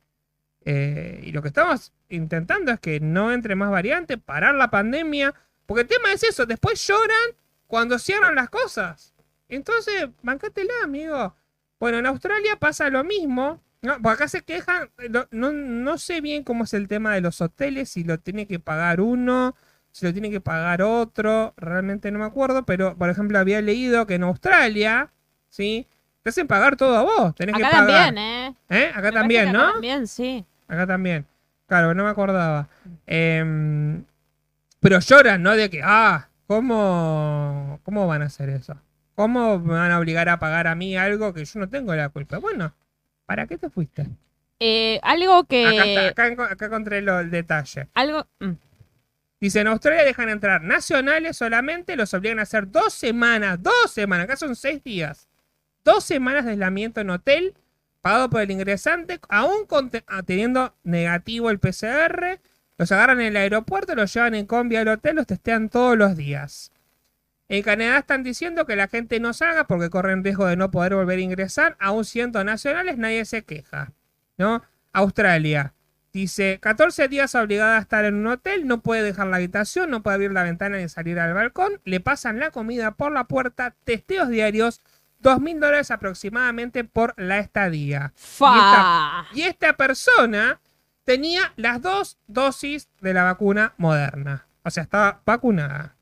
Eh, 0.64 1.20
y 1.22 1.32
lo 1.32 1.42
que 1.42 1.48
estamos 1.48 1.92
intentando 2.08 2.72
es 2.72 2.80
que 2.80 2.98
no 2.98 3.32
entre 3.32 3.54
más 3.54 3.70
variantes, 3.70 4.18
parar 4.18 4.54
la 4.54 4.70
pandemia. 4.70 5.34
Porque 5.66 5.82
el 5.82 5.88
tema 5.88 6.12
es 6.12 6.22
eso, 6.22 6.46
después 6.46 6.84
lloran 6.86 7.36
cuando 7.66 7.98
cierran 7.98 8.34
las 8.34 8.50
cosas. 8.50 9.14
Entonces, 9.48 10.08
bancátela, 10.22 10.72
amigo. 10.82 11.36
Bueno, 11.78 11.98
en 11.98 12.06
Australia 12.06 12.56
pasa 12.56 12.88
lo 12.88 13.04
mismo. 13.04 13.62
No, 13.82 13.98
acá 14.08 14.26
se 14.26 14.42
quejan. 14.42 14.90
no, 15.30 15.52
no 15.52 15.98
sé 15.98 16.20
bien 16.20 16.42
cómo 16.42 16.64
es 16.64 16.74
el 16.74 16.88
tema 16.88 17.14
de 17.14 17.20
los 17.20 17.40
hoteles, 17.40 17.90
si 17.90 18.04
lo 18.04 18.18
tiene 18.18 18.46
que 18.46 18.58
pagar 18.58 19.00
uno, 19.00 19.54
si 19.96 20.04
lo 20.04 20.12
tiene 20.12 20.30
que 20.30 20.42
pagar 20.42 20.82
otro. 20.82 21.54
Realmente 21.56 22.10
no 22.10 22.18
me 22.18 22.26
acuerdo, 22.26 22.66
pero 22.66 22.94
por 22.98 23.08
ejemplo, 23.08 23.38
había 23.38 23.62
leído 23.62 24.06
que 24.06 24.16
en 24.16 24.24
Australia, 24.24 25.10
¿sí? 25.48 25.86
Te 26.22 26.28
hacen 26.28 26.46
pagar 26.46 26.76
todo 26.76 26.94
a 26.98 27.02
vos. 27.02 27.34
Tenés 27.34 27.54
Acá 27.54 27.68
que 27.70 27.76
pagar. 27.76 27.86
también, 28.14 28.18
¿eh? 28.18 28.54
¿Eh? 28.68 28.90
Acá 28.94 29.08
Me 29.08 29.12
también, 29.12 29.52
¿no? 29.52 29.62
Acá 29.62 29.72
también, 29.72 30.06
sí. 30.06 30.44
Acá 30.68 30.86
también. 30.86 31.24
Claro, 31.66 31.94
no 31.94 32.04
me 32.04 32.10
acordaba. 32.10 32.68
Em, 33.06 34.04
pero 34.80 34.98
lloran, 35.00 35.42
¿no? 35.42 35.56
De 35.56 35.70
que, 35.70 35.80
ah, 35.82 36.28
¿cómo, 36.46 37.80
¿cómo 37.82 38.06
van 38.06 38.20
a 38.20 38.26
hacer 38.26 38.50
eso? 38.50 38.76
¿Cómo 39.14 39.58
me 39.58 39.72
van 39.72 39.92
a 39.92 39.98
obligar 39.98 40.28
a 40.28 40.38
pagar 40.38 40.66
a 40.66 40.74
mí 40.74 40.94
algo 40.94 41.32
que 41.32 41.42
yo 41.46 41.58
no 41.58 41.70
tengo 41.70 41.94
la 41.94 42.10
culpa? 42.10 42.36
Bueno, 42.36 42.74
¿para 43.24 43.46
qué 43.46 43.56
te 43.56 43.70
fuiste? 43.70 44.06
Eh, 44.60 45.00
algo 45.02 45.44
que. 45.44 45.66
Acá, 45.66 45.84
está, 46.10 46.24
acá, 46.34 46.52
acá 46.52 46.66
encontré 46.66 47.00
lo- 47.00 47.20
el 47.20 47.30
detalle. 47.30 47.88
Algo. 47.94 48.26
mm. 48.40 48.50
Dice, 49.40 49.60
en 49.60 49.66
Australia 49.66 50.04
dejan 50.04 50.28
entrar 50.28 50.62
nacionales 50.62 51.36
solamente, 51.36 51.96
los 51.96 52.14
obligan 52.14 52.38
a 52.38 52.42
hacer 52.42 52.70
dos 52.70 52.94
semanas, 52.94 53.62
dos 53.62 53.90
semanas, 53.90 54.24
acá 54.24 54.36
son 54.36 54.56
seis 54.56 54.82
días. 54.82 55.28
Dos 55.84 56.04
semanas 56.04 56.44
de 56.44 56.52
aislamiento 56.52 57.00
en 57.00 57.10
hotel, 57.10 57.54
pagado 58.00 58.30
por 58.30 58.40
el 58.40 58.50
ingresante, 58.50 59.20
aún 59.28 59.66
ah, 60.06 60.22
teniendo 60.22 60.74
negativo 60.84 61.50
el 61.50 61.58
PCR, 61.58 62.40
los 62.78 62.92
agarran 62.92 63.20
en 63.20 63.26
el 63.26 63.36
aeropuerto, 63.36 63.94
los 63.94 64.12
llevan 64.12 64.34
en 64.34 64.46
combi 64.46 64.76
al 64.76 64.88
hotel, 64.88 65.16
los 65.16 65.26
testean 65.26 65.68
todos 65.68 65.96
los 65.96 66.16
días. 66.16 66.72
En 67.48 67.62
Canadá 67.62 67.98
están 67.98 68.22
diciendo 68.24 68.66
que 68.66 68.74
la 68.74 68.88
gente 68.88 69.20
no 69.20 69.32
salga 69.32 69.66
porque 69.66 69.90
corren 69.90 70.24
riesgo 70.24 70.46
de 70.46 70.56
no 70.56 70.70
poder 70.70 70.94
volver 70.94 71.18
a 71.18 71.22
ingresar, 71.22 71.76
aún 71.78 72.04
siendo 72.04 72.42
nacionales, 72.42 72.98
nadie 72.98 73.24
se 73.24 73.44
queja. 73.44 73.92
¿no? 74.38 74.62
Australia. 74.92 75.74
Dice, 76.16 76.58
14 76.62 77.08
días 77.08 77.34
obligada 77.34 77.76
a 77.76 77.80
estar 77.80 78.06
en 78.06 78.14
un 78.14 78.26
hotel, 78.28 78.66
no 78.66 78.80
puede 78.80 79.02
dejar 79.02 79.26
la 79.26 79.36
habitación, 79.36 79.90
no 79.90 80.02
puede 80.02 80.14
abrir 80.14 80.32
la 80.32 80.44
ventana 80.44 80.78
ni 80.78 80.88
salir 80.88 81.18
al 81.18 81.34
balcón, 81.34 81.78
le 81.84 82.00
pasan 82.00 82.38
la 82.38 82.50
comida 82.50 82.92
por 82.92 83.12
la 83.12 83.24
puerta, 83.24 83.74
testeos 83.84 84.30
diarios, 84.30 84.80
dos 85.18 85.42
mil 85.42 85.60
dólares 85.60 85.90
aproximadamente 85.90 86.84
por 86.84 87.12
la 87.18 87.38
estadía. 87.38 88.14
Fa. 88.16 89.26
Y 89.34 89.42
esta 89.42 89.74
persona 89.74 90.62
tenía 91.04 91.52
las 91.56 91.82
dos 91.82 92.16
dosis 92.26 92.88
de 93.02 93.12
la 93.12 93.24
vacuna 93.24 93.74
moderna. 93.76 94.46
O 94.62 94.70
sea, 94.70 94.84
estaba 94.84 95.20
vacunada. 95.26 95.96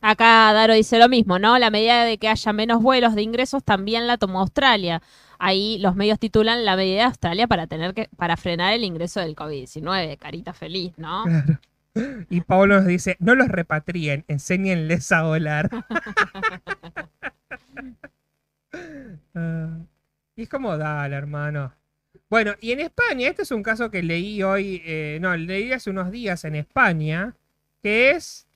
Acá 0.00 0.50
Daro 0.54 0.72
dice 0.72 0.98
lo 0.98 1.10
mismo, 1.10 1.38
¿no? 1.38 1.58
La 1.58 1.68
medida 1.68 2.04
de 2.04 2.16
que 2.16 2.28
haya 2.28 2.52
menos 2.54 2.82
vuelos 2.82 3.14
de 3.14 3.20
ingresos 3.20 3.62
también 3.64 4.06
la 4.06 4.16
tomó 4.16 4.40
Australia. 4.40 5.02
Ahí 5.46 5.76
los 5.78 5.94
medios 5.94 6.18
titulan 6.18 6.64
la 6.64 6.74
medida 6.74 6.96
de 6.96 7.02
Australia 7.02 7.46
para 7.46 7.66
tener 7.66 7.92
que 7.92 8.08
para 8.16 8.38
frenar 8.38 8.72
el 8.72 8.82
ingreso 8.82 9.20
del 9.20 9.36
COVID-19. 9.36 10.16
Carita 10.16 10.54
feliz, 10.54 10.94
¿no? 10.96 11.24
Claro. 11.24 11.60
Y 12.30 12.40
Pablo 12.40 12.76
nos 12.76 12.86
dice, 12.86 13.16
no 13.20 13.34
los 13.34 13.48
repatrien, 13.48 14.24
enséñenles 14.26 15.12
a 15.12 15.22
volar. 15.22 15.70
Ah, 19.36 19.78
y 20.36 20.42
es 20.42 20.48
como, 20.48 20.76
dale, 20.76 21.14
hermano. 21.14 21.72
Bueno, 22.30 22.54
y 22.60 22.72
en 22.72 22.80
España, 22.80 23.28
este 23.28 23.42
es 23.42 23.50
un 23.50 23.62
caso 23.62 23.90
que 23.90 24.02
leí 24.02 24.42
hoy, 24.42 24.80
eh, 24.84 25.18
no, 25.20 25.36
leí 25.36 25.72
hace 25.72 25.90
unos 25.90 26.10
días 26.10 26.44
en 26.44 26.54
España, 26.54 27.34
que 27.82 28.10
es, 28.10 28.46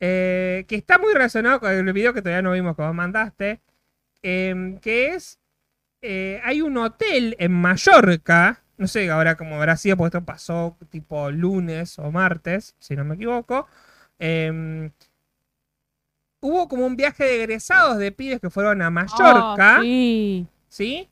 eh, 0.00 0.64
que 0.68 0.76
está 0.76 0.98
muy 0.98 1.12
relacionado 1.12 1.60
con 1.60 1.70
el 1.70 1.92
video 1.92 2.12
que 2.12 2.22
todavía 2.22 2.42
no 2.42 2.52
vimos 2.52 2.76
que 2.76 2.82
vos 2.82 2.94
mandaste, 2.94 3.60
em, 4.22 4.78
que 4.78 5.14
es, 5.14 5.38
eh, 6.02 6.40
hay 6.44 6.60
un 6.60 6.76
hotel 6.76 7.36
en 7.38 7.52
Mallorca, 7.52 8.60
no 8.76 8.88
sé 8.88 9.08
ahora 9.10 9.36
cómo 9.36 9.54
habrá 9.54 9.76
sido, 9.76 9.96
porque 9.96 10.16
esto 10.18 10.26
pasó 10.26 10.76
tipo 10.90 11.30
lunes 11.30 11.98
o 11.98 12.10
martes, 12.10 12.74
si 12.80 12.96
no 12.96 13.04
me 13.04 13.14
equivoco, 13.14 13.68
em, 14.18 14.90
hubo 16.40 16.68
como 16.68 16.86
un 16.86 16.96
viaje 16.96 17.24
de 17.24 17.36
egresados 17.36 17.98
de 17.98 18.10
pibes 18.10 18.40
que 18.40 18.50
fueron 18.50 18.82
a 18.82 18.90
Mallorca. 18.90 19.76
Ah, 19.76 19.80
sí. 19.80 20.46
¿sí? 20.68 21.08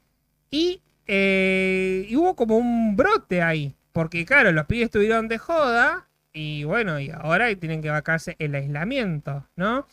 Y, 0.51 0.83
eh, 1.07 2.07
y 2.09 2.17
hubo 2.17 2.35
como 2.35 2.59
un 2.59 2.97
brote 2.97 3.43
ahí, 3.43 3.77
porque 3.93 4.25
claro, 4.27 4.51
los 4.51 4.67
pibes 4.67 4.87
estuvieron 4.87 5.29
de 5.29 5.39
joda 5.39 6.09
y 6.33 6.65
bueno, 6.65 6.99
y 7.01 7.11
ahora 7.11 7.55
tienen 7.57 7.83
que 7.83 7.91
vacarse 7.91 8.37
el 8.39 8.55
aislamiento, 8.55 9.47
¿no? 9.57 9.87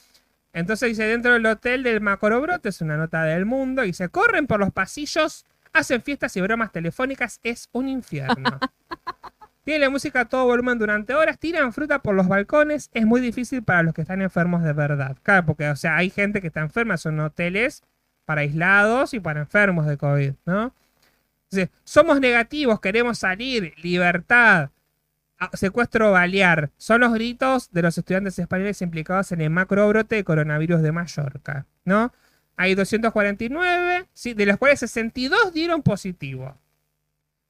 Entonces 0.58 0.90
dice, 0.90 1.04
dentro 1.04 1.34
del 1.34 1.46
hotel 1.46 1.84
del 1.84 2.02
macro 2.02 2.42
brote, 2.42 2.70
es 2.70 2.82
una 2.82 2.98
nota 2.98 3.24
del 3.26 3.46
mundo, 3.46 3.86
y 3.86 3.94
se 3.94 4.10
corren 4.10 4.48
por 4.48 4.60
los 4.60 4.74
pasillos, 4.74 5.46
hacen 5.72 6.02
fiestas 6.02 6.36
y 6.36 6.42
bromas 6.42 6.72
telefónicas, 6.72 7.40
es 7.44 7.70
un 7.74 7.88
infierno. 7.88 8.60
Tienen 9.64 9.82
la 9.82 9.92
música 9.92 10.22
a 10.22 10.26
todo 10.26 10.46
volumen 10.46 10.80
durante 10.80 11.14
horas, 11.14 11.38
tiran 11.38 11.74
fruta 11.74 12.00
por 12.00 12.16
los 12.16 12.28
balcones, 12.28 12.90
es 12.96 13.06
muy 13.06 13.22
difícil 13.22 13.62
para 13.62 13.84
los 13.84 13.94
que 13.94 14.02
están 14.02 14.20
enfermos 14.24 14.64
de 14.64 14.74
verdad. 14.74 15.16
Claro, 15.22 15.46
porque, 15.46 15.70
o 15.70 15.76
sea, 15.76 15.96
hay 15.96 16.10
gente 16.10 16.42
que 16.42 16.48
está 16.48 16.62
enferma, 16.62 16.98
son 16.98 17.20
hoteles 17.20 17.84
para 18.26 18.42
aislados 18.42 19.14
y 19.14 19.20
para 19.20 19.42
enfermos 19.42 19.86
de 19.86 19.98
COVID, 19.98 20.34
¿no? 20.48 20.74
Dice, 21.52 21.70
somos 21.84 22.20
negativos, 22.20 22.80
queremos 22.80 23.20
salir, 23.20 23.76
libertad, 23.84 24.72
secuestro 25.54 26.12
balear. 26.12 26.72
Son 26.78 27.02
los 27.02 27.14
gritos 27.14 27.72
de 27.72 27.82
los 27.82 27.98
estudiantes 27.98 28.38
españoles 28.40 28.82
implicados 28.82 29.32
en 29.32 29.42
el 29.42 29.50
macro 29.50 29.88
brote 29.88 30.16
de 30.16 30.24
coronavirus 30.24 30.82
de 30.82 30.92
Mallorca, 30.92 31.66
¿no? 31.86 32.12
Hay 32.56 32.74
249, 32.74 34.08
sí, 34.14 34.34
de 34.34 34.46
los 34.48 34.58
cuales 34.58 34.80
62 34.80 35.54
dieron 35.54 35.84
positivo. 35.84 36.58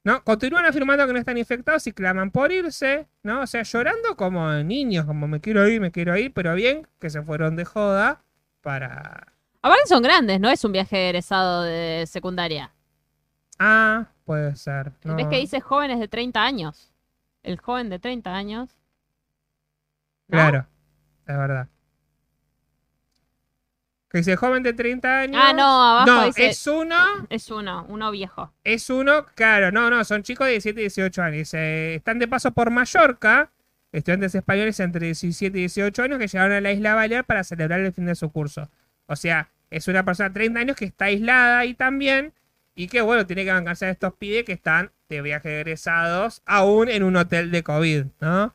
¿No? 0.04 0.24
Continúan 0.24 0.66
afirmando 0.66 1.06
que 1.06 1.14
no 1.14 1.20
están 1.20 1.38
infectados 1.38 1.86
y 1.88 1.92
claman 1.92 2.32
por 2.32 2.52
irse, 2.52 3.08
¿no? 3.24 3.42
O 3.42 3.48
sea, 3.48 3.64
llorando 3.64 4.16
como 4.16 4.50
niños, 4.64 5.06
como 5.06 5.28
me 5.28 5.42
quiero 5.42 5.68
ir, 5.68 5.82
me 5.82 5.92
quiero 5.92 6.16
ir, 6.18 6.34
pero 6.34 6.56
bien 6.56 6.88
que 7.00 7.10
se 7.10 7.22
fueron 7.22 7.58
de 7.58 7.66
joda 7.66 8.24
para... 8.62 9.34
Aparte 9.62 9.88
son 9.88 10.02
grandes, 10.02 10.40
no 10.40 10.50
es 10.50 10.64
un 10.64 10.72
viaje 10.72 10.96
de 10.96 11.10
egresado 11.10 11.64
de 11.64 12.06
secundaria. 12.08 12.72
Ah, 13.60 14.08
puede 14.24 14.56
ser. 14.56 14.94
¿Ves 15.04 15.28
que 15.28 15.38
dice 15.38 15.60
jóvenes 15.60 16.00
de 16.00 16.08
30 16.08 16.42
años? 16.42 16.94
El 17.48 17.58
joven 17.60 17.90
de 17.90 17.98
30 17.98 18.36
años. 18.36 18.70
¿no? 20.28 20.38
Claro, 20.38 20.68
es 21.26 21.38
verdad. 21.38 21.70
Que 24.10 24.18
dice 24.20 24.36
joven 24.36 24.64
de 24.64 24.74
30 24.74 25.20
años. 25.20 25.42
Ah, 25.42 25.54
no, 25.54 25.64
abajo 25.64 26.06
No, 26.08 26.26
dice- 26.26 26.48
es 26.48 26.68
uno, 26.68 26.96
Es 27.30 27.50
uno, 27.50 27.86
uno 27.90 28.12
viejo. 28.12 28.54
es 28.64 28.90
uno, 28.90 29.26
claro, 29.36 29.72
no, 29.72 29.90
no, 29.90 30.04
son 30.04 30.24
chicos 30.24 30.46
de 30.48 30.52
17 30.52 30.80
y 30.80 30.84
18 30.84 31.22
años. 31.22 31.38
Dice, 31.38 31.96
están 31.96 32.20
de 32.20 32.28
paso 32.28 32.52
por 32.52 32.70
Mallorca, 32.70 33.52
estudiantes 33.94 34.36
españoles 34.36 34.80
entre 34.82 35.06
17 35.08 35.58
y 35.58 35.62
18 35.62 36.04
años 36.04 36.20
que 36.20 36.28
llegaron 36.28 36.54
a 36.56 36.62
la 36.62 36.72
isla 36.74 36.96
Balear 36.96 37.26
para 37.26 37.44
celebrar 37.46 37.80
el 37.82 37.94
fin 37.94 38.06
de 38.06 38.16
su 38.16 38.30
curso. 38.32 38.70
O 39.06 39.16
sea, 39.16 39.50
es 39.70 39.88
una 39.88 40.04
persona 40.04 40.30
de 40.30 40.34
30 40.34 40.60
años 40.60 40.76
que 40.76 40.86
está 40.86 41.06
aislada 41.06 41.60
ahí 41.60 41.74
también 41.74 42.34
y 42.78 42.88
que, 42.88 43.02
bueno, 43.02 43.26
tiene 43.26 43.44
que 43.44 43.52
bancarse 43.52 43.88
a 43.88 43.90
estos 43.90 44.14
pibes 44.14 44.46
que 44.46 44.54
están 44.54 44.92
de 45.10 45.24
viaje 45.24 45.62
egresados 45.62 46.44
aún 46.46 46.90
en 46.90 47.02
un 47.02 47.16
hotel 47.16 47.50
de 47.50 47.64
COVID, 47.64 48.06
¿no? 48.22 48.54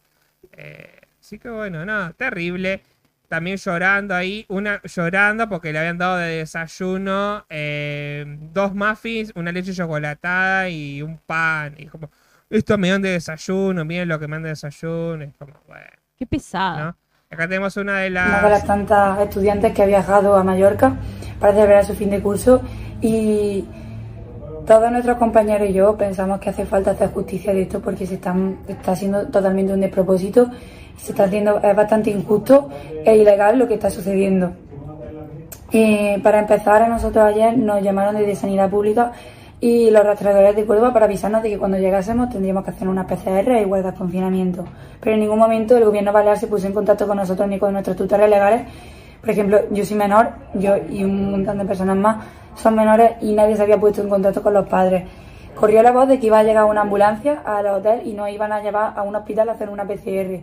Eh, 0.53 1.01
así 1.20 1.40
que, 1.40 1.51
bueno, 1.51 1.85
no, 1.85 2.12
terrible. 2.15 2.82
También 3.27 3.57
llorando 3.57 4.15
ahí, 4.15 4.47
una 4.49 4.81
llorando 4.85 5.49
porque 5.49 5.73
le 5.73 5.81
habían 5.81 5.99
dado 5.99 6.19
de 6.19 6.36
desayuno 6.36 7.44
eh, 7.51 8.24
dos 8.53 8.77
muffins, 8.77 9.32
una 9.35 9.51
leche 9.51 9.74
chocolatada 9.74 10.69
y 10.69 11.03
un 11.03 11.19
pan. 11.19 11.74
Y 11.77 11.86
como, 11.86 12.09
esto 12.49 12.78
me 12.78 12.90
dan 12.90 13.03
de 13.03 13.11
desayuno, 13.11 13.85
miren 13.85 14.09
lo 14.09 14.20
que 14.20 14.28
me 14.28 14.36
dan 14.36 14.44
de 14.44 14.49
desayuno. 14.51 15.24
Es 15.24 15.35
como, 15.36 15.55
bueno, 15.66 15.86
Qué 16.16 16.27
pesada. 16.27 16.85
¿no? 16.85 16.97
Acá 17.28 17.49
tenemos 17.49 17.77
una 17.77 17.99
de 17.99 18.11
una 18.11 18.36
de 18.36 18.43
las 18.43 18.51
las... 18.51 18.66
tantas 18.66 19.19
estudiantes 19.19 19.73
que 19.73 19.82
ha 19.82 19.86
viajado 19.86 20.36
a 20.36 20.44
Mallorca 20.44 20.94
para 21.40 21.55
celebrar 21.55 21.85
su 21.85 21.97
fin 21.97 22.11
de 22.11 22.20
curso 22.20 22.62
y 23.01 23.65
Todos 24.67 24.93
nuestros 24.93 25.19
compañeros 25.19 25.69
y 25.69 25.73
yo 25.73 25.97
pensamos 25.97 26.39
que 26.41 26.51
hace 26.51 26.65
falta 26.65 26.93
hacer 26.93 27.11
justicia 27.13 27.53
de 27.53 27.63
esto 27.63 27.81
porque 27.81 28.07
se 28.07 28.15
están, 28.15 28.59
está 28.69 28.95
siendo 28.95 29.27
totalmente 29.27 29.73
un 29.73 29.81
despropósito 29.81 30.51
se 31.03 31.11
está 31.13 31.25
haciendo, 31.25 31.61
es 31.61 31.77
bastante 31.77 32.11
injusto 32.11 32.69
e 33.05 33.17
ilegal 33.17 33.59
lo 33.59 33.67
que 33.67 33.75
está 33.75 33.91
sucediendo. 33.91 34.53
Eh, 35.73 36.21
para 36.23 36.39
empezar, 36.39 36.83
a 36.83 36.89
nosotros 36.89 37.25
ayer 37.25 37.57
nos 37.57 37.83
llamaron 37.83 38.15
desde 38.15 38.37
Sanidad 38.37 38.71
Pública 38.71 39.13
y 39.61 39.91
los 39.91 40.05
rastreadores 40.05 40.55
de 40.55 40.65
Córdoba 40.65 40.93
para 40.93 41.07
avisarnos 41.07 41.43
de 41.43 41.51
que 41.51 41.59
cuando 41.59 41.79
llegásemos 41.79 42.31
tendríamos 42.31 42.65
que 42.65 42.71
hacer 42.71 42.89
una 42.89 43.07
PCR 43.07 43.59
y 43.61 43.65
guardar 43.65 43.95
confinamiento. 43.95 44.65
Pero 45.01 45.15
en 45.15 45.21
ningún 45.21 45.39
momento 45.39 45.77
el 45.77 45.85
gobierno 45.85 46.13
balear 46.13 46.39
se 46.39 46.47
puso 46.47 46.67
en 46.67 46.73
contacto 46.73 47.07
con 47.07 47.17
nosotros 47.17 47.49
ni 47.49 47.59
con 47.59 47.73
nuestros 47.73 47.97
tutores 47.97 48.29
legales. 48.29 48.63
Por 49.21 49.31
ejemplo, 49.31 49.61
yo 49.71 49.85
soy 49.85 49.97
menor, 49.97 50.31
yo 50.55 50.75
y 50.91 51.05
un 51.05 51.31
montón 51.31 51.59
de 51.59 51.65
personas 51.65 51.97
más 51.97 52.17
son 52.57 52.77
menores 52.77 53.12
y 53.20 53.35
nadie 53.35 53.57
se 53.57 53.62
había 53.62 53.79
puesto 53.79 54.03
en 54.03 54.09
contacto 54.09 54.43
con 54.43 54.55
los 54.55 54.69
padres. 54.69 55.09
Corrió 55.55 55.83
la 55.83 55.93
voz 55.93 56.09
de 56.09 56.19
que 56.19 56.27
iba 56.27 56.39
a 56.39 56.43
llegar 56.43 56.65
una 56.65 56.83
ambulancia 56.83 57.43
al 57.45 57.66
hotel 57.66 58.03
y 58.05 58.15
nos 58.15 58.31
iban 58.31 58.53
a 58.53 58.62
llevar 58.62 58.95
a 58.97 59.03
un 59.03 59.15
hospital 59.15 59.49
a 59.49 59.53
hacer 59.53 59.69
una 59.69 59.87
PCR. 59.87 60.41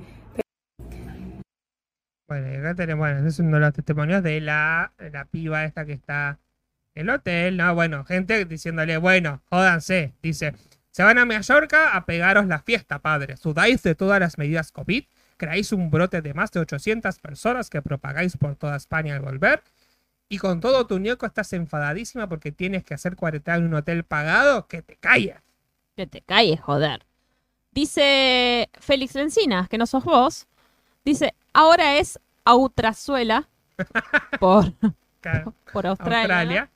Bueno, 2.27 2.60
acá 2.60 2.76
tenemos, 2.76 2.99
bueno, 2.99 3.19
ese 3.19 3.30
es 3.30 3.40
uno 3.40 3.57
de 3.57 3.61
los 3.61 3.73
testimonios 3.73 4.22
de 4.22 4.40
la, 4.40 4.94
la 5.11 5.26
piba 5.26 5.65
esta 5.65 5.86
que 5.86 5.94
está 5.94 6.38
en 6.94 7.10
el 7.10 7.15
hotel, 7.15 7.57
¿no? 7.57 7.73
Bueno, 7.73 8.06
gente 8.06 8.45
diciéndole, 8.45 8.98
bueno, 8.98 9.41
jódanse. 9.49 10.14
Dice, 10.22 10.53
se 10.91 11.03
van 11.03 11.18
a 11.18 11.26
Mallorca 11.26 11.95
a 11.95 12.06
pegaros 12.06 12.45
la 12.45 12.60
fiesta, 12.60 12.99
padre. 12.99 13.38
Sudáis 13.38 13.81
de 13.84 13.95
todas 13.95 14.19
las 14.19 14.38
medidas 14.38 14.72
COVID, 14.72 15.06
creáis 15.38 15.72
un 15.72 15.90
brote 15.90 16.22
de 16.22 16.34
más 16.34 16.52
de 16.52 16.60
800 16.60 17.18
personas 17.19 17.69
que 17.69 17.81
propagáis 17.81 18.38
por 18.38 18.56
toda 18.56 18.76
España 18.76 19.15
al 19.15 19.22
volver. 19.22 19.64
Y 20.30 20.38
con 20.38 20.60
todo 20.60 20.85
tu 20.85 20.99
ñoco 20.99 21.26
estás 21.26 21.51
enfadadísima 21.53 22.30
porque 22.30 22.51
tienes 22.51 22.84
que 22.84 22.93
hacer 22.93 23.15
cuarentena 23.15 23.57
en 23.57 23.65
un 23.65 23.73
hotel 23.73 24.03
pagado. 24.03 24.68
Que 24.68 24.81
te 24.84 24.95
calles. 24.95 25.35
Que 25.95 26.06
te 26.06 26.22
calles, 26.22 26.61
joder. 26.61 27.06
Dice 27.72 28.69
Félix 28.80 29.15
Lencinas, 29.15 29.68
que 29.69 29.77
no 29.77 29.85
sos 29.88 30.03
vos. 30.03 30.47
Dice, 31.03 31.34
ahora 31.53 31.97
es 31.97 32.19
Autrazuela 32.45 33.47
por, 34.39 34.73
Claro. 35.22 35.53
por 35.73 35.88
Australia. 35.88 36.19
Australia. 36.22 36.69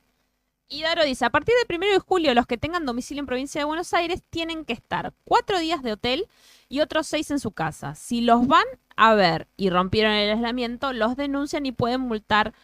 Y 0.68 0.82
Daro 0.82 1.04
dice, 1.04 1.24
a 1.24 1.30
partir 1.30 1.54
del 1.68 1.76
1 1.78 1.86
de 1.92 1.98
julio 2.00 2.34
los 2.34 2.46
que 2.46 2.56
tengan 2.58 2.86
domicilio 2.86 3.20
en 3.20 3.26
provincia 3.26 3.60
de 3.60 3.64
Buenos 3.66 3.92
Aires 3.94 4.22
tienen 4.30 4.64
que 4.64 4.72
estar 4.72 5.12
cuatro 5.24 5.58
días 5.60 5.82
de 5.82 5.92
hotel 5.92 6.26
y 6.68 6.80
otros 6.80 7.06
seis 7.06 7.30
en 7.30 7.38
su 7.38 7.52
casa. 7.52 7.94
Si 7.94 8.20
los 8.22 8.46
van 8.48 8.64
a 8.96 9.14
ver 9.14 9.46
y 9.56 9.70
rompieron 9.70 10.12
el 10.12 10.30
aislamiento, 10.32 10.92
los 10.92 11.16
denuncian 11.16 11.66
y 11.66 11.72
pueden 11.72 12.00
multar 12.00 12.54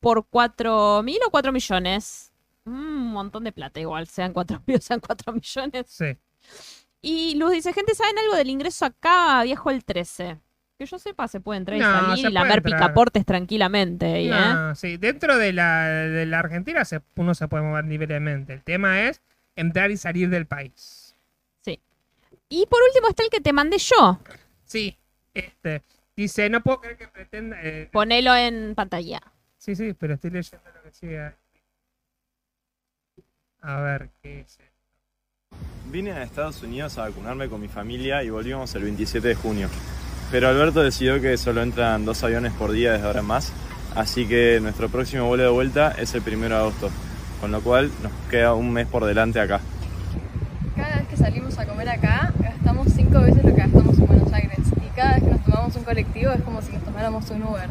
por 0.00 0.26
cuatro 0.28 1.02
mil 1.02 1.18
o 1.26 1.30
cuatro 1.30 1.52
millones. 1.52 2.32
Mm, 2.64 2.70
Un 2.70 3.12
montón 3.12 3.44
de 3.44 3.52
plata 3.52 3.80
igual, 3.80 4.06
sean 4.06 4.32
cuatro 4.32 4.62
mil 4.66 4.76
o 4.76 4.80
sean 4.80 5.00
cuatro 5.00 5.32
millones. 5.32 5.86
Sí. 5.88 6.16
Y 7.00 7.34
Luz 7.36 7.52
dice, 7.52 7.72
gente, 7.72 7.94
¿saben 7.94 8.18
algo 8.18 8.34
del 8.34 8.50
ingreso 8.50 8.84
acá, 8.84 9.42
viejo 9.44 9.70
el 9.70 9.84
13? 9.84 10.38
Que 10.78 10.86
yo 10.86 10.98
sepa, 10.98 11.26
se 11.28 11.40
puede 11.40 11.58
entrar 11.58 11.76
y 11.76 11.80
No, 11.80 11.86
salir 11.90 12.26
y 12.26 12.32
lamer 12.32 12.58
entrar. 12.58 12.62
picaportes 12.80 13.24
tranquilamente. 13.26 14.20
¿eh? 14.26 14.30
No, 14.30 14.74
sí, 14.74 14.96
dentro 14.96 15.36
de 15.36 15.52
la, 15.52 15.86
de 15.88 16.26
la 16.26 16.38
Argentina 16.40 16.84
se, 16.84 17.00
uno 17.16 17.34
se 17.34 17.48
puede 17.48 17.64
mover 17.64 17.84
libremente. 17.84 18.52
El 18.52 18.62
tema 18.62 19.02
es 19.02 19.20
entrar 19.56 19.90
y 19.90 19.96
salir 19.96 20.28
del 20.28 20.46
país. 20.46 21.16
Sí. 21.62 21.80
Y 22.48 22.66
por 22.66 22.80
último 22.88 23.08
está 23.08 23.24
el 23.24 23.30
que 23.30 23.40
te 23.40 23.52
mandé 23.52 23.78
yo. 23.78 24.20
Sí, 24.64 24.96
este. 25.34 25.82
Dice, 26.16 26.48
no 26.50 26.62
puedo 26.62 26.80
creer 26.80 26.96
que 26.96 27.08
pretenda. 27.08 27.56
eh, 27.62 27.88
Ponelo 27.92 28.34
en 28.36 28.74
pantalla. 28.76 29.20
Sí, 29.68 29.76
sí, 29.76 29.94
pero 29.98 30.14
estoy 30.14 30.30
leyendo 30.30 30.64
lo 30.74 30.82
que 30.82 30.92
sigue. 30.92 31.30
A 33.60 33.80
ver, 33.80 34.08
¿qué 34.22 34.40
es? 34.40 34.58
Vine 35.90 36.12
a 36.12 36.22
Estados 36.22 36.62
Unidos 36.62 36.96
a 36.96 37.02
vacunarme 37.02 37.48
con 37.48 37.60
mi 37.60 37.68
familia 37.68 38.22
y 38.22 38.30
volvimos 38.30 38.74
el 38.74 38.84
27 38.84 39.28
de 39.28 39.34
junio. 39.34 39.68
Pero 40.30 40.48
Alberto 40.48 40.82
decidió 40.82 41.20
que 41.20 41.36
solo 41.36 41.62
entran 41.62 42.06
dos 42.06 42.22
aviones 42.24 42.52
por 42.54 42.72
día 42.72 42.92
desde 42.92 43.06
ahora 43.06 43.20
en 43.20 43.26
más, 43.26 43.52
así 43.94 44.26
que 44.26 44.58
nuestro 44.60 44.88
próximo 44.88 45.26
vuelo 45.26 45.44
de 45.44 45.50
vuelta 45.50 45.92
es 45.98 46.14
el 46.14 46.22
1 46.26 46.48
de 46.48 46.54
agosto, 46.54 46.90
con 47.40 47.52
lo 47.52 47.60
cual 47.60 47.90
nos 48.02 48.12
queda 48.30 48.54
un 48.54 48.72
mes 48.72 48.86
por 48.86 49.04
delante 49.04 49.38
acá. 49.38 49.60
Cada 50.76 50.96
vez 50.96 51.08
que 51.08 51.16
salimos 51.16 51.58
a 51.58 51.66
comer 51.66 51.90
acá, 51.90 52.32
gastamos 52.38 52.88
cinco 52.94 53.20
veces 53.20 53.44
lo 53.44 53.54
que 53.54 53.60
gastamos 53.60 53.98
en 53.98 54.06
Buenos 54.06 54.32
Aires. 54.32 54.60
Y 54.76 54.96
cada 54.96 55.14
vez 55.14 55.24
que 55.24 55.30
nos 55.30 55.44
tomamos 55.44 55.76
un 55.76 55.84
colectivo 55.84 56.32
es 56.32 56.42
como 56.42 56.62
si 56.62 56.72
nos 56.72 56.84
tomáramos 56.84 57.30
un 57.30 57.42
Uber. 57.42 57.68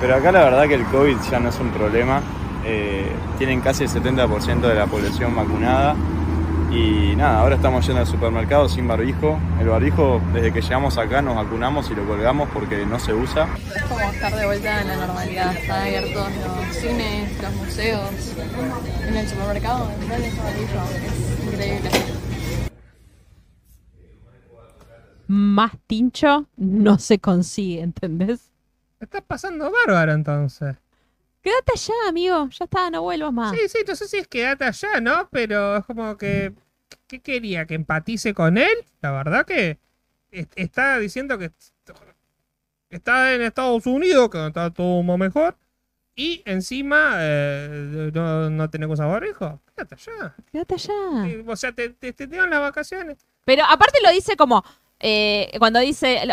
Pero 0.00 0.16
acá 0.16 0.32
la 0.32 0.44
verdad 0.44 0.66
que 0.66 0.74
el 0.74 0.84
COVID 0.86 1.16
ya 1.30 1.40
no 1.40 1.48
es 1.48 1.58
un 1.60 1.70
problema, 1.70 2.20
eh, 2.64 3.10
tienen 3.38 3.60
casi 3.60 3.84
el 3.84 3.90
70% 3.90 4.60
de 4.60 4.74
la 4.74 4.86
población 4.86 5.34
vacunada 5.34 5.94
y 6.74 7.14
nada, 7.14 7.40
ahora 7.40 7.54
estamos 7.54 7.86
yendo 7.86 8.00
al 8.00 8.06
supermercado 8.06 8.68
sin 8.68 8.88
barbijo. 8.88 9.38
El 9.60 9.68
barbijo 9.68 10.20
desde 10.32 10.52
que 10.52 10.60
llegamos 10.60 10.98
acá 10.98 11.22
nos 11.22 11.36
vacunamos 11.36 11.88
y 11.90 11.94
lo 11.94 12.04
colgamos 12.04 12.48
porque 12.52 12.84
no 12.84 12.98
se 12.98 13.14
usa. 13.14 13.48
Es 13.74 13.82
como 13.84 14.00
estar 14.00 14.34
de 14.34 14.44
vuelta 14.44 14.80
en 14.80 14.88
la 14.88 15.06
normalidad. 15.06 15.56
Están 15.56 15.82
abiertos 15.82 16.28
los 16.44 16.76
cines, 16.76 17.42
los 17.42 17.52
museos. 17.54 18.34
En 19.06 19.16
el 19.16 19.28
supermercado, 19.28 19.88
no 20.08 20.14
hay 20.14 20.22
barbijo. 20.22 20.82
Es 21.06 21.52
increíble. 21.52 21.90
Más 25.28 25.72
tincho 25.86 26.46
no 26.56 26.98
se 26.98 27.20
consigue, 27.20 27.82
¿entendés? 27.82 28.53
Está 29.00 29.20
pasando 29.20 29.70
bárbaro 29.70 30.12
entonces. 30.12 30.76
Quédate 31.42 31.72
allá, 31.74 31.94
amigo. 32.08 32.48
Ya 32.50 32.64
está, 32.64 32.90
no 32.90 33.02
vuelvas 33.02 33.32
más. 33.32 33.54
Sí, 33.56 33.68
sí, 33.68 33.78
no 33.86 33.94
sé 33.94 34.08
si 34.08 34.16
es 34.18 34.26
quedate 34.28 34.64
allá, 34.64 35.00
¿no? 35.00 35.28
Pero 35.30 35.76
es 35.76 35.84
como 35.84 36.16
que. 36.16 36.52
¿Qué 37.06 37.20
quería? 37.20 37.66
¿Que 37.66 37.74
empatice 37.74 38.32
con 38.34 38.56
él? 38.56 38.72
La 39.02 39.10
verdad 39.10 39.44
que. 39.44 39.78
est- 40.30 40.52
Está 40.56 40.98
diciendo 40.98 41.36
que. 41.38 41.50
Está 42.90 43.34
en 43.34 43.42
Estados 43.42 43.86
Unidos, 43.86 44.30
que 44.30 44.46
está 44.46 44.70
todo 44.70 45.02
mejor. 45.18 45.56
Y 46.16 46.42
encima. 46.44 47.14
eh, 47.18 48.10
no, 48.14 48.48
no 48.50 48.70
tenés 48.70 48.86
que 48.86 48.92
usar 48.94 49.08
barbijo. 49.08 49.60
Quédate 49.74 49.96
allá. 49.96 50.34
Quédate 50.52 50.74
allá. 50.74 51.42
O 51.46 51.56
sea, 51.56 51.72
te, 51.72 51.90
te, 51.90 52.12
te 52.12 52.26
dieron 52.26 52.50
las 52.50 52.60
vacaciones. 52.60 53.18
Pero 53.44 53.64
aparte 53.64 53.98
lo 54.02 54.10
dice 54.12 54.36
como. 54.36 54.64
Eh, 55.06 55.50
cuando 55.58 55.80
dice 55.80 56.26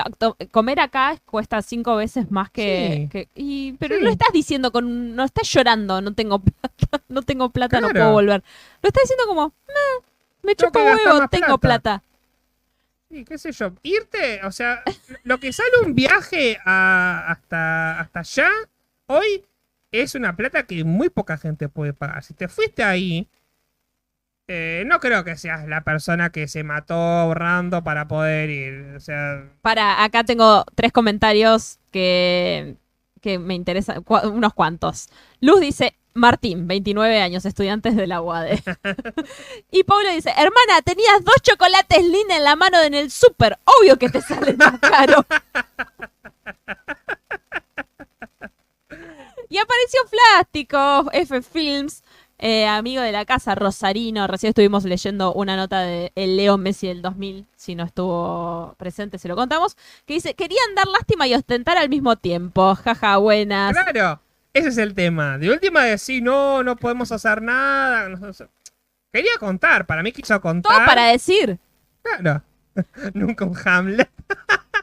comer 0.51 0.79
acá 0.79 1.17
cuesta 1.25 1.61
cinco 1.61 1.97
veces 1.97 2.31
más 2.31 2.49
que. 2.49 3.01
Sí. 3.03 3.09
que- 3.09 3.27
y, 3.35 3.73
pero 3.73 3.95
Sí. 3.95 3.99
no 4.01 4.05
lo 4.05 4.11
estás 4.13 4.31
diciendo 4.31 4.71
con. 4.71 5.13
No 5.13 5.25
estás 5.25 5.51
llorando, 5.51 5.99
no 6.01 6.13
tengo 6.13 6.39
plata, 6.39 6.71
no 7.09 7.21
tengo 7.21 7.49
plata, 7.49 7.81
no 7.81 7.89
puedo 7.89 8.11
volver. 8.13 8.41
Lo 8.81 8.87
estás 8.87 9.03
diciendo 9.03 9.25
como. 9.27 9.53
"Meh, 9.67 10.05
me 10.43 10.53
gastar 10.53 10.83
huevo, 10.85 11.27
tengo 11.27 11.57
plata". 11.57 11.99
plata. 11.99 12.03
Sí, 13.09 13.25
qué 13.25 13.37
sé 13.37 13.51
yo. 13.51 13.73
Irte, 13.83 14.39
o 14.45 14.51
sea, 14.53 14.83
lo 15.23 15.37
que 15.37 15.51
sale 15.51 15.69
un 15.85 15.93
viaje 15.93 16.57
a- 16.65 17.25
hasta, 17.29 17.99
hasta 17.99 18.19
allá, 18.21 18.49
hoy 19.07 19.43
es 19.91 20.15
una 20.15 20.33
plata 20.37 20.63
que 20.63 20.85
muy 20.85 21.09
poca 21.09 21.37
gente 21.37 21.67
puede 21.67 21.91
pagar. 21.91 22.23
Si 22.23 22.33
te 22.33 22.47
fuiste 22.47 22.83
ahí, 22.83 23.27
eh, 24.53 24.83
no 24.85 24.99
creo 24.99 25.23
que 25.23 25.37
seas 25.37 25.65
la 25.65 25.85
persona 25.85 26.29
que 26.29 26.49
se 26.49 26.65
mató 26.65 26.95
ahorrando 26.95 27.85
para 27.85 28.09
poder 28.09 28.49
ir. 28.49 28.95
O 28.97 28.99
sea, 28.99 29.45
Para, 29.61 30.03
acá 30.03 30.25
tengo 30.25 30.65
tres 30.75 30.91
comentarios 30.91 31.79
que, 31.89 32.75
que 33.21 33.39
me 33.39 33.55
interesan, 33.55 34.03
unos 34.05 34.53
cuantos. 34.53 35.07
Luz 35.39 35.61
dice, 35.61 35.95
Martín, 36.13 36.67
29 36.67 37.21
años, 37.21 37.45
estudiantes 37.45 37.95
de 37.95 38.07
la 38.07 38.21
UADE. 38.21 38.61
y 39.71 39.85
Pablo 39.85 40.11
dice, 40.11 40.31
hermana, 40.31 40.81
tenías 40.83 41.23
dos 41.23 41.37
chocolates 41.41 42.03
Lina 42.03 42.35
en 42.35 42.43
la 42.43 42.57
mano 42.57 42.81
en 42.81 42.93
el 42.93 43.09
súper, 43.09 43.57
obvio 43.63 43.97
que 43.97 44.09
te 44.09 44.21
sale 44.21 44.53
más 44.57 44.77
caro. 44.81 45.25
y 49.47 49.57
apareció 49.57 50.01
Plástico, 50.09 51.09
F 51.13 51.41
Films, 51.41 52.03
eh, 52.41 52.65
amigo 52.67 53.01
de 53.01 53.11
la 53.11 53.23
casa, 53.23 53.53
Rosarino. 53.55 54.25
Recién 54.27 54.49
estuvimos 54.49 54.83
leyendo 54.83 55.31
una 55.33 55.55
nota 55.55 55.81
de 55.81 56.11
el 56.15 56.37
Leo 56.37 56.57
Messi 56.57 56.87
del 56.87 57.01
2000, 57.01 57.45
si 57.55 57.75
no 57.75 57.83
estuvo 57.83 58.75
presente 58.77 59.19
se 59.19 59.27
lo 59.27 59.35
contamos, 59.35 59.77
que 60.05 60.15
dice, 60.15 60.33
querían 60.33 60.75
dar 60.75 60.87
lástima 60.87 61.27
y 61.27 61.35
ostentar 61.35 61.77
al 61.77 61.87
mismo 61.87 62.15
tiempo. 62.15 62.75
Jaja, 62.75 63.17
buenas. 63.17 63.73
claro, 63.73 64.19
ese 64.53 64.69
es 64.69 64.77
el 64.79 64.95
tema. 64.95 65.37
De 65.37 65.51
última 65.51 65.83
decir, 65.83 66.23
no, 66.23 66.63
no 66.63 66.75
podemos 66.75 67.11
hacer 67.11 67.41
nada. 67.41 68.09
no 68.09 68.33
sé. 68.33 68.47
Quería 69.13 69.33
contar, 69.39 69.85
para 69.85 70.01
mí 70.01 70.11
quiso 70.11 70.39
contar. 70.41 70.77
Todo 70.77 70.85
para 70.85 71.07
decir. 71.07 71.59
Claro. 72.01 72.41
Nunca 73.13 73.45
un 73.45 73.55
Hamlet. 73.63 74.09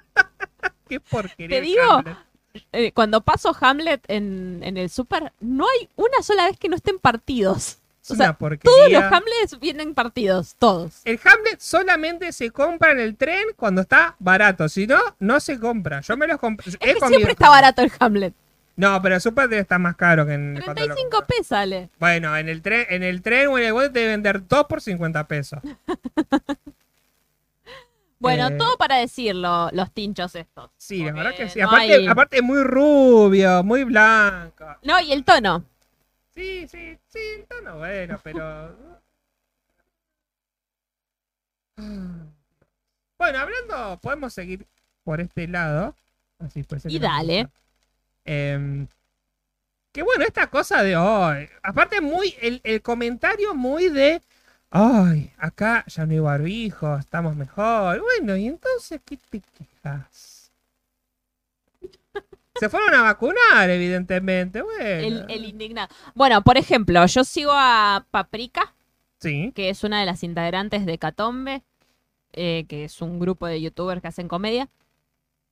Qué 0.88 1.00
porquería. 1.00 1.58
Te 1.58 1.60
digo, 1.60 1.82
Hamlet. 1.82 2.27
Eh, 2.72 2.92
cuando 2.92 3.20
paso 3.20 3.56
Hamlet 3.60 4.02
en, 4.08 4.60
en 4.62 4.76
el 4.76 4.90
súper, 4.90 5.32
no 5.40 5.66
hay 5.66 5.88
una 5.96 6.22
sola 6.22 6.46
vez 6.46 6.58
que 6.58 6.68
no 6.68 6.76
estén 6.76 6.98
partidos. 6.98 7.78
O 8.10 8.14
sea, 8.14 8.32
todos 8.62 8.90
los 8.90 9.02
Hamlets 9.02 9.60
vienen 9.60 9.92
partidos, 9.94 10.54
todos. 10.58 11.02
El 11.04 11.20
Hamlet 11.22 11.60
solamente 11.60 12.32
se 12.32 12.50
compra 12.50 12.92
en 12.92 13.00
el 13.00 13.16
tren 13.16 13.42
cuando 13.54 13.82
está 13.82 14.16
barato. 14.18 14.66
Si 14.70 14.86
no, 14.86 14.98
no 15.18 15.40
se 15.40 15.60
compra. 15.60 16.00
Yo 16.00 16.16
me 16.16 16.26
los 16.26 16.38
compré. 16.38 16.70
Es 16.70 16.76
que 16.78 16.94
siempre 17.06 17.32
está 17.32 17.50
barato 17.50 17.82
el 17.82 17.92
Hamlet. 17.98 18.32
No, 18.76 19.02
pero 19.02 19.16
el 19.16 19.20
super 19.20 19.48
debe 19.48 19.60
estar 19.60 19.78
más 19.78 19.96
caro 19.96 20.24
que 20.24 20.34
en 20.34 20.54
lo- 20.54 20.64
35 20.64 21.24
pesos 21.26 21.48
sale. 21.48 21.90
Bueno, 21.98 22.34
en 22.36 22.48
el 22.48 22.62
tren, 22.62 22.86
en 22.88 23.02
el 23.02 23.20
tren 23.20 23.48
o 23.48 23.58
en 23.58 23.64
el 23.64 23.72
bote 23.74 23.90
te 23.90 23.98
deben 23.98 24.22
vender 24.22 24.46
dos 24.48 24.64
por 24.66 24.80
50 24.80 25.26
pesos. 25.26 25.58
Bueno, 28.20 28.48
Eh, 28.48 28.56
todo 28.58 28.76
para 28.76 28.96
decirlo, 28.96 29.68
los 29.72 29.92
tinchos 29.92 30.34
estos. 30.34 30.70
Sí, 30.76 31.04
la 31.04 31.12
verdad 31.12 31.36
que 31.36 31.48
sí. 31.48 31.60
no 31.60 31.68
Aparte, 31.68 31.94
hay- 31.94 32.06
aparte 32.06 32.42
muy 32.42 32.62
rubio, 32.64 33.62
muy 33.62 33.84
blanco. 33.84 34.66
No, 34.82 34.98
y 35.00 35.12
el 35.12 35.24
tono. 35.24 35.64
Sí, 36.34 36.66
sí, 36.68 36.98
sí, 37.08 37.18
está 37.40 37.60
no 37.62 37.78
bueno, 37.78 38.18
pero. 38.22 38.76
Bueno, 43.18 43.38
hablando, 43.40 43.98
podemos 44.00 44.32
seguir 44.32 44.64
por 45.02 45.20
este 45.20 45.48
lado. 45.48 45.94
Así 46.38 46.62
puede 46.62 46.80
ser 46.82 46.92
Y 46.92 46.98
dale. 47.00 47.48
Em, 48.24 48.86
que 49.92 50.02
bueno, 50.02 50.24
esta 50.24 50.46
cosa 50.48 50.82
de 50.84 50.96
hoy. 50.96 51.48
Aparte, 51.64 52.00
muy. 52.00 52.34
El, 52.40 52.60
el 52.62 52.80
comentario 52.80 53.54
muy 53.56 53.88
de. 53.88 54.22
Ay, 54.70 55.32
acá 55.38 55.84
ya 55.86 56.04
no 56.04 56.12
hay 56.12 56.18
barbijo, 56.18 56.96
estamos 56.96 57.34
mejor. 57.36 58.00
Bueno, 58.00 58.36
y 58.36 58.46
entonces, 58.46 59.00
¿qué 59.04 59.16
te 59.16 59.40
quejas? 59.40 60.50
Se 62.60 62.68
fueron 62.68 62.92
a 62.94 63.02
vacunar, 63.02 63.70
evidentemente. 63.70 64.62
Bueno. 64.62 64.84
El, 64.84 65.24
el 65.30 65.44
indignado. 65.44 65.88
Bueno, 66.14 66.42
por 66.42 66.58
ejemplo, 66.58 67.04
yo 67.06 67.24
sigo 67.24 67.52
a 67.54 68.04
Paprika, 68.10 68.74
Sí. 69.20 69.52
que 69.54 69.70
es 69.70 69.84
una 69.84 70.00
de 70.00 70.06
las 70.06 70.22
integrantes 70.22 70.84
de 70.84 70.98
Catombe, 70.98 71.62
eh, 72.32 72.66
que 72.68 72.84
es 72.84 73.00
un 73.00 73.18
grupo 73.20 73.46
de 73.46 73.60
youtubers 73.60 74.02
que 74.02 74.08
hacen 74.08 74.28
comedia. 74.28 74.68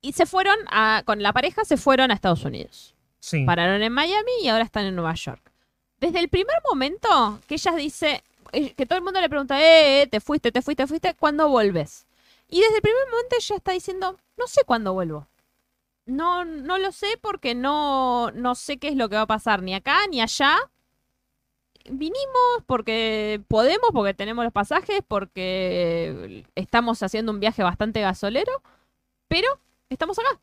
Y 0.03 0.13
se 0.13 0.27
fueron 0.27 0.57
a, 0.71 1.03
con 1.05 1.23
la 1.23 1.33
pareja 1.33 1.65
se 1.65 1.77
fueron 1.77 2.11
a 2.11 2.15
Estados 2.15 2.45
Unidos. 2.45 2.95
Sí. 3.21 3.45
Pararon 3.45 3.83
en 3.83 3.93
Miami 3.93 4.33
y 4.43 4.49
ahora 4.49 4.65
están 4.65 4.85
en 4.85 4.95
Nueva 4.95 5.15
York. 5.15 5.53
Desde 6.01 6.21
el 6.21 6.29
primer 6.29 6.57
momento 6.69 7.41
que 7.49 7.55
ella 7.55 7.73
dice, 7.77 8.23
que 8.53 8.87
todo 8.87 8.99
el 8.99 9.05
mundo 9.05 9.21
le 9.21 9.29
pregunta, 9.29 9.61
eh, 9.61 10.03
eh, 10.03 10.07
te 10.07 10.21
fuiste, 10.21 10.53
te 10.53 10.63
fuiste, 10.63 10.85
te 10.85 10.87
fuiste, 10.87 11.15
¿cuándo 11.15 11.49
vuelves? 11.49 12.07
Y 12.49 12.61
desde 12.61 12.77
el 12.77 12.83
primer 12.83 13.09
momento 13.11 13.37
ella 13.39 13.57
está 13.57 13.73
diciendo, 13.73 14.19
no 14.37 14.47
sé 14.47 14.63
cuándo 14.65 14.93
vuelvo. 14.93 15.27
No, 16.07 16.45
no 16.45 16.79
lo 16.79 16.93
sé 16.93 17.19
porque 17.21 17.55
no, 17.55 18.31
no 18.31 18.55
sé 18.55 18.79
qué 18.79 18.89
es 18.89 18.97
lo 18.97 19.09
que 19.09 19.17
va 19.17 19.23
a 19.23 19.27
pasar 19.27 19.63
ni 19.63 19.75
acá 19.75 20.07
ni 20.09 20.21
allá. 20.21 20.57
Vinimos 21.91 22.63
porque 22.67 23.43
podemos, 23.49 23.91
porque 23.93 24.15
tenemos 24.15 24.45
los 24.45 24.53
pasajes, 24.53 25.01
porque 25.07 26.45
estamos 26.55 27.03
haciendo 27.03 27.33
un 27.33 27.41
viaje 27.41 27.63
bastante 27.63 28.01
gasolero, 28.01 28.63
pero 29.29 29.49
estamos 29.89 30.19
acá. 30.19 30.41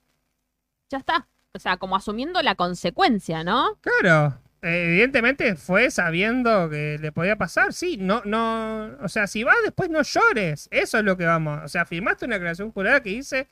Ya 0.89 0.97
está. 0.97 1.27
O 1.53 1.59
sea, 1.59 1.77
como 1.77 1.95
asumiendo 1.95 2.41
la 2.41 2.55
consecuencia, 2.55 3.43
¿no? 3.43 3.77
Claro, 3.81 4.37
evidentemente 4.63 5.55
fue 5.55 5.91
sabiendo 5.91 6.69
que 6.69 6.97
le 6.99 7.11
podía 7.11 7.35
pasar. 7.35 7.73
Sí, 7.73 7.97
no, 7.97 8.21
no, 8.25 8.97
o 9.01 9.09
sea, 9.09 9.27
si 9.27 9.43
vas 9.43 9.57
después 9.63 9.89
no 9.89 10.01
llores. 10.01 10.67
Eso 10.71 10.97
es 10.97 11.03
lo 11.03 11.17
que 11.17 11.25
vamos. 11.25 11.61
O 11.63 11.67
sea, 11.67 11.85
firmaste 11.85 12.25
una 12.25 12.35
declaración 12.35 12.71
jurada 12.71 13.01
que 13.01 13.09
dice, 13.09 13.47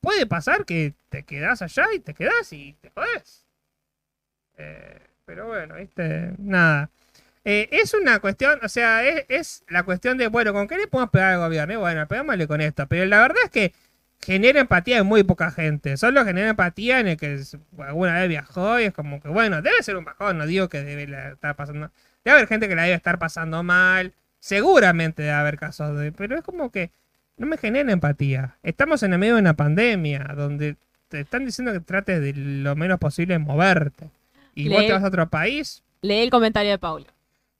puede 0.00 0.26
pasar 0.26 0.64
que 0.64 0.94
te 1.08 1.22
quedás 1.24 1.62
allá 1.62 1.86
y 1.94 2.00
te 2.00 2.14
quedás 2.14 2.52
y 2.52 2.74
te 2.80 2.90
jodés. 2.90 3.46
Eh, 4.58 4.98
pero 5.24 5.46
bueno, 5.46 5.76
viste, 5.76 6.34
nada. 6.38 6.90
Eh, 7.44 7.68
es 7.72 7.94
una 7.94 8.20
cuestión, 8.20 8.60
o 8.62 8.68
sea, 8.68 9.04
es, 9.04 9.24
es 9.28 9.64
la 9.68 9.82
cuestión 9.82 10.18
de, 10.18 10.28
bueno, 10.28 10.52
¿con 10.52 10.68
qué 10.68 10.76
le 10.76 10.86
podemos 10.86 11.10
pegar 11.10 11.32
al 11.32 11.40
gobierno? 11.40 11.74
Y 11.74 11.76
bueno, 11.76 12.06
pegámosle 12.06 12.46
con 12.46 12.60
esto. 12.60 12.86
Pero 12.86 13.04
la 13.06 13.20
verdad 13.20 13.42
es 13.44 13.50
que 13.50 13.72
genera 14.24 14.60
empatía 14.60 14.98
en 14.98 15.06
muy 15.06 15.24
poca 15.24 15.50
gente. 15.50 15.96
Solo 15.96 16.24
genera 16.24 16.50
empatía 16.50 17.00
en 17.00 17.08
el 17.08 17.16
que 17.16 17.40
alguna 17.78 18.14
vez 18.20 18.28
viajó 18.28 18.80
y 18.80 18.84
es 18.84 18.94
como 18.94 19.20
que, 19.20 19.28
bueno, 19.28 19.60
debe 19.62 19.82
ser 19.82 19.96
un 19.96 20.04
bajón, 20.04 20.38
no 20.38 20.46
digo 20.46 20.68
que 20.68 20.82
debe 20.82 21.04
estar 21.32 21.56
pasando. 21.56 21.90
Debe 22.24 22.36
haber 22.36 22.48
gente 22.48 22.68
que 22.68 22.76
la 22.76 22.84
debe 22.84 22.94
estar 22.94 23.18
pasando 23.18 23.62
mal. 23.62 24.12
Seguramente 24.38 25.22
debe 25.22 25.34
haber 25.34 25.58
casos 25.58 25.98
de. 25.98 26.12
Pero 26.12 26.36
es 26.36 26.42
como 26.42 26.70
que 26.70 26.90
no 27.36 27.46
me 27.46 27.56
genera 27.56 27.92
empatía. 27.92 28.56
Estamos 28.62 29.02
en 29.02 29.12
el 29.12 29.18
medio 29.18 29.34
de 29.34 29.40
una 29.40 29.54
pandemia 29.54 30.32
donde 30.36 30.76
te 31.08 31.20
están 31.20 31.44
diciendo 31.44 31.72
que 31.72 31.80
trates 31.80 32.20
de 32.20 32.32
lo 32.34 32.76
menos 32.76 32.98
posible 32.98 33.38
moverte. 33.38 34.08
Y 34.54 34.68
vos 34.68 34.86
te 34.86 34.92
vas 34.92 35.02
a 35.02 35.08
otro 35.08 35.28
país. 35.28 35.82
Leí 36.02 36.20
el 36.20 36.30
comentario 36.30 36.70
de 36.70 36.78
Paulo. 36.78 37.06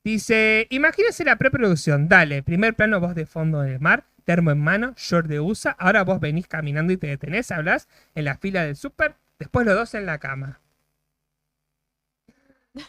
Dice, 0.05 0.66
imagínense 0.70 1.24
la 1.24 1.36
preproducción. 1.36 2.09
Dale, 2.09 2.43
primer 2.43 2.74
plano 2.74 3.01
vos 3.01 3.14
de 3.14 3.26
fondo 3.26 3.60
del 3.60 3.80
mar, 3.80 4.05
termo 4.23 4.51
en 4.51 4.61
mano, 4.61 4.94
short 4.97 5.27
de 5.27 5.40
USA. 5.40 5.70
Ahora 5.73 6.05
vos 6.05 6.20
venís 6.20 6.47
caminando 6.47 6.93
y 6.93 6.97
te 6.97 7.07
detenés, 7.09 7.51
hablas 7.51 7.89
en 8.15 8.24
la 8.24 8.36
fila 8.36 8.65
del 8.65 8.77
súper. 8.77 9.16
Después 9.39 9.66
los 9.66 9.74
dos 9.74 9.94
en 9.94 10.07
la 10.07 10.19
cama. 10.19 10.61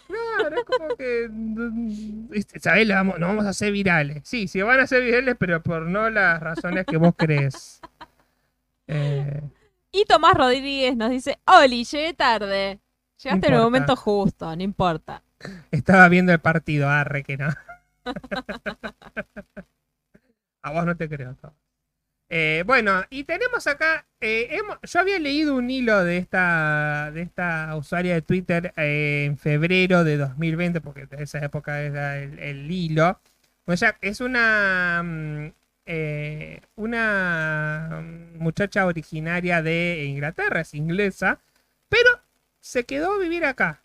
Claro, 0.07 0.55
es 0.55 0.63
como 0.63 0.95
que... 0.95 1.27
¿viste? 1.29 2.59
¿Sabés? 2.59 2.87
Lo 2.87 2.93
vamos- 2.95 3.19
Nos 3.19 3.29
vamos 3.29 3.45
a 3.45 3.49
hacer 3.49 3.71
virales. 3.73 4.21
Sí, 4.23 4.47
sí, 4.47 4.61
van 4.61 4.79
a 4.79 4.87
ser 4.87 5.03
virales, 5.03 5.35
pero 5.37 5.61
por 5.61 5.81
no 5.83 6.09
las 6.09 6.39
razones 6.41 6.85
que 6.85 6.95
vos 6.97 7.13
crees. 7.17 7.81
Eh, 8.87 9.41
Y 9.91 10.05
Tomás 10.05 10.35
Rodríguez 10.35 10.95
nos 10.95 11.09
dice, 11.09 11.39
Oli, 11.45 11.83
llegué 11.83 12.13
tarde. 12.13 12.79
Llegaste 13.21 13.47
en 13.47 13.53
el 13.53 13.61
momento 13.61 13.95
justo, 13.95 14.55
no 14.55 14.63
importa. 14.63 15.21
estaba 15.71 16.07
viendo 16.09 16.31
el 16.31 16.39
partido, 16.39 16.89
arre 16.89 17.23
que 17.23 17.37
no. 17.37 17.49
A 20.63 20.71
vos 20.71 20.85
no 20.85 20.97
te 20.97 21.07
creo. 21.07 21.35
Tom. 21.35 21.51
Eh, 22.35 22.63
bueno, 22.65 23.03
y 23.11 23.25
tenemos 23.25 23.67
acá, 23.67 24.07
eh, 24.19 24.57
yo 24.81 24.99
había 24.99 25.19
leído 25.19 25.55
un 25.55 25.69
hilo 25.69 26.03
de 26.03 26.17
esta, 26.17 27.11
de 27.13 27.21
esta 27.21 27.75
usuaria 27.75 28.15
de 28.15 28.23
Twitter 28.23 28.73
eh, 28.75 29.25
en 29.27 29.37
febrero 29.37 30.03
de 30.03 30.17
2020, 30.17 30.81
porque 30.81 31.05
de 31.05 31.23
esa 31.23 31.37
época 31.45 31.81
era 31.81 32.17
el, 32.17 32.71
hilo. 32.71 33.19
O 33.65 33.77
sea, 33.77 33.97
es 34.01 34.19
una, 34.19 35.03
mm, 35.03 35.51
una 36.75 38.03
muchacha 38.39 38.87
originaria 38.87 39.61
de 39.61 40.05
Inglaterra, 40.05 40.61
es 40.61 40.73
inglesa, 40.73 41.39
pero 41.87 42.09
se 42.61 42.85
quedó 42.85 43.13
a 43.13 43.19
vivir 43.19 43.45
acá, 43.45 43.82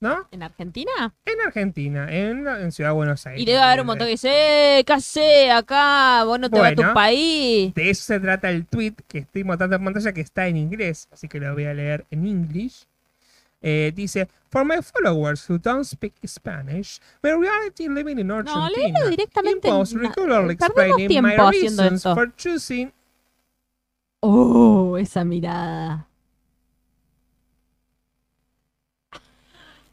¿no? 0.00 0.28
¿En 0.30 0.42
Argentina? 0.42 1.14
En 1.24 1.40
Argentina, 1.46 2.06
en, 2.12 2.46
en 2.46 2.70
Ciudad 2.72 2.90
de 2.90 2.94
Buenos 2.96 3.26
Aires. 3.26 3.42
Y 3.42 3.46
debe 3.46 3.58
haber 3.58 3.80
un 3.80 3.86
montón 3.86 4.06
que 4.06 4.10
dice, 4.12 4.78
eh, 4.78 4.84
¿qué 4.84 4.92
hacés 4.92 5.50
acá? 5.50 6.22
Vos 6.24 6.38
no 6.38 6.50
te 6.50 6.58
vas 6.58 6.72
a 6.72 6.74
Bueno. 6.74 6.88
tu 6.90 6.94
país. 6.94 7.74
De 7.74 7.90
eso 7.90 8.02
se 8.04 8.20
trata 8.20 8.50
el 8.50 8.66
tweet 8.66 8.94
que 9.08 9.18
estoy 9.18 9.44
mostrando 9.44 9.76
en 9.76 9.84
pantalla 9.84 10.12
que 10.12 10.20
está 10.20 10.46
en 10.48 10.56
inglés, 10.58 11.08
así 11.12 11.28
que 11.28 11.40
lo 11.40 11.52
voy 11.54 11.64
a 11.64 11.72
leer 11.74 12.04
en 12.10 12.26
inglés. 12.26 12.86
Eh, 13.62 13.90
dice, 13.96 14.28
For 14.50 14.64
my 14.64 14.76
followers 14.82 15.48
who 15.50 15.58
don't 15.58 15.84
speak 15.84 16.12
Spanish, 16.26 17.00
my 17.22 17.30
reality 17.32 17.88
living 17.88 18.18
in 18.18 18.30
Argentina 18.30 18.68
léelo 18.70 19.08
directamente 19.10 19.66
en- 19.68 19.74
involves 19.74 19.94
regularly 19.94 20.54
explaining 20.54 21.22
my 21.22 21.36
reasons 21.50 21.92
esto. 21.94 22.14
for 22.14 22.32
choosing 22.36 22.92
Oh, 24.20 24.96
esa 24.98 25.24
mirada. 25.24 26.06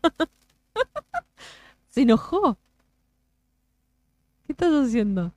Se 1.89 2.01
enojó. 2.01 2.57
¿Qué 4.45 4.53
estás 4.53 4.71
haciendo? 4.73 5.33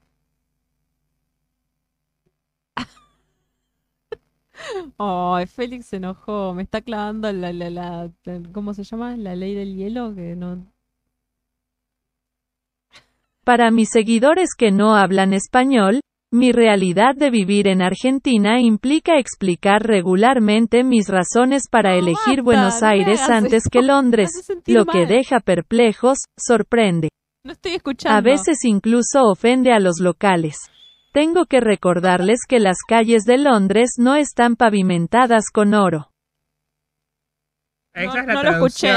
Ay, 4.99 5.47
Félix 5.47 5.87
se 5.87 5.97
enojó. 5.97 6.55
Me 6.55 6.63
está 6.63 6.81
clavando 6.83 7.33
la, 7.33 7.53
la, 7.53 7.71
la, 7.71 8.11
la- 8.25 8.43
¿cómo 8.53 8.75
se 8.75 8.85
llama? 8.85 9.17
La 9.17 9.35
ley 9.37 9.55
del 9.55 9.75
hielo 9.77 10.15
que 10.15 10.37
no. 10.37 10.67
Para 13.45 13.71
mis 13.71 13.89
seguidores 13.91 14.51
que 14.55 14.71
no 14.73 14.95
hablan 14.95 15.33
español, 15.33 16.01
mi 16.37 16.53
realidad 16.53 17.15
de 17.17 17.31
vivir 17.31 17.67
en 17.67 17.83
Argentina 17.83 18.61
implica 18.61 19.19
explicar 19.19 19.83
regularmente 19.83 20.85
mis 20.85 21.09
razones 21.09 21.65
para 21.71 21.97
elegir 21.97 22.43
Buenos 22.43 22.83
Aires 22.83 23.21
antes 23.29 23.65
que 23.71 23.83
Londres, 23.83 24.31
lo 24.67 24.85
que 24.87 25.07
deja 25.07 25.41
perplejos, 25.41 26.19
sorprende. 26.39 27.09
No 27.45 27.53
estoy 27.53 27.75
escuchando. 27.75 28.17
A 28.17 28.21
veces 28.21 28.59
incluso 28.65 29.25
ofende 29.25 29.73
a 29.73 29.81
los 29.81 30.01
locales. 30.01 30.57
Tengo 31.13 31.47
que 31.47 31.61
recordarles 31.61 32.41
que 32.47 32.61
las 32.61 32.79
calles 32.87 33.25
de 33.25 33.39
Londres 33.39 33.95
no 33.99 34.15
están 34.17 34.57
pavimentadas 34.57 35.45
con 35.53 35.73
oro. 35.75 36.11
Esa 37.95 38.13
No- 38.15 38.21
es 38.21 38.27
la 38.27 38.35
no 38.35 38.43
lo 38.43 38.51
escuché. 38.51 38.93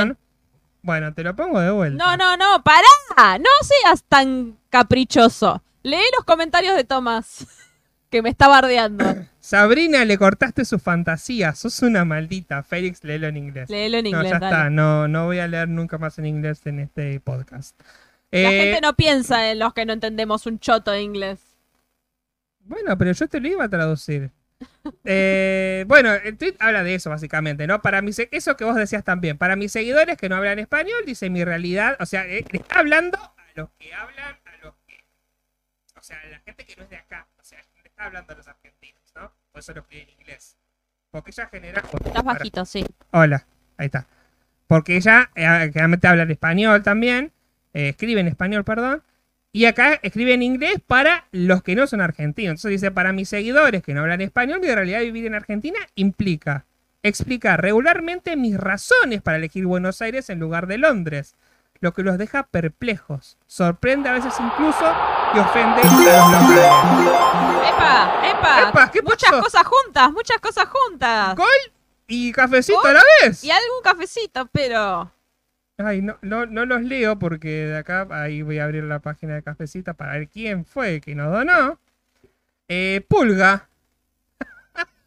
Bueno, 0.81 1.13
te 1.13 1.23
lo 1.23 1.35
pongo 1.35 1.59
de 1.59 1.71
vuelta. 1.71 2.03
No, 2.03 2.17
no, 2.17 2.37
no, 2.37 2.63
pará. 2.63 3.37
No 3.37 3.49
seas 3.61 4.03
tan 4.03 4.57
caprichoso. 4.69 5.61
Lee 5.83 5.97
los 6.15 6.25
comentarios 6.25 6.75
de 6.75 6.83
Tomás, 6.83 7.47
que 8.09 8.21
me 8.21 8.29
está 8.29 8.47
bardeando. 8.47 9.05
Sabrina, 9.39 10.05
le 10.05 10.17
cortaste 10.17 10.65
su 10.65 10.79
fantasía. 10.79 11.53
Sos 11.55 11.81
una 11.81 12.05
maldita. 12.05 12.63
Félix, 12.63 13.03
léelo 13.03 13.27
en 13.27 13.37
inglés. 13.37 13.69
Léelo 13.69 13.97
en 13.99 14.03
no, 14.03 14.09
inglés, 14.09 14.31
ya 14.33 14.39
dale. 14.39 14.55
está. 14.57 14.69
No, 14.69 15.07
no 15.07 15.25
voy 15.25 15.39
a 15.39 15.47
leer 15.47 15.69
nunca 15.69 15.97
más 15.97 16.19
en 16.19 16.25
inglés 16.25 16.65
en 16.65 16.79
este 16.79 17.19
podcast. 17.19 17.79
La 18.31 18.51
Eh, 18.51 18.61
gente 18.63 18.81
no 18.81 18.95
piensa 18.95 19.51
en 19.51 19.59
los 19.59 19.73
que 19.73 19.85
no 19.85 19.93
entendemos 19.93 20.45
un 20.45 20.59
choto 20.59 20.91
de 20.91 21.01
inglés. 21.01 21.39
Bueno, 22.59 22.97
pero 22.97 23.11
yo 23.13 23.27
te 23.27 23.39
lo 23.39 23.47
iba 23.47 23.63
a 23.65 23.69
traducir. 23.69 24.31
Eh, 25.05 25.85
bueno, 25.87 26.13
el 26.13 26.37
tweet 26.37 26.55
habla 26.59 26.83
de 26.83 26.95
eso, 26.95 27.09
básicamente, 27.09 27.65
¿no? 27.67 27.81
Para 27.81 28.01
mis, 28.01 28.19
eso 28.31 28.57
que 28.57 28.65
vos 28.65 28.75
decías 28.75 29.03
también. 29.03 29.37
Para 29.37 29.55
mis 29.55 29.71
seguidores 29.71 30.17
que 30.17 30.29
no 30.29 30.35
hablan 30.35 30.59
español, 30.59 31.03
dice 31.05 31.29
mi 31.29 31.43
realidad. 31.43 31.95
O 31.99 32.05
sea, 32.05 32.25
eh, 32.27 32.43
le 32.51 32.59
está 32.59 32.79
hablando 32.79 33.17
a 33.17 33.35
los 33.55 33.69
que 33.79 33.93
hablan, 33.93 34.35
a 34.45 34.57
los 34.65 34.75
que. 34.87 35.05
O 35.97 36.01
sea, 36.03 36.17
a 36.21 36.27
la 36.27 36.37
gente 36.49 36.65
que 36.65 36.75
no 36.75 36.83
es 36.83 36.89
de 36.89 36.97
acá. 36.97 37.27
O 37.39 37.43
sea, 37.43 37.59
le 37.83 37.89
está 37.89 38.05
hablando 38.05 38.33
a 38.33 38.37
los 38.37 38.47
argentinos, 38.47 39.01
¿no? 39.15 39.31
Por 39.51 39.59
eso 39.59 39.73
lo 39.73 39.81
escribe 39.81 40.03
en 40.03 40.09
inglés. 40.09 40.57
Porque 41.11 41.31
ella 41.31 41.47
genera. 41.47 41.83
Estás 42.05 42.23
bajito, 42.23 42.65
sí. 42.65 42.85
Hola, 43.11 43.45
ahí 43.77 43.87
está. 43.87 44.07
Porque 44.67 44.95
ella 44.97 45.31
eh, 45.35 45.45
habla 45.45 46.23
en 46.23 46.31
español 46.31 46.83
también. 46.83 47.31
eh, 47.73 47.89
escribe 47.89 48.21
en 48.21 48.27
español, 48.27 48.63
perdón. 48.63 49.03
Y 49.51 49.65
acá 49.65 49.99
escribe 50.03 50.33
en 50.33 50.43
inglés 50.43 50.75
para 50.85 51.25
los 51.31 51.63
que 51.63 51.75
no 51.75 51.87
son 51.87 52.01
argentinos. 52.01 52.51
Entonces 52.51 52.81
dice, 52.81 52.91
para 52.91 53.13
mis 53.13 53.29
seguidores 53.29 53.81
que 53.81 53.95
no 53.95 54.01
hablan 54.01 54.21
español, 54.21 54.59
mi 54.59 54.67
realidad 54.67 54.99
de 54.99 55.05
vivir 55.05 55.25
en 55.25 55.33
Argentina 55.33 55.79
implica 55.95 56.65
explicar 57.01 57.61
regularmente 57.61 58.35
mis 58.35 58.57
razones 58.57 59.21
para 59.23 59.37
elegir 59.37 59.65
Buenos 59.65 60.01
Aires 60.01 60.29
en 60.29 60.39
lugar 60.39 60.67
de 60.67 60.77
Londres. 60.77 61.33
Lo 61.81 61.93
que 61.93 62.03
los 62.03 62.17
deja 62.17 62.43
perplejos. 62.43 63.37
Sorprende 63.47 64.09
a 64.09 64.13
veces 64.13 64.33
incluso 64.39 64.85
y 65.33 65.39
ofende 65.39 65.81
a 65.81 65.85
los. 65.85 66.49
¡Epa! 67.69 68.29
¡Epa! 68.29 68.69
Epa, 68.69 68.91
¿qué 68.91 69.01
muchas 69.01 69.31
pasó? 69.31 69.43
cosas 69.43 69.63
juntas, 69.65 70.11
muchas 70.11 70.39
cosas 70.39 70.67
juntas. 70.67 71.35
Gol 71.35 71.47
y 72.07 72.31
cafecito 72.33 72.81
Gol 72.81 72.89
a 72.89 72.93
la 72.93 73.03
vez. 73.21 73.43
Y 73.43 73.51
algún 73.51 73.81
cafecito, 73.83 74.45
pero. 74.51 75.11
Ay, 75.77 76.01
no, 76.01 76.17
no, 76.21 76.45
no 76.45 76.65
los 76.65 76.81
leo 76.81 77.17
porque 77.17 77.47
de 77.67 77.77
acá, 77.77 78.05
ahí 78.11 78.41
voy 78.41 78.59
a 78.59 78.65
abrir 78.65 78.83
la 78.83 78.99
página 78.99 79.35
de 79.35 79.43
Cafecita 79.43 79.93
para 79.93 80.11
ver 80.11 80.27
quién 80.27 80.65
fue 80.65 80.99
que 80.99 81.15
nos 81.15 81.31
donó. 81.31 81.79
Eh, 82.67 83.05
Pulga. 83.07 83.69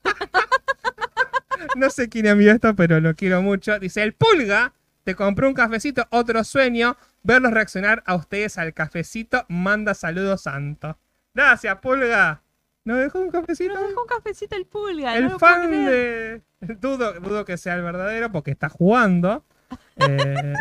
no 1.77 1.91
sé 1.91 2.09
quién 2.09 2.25
envió 2.25 2.53
esto, 2.53 2.75
pero 2.75 3.01
lo 3.01 3.15
quiero 3.15 3.43
mucho. 3.43 3.79
Dice, 3.79 4.03
el 4.03 4.15
Pulga 4.15 4.73
te 5.05 5.15
compró 5.15 5.49
un 5.49 5.55
cafecito, 5.55 6.07
otro 6.11 6.45
sueño, 6.45 6.97
verlos 7.23 7.53
reaccionar 7.53 8.03
a 8.07 8.15
ustedes 8.15 8.59
al 8.59 8.73
cafecito, 8.75 9.45
manda 9.49 9.95
saludos 9.95 10.43
santo. 10.43 10.99
Gracias, 11.35 11.77
Pulga. 11.79 12.43
¿Nos 12.85 12.99
dejó 12.99 13.21
un 13.21 13.31
cafecito? 13.31 13.75
Nos 13.75 13.89
dejó 13.89 14.03
un 14.03 14.09
cafecito 14.09 14.57
el 14.57 14.67
pulga. 14.67 15.17
el 15.17 15.29
no 15.29 15.39
fan 15.39 15.71
de... 15.71 16.43
Dudo, 16.61 17.13
dudo 17.15 17.45
que 17.45 17.57
sea 17.57 17.75
el 17.75 17.83
verdadero 17.83 18.31
porque 18.33 18.51
está 18.51 18.69
jugando. 18.69 19.45
Eh, 19.97 20.55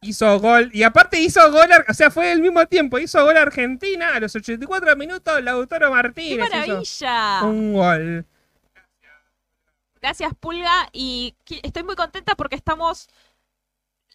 hizo 0.00 0.38
gol. 0.38 0.70
Y 0.72 0.82
aparte 0.82 1.20
hizo 1.20 1.40
gol, 1.50 1.68
o 1.88 1.94
sea, 1.94 2.10
fue 2.10 2.32
el 2.32 2.40
mismo 2.40 2.66
tiempo. 2.66 2.98
Hizo 2.98 3.24
gol 3.24 3.36
Argentina 3.36 4.14
a 4.14 4.20
los 4.20 4.34
84 4.34 4.96
minutos. 4.96 5.42
Lautaro 5.42 5.88
¡Qué 5.88 5.94
Martínez 5.94 6.46
hizo 6.46 6.56
maravilla! 6.56 7.42
un 7.42 7.72
gol. 7.72 8.26
Gracias, 10.00 10.34
Pulga. 10.38 10.88
Y 10.92 11.34
estoy 11.62 11.82
muy 11.82 11.96
contenta 11.96 12.34
porque 12.34 12.56
estamos. 12.56 13.08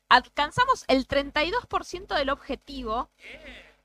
Alcanzamos 0.10 0.86
el 0.88 1.08
32% 1.08 2.18
del 2.18 2.30
objetivo, 2.32 3.10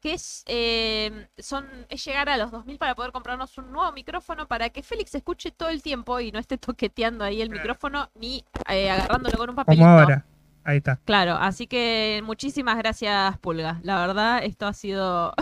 que 0.00 0.14
es, 0.14 0.42
eh, 0.46 1.28
son, 1.38 1.66
es 1.88 2.04
llegar 2.04 2.28
a 2.28 2.36
los 2.36 2.50
2000 2.50 2.78
para 2.78 2.94
poder 2.94 3.12
comprarnos 3.12 3.56
un 3.58 3.72
nuevo 3.72 3.92
micrófono 3.92 4.48
para 4.48 4.70
que 4.70 4.82
Félix 4.82 5.14
escuche 5.14 5.50
todo 5.50 5.68
el 5.68 5.82
tiempo 5.82 6.20
y 6.20 6.32
no 6.32 6.38
esté 6.38 6.58
toqueteando 6.58 7.24
ahí 7.24 7.42
el 7.42 7.50
micrófono 7.50 8.10
ni 8.14 8.44
eh, 8.68 8.90
agarrándolo 8.90 9.36
con 9.36 9.50
un 9.50 9.56
papelito. 9.56 9.84
Como 9.84 9.98
ahora. 9.98 10.24
Ahí 10.64 10.78
está. 10.78 10.98
Claro, 11.04 11.34
así 11.34 11.66
que 11.66 12.22
muchísimas 12.24 12.78
gracias, 12.78 13.38
Pulga. 13.38 13.80
La 13.82 14.06
verdad, 14.06 14.42
esto 14.42 14.66
ha 14.66 14.72
sido 14.72 15.34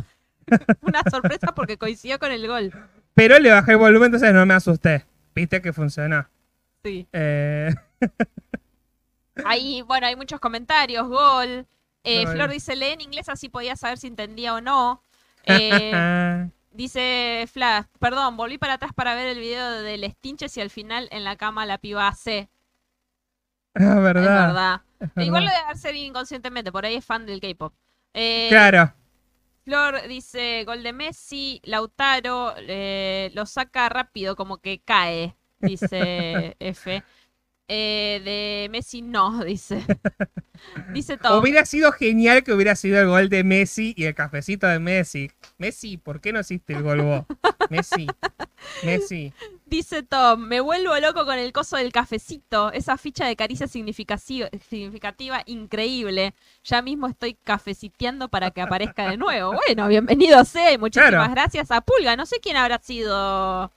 una 0.82 1.02
sorpresa 1.08 1.54
porque 1.54 1.78
coincidió 1.78 2.18
con 2.18 2.32
el 2.32 2.46
gol. 2.48 2.72
Pero 3.14 3.38
le 3.38 3.50
bajé 3.50 3.72
el 3.72 3.78
volumen, 3.78 4.06
entonces 4.06 4.34
no 4.34 4.44
me 4.46 4.54
asusté. 4.54 5.04
Viste 5.34 5.62
que 5.62 5.72
funcionó. 5.72 6.26
Sí. 6.84 7.06
Eh, 7.12 7.72
Ahí, 9.44 9.82
bueno, 9.82 10.06
hay 10.06 10.16
muchos 10.16 10.40
comentarios, 10.40 11.06
gol. 11.08 11.66
Eh. 12.04 12.26
Flor 12.26 12.50
dice, 12.50 12.76
lee 12.76 12.86
en 12.92 13.00
inglés 13.00 13.28
así 13.28 13.48
podía 13.48 13.76
saber 13.76 13.98
si 13.98 14.06
entendía 14.08 14.54
o 14.54 14.60
no. 14.60 15.02
Eh, 15.44 16.48
dice 16.70 17.46
Flash, 17.52 17.86
perdón, 17.98 18.36
volví 18.36 18.58
para 18.58 18.74
atrás 18.74 18.92
para 18.94 19.14
ver 19.14 19.28
el 19.28 19.38
video 19.40 19.70
del 19.82 20.10
Stinches 20.10 20.56
y 20.56 20.60
al 20.60 20.70
final 20.70 21.08
en 21.12 21.24
la 21.24 21.36
cama 21.36 21.66
la 21.66 21.78
piba 21.78 22.08
hace. 22.08 22.50
Ah, 23.74 23.96
Es 23.96 24.02
verdad. 24.02 24.46
verdad. 24.48 24.82
es 25.16 25.26
Igual 25.26 25.44
lo 25.44 25.50
verdad. 25.50 25.60
debe 25.60 25.72
hacer 25.72 25.96
inconscientemente, 25.96 26.72
por 26.72 26.84
ahí 26.84 26.96
es 26.96 27.04
fan 27.04 27.26
del 27.26 27.40
K-pop. 27.40 27.74
Eh, 28.14 28.48
Claro. 28.50 28.94
Flor 29.64 30.08
dice, 30.08 30.64
gol 30.64 30.82
de 30.82 30.92
Messi, 30.92 31.60
Lautaro, 31.64 32.54
eh, 32.58 33.30
lo 33.34 33.46
saca 33.46 33.88
rápido, 33.88 34.34
como 34.34 34.58
que 34.58 34.80
cae, 34.82 35.36
dice 35.60 36.56
F. 36.60 37.04
Eh, 37.68 38.20
de 38.24 38.68
Messi 38.70 39.02
no, 39.02 39.44
dice. 39.44 39.82
dice 40.92 41.16
Tom. 41.16 41.40
Hubiera 41.40 41.64
sido 41.64 41.92
genial 41.92 42.42
que 42.42 42.52
hubiera 42.52 42.76
sido 42.76 43.00
el 43.00 43.06
gol 43.08 43.28
de 43.28 43.44
Messi 43.44 43.94
y 43.96 44.04
el 44.04 44.14
cafecito 44.14 44.66
de 44.66 44.78
Messi. 44.78 45.30
Messi, 45.58 45.96
¿por 45.96 46.20
qué 46.20 46.32
no 46.32 46.40
hiciste 46.40 46.74
el 46.74 46.82
gol 46.82 47.02
vos? 47.02 47.24
Messi. 47.70 48.06
Messi. 48.84 49.32
Dice 49.66 50.02
Tom, 50.02 50.40
me 50.40 50.60
vuelvo 50.60 50.94
loco 50.98 51.24
con 51.24 51.38
el 51.38 51.50
coso 51.52 51.76
del 51.78 51.92
cafecito, 51.92 52.70
esa 52.72 52.98
ficha 52.98 53.26
de 53.26 53.36
caricia 53.36 53.66
significativa, 53.66 54.48
significativa 54.68 55.42
increíble. 55.46 56.34
Ya 56.64 56.82
mismo 56.82 57.06
estoy 57.06 57.34
cafeciteando 57.42 58.28
para 58.28 58.50
que 58.50 58.60
aparezca 58.60 59.08
de 59.08 59.16
nuevo. 59.16 59.54
Bueno, 59.54 59.88
bienvenido 59.88 60.44
sea 60.44 60.72
y 60.72 60.78
muchísimas 60.78 61.10
Claro. 61.10 61.32
gracias 61.32 61.70
a 61.70 61.80
Pulga. 61.80 62.16
No 62.16 62.26
sé 62.26 62.36
quién 62.40 62.56
habrá 62.56 62.78
sido 62.80 63.72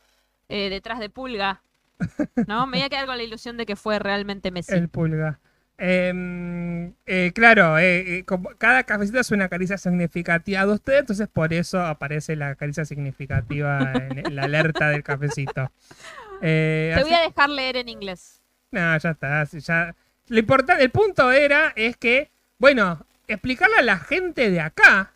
eh, 0.50 0.70
detrás 0.70 1.00
de 1.00 1.10
Pulga. 1.10 1.62
No, 2.48 2.68
me 2.68 2.78
voy 2.78 2.86
a 2.86 2.90
quedar 2.90 3.06
con 3.06 3.18
la 3.18 3.24
ilusión 3.24 3.58
de 3.58 3.66
que 3.66 3.76
fue 3.76 4.00
realmente 4.00 4.52
Messi. 4.52 4.74
El 4.74 4.90
pulga. 4.90 5.40
Em, 5.78 6.94
eh, 7.06 7.32
claro, 7.36 7.78
eh, 7.78 8.20
eh, 8.20 8.24
como 8.26 8.50
cada 8.58 8.84
cafecito 8.84 9.20
es 9.20 9.30
una 9.32 9.50
caricia 9.50 9.78
significativa 9.78 10.66
de 10.66 10.72
usted, 10.72 11.00
entonces 11.00 11.28
por 11.28 11.52
eso 11.54 11.82
aparece 11.82 12.38
la 12.38 12.56
caricia 12.56 12.86
significativa 12.86 13.92
en 13.94 14.34
la 14.36 14.44
alerta 14.44 14.88
del 14.90 15.04
cafecito. 15.04 15.72
Te 16.42 16.94
así- 16.94 17.04
voy 17.04 17.14
a 17.14 17.22
dejar 17.22 17.50
leer 17.50 17.76
en 17.78 17.90
inglés. 17.90 18.42
No, 18.72 18.98
ya 18.98 19.10
está. 19.12 19.44
ya. 19.44 19.96
Lo 20.28 20.40
importante, 20.40 20.84
el 20.84 20.92
punto 20.92 21.32
era, 21.32 21.72
es 21.76 21.98
que, 21.98 22.30
bueno, 22.58 23.06
explicarle 23.28 23.76
a 23.78 23.84
la 23.84 23.98
gente 23.98 24.50
de 24.50 24.60
acá, 24.62 25.12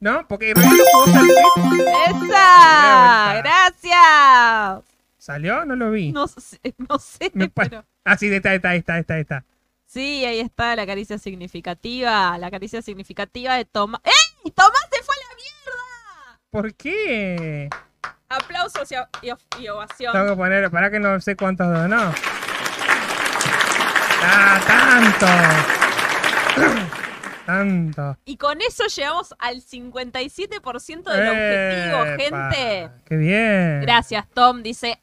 ¿no? 0.00 0.26
Porque 0.28 0.52
¡Esa! 2.08 3.42
¡Gracias! 3.42 4.89
¿Salió? 5.30 5.64
No 5.64 5.76
lo 5.76 5.92
vi. 5.92 6.10
No 6.10 6.26
sé, 6.26 6.58
no 6.88 6.98
sé, 6.98 7.30
pero... 7.54 7.84
Ah, 8.04 8.16
sí, 8.16 8.26
está, 8.34 8.52
está, 8.52 8.74
está, 8.74 8.98
está, 8.98 9.18
está. 9.18 9.44
Sí, 9.86 10.24
ahí 10.24 10.40
está 10.40 10.74
la 10.74 10.84
caricia 10.84 11.18
significativa. 11.18 12.36
La 12.36 12.50
caricia 12.50 12.82
significativa 12.82 13.54
de 13.54 13.64
Tomás. 13.64 14.00
¡Ey! 14.02 14.50
¡Tomás 14.50 14.88
se 14.90 15.02
fue 15.04 15.14
a 15.14 15.18
la 15.28 15.34
mierda! 15.36 16.40
¿Por 16.50 16.74
qué? 16.74 17.70
Aplausos 18.28 18.90
y, 18.90 18.96
y 19.62 19.68
ovación. 19.68 20.12
Tengo 20.12 20.30
que 20.30 20.36
poner, 20.36 20.68
para 20.68 20.90
que 20.90 20.98
no 20.98 21.20
sé 21.20 21.36
cuántos 21.36 21.72
donó. 21.72 22.12
¡Ah, 24.22 24.60
tanto! 26.56 26.66
tanto. 27.46 28.18
Y 28.24 28.36
con 28.36 28.60
eso 28.62 28.86
llegamos 28.86 29.32
al 29.38 29.62
57% 29.62 31.04
del 31.04 31.28
objetivo, 31.28 32.04
gente. 32.18 32.90
¡Qué 33.04 33.16
bien! 33.16 33.80
Gracias, 33.82 34.26
Tom. 34.34 34.64
Dice, 34.64 35.00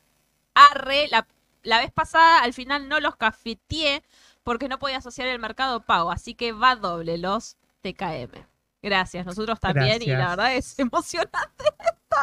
arre, 0.57 1.07
la, 1.09 1.27
la 1.63 1.79
vez 1.79 1.91
pasada 1.91 2.43
al 2.43 2.53
final 2.53 2.89
no 2.89 2.99
los 2.99 3.15
cafeteé 3.15 4.03
porque 4.43 4.69
no 4.69 4.79
podía 4.79 4.97
asociar 4.97 5.27
el 5.27 5.39
mercado 5.39 5.81
pago, 5.81 6.11
así 6.11 6.33
que 6.33 6.53
va 6.53 6.75
doble 6.75 7.17
los 7.17 7.57
TKM. 7.81 8.45
Gracias, 8.81 9.25
nosotros 9.25 9.59
también 9.59 10.01
y 10.01 10.07
la 10.07 10.29
verdad 10.29 10.55
es 10.55 10.77
emocionante 10.79 11.63
esto. 11.79 12.17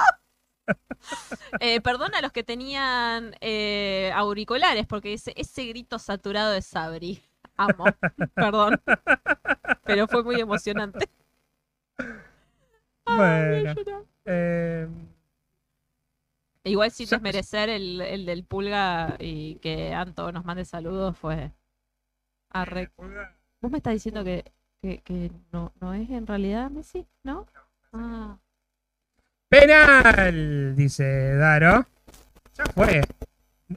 Eh, 1.60 1.82
perdona 1.82 2.18
a 2.18 2.22
los 2.22 2.32
que 2.32 2.42
tenían 2.42 3.36
eh, 3.42 4.10
auriculares 4.14 4.86
porque 4.86 5.10
dice 5.10 5.34
ese 5.36 5.66
grito 5.66 5.98
saturado 5.98 6.52
de 6.52 6.62
Sabri. 6.62 7.22
Amo, 7.58 7.84
perdón, 8.34 8.80
pero 9.84 10.08
fue 10.08 10.24
muy 10.24 10.40
emocionante. 10.40 11.10
Bueno. 13.04 13.74
Igual 16.64 16.90
sin 16.90 17.08
desmerecer 17.08 17.68
el, 17.68 18.00
el 18.00 18.24
del 18.24 18.44
pulga 18.44 19.16
y 19.18 19.56
que 19.56 19.92
Anto 19.92 20.32
nos 20.32 20.46
mande 20.46 20.64
saludos 20.64 21.16
fue 21.16 21.52
arre. 22.50 22.90
¿Vos 23.60 23.70
me 23.70 23.76
estás 23.78 23.92
diciendo 23.92 24.24
que, 24.24 24.50
que, 24.80 25.02
que 25.02 25.30
no, 25.52 25.72
no 25.80 25.92
es 25.92 26.08
en 26.08 26.26
realidad 26.26 26.70
Messi? 26.70 27.06
¿No? 27.22 27.46
Ah. 27.92 28.38
Penal, 29.48 30.74
dice 30.74 31.36
Daro. 31.36 31.86
Ya 32.54 32.64
fue. 32.74 33.02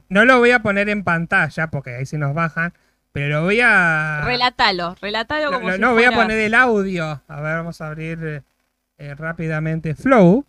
No 0.08 0.24
lo 0.24 0.38
voy 0.38 0.52
a 0.52 0.60
poner 0.60 0.88
en 0.88 1.04
pantalla 1.04 1.68
porque 1.68 1.94
ahí 1.94 2.06
se 2.06 2.16
nos 2.16 2.34
bajan. 2.34 2.72
Pero 3.12 3.28
lo 3.28 3.42
voy 3.44 3.60
a. 3.60 4.22
Relatalo, 4.24 4.94
relatalo 5.00 5.52
como 5.52 5.68
no, 5.68 5.74
si 5.74 5.80
no, 5.80 5.92
voy 5.94 6.04
a 6.04 6.12
poner 6.12 6.38
el 6.38 6.54
audio. 6.54 7.20
A 7.26 7.40
ver, 7.40 7.56
vamos 7.56 7.80
a 7.80 7.88
abrir 7.88 8.42
eh, 8.98 9.14
rápidamente 9.14 9.94
Flow. 9.94 10.44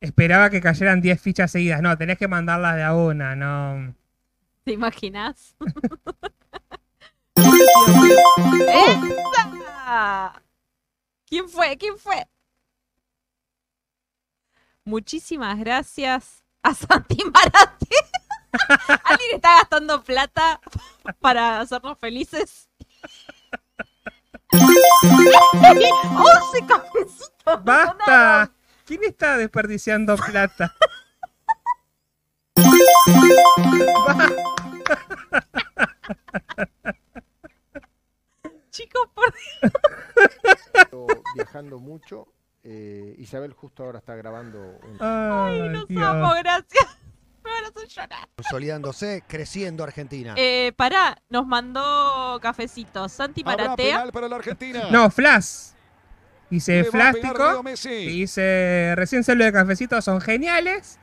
Esperaba 0.00 0.50
que 0.50 0.60
cayeran 0.60 1.00
10 1.00 1.20
fichas 1.20 1.50
seguidas. 1.50 1.82
No, 1.82 1.96
tenés 1.96 2.18
que 2.18 2.28
mandarlas 2.28 2.76
de 2.76 2.82
a 2.82 2.94
una, 2.94 3.36
no. 3.36 3.94
¿Te 4.64 4.72
imaginas? 4.72 5.56
¡Esa! 8.68 10.42
¿Quién 11.26 11.48
fue? 11.48 11.76
¿Quién 11.76 11.98
fue? 11.98 12.26
Muchísimas 14.84 15.58
gracias 15.58 16.44
a 16.62 16.74
Santi 16.74 17.22
Marate. 17.24 17.88
Alguien 19.04 19.36
está 19.36 19.58
gastando 19.58 20.02
plata 20.02 20.60
para 21.20 21.60
hacernos 21.60 21.98
felices. 21.98 22.68
11 24.52 26.66
cafecitos. 26.66 27.32
¡Basta! 27.64 28.50
¿Quién 28.88 29.04
está 29.04 29.36
desperdiciando 29.36 30.16
plata? 30.16 30.74
Chicos, 38.70 39.08
por 39.14 39.34
viajando 41.34 41.78
mucho. 41.78 42.28
eh, 42.64 43.14
Isabel 43.18 43.52
justo 43.52 43.84
ahora 43.84 43.98
está 43.98 44.14
grabando 44.14 44.58
un... 44.60 44.96
Ay, 45.00 45.68
Los 45.70 45.88
Dios. 45.88 46.02
amo, 46.02 46.32
gracias. 46.38 46.98
Me 47.44 47.50
van 47.50 47.64
a 47.64 47.68
hacer 47.68 47.88
llorar. 47.88 48.28
consolidándose, 48.36 49.24
creciendo 49.26 49.84
Argentina. 49.84 50.34
Eh, 50.36 50.72
pará, 50.76 51.16
nos 51.30 51.46
mandó 51.46 52.38
cafecitos. 52.42 53.10
Santi 53.12 53.42
Habrá 53.44 53.64
Maratea. 53.64 53.96
penal 53.96 54.12
para 54.12 54.28
la 54.28 54.36
Argentina. 54.36 54.88
No, 54.90 55.10
Flash. 55.10 55.70
Dice 56.50 56.84
Flástico. 56.84 57.62
Dice, 57.84 58.94
recién 58.96 59.22
salió 59.24 59.44
de 59.44 59.52
cafecitos, 59.52 60.04
son 60.04 60.20
geniales. 60.20 60.98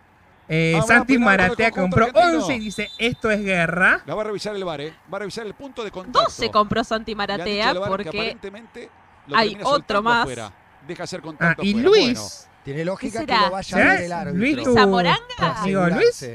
Eh, 0.48 0.80
Santi 0.88 1.18
Maratea 1.18 1.72
compró 1.72 2.06
argentino. 2.06 2.40
11 2.46 2.56
y 2.56 2.60
dice, 2.60 2.90
esto 3.00 3.32
es 3.32 3.42
guerra. 3.44 4.02
La 4.06 4.14
va 4.16 4.22
a 4.22 4.26
revisar 4.26 4.56
el 4.56 4.64
VAR, 4.64 4.82
¿eh? 4.82 4.94
Va 5.12 5.18
a 5.18 5.20
revisar 5.20 5.46
el 5.46 5.54
punto 5.56 5.84
de 5.84 5.92
contacto. 5.92 6.22
12 6.24 6.52
compró 6.52 6.84
Santi 6.84 7.16
Maratea 7.16 7.74
porque 7.88 8.10
aparentemente 8.10 8.90
lo 9.28 9.38
hay 9.38 9.58
otro 9.64 10.02
más. 10.04 10.22
afuera. 10.24 10.52
Deja 10.88 11.04
hacer 11.04 11.22
Ah, 11.40 11.56
y 11.62 11.72
afuera. 11.72 11.90
Luis. 11.90 12.48
Tiene 12.64 12.86
lógica 12.86 13.20
¿Qué 13.22 13.26
que 13.28 13.34
lo 13.34 13.52
vaya 13.52 13.58
a 13.60 13.64
¿Será 13.80 13.94
ver 13.94 14.04
el 14.04 14.12
árbitro. 14.12 14.64
Luis 14.66 14.76
Zamoranga? 14.80 15.62
amigo 15.62 15.88
Luis? 15.90 16.30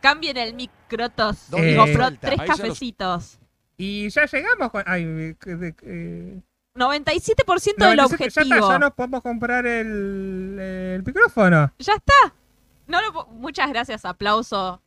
Cambien 0.00 0.36
el 0.36 0.54
microtos. 0.54 1.36
Y 1.56 1.76
compró 1.76 2.10
tres 2.20 2.40
cafecitos. 2.46 3.38
Y 3.76 4.08
ya 4.10 4.26
llegamos 4.26 4.70
con... 4.70 4.82
Ay, 4.86 5.02
eh, 5.04 5.36
de- 5.44 5.74
eh, 5.82 6.40
97% 6.76 7.76
del 7.76 7.96
97, 7.96 7.96
ya 7.96 8.04
objetivo. 8.04 8.54
está, 8.56 8.68
ya 8.68 8.78
nos 8.80 8.90
podemos 8.94 9.22
comprar 9.22 9.64
el, 9.64 10.58
el 10.58 11.02
micrófono. 11.04 11.72
Ya 11.78 11.94
está. 11.94 12.34
No 12.88 13.00
lo 13.00 13.26
Muchas 13.26 13.68
gracias, 13.70 14.04
aplauso. 14.04 14.82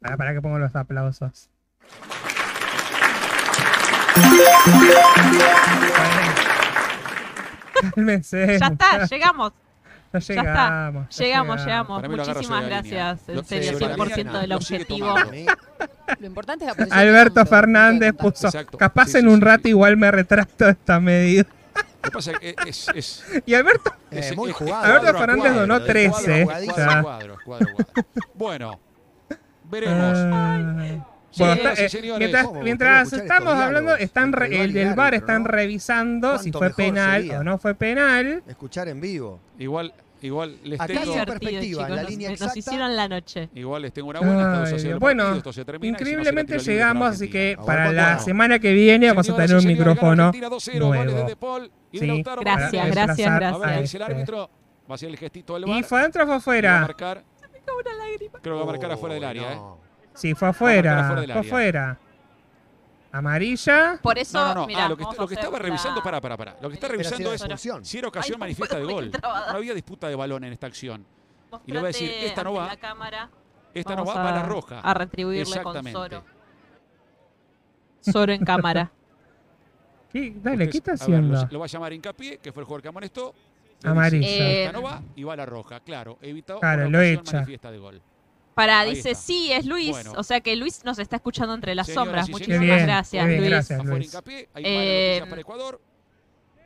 Para, 0.00 0.16
para 0.16 0.32
que 0.32 0.40
pongo 0.40 0.60
los 0.60 0.76
aplausos. 0.76 1.50
Cálmense. 7.94 8.58
Ya 8.58 8.66
está, 8.66 9.06
llegamos. 9.06 9.52
Ya 10.20 10.34
Ya 10.34 10.40
está. 10.40 10.68
llegamos. 10.68 11.16
ya 11.16 11.24
Llegamos, 11.24 11.64
llegamos. 11.64 12.04
Agarra 12.04 12.24
Muchísimas 12.26 12.66
gracias. 12.66 13.28
En 13.28 13.34
Lo- 13.36 13.44
serio, 13.44 13.72
sobre 13.72 13.86
la 13.88 13.96
100% 13.96 14.16
línea, 14.16 14.40
del 14.40 14.52
objetivo. 14.52 15.08
tomando. 15.14 15.52
Lo 16.20 16.26
importante 16.26 16.64
es 16.64 16.68
la 16.70 16.74
posición 16.74 16.98
Alberto 16.98 17.46
Fernández 17.46 18.12
puso, 18.14 18.46
Exacto. 18.48 18.78
capaz 18.78 19.06
Sí, 19.06 19.18
en 19.18 19.22
sí, 19.24 19.28
un 19.28 19.38
sí, 19.38 19.44
rato 19.44 19.62
sí. 19.64 19.68
igual 19.70 19.96
me 19.96 20.10
retracto 20.10 20.64
de 20.66 20.70
esta 20.72 21.00
medida. 21.00 21.44
Lo 21.74 22.02
que 22.02 22.10
pasa 22.10 22.32
es 22.32 22.38
que 22.38 22.54
es, 22.66 22.88
es, 22.94 23.24
Y 23.46 23.54
Alberto, 23.54 23.92
Eh, 24.10 24.18
es- 24.20 24.36
muy 24.36 24.52
jugado. 24.52 24.84
Alberto 24.84 25.18
Fernández 25.18 25.44
cuadro, 25.44 25.60
donó 25.60 25.80
de 25.80 25.86
13, 25.86 26.44
cuadro 26.44 26.66
cuadro, 26.74 27.02
cuadro, 27.02 27.36
cuadro, 27.44 27.66
cuadro. 27.76 28.00
Bueno, 28.34 28.80
veremos. 29.70 30.12
Ah. 30.16 31.06
Bueno, 31.36 31.54
está- 31.54 31.72
eh, 31.98 32.14
mientras, 32.18 32.52
mientras 32.62 33.12
estamos 33.12 33.54
hablando, 33.54 33.96
están 33.96 34.32
re- 34.32 34.62
el 34.62 34.72
del 34.72 34.94
bar 34.94 35.14
están 35.14 35.42
¿no? 35.42 35.48
revisando 35.48 36.38
si 36.38 36.52
fue 36.52 36.70
penal 36.70 37.22
sería. 37.22 37.40
o 37.40 37.42
no 37.44 37.58
fue 37.58 37.74
penal. 37.74 38.42
Escuchar 38.46 38.86
en 38.88 39.00
vivo. 39.00 39.40
igual, 39.58 39.92
igual 40.26 40.56
les 40.64 40.80
Acá 40.80 40.94
tengo, 40.94 41.14
perspectiva, 41.14 41.60
chicos. 41.60 41.90
la 41.90 42.02
nos- 42.02 42.10
línea 42.10 42.30
nos, 42.30 42.40
exacta. 42.40 42.58
hicieron 42.58 42.96
la 42.96 43.08
noche. 43.08 43.48
igual 43.54 43.82
les 43.82 43.92
tengo 43.92 44.08
una 44.08 44.20
buena. 44.20 44.40
Está 44.40 44.58
2 44.60 44.72
a 44.72 44.78
0 44.78 44.94
Ay, 44.94 44.98
bueno, 45.00 45.22
partido, 45.22 45.38
esto 45.38 45.52
se 45.52 45.64
termina 45.64 45.84
y 45.84 45.98
si 45.98 46.04
no, 46.04 46.10
increíblemente 46.10 46.58
llegamos, 46.58 47.08
así 47.10 47.30
que 47.30 47.52
Aguanta, 47.52 47.66
para 47.66 47.92
la 47.92 48.18
semana 48.18 48.58
que 48.58 48.72
viene 48.72 49.08
vamos 49.08 49.28
a 49.28 49.36
tener 49.36 49.56
un 49.56 49.66
micrófono 49.66 50.24
Argentina 50.24 50.48
2-0, 50.48 50.86
goles 50.86 51.06
de 51.06 51.12
nuevo. 51.12 51.60
Sí. 51.92 52.24
Gracias, 52.40 52.90
gracias, 52.90 53.34
gracias. 53.36 53.94
el 53.94 54.02
árbitro. 54.02 54.50
Va 54.90 54.92
a 54.92 54.94
hacer 54.94 55.08
el 55.08 55.16
gestito 55.16 55.54
del 55.54 55.68
¿Y 55.68 55.82
fue 55.82 56.00
adentro 56.00 56.24
o 56.24 56.26
fue 56.26 56.36
afuera? 56.36 56.88
Creo 56.96 57.22
que 58.42 58.50
va 58.50 58.62
a 58.62 58.66
marcar 58.66 58.92
afuera 58.92 59.14
del 59.14 59.24
área, 59.24 59.52
¿eh? 59.54 59.58
Sí, 60.14 60.34
fue 60.34 60.48
afuera. 60.48 61.24
Fue 61.32 61.40
afuera. 61.40 61.98
Amarilla. 63.18 63.98
Por 64.02 64.18
eso, 64.18 64.38
No, 64.38 64.48
no, 64.48 64.54
no. 64.62 64.66
mirá, 64.66 64.86
Ah, 64.86 64.88
lo 64.88 64.96
que, 64.96 65.02
vamos 65.04 65.14
está- 65.14 65.22
lo 65.22 65.28
que 65.28 65.34
a 65.34 65.36
hacer 65.38 65.44
estaba 65.44 65.58
revisando, 65.62 66.02
para, 66.02 66.20
para, 66.20 66.36
para. 66.36 66.56
Lo 66.60 66.68
que 66.68 66.74
está 66.74 66.86
Pero 66.88 66.98
revisando 66.98 67.32
es 67.32 67.40
expulsión. 67.40 67.84
si 67.84 67.98
era 67.98 68.08
ocasión 68.08 68.36
Ay, 68.36 68.40
manifiesta 68.40 68.76
de 68.76 68.82
puedo 68.84 68.96
gol. 68.96 69.10
No 69.22 69.56
había 69.56 69.74
disputa 69.74 70.08
de 70.08 70.14
balón 70.16 70.44
en 70.44 70.52
esta 70.52 70.66
acción. 70.66 71.06
Y 71.66 71.72
le 71.72 71.78
voy 71.78 71.84
a 71.84 71.88
decir, 71.88 72.08
Mostrate 72.08 72.26
esta 72.26 72.42
no 72.42 72.50
ante 72.50 72.60
va, 72.60 72.66
la 72.66 72.76
cámara. 72.76 73.30
esta 73.72 73.90
no 73.94 74.04
Vamos 74.04 74.16
va, 74.16 74.22
va 74.24 74.30
a 74.30 74.34
la 74.34 74.40
a- 74.40 74.46
roja. 74.46 74.80
A 74.80 74.94
retribuirle 74.94 75.44
con 75.62 75.76
Exactamente. 75.76 75.92
Soro. 75.92 76.24
Soro 78.00 78.32
en 78.32 78.44
cámara. 78.44 78.90
¿Qué? 80.12 80.32
Dale, 80.36 80.68
¿qué 80.68 80.78
está 80.78 80.92
Ustedes- 80.94 81.02
a 81.02 81.06
ver, 81.12 81.20
haciendo? 81.20 81.42
lo, 81.46 81.52
lo 81.52 81.58
va 81.60 81.64
a 81.64 81.68
llamar 81.68 81.92
hincapié, 81.92 82.38
que 82.38 82.52
fue 82.52 82.62
el 82.62 82.64
jugador 82.66 82.82
que 82.82 82.88
amonestó. 82.88 83.32
Le 83.32 83.78
dice, 83.78 83.88
Amarilla. 83.88 84.26
Eh, 84.28 84.64
Esta 84.66 84.72
no 84.78 84.82
va 84.82 85.02
y 85.14 85.22
va 85.24 85.32
a 85.34 85.36
la 85.36 85.46
roja, 85.46 85.80
claro. 85.80 86.18
Evitó 86.22 86.58
Claro, 86.58 86.88
una 86.88 86.90
lo 86.90 86.98
ocasión 86.98 87.20
echa. 87.22 87.32
manifiesta 87.36 87.70
de 87.70 87.78
gol. 87.78 88.02
Para, 88.54 88.80
Ahí 88.80 88.94
dice, 88.94 89.10
está. 89.10 89.22
sí, 89.24 89.52
es 89.52 89.66
Luis. 89.66 89.90
Bueno. 89.90 90.12
O 90.16 90.22
sea 90.22 90.40
que 90.40 90.54
Luis 90.56 90.84
nos 90.84 90.98
está 90.98 91.16
escuchando 91.16 91.54
entre 91.54 91.74
las 91.74 91.86
Señoras 91.86 92.06
sombras. 92.06 92.30
Muchísimas 92.30 92.82
gracias, 92.82 93.26
bien, 93.26 93.38
Luis. 93.40 93.50
gracias. 93.50 93.80
Afuera 93.80 93.96
Luis. 93.96 94.06
hincapié, 94.08 94.48
hay 94.54 94.62
Eh, 94.66 95.22
para 95.28 95.40
Ecuador. 95.40 95.80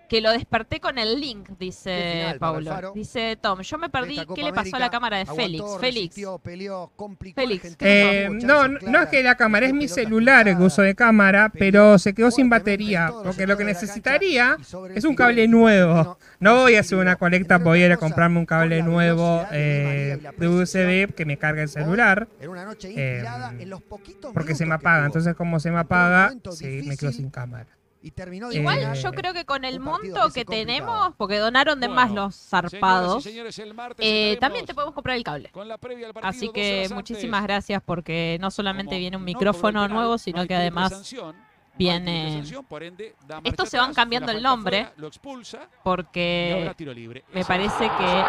Que 0.09 0.21
lo 0.21 0.33
desperté 0.33 0.81
con 0.81 0.99
el 0.99 1.21
link, 1.21 1.51
dice 1.59 2.13
final 2.13 2.39
Paulo. 2.39 2.93
Dice 2.95 3.39
Tom, 3.41 3.61
yo 3.61 3.79
me 3.79 3.89
perdí. 3.89 4.19
¿Qué 4.35 4.43
le 4.43 4.53
pasó 4.53 4.77
a 4.77 4.79
la 4.79 4.91
cámara 4.91 5.19
de 5.19 5.27
Félix? 5.27 5.65
Félix. 5.81 6.15
peleó, 6.43 6.91
Félix, 7.35 7.65
Argentina, 7.65 7.77
¿qué 7.79 8.25
Eh, 8.25 8.29
no, 8.31 8.69
no 8.69 9.03
es 9.03 9.09
que 9.09 9.23
la 9.23 9.37
cámara, 9.37 9.67
es 9.67 9.75
mi 9.75 9.87
celular 9.87 10.49
el 10.49 10.59
uso 10.59 10.83
de 10.83 10.95
cámara, 10.95 11.51
peleó 11.51 11.69
pero 11.69 11.99
se 11.99 12.15
quedó 12.15 12.31
sin 12.31 12.49
batería. 12.49 13.13
Porque 13.23 13.47
lo 13.47 13.57
que 13.57 13.65
necesitaría 13.65 14.57
es 14.95 15.05
un 15.05 15.15
cable 15.15 15.47
nuevo. 15.49 16.19
No 16.41 16.55
voy 16.57 16.77
a 16.77 16.81
hacer 16.81 16.99
una 16.99 17.17
colecta, 17.17 17.59
voy 17.59 17.83
a 17.83 17.87
ir 17.87 17.93
a 17.93 17.97
comprarme 17.97 18.39
un 18.39 18.47
cable 18.47 18.83
nuevo 18.83 19.45
eh, 19.53 20.19
de. 20.39 20.49
USB 20.49 21.15
que 21.15 21.25
me 21.27 21.37
cargue 21.37 21.63
el 21.63 21.69
celular. 21.69 22.27
Era 22.41 22.51
una 22.51 22.65
noche 22.65 22.89
eh, 22.89 23.17
inspirada 23.17 23.55
en 23.59 23.69
los 23.69 23.83
poquitos 23.83 24.33
Porque 24.33 24.55
se 24.55 24.65
me 24.65 24.75
apaga. 24.75 25.07
Entonces, 25.07 25.35
como 25.35 25.61
se 25.61 25.71
me 25.71 25.79
apaga, 25.79 26.33
sí, 26.53 26.83
me 26.87 26.97
quedo 26.97 27.13
sin 27.13 27.29
cámara. 27.31 27.78
Y 28.01 28.11
terminó 28.13 28.49
de 28.49 28.57
Igual 28.57 28.81
ganar. 28.81 28.97
yo 28.97 29.13
creo 29.13 29.33
que 29.35 29.45
con 29.45 29.65
el 29.65 29.81
monto 29.81 30.31
que 30.33 30.45
tenemos, 30.45 31.15
porque 31.17 31.39
donaron 31.39 31.81
de 31.81 31.89
Bueno, 31.89 32.01
más 32.03 32.11
los 32.13 32.37
zarpados, 32.37 33.25
señores, 33.25 33.61
eh, 33.99 34.37
también 34.41 34.67
te 34.67 34.75
podemos 34.75 34.95
comprar 34.95 35.17
el 35.17 35.25
cable. 35.25 35.51
con 35.51 35.67
la 35.69 35.79
previa 35.79 36.07
al 36.09 36.15
partido 36.15 36.29
Así 36.31 36.49
que 36.51 36.89
muchísimas 36.95 37.39
antes. 37.41 37.49
gracias 37.55 37.83
porque 37.85 38.39
no 38.41 38.51
solamente 38.51 38.91
Como 38.91 38.99
viene 39.01 39.17
un 39.17 39.23
no 39.23 39.27
micrófono 39.27 39.81
penal, 39.83 39.93
nuevo, 39.95 40.13
no 40.13 40.19
sino 40.19 40.47
que 40.47 40.55
además 40.55 40.91
sanción, 40.93 41.37
no 41.37 41.43
viene... 41.77 42.33
sanción, 42.35 42.65
por 42.65 42.83
ende, 42.83 43.15
da 43.27 43.37
marcha 43.37 43.51
Estos 43.51 43.69
se 43.69 43.79
van 43.79 43.93
cambiando 43.95 44.31
el 44.33 44.43
nombre 44.43 44.85
fuera, 44.85 44.95
lo 44.97 45.07
expulsa 45.09 45.57
y 45.57 45.61
habrá 45.61 45.83
porque 45.83 46.75
tiro 46.77 46.93
libre. 46.95 47.25
me 47.33 47.45
parece 47.45 47.85
que... 47.89 48.23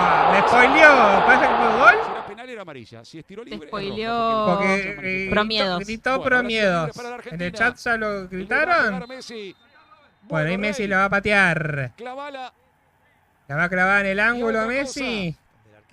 Ah, 0.00 0.30
me 0.32 0.40
spoileó. 0.46 1.26
¿Parece 1.26 1.48
que 1.48 1.54
fue 1.54 1.78
gol? 1.78 2.17
Penal 2.28 2.48
era 2.50 2.62
amarilla, 2.62 3.04
si 3.04 3.18
es 3.18 3.24
tiro 3.24 3.42
libre 3.44 3.68
spoileó- 3.70 4.56
porque 4.56 5.26
eh. 5.26 5.30
Promiedos. 5.30 5.84
gritó 5.84 6.22
promiedos. 6.22 6.90
En 7.26 7.40
el 7.42 7.52
chat 7.52 7.76
ya 7.76 7.96
lo 7.96 8.28
gritaron. 8.28 9.04
Bueno, 10.22 10.50
ahí 10.50 10.58
Messi 10.58 10.86
la 10.86 10.98
va 10.98 11.04
a 11.06 11.10
patear. 11.10 11.92
clavala. 11.96 12.52
La 13.48 13.56
va 13.56 13.64
a 13.64 13.68
clavar 13.70 14.04
en 14.04 14.12
el 14.12 14.20
ángulo 14.20 14.66
Messi. 14.66 15.34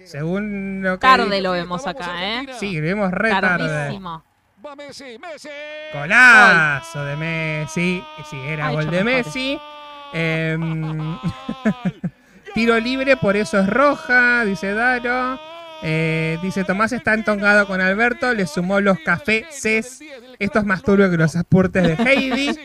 Según 0.04 0.82
lo 0.84 0.96
que. 0.96 1.08
Tarde 1.08 1.42
lo 1.42 1.52
vemos 1.54 1.88
acá, 1.88 2.42
¿eh? 2.42 2.48
Sí, 2.60 2.76
lo 2.76 2.82
vimos 2.84 3.12
re 3.12 3.30
tarde. 3.30 3.98
Va 4.66 4.76
Messi, 4.76 5.18
Messi. 5.20 5.50
Golazo 5.94 7.06
de 7.06 7.16
Messi. 7.16 8.04
Sí, 8.30 8.38
era 8.48 8.68
Ha 8.68 8.72
gol 8.72 8.90
de 8.90 9.04
mejores. 9.04 9.26
Messi. 9.28 9.60
Em, 10.12 11.18
tiro 12.54 12.78
libre, 12.80 13.16
por 13.18 13.36
eso 13.38 13.60
es 13.60 13.68
roja, 13.70 14.44
dice 14.44 14.74
Daro. 14.74 15.40
Eh, 15.84 16.38
dice 16.42 16.64
Tomás 16.64 16.92
está 16.92 17.14
entongado 17.14 17.68
con 17.68 17.82
Alberto, 17.82 18.34
le 18.34 18.48
sumó 18.48 18.80
los 18.80 19.00
cafés. 19.00 19.46
Esto 20.40 20.60
es 20.60 20.66
más 20.66 20.82
turbio 20.82 21.10
que 21.10 21.18
los 21.18 21.36
aportes 21.36 21.84
de 21.84 22.04
Heidi. 22.04 22.58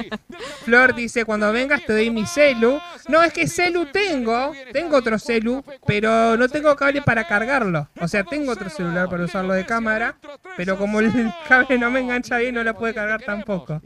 Flor 0.64 0.94
dice, 0.94 1.24
cuando 1.24 1.52
vengas 1.52 1.84
te 1.84 1.92
doy 1.92 2.10
mi 2.10 2.26
celu. 2.26 2.80
No, 3.08 3.22
es 3.22 3.32
que 3.32 3.46
celu 3.46 3.86
tengo, 3.86 4.52
tengo 4.72 4.96
otro 4.96 5.18
celu, 5.18 5.64
pero 5.86 6.36
no 6.36 6.48
tengo 6.48 6.74
cable 6.76 7.02
para 7.02 7.26
cargarlo. 7.26 7.88
O 8.00 8.08
sea, 8.08 8.24
tengo 8.24 8.52
otro 8.52 8.70
celular 8.70 9.08
para 9.08 9.24
usarlo 9.24 9.54
de 9.54 9.64
cámara, 9.64 10.16
pero 10.56 10.78
como 10.78 11.00
el 11.00 11.12
cable 11.48 11.78
no 11.78 11.90
me 11.90 12.00
engancha 12.00 12.38
bien, 12.38 12.54
no 12.54 12.64
lo 12.64 12.74
puede 12.76 12.94
cargar 12.94 13.22
tampoco. 13.22 13.80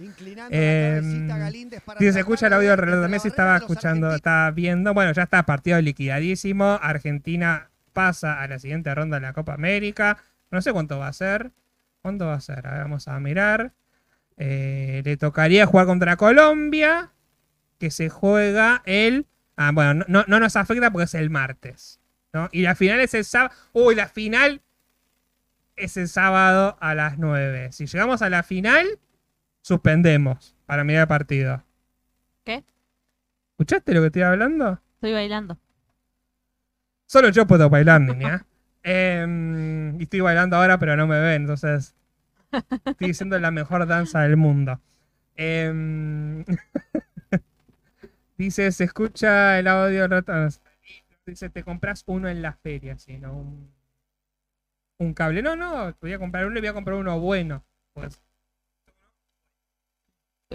Eh, 0.50 1.00
dice, 1.98 2.12
se 2.12 2.18
escucha 2.20 2.46
el 2.46 2.52
audio 2.52 2.70
del 2.70 2.78
reloj 2.78 3.00
de 3.00 3.08
Messi, 3.08 3.28
estaba 3.28 3.56
escuchando, 3.56 4.14
estaba 4.14 4.50
viendo. 4.50 4.94
Bueno, 4.94 5.12
ya 5.12 5.24
está, 5.24 5.42
partido 5.44 5.80
liquidadísimo. 5.80 6.78
Argentina 6.82 7.70
pasa 7.94 8.42
a 8.42 8.48
la 8.48 8.58
siguiente 8.58 8.94
ronda 8.94 9.16
de 9.16 9.22
la 9.22 9.32
Copa 9.32 9.54
América. 9.54 10.18
No 10.50 10.60
sé 10.60 10.72
cuánto 10.72 10.98
va 10.98 11.08
a 11.08 11.12
ser. 11.14 11.52
¿Cuánto 12.02 12.26
va 12.26 12.34
a 12.34 12.40
ser? 12.40 12.66
A 12.66 12.72
ver, 12.72 12.80
vamos 12.82 13.08
a 13.08 13.18
mirar. 13.18 13.72
Eh, 14.36 15.00
le 15.04 15.16
tocaría 15.16 15.64
jugar 15.64 15.86
contra 15.86 16.16
Colombia, 16.16 17.12
que 17.78 17.90
se 17.90 18.10
juega 18.10 18.82
el... 18.84 19.26
Ah, 19.56 19.70
bueno, 19.72 20.04
no, 20.08 20.24
no 20.26 20.40
nos 20.40 20.56
afecta 20.56 20.90
porque 20.90 21.04
es 21.04 21.14
el 21.14 21.30
martes. 21.30 22.00
¿no? 22.34 22.48
Y 22.52 22.62
la 22.62 22.74
final 22.74 23.00
es 23.00 23.14
el 23.14 23.24
sábado. 23.24 23.54
Uy, 23.72 23.94
la 23.94 24.08
final 24.08 24.60
es 25.76 25.96
el 25.96 26.08
sábado 26.08 26.76
a 26.80 26.94
las 26.94 27.18
9. 27.18 27.72
Si 27.72 27.86
llegamos 27.86 28.20
a 28.22 28.28
la 28.28 28.42
final, 28.42 28.98
suspendemos 29.62 30.56
para 30.66 30.84
mirar 30.84 31.02
el 31.02 31.08
partido. 31.08 31.64
¿Qué? 32.44 32.64
¿Escuchaste 33.52 33.94
lo 33.94 34.00
que 34.00 34.06
estoy 34.08 34.22
hablando? 34.22 34.80
Estoy 34.96 35.12
bailando. 35.12 35.58
Solo 37.06 37.28
yo 37.28 37.46
puedo 37.46 37.68
bailar, 37.70 38.00
niña. 38.00 38.46
Em, 38.82 39.98
y 40.00 40.04
estoy 40.04 40.20
bailando 40.20 40.56
ahora, 40.56 40.78
pero 40.78 40.96
no 40.96 41.06
me 41.06 41.20
ven, 41.20 41.42
entonces 41.42 41.94
estoy 42.84 43.10
haciendo 43.10 43.38
la 43.38 43.50
mejor 43.50 43.86
danza 43.86 44.22
del 44.22 44.36
mundo. 44.36 44.80
Em, 45.36 46.44
dice, 48.38 48.70
se 48.72 48.84
escucha 48.84 49.58
el 49.58 49.68
audio. 49.68 50.08
Dice, 51.26 51.48
te 51.50 51.62
compras 51.62 52.04
uno 52.06 52.28
en 52.28 52.42
la 52.42 52.52
feria, 52.52 52.98
si 52.98 53.18
no 53.18 53.32
un, 53.32 53.72
un 54.98 55.14
cable. 55.14 55.42
No, 55.42 55.56
no, 55.56 55.94
voy 56.00 56.12
a 56.12 56.18
comprar 56.18 56.46
uno 56.46 56.58
y 56.58 56.60
voy 56.60 56.68
a 56.68 56.74
comprar 56.74 56.96
uno 56.96 57.18
bueno. 57.20 57.64
Pues. 57.94 58.23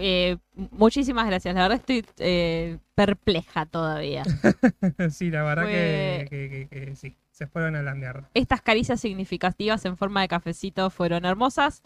Eh, 0.02 0.36
muchísimas 0.54 1.26
gracias. 1.26 1.54
La 1.54 1.62
verdad 1.62 1.78
estoy 1.78 2.04
eh, 2.18 2.78
perpleja 2.94 3.66
todavía. 3.66 4.22
sí, 5.10 5.30
la 5.30 5.42
verdad 5.42 5.64
Fue- 5.64 5.72
que, 5.72 6.26
que- 6.30 6.68
que- 6.70 6.86
que 6.86 6.96
sí, 6.96 7.16
se 7.30 7.46
fueron 7.46 7.76
a 7.76 7.82
la 7.82 7.94
mierda. 7.94 8.28
Estas 8.34 8.62
caricias 8.62 9.00
significativas 9.00 9.84
en 9.84 9.96
forma 9.96 10.22
de 10.22 10.28
cafecito 10.28 10.88
fueron 10.90 11.24
hermosas. 11.24 11.82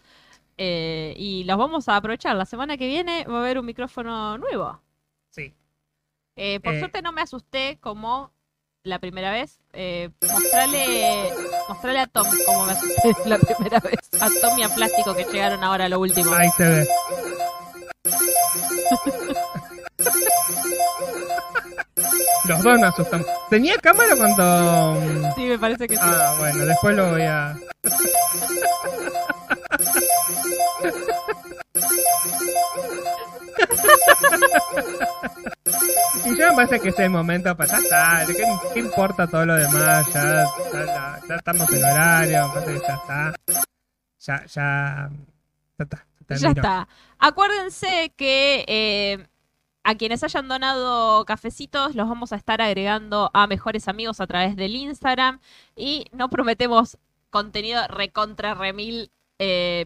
eh, 0.57 1.13
y 1.17 1.43
los 1.43 1.57
vamos 1.57 1.89
a 1.89 1.97
aprovechar. 1.97 2.35
La 2.37 2.45
semana 2.45 2.77
que 2.77 2.87
viene 2.87 3.25
va 3.25 3.37
a 3.37 3.41
haber 3.41 3.59
un 3.59 3.65
micrófono 3.65 4.37
nuevo. 4.37 4.81
Sí. 5.31 5.53
Eh, 6.37 6.61
por 6.61 6.73
Eh. 6.75 6.79
suerte 6.79 7.01
no 7.01 7.11
me 7.11 7.21
asusté 7.21 7.77
como 7.81 8.31
la 8.83 8.99
primera 8.99 9.31
vez. 9.31 9.59
Eh, 9.73 10.11
mostrale, 10.21 11.29
mostrale 11.67 11.99
a 11.99 12.07
Tom 12.07 12.25
como 12.45 12.65
me 12.67 12.71
asusté 12.71 13.01
la 13.25 13.37
primera 13.39 13.79
vez. 13.81 13.99
A 14.21 14.27
Tom 14.41 14.57
y 14.59 14.63
a 14.63 14.69
Plástico 14.69 15.13
que 15.13 15.25
llegaron 15.25 15.61
ahora 15.63 15.85
a 15.85 15.89
lo 15.89 15.99
último. 15.99 16.31
Ahí 16.33 16.49
se 16.55 16.63
ve. 16.69 16.87
Los 22.47 22.61
dos 22.61 22.79
me 22.79 22.85
asustan. 22.87 23.25
¿Tenía 23.49 23.75
cámara 23.77 24.15
cuando.? 24.15 25.01
Sí, 25.35 25.45
me 25.45 25.57
parece 25.57 25.87
que 25.87 25.95
sí. 25.95 26.01
Ah, 26.03 26.35
bueno, 26.37 26.63
después 26.65 26.95
lo 26.95 27.09
voy 27.09 27.23
a. 27.23 27.55
Y 36.25 36.35
ya 36.37 36.49
me 36.49 36.55
parece 36.55 36.79
que 36.79 36.89
es 36.89 36.99
el 36.99 37.09
momento 37.11 37.55
para 37.55 37.71
ya 37.71 37.77
está. 37.77 38.23
¿Qué, 38.25 38.33
qué 38.73 38.79
importa 38.79 39.27
todo 39.27 39.45
lo 39.45 39.55
demás? 39.55 40.07
Ya, 40.13 40.45
ya, 40.73 40.85
ya- 40.85 41.19
ya 41.27 41.35
estamos 41.35 41.71
en 41.71 41.83
horario, 41.83 42.47
me 42.47 42.53
parece 42.53 42.73
que 42.73 42.79
ya 42.87 42.95
está. 42.95 43.33
Ya, 44.19 44.45
ya. 44.47 45.09
Ya 45.77 45.83
está. 45.83 46.05
Ya 46.29 46.49
está. 46.49 46.87
Acuérdense 47.19 48.13
que 48.17 48.65
eh, 48.67 49.27
a 49.83 49.95
quienes 49.95 50.23
hayan 50.23 50.47
donado 50.47 51.25
cafecitos 51.25 51.95
los 51.95 52.07
vamos 52.07 52.33
a 52.33 52.35
estar 52.35 52.61
agregando 52.61 53.29
a 53.33 53.47
mejores 53.47 53.87
amigos 53.87 54.19
a 54.19 54.27
través 54.27 54.55
del 54.55 54.75
Instagram 54.75 55.39
y 55.75 56.05
no 56.11 56.29
prometemos 56.29 56.97
contenido 57.29 57.87
recontra 57.87 58.53
remil 58.53 59.11
eh, 59.39 59.85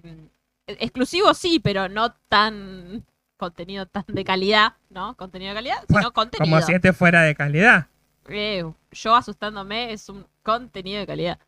exclusivo 0.67 1.33
sí, 1.33 1.59
pero 1.59 1.89
no 1.89 2.13
tan 2.29 3.05
contenido 3.37 3.85
tan 3.85 4.03
de 4.07 4.23
calidad, 4.23 4.73
¿no? 4.89 5.15
Contenido 5.15 5.49
de 5.49 5.55
calidad, 5.55 5.83
sino 5.87 6.11
contenido. 6.13 6.55
Como 6.55 6.65
si 6.65 6.73
este 6.73 6.93
fuera 6.93 7.23
de 7.23 7.35
calidad. 7.35 7.87
Eh, 8.27 8.63
yo 8.91 9.15
asustándome 9.15 9.93
es 9.93 10.09
un 10.09 10.27
contenido 10.43 10.99
de 10.99 11.07
calidad. 11.07 11.39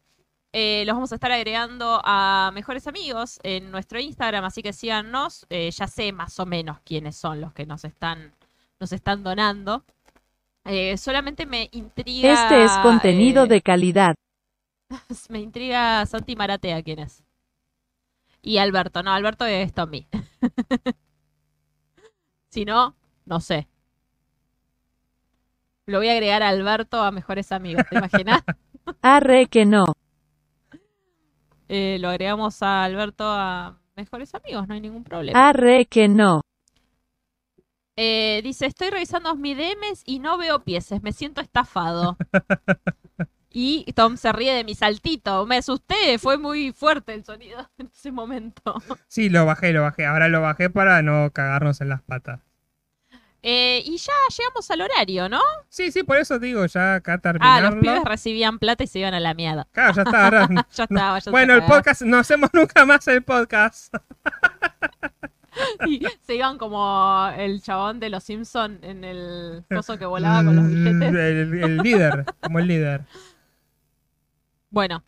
Eh, 0.53 0.83
los 0.85 0.95
vamos 0.95 1.11
a 1.13 1.15
estar 1.15 1.31
agregando 1.31 2.01
a 2.03 2.51
mejores 2.53 2.85
amigos 2.85 3.39
en 3.43 3.71
nuestro 3.71 3.99
Instagram, 3.99 4.43
así 4.43 4.61
que 4.61 4.73
síganos. 4.73 5.45
Eh, 5.49 5.71
ya 5.71 5.87
sé 5.87 6.11
más 6.11 6.39
o 6.39 6.45
menos 6.45 6.79
quiénes 6.83 7.15
son 7.15 7.39
los 7.39 7.53
que 7.53 7.65
nos 7.65 7.85
están, 7.85 8.33
nos 8.79 8.91
están 8.91 9.23
donando. 9.23 9.85
Eh, 10.65 10.97
solamente 10.97 11.45
me 11.45 11.69
intriga. 11.71 12.33
Este 12.33 12.63
es 12.65 12.71
contenido 12.83 13.47
de 13.47 13.61
calidad. 13.61 14.15
Me 15.29 15.39
intriga 15.39 16.05
Santi 16.05 16.35
Maratea 16.35 16.83
quién 16.83 16.99
es. 16.99 17.23
Y 18.41 18.57
Alberto, 18.57 19.03
no, 19.03 19.13
Alberto 19.13 19.45
es 19.45 19.73
Tommy. 19.73 20.07
si 22.49 22.65
no, 22.65 22.95
no 23.25 23.39
sé. 23.39 23.67
Lo 25.85 25.99
voy 25.99 26.09
a 26.09 26.13
agregar 26.13 26.43
a 26.43 26.49
Alberto 26.49 27.01
a 27.01 27.11
mejores 27.11 27.51
amigos, 27.51 27.85
¿te 27.89 27.97
imaginas? 27.97 28.43
Arre 29.01 29.47
que 29.47 29.65
no. 29.65 29.85
Eh, 31.73 31.99
lo 32.01 32.09
agregamos 32.09 32.61
a 32.63 32.83
Alberto 32.83 33.23
a 33.25 33.79
mejores 33.95 34.35
amigos, 34.35 34.67
no 34.67 34.73
hay 34.73 34.81
ningún 34.81 35.05
problema. 35.05 35.47
Arre 35.47 35.85
que 35.85 36.09
no. 36.09 36.41
Eh, 37.95 38.41
dice, 38.43 38.65
estoy 38.65 38.89
revisando 38.89 39.33
mis 39.37 39.55
DMs 39.55 40.03
y 40.05 40.19
no 40.19 40.37
veo 40.37 40.65
pieces, 40.65 41.01
me 41.01 41.13
siento 41.13 41.39
estafado. 41.39 42.17
y 43.49 43.85
Tom 43.93 44.17
se 44.17 44.33
ríe 44.33 44.53
de 44.53 44.65
mi 44.65 44.75
saltito, 44.75 45.45
me 45.45 45.55
asusté, 45.55 46.19
fue 46.19 46.37
muy 46.37 46.73
fuerte 46.73 47.13
el 47.13 47.23
sonido 47.23 47.65
en 47.77 47.87
ese 47.87 48.11
momento. 48.11 48.75
Sí, 49.07 49.29
lo 49.29 49.45
bajé, 49.45 49.71
lo 49.71 49.81
bajé. 49.81 50.05
Ahora 50.05 50.27
lo 50.27 50.41
bajé 50.41 50.69
para 50.69 51.01
no 51.01 51.31
cagarnos 51.31 51.79
en 51.79 51.87
las 51.87 52.01
patas. 52.01 52.41
Eh, 53.43 53.81
y 53.85 53.97
ya 53.97 54.13
llegamos 54.37 54.69
al 54.69 54.81
horario, 54.81 55.27
¿no? 55.27 55.41
Sí, 55.67 55.91
sí, 55.91 56.03
por 56.03 56.17
eso 56.17 56.37
digo, 56.37 56.63
ya 56.67 56.95
acá 56.95 57.13
Ah, 57.13 57.17
terminarlo. 57.21 57.69
los 57.71 57.79
pibes 57.79 58.03
recibían 58.05 58.59
plata 58.59 58.83
y 58.83 58.87
se 58.87 58.99
iban 58.99 59.15
a 59.15 59.19
la 59.19 59.33
mierda. 59.33 59.67
Claro, 59.71 59.93
ya 59.95 60.01
está. 60.03 60.25
ahora- 60.25 60.47
ya 61.25 61.31
Bueno, 61.31 61.53
el 61.55 61.63
podcast, 61.63 62.03
no 62.03 62.17
hacemos 62.19 62.49
nunca 62.53 62.85
más 62.85 63.07
el 63.07 63.23
podcast. 63.23 63.93
Y 65.85 66.07
se 66.21 66.35
iban 66.35 66.57
como 66.57 67.27
el 67.37 67.61
chabón 67.61 67.99
de 67.99 68.09
los 68.09 68.23
Simpson 68.23 68.79
en 68.83 69.03
el 69.03 69.65
coso 69.69 69.97
que 69.99 70.05
volaba 70.05 70.45
con 70.45 70.55
los 70.55 70.65
El, 70.65 70.97
billetes. 70.99 71.63
el 71.63 71.77
líder, 71.79 72.25
como 72.41 72.59
el 72.59 72.67
líder. 72.67 73.01
Bueno, 74.69 75.03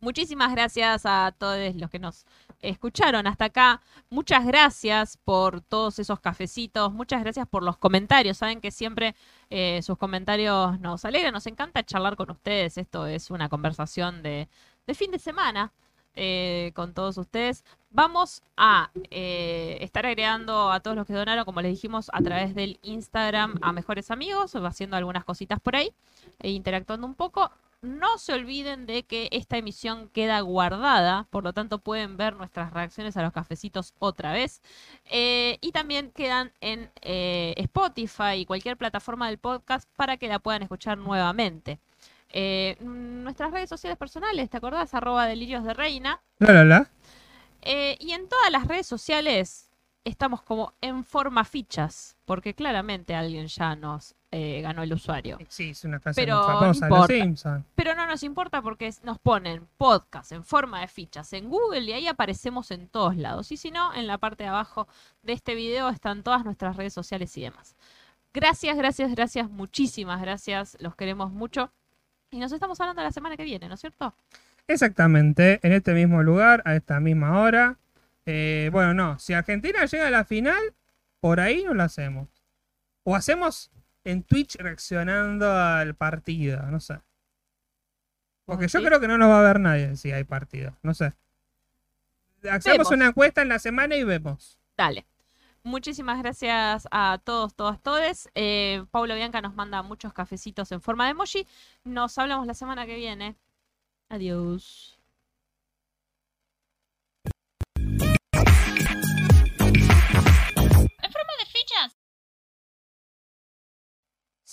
muchísimas 0.00 0.52
gracias 0.52 1.02
a 1.04 1.34
todos 1.36 1.74
los 1.76 1.90
que 1.90 1.98
nos 1.98 2.24
escucharon 2.62 3.26
hasta 3.26 3.46
acá. 3.46 3.80
Muchas 4.08 4.46
gracias 4.46 5.16
por 5.16 5.60
todos 5.60 5.98
esos 5.98 6.20
cafecitos. 6.20 6.92
Muchas 6.92 7.22
gracias 7.22 7.46
por 7.48 7.62
los 7.62 7.76
comentarios. 7.76 8.38
Saben 8.38 8.60
que 8.60 8.70
siempre 8.70 9.14
eh, 9.50 9.80
sus 9.82 9.98
comentarios 9.98 10.78
nos 10.80 11.04
alegran. 11.04 11.32
Nos 11.32 11.46
encanta 11.46 11.84
charlar 11.84 12.16
con 12.16 12.30
ustedes. 12.30 12.78
Esto 12.78 13.06
es 13.06 13.30
una 13.30 13.48
conversación 13.48 14.22
de, 14.22 14.48
fin 14.94 15.10
de 15.10 15.18
semana 15.18 15.72
eh, 16.14 16.72
con 16.74 16.94
todos 16.94 17.16
ustedes. 17.18 17.64
Vamos 17.90 18.42
a 18.56 18.90
eh, 19.10 19.78
estar 19.80 20.06
agregando 20.06 20.70
a 20.70 20.80
todos 20.80 20.96
los 20.96 21.06
que 21.06 21.12
donaron, 21.12 21.44
como 21.44 21.62
les 21.62 21.72
dijimos, 21.72 22.10
a 22.12 22.20
través 22.20 22.54
del 22.54 22.78
Instagram 22.82 23.58
a 23.62 23.72
mejores 23.72 24.10
amigos, 24.10 24.54
haciendo 24.54 24.96
algunas 24.96 25.24
cositas 25.24 25.60
por 25.60 25.76
ahí 25.76 25.92
e 26.38 26.50
interactuando 26.50 27.06
un 27.06 27.14
poco. 27.14 27.50
No 27.82 28.18
se 28.18 28.34
olviden 28.34 28.84
de 28.84 29.04
que 29.04 29.30
esta 29.32 29.56
emisión 29.56 30.10
queda 30.10 30.38
guardada, 30.40 31.26
por 31.30 31.44
lo 31.44 31.54
tanto 31.54 31.78
pueden 31.78 32.18
ver 32.18 32.36
nuestras 32.36 32.74
reacciones 32.74 33.16
a 33.16 33.22
los 33.22 33.32
cafecitos 33.32 33.94
otra 33.98 34.34
vez. 34.34 34.60
Eh, 35.06 35.56
y 35.62 35.72
también 35.72 36.10
quedan 36.10 36.52
en 36.60 36.90
eh, 37.00 37.54
Spotify 37.56 38.34
y 38.36 38.44
cualquier 38.44 38.76
plataforma 38.76 39.28
del 39.28 39.38
podcast 39.38 39.88
para 39.96 40.18
que 40.18 40.28
la 40.28 40.40
puedan 40.40 40.62
escuchar 40.62 40.98
nuevamente. 40.98 41.80
Eh, 42.32 42.76
nuestras 42.80 43.50
redes 43.50 43.70
sociales 43.70 43.96
personales, 43.96 44.50
¿te 44.50 44.58
acordás? 44.58 44.92
Arroba 44.92 45.26
delirios 45.26 45.64
de 45.64 45.72
reina. 45.72 46.20
La, 46.38 46.52
la, 46.52 46.64
la. 46.64 46.90
Y 47.62 48.12
en 48.12 48.28
todas 48.28 48.50
las 48.50 48.66
redes 48.66 48.86
sociales 48.86 49.69
estamos 50.04 50.42
como 50.42 50.74
en 50.80 51.04
forma 51.04 51.44
fichas, 51.44 52.16
porque 52.24 52.54
claramente 52.54 53.14
alguien 53.14 53.46
ya 53.46 53.76
nos 53.76 54.14
eh, 54.30 54.60
ganó 54.62 54.82
el 54.82 54.92
usuario. 54.92 55.38
Sí, 55.48 55.70
es 55.70 55.84
una 55.84 55.98
frase 55.98 56.20
Pero 56.20 56.36
muy 56.36 56.46
famosa 56.46 56.86
de 56.86 56.90
los. 56.90 57.06
Simpsons. 57.06 57.64
Pero 57.74 57.94
no 57.94 58.06
nos 58.06 58.22
importa 58.22 58.62
porque 58.62 58.92
nos 59.02 59.18
ponen 59.18 59.66
podcast 59.76 60.32
en 60.32 60.44
forma 60.44 60.80
de 60.80 60.88
fichas 60.88 61.32
en 61.32 61.48
Google 61.48 61.82
y 61.82 61.92
ahí 61.92 62.06
aparecemos 62.06 62.70
en 62.70 62.88
todos 62.88 63.16
lados. 63.16 63.50
Y 63.52 63.56
si 63.56 63.70
no, 63.70 63.92
en 63.94 64.06
la 64.06 64.18
parte 64.18 64.44
de 64.44 64.48
abajo 64.50 64.86
de 65.22 65.32
este 65.32 65.54
video 65.54 65.88
están 65.88 66.22
todas 66.22 66.44
nuestras 66.44 66.76
redes 66.76 66.92
sociales 66.92 67.36
y 67.36 67.42
demás. 67.42 67.74
Gracias, 68.32 68.76
gracias, 68.76 69.10
gracias, 69.10 69.50
muchísimas 69.50 70.22
gracias. 70.22 70.76
Los 70.80 70.94
queremos 70.94 71.32
mucho. 71.32 71.72
Y 72.30 72.38
nos 72.38 72.52
estamos 72.52 72.80
hablando 72.80 73.02
la 73.02 73.10
semana 73.10 73.36
que 73.36 73.42
viene, 73.42 73.66
¿no 73.66 73.74
es 73.74 73.80
cierto? 73.80 74.14
Exactamente, 74.68 75.58
en 75.64 75.72
este 75.72 75.92
mismo 75.92 76.22
lugar, 76.22 76.62
a 76.64 76.76
esta 76.76 77.00
misma 77.00 77.40
hora. 77.40 77.76
Eh, 78.32 78.70
bueno, 78.70 78.94
no, 78.94 79.18
si 79.18 79.32
Argentina 79.32 79.84
llega 79.84 80.06
a 80.06 80.10
la 80.10 80.24
final, 80.24 80.74
por 81.18 81.40
ahí 81.40 81.64
no 81.64 81.74
lo 81.74 81.82
hacemos. 81.82 82.28
O 83.02 83.16
hacemos 83.16 83.72
en 84.04 84.22
Twitch 84.22 84.54
reaccionando 84.56 85.50
al 85.52 85.96
partido, 85.96 86.62
no 86.70 86.78
sé. 86.78 87.00
Porque 88.44 88.68
yo 88.68 88.78
¿Sí? 88.78 88.84
creo 88.86 89.00
que 89.00 89.08
no 89.08 89.18
nos 89.18 89.30
va 89.30 89.40
a 89.40 89.42
ver 89.42 89.58
nadie 89.58 89.96
si 89.96 90.12
hay 90.12 90.22
partido, 90.22 90.76
no 90.82 90.94
sé. 90.94 91.12
Hacemos 92.48 92.64
Vemos. 92.64 92.90
una 92.92 93.06
encuesta 93.08 93.42
en 93.42 93.48
la 93.48 93.58
semana 93.58 93.96
y 93.96 94.04
vemos. 94.04 94.58
Dale. 94.76 95.06
Muchísimas 95.62 96.22
gracias 96.22 96.86
a 96.90 97.20
todos, 97.22 97.54
todas, 97.54 97.82
todes. 97.82 98.30
Eh, 98.34 98.84
Paulo 98.92 99.14
Bianca 99.14 99.42
nos 99.42 99.54
manda 99.54 99.82
muchos 99.82 100.12
cafecitos 100.12 100.70
en 100.72 100.80
forma 100.80 101.04
de 101.04 101.10
emoji. 101.10 101.46
Nos 101.84 102.16
hablamos 102.16 102.46
la 102.46 102.54
semana 102.54 102.86
que 102.86 102.94
viene. 102.94 103.36
Adiós. 104.08 104.99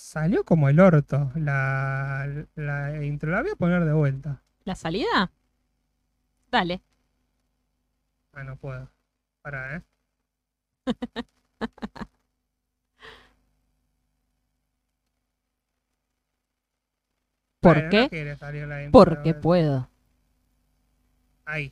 Salió 0.08 0.42
como 0.42 0.70
el 0.70 0.80
orto 0.80 1.30
la, 1.34 2.26
la 2.54 3.04
intro. 3.04 3.30
La 3.30 3.42
voy 3.42 3.50
a 3.50 3.56
poner 3.56 3.84
de 3.84 3.92
vuelta. 3.92 4.42
¿La 4.64 4.74
salida? 4.74 5.30
Dale. 6.50 6.80
Ah, 8.32 8.42
no 8.42 8.56
puedo. 8.56 8.90
Pará, 9.42 9.76
¿eh? 9.76 9.82
¿Por 17.60 17.74
Bueno, 17.74 17.84
no 17.84 17.90
qué? 17.90 18.08
quiere 18.08 18.36
salir 18.36 18.66
la 18.66 18.82
intro 18.82 18.92
Porque 19.04 19.34
vuelta. 19.34 19.42
puedo. 19.42 19.90
Ahí. 21.44 21.70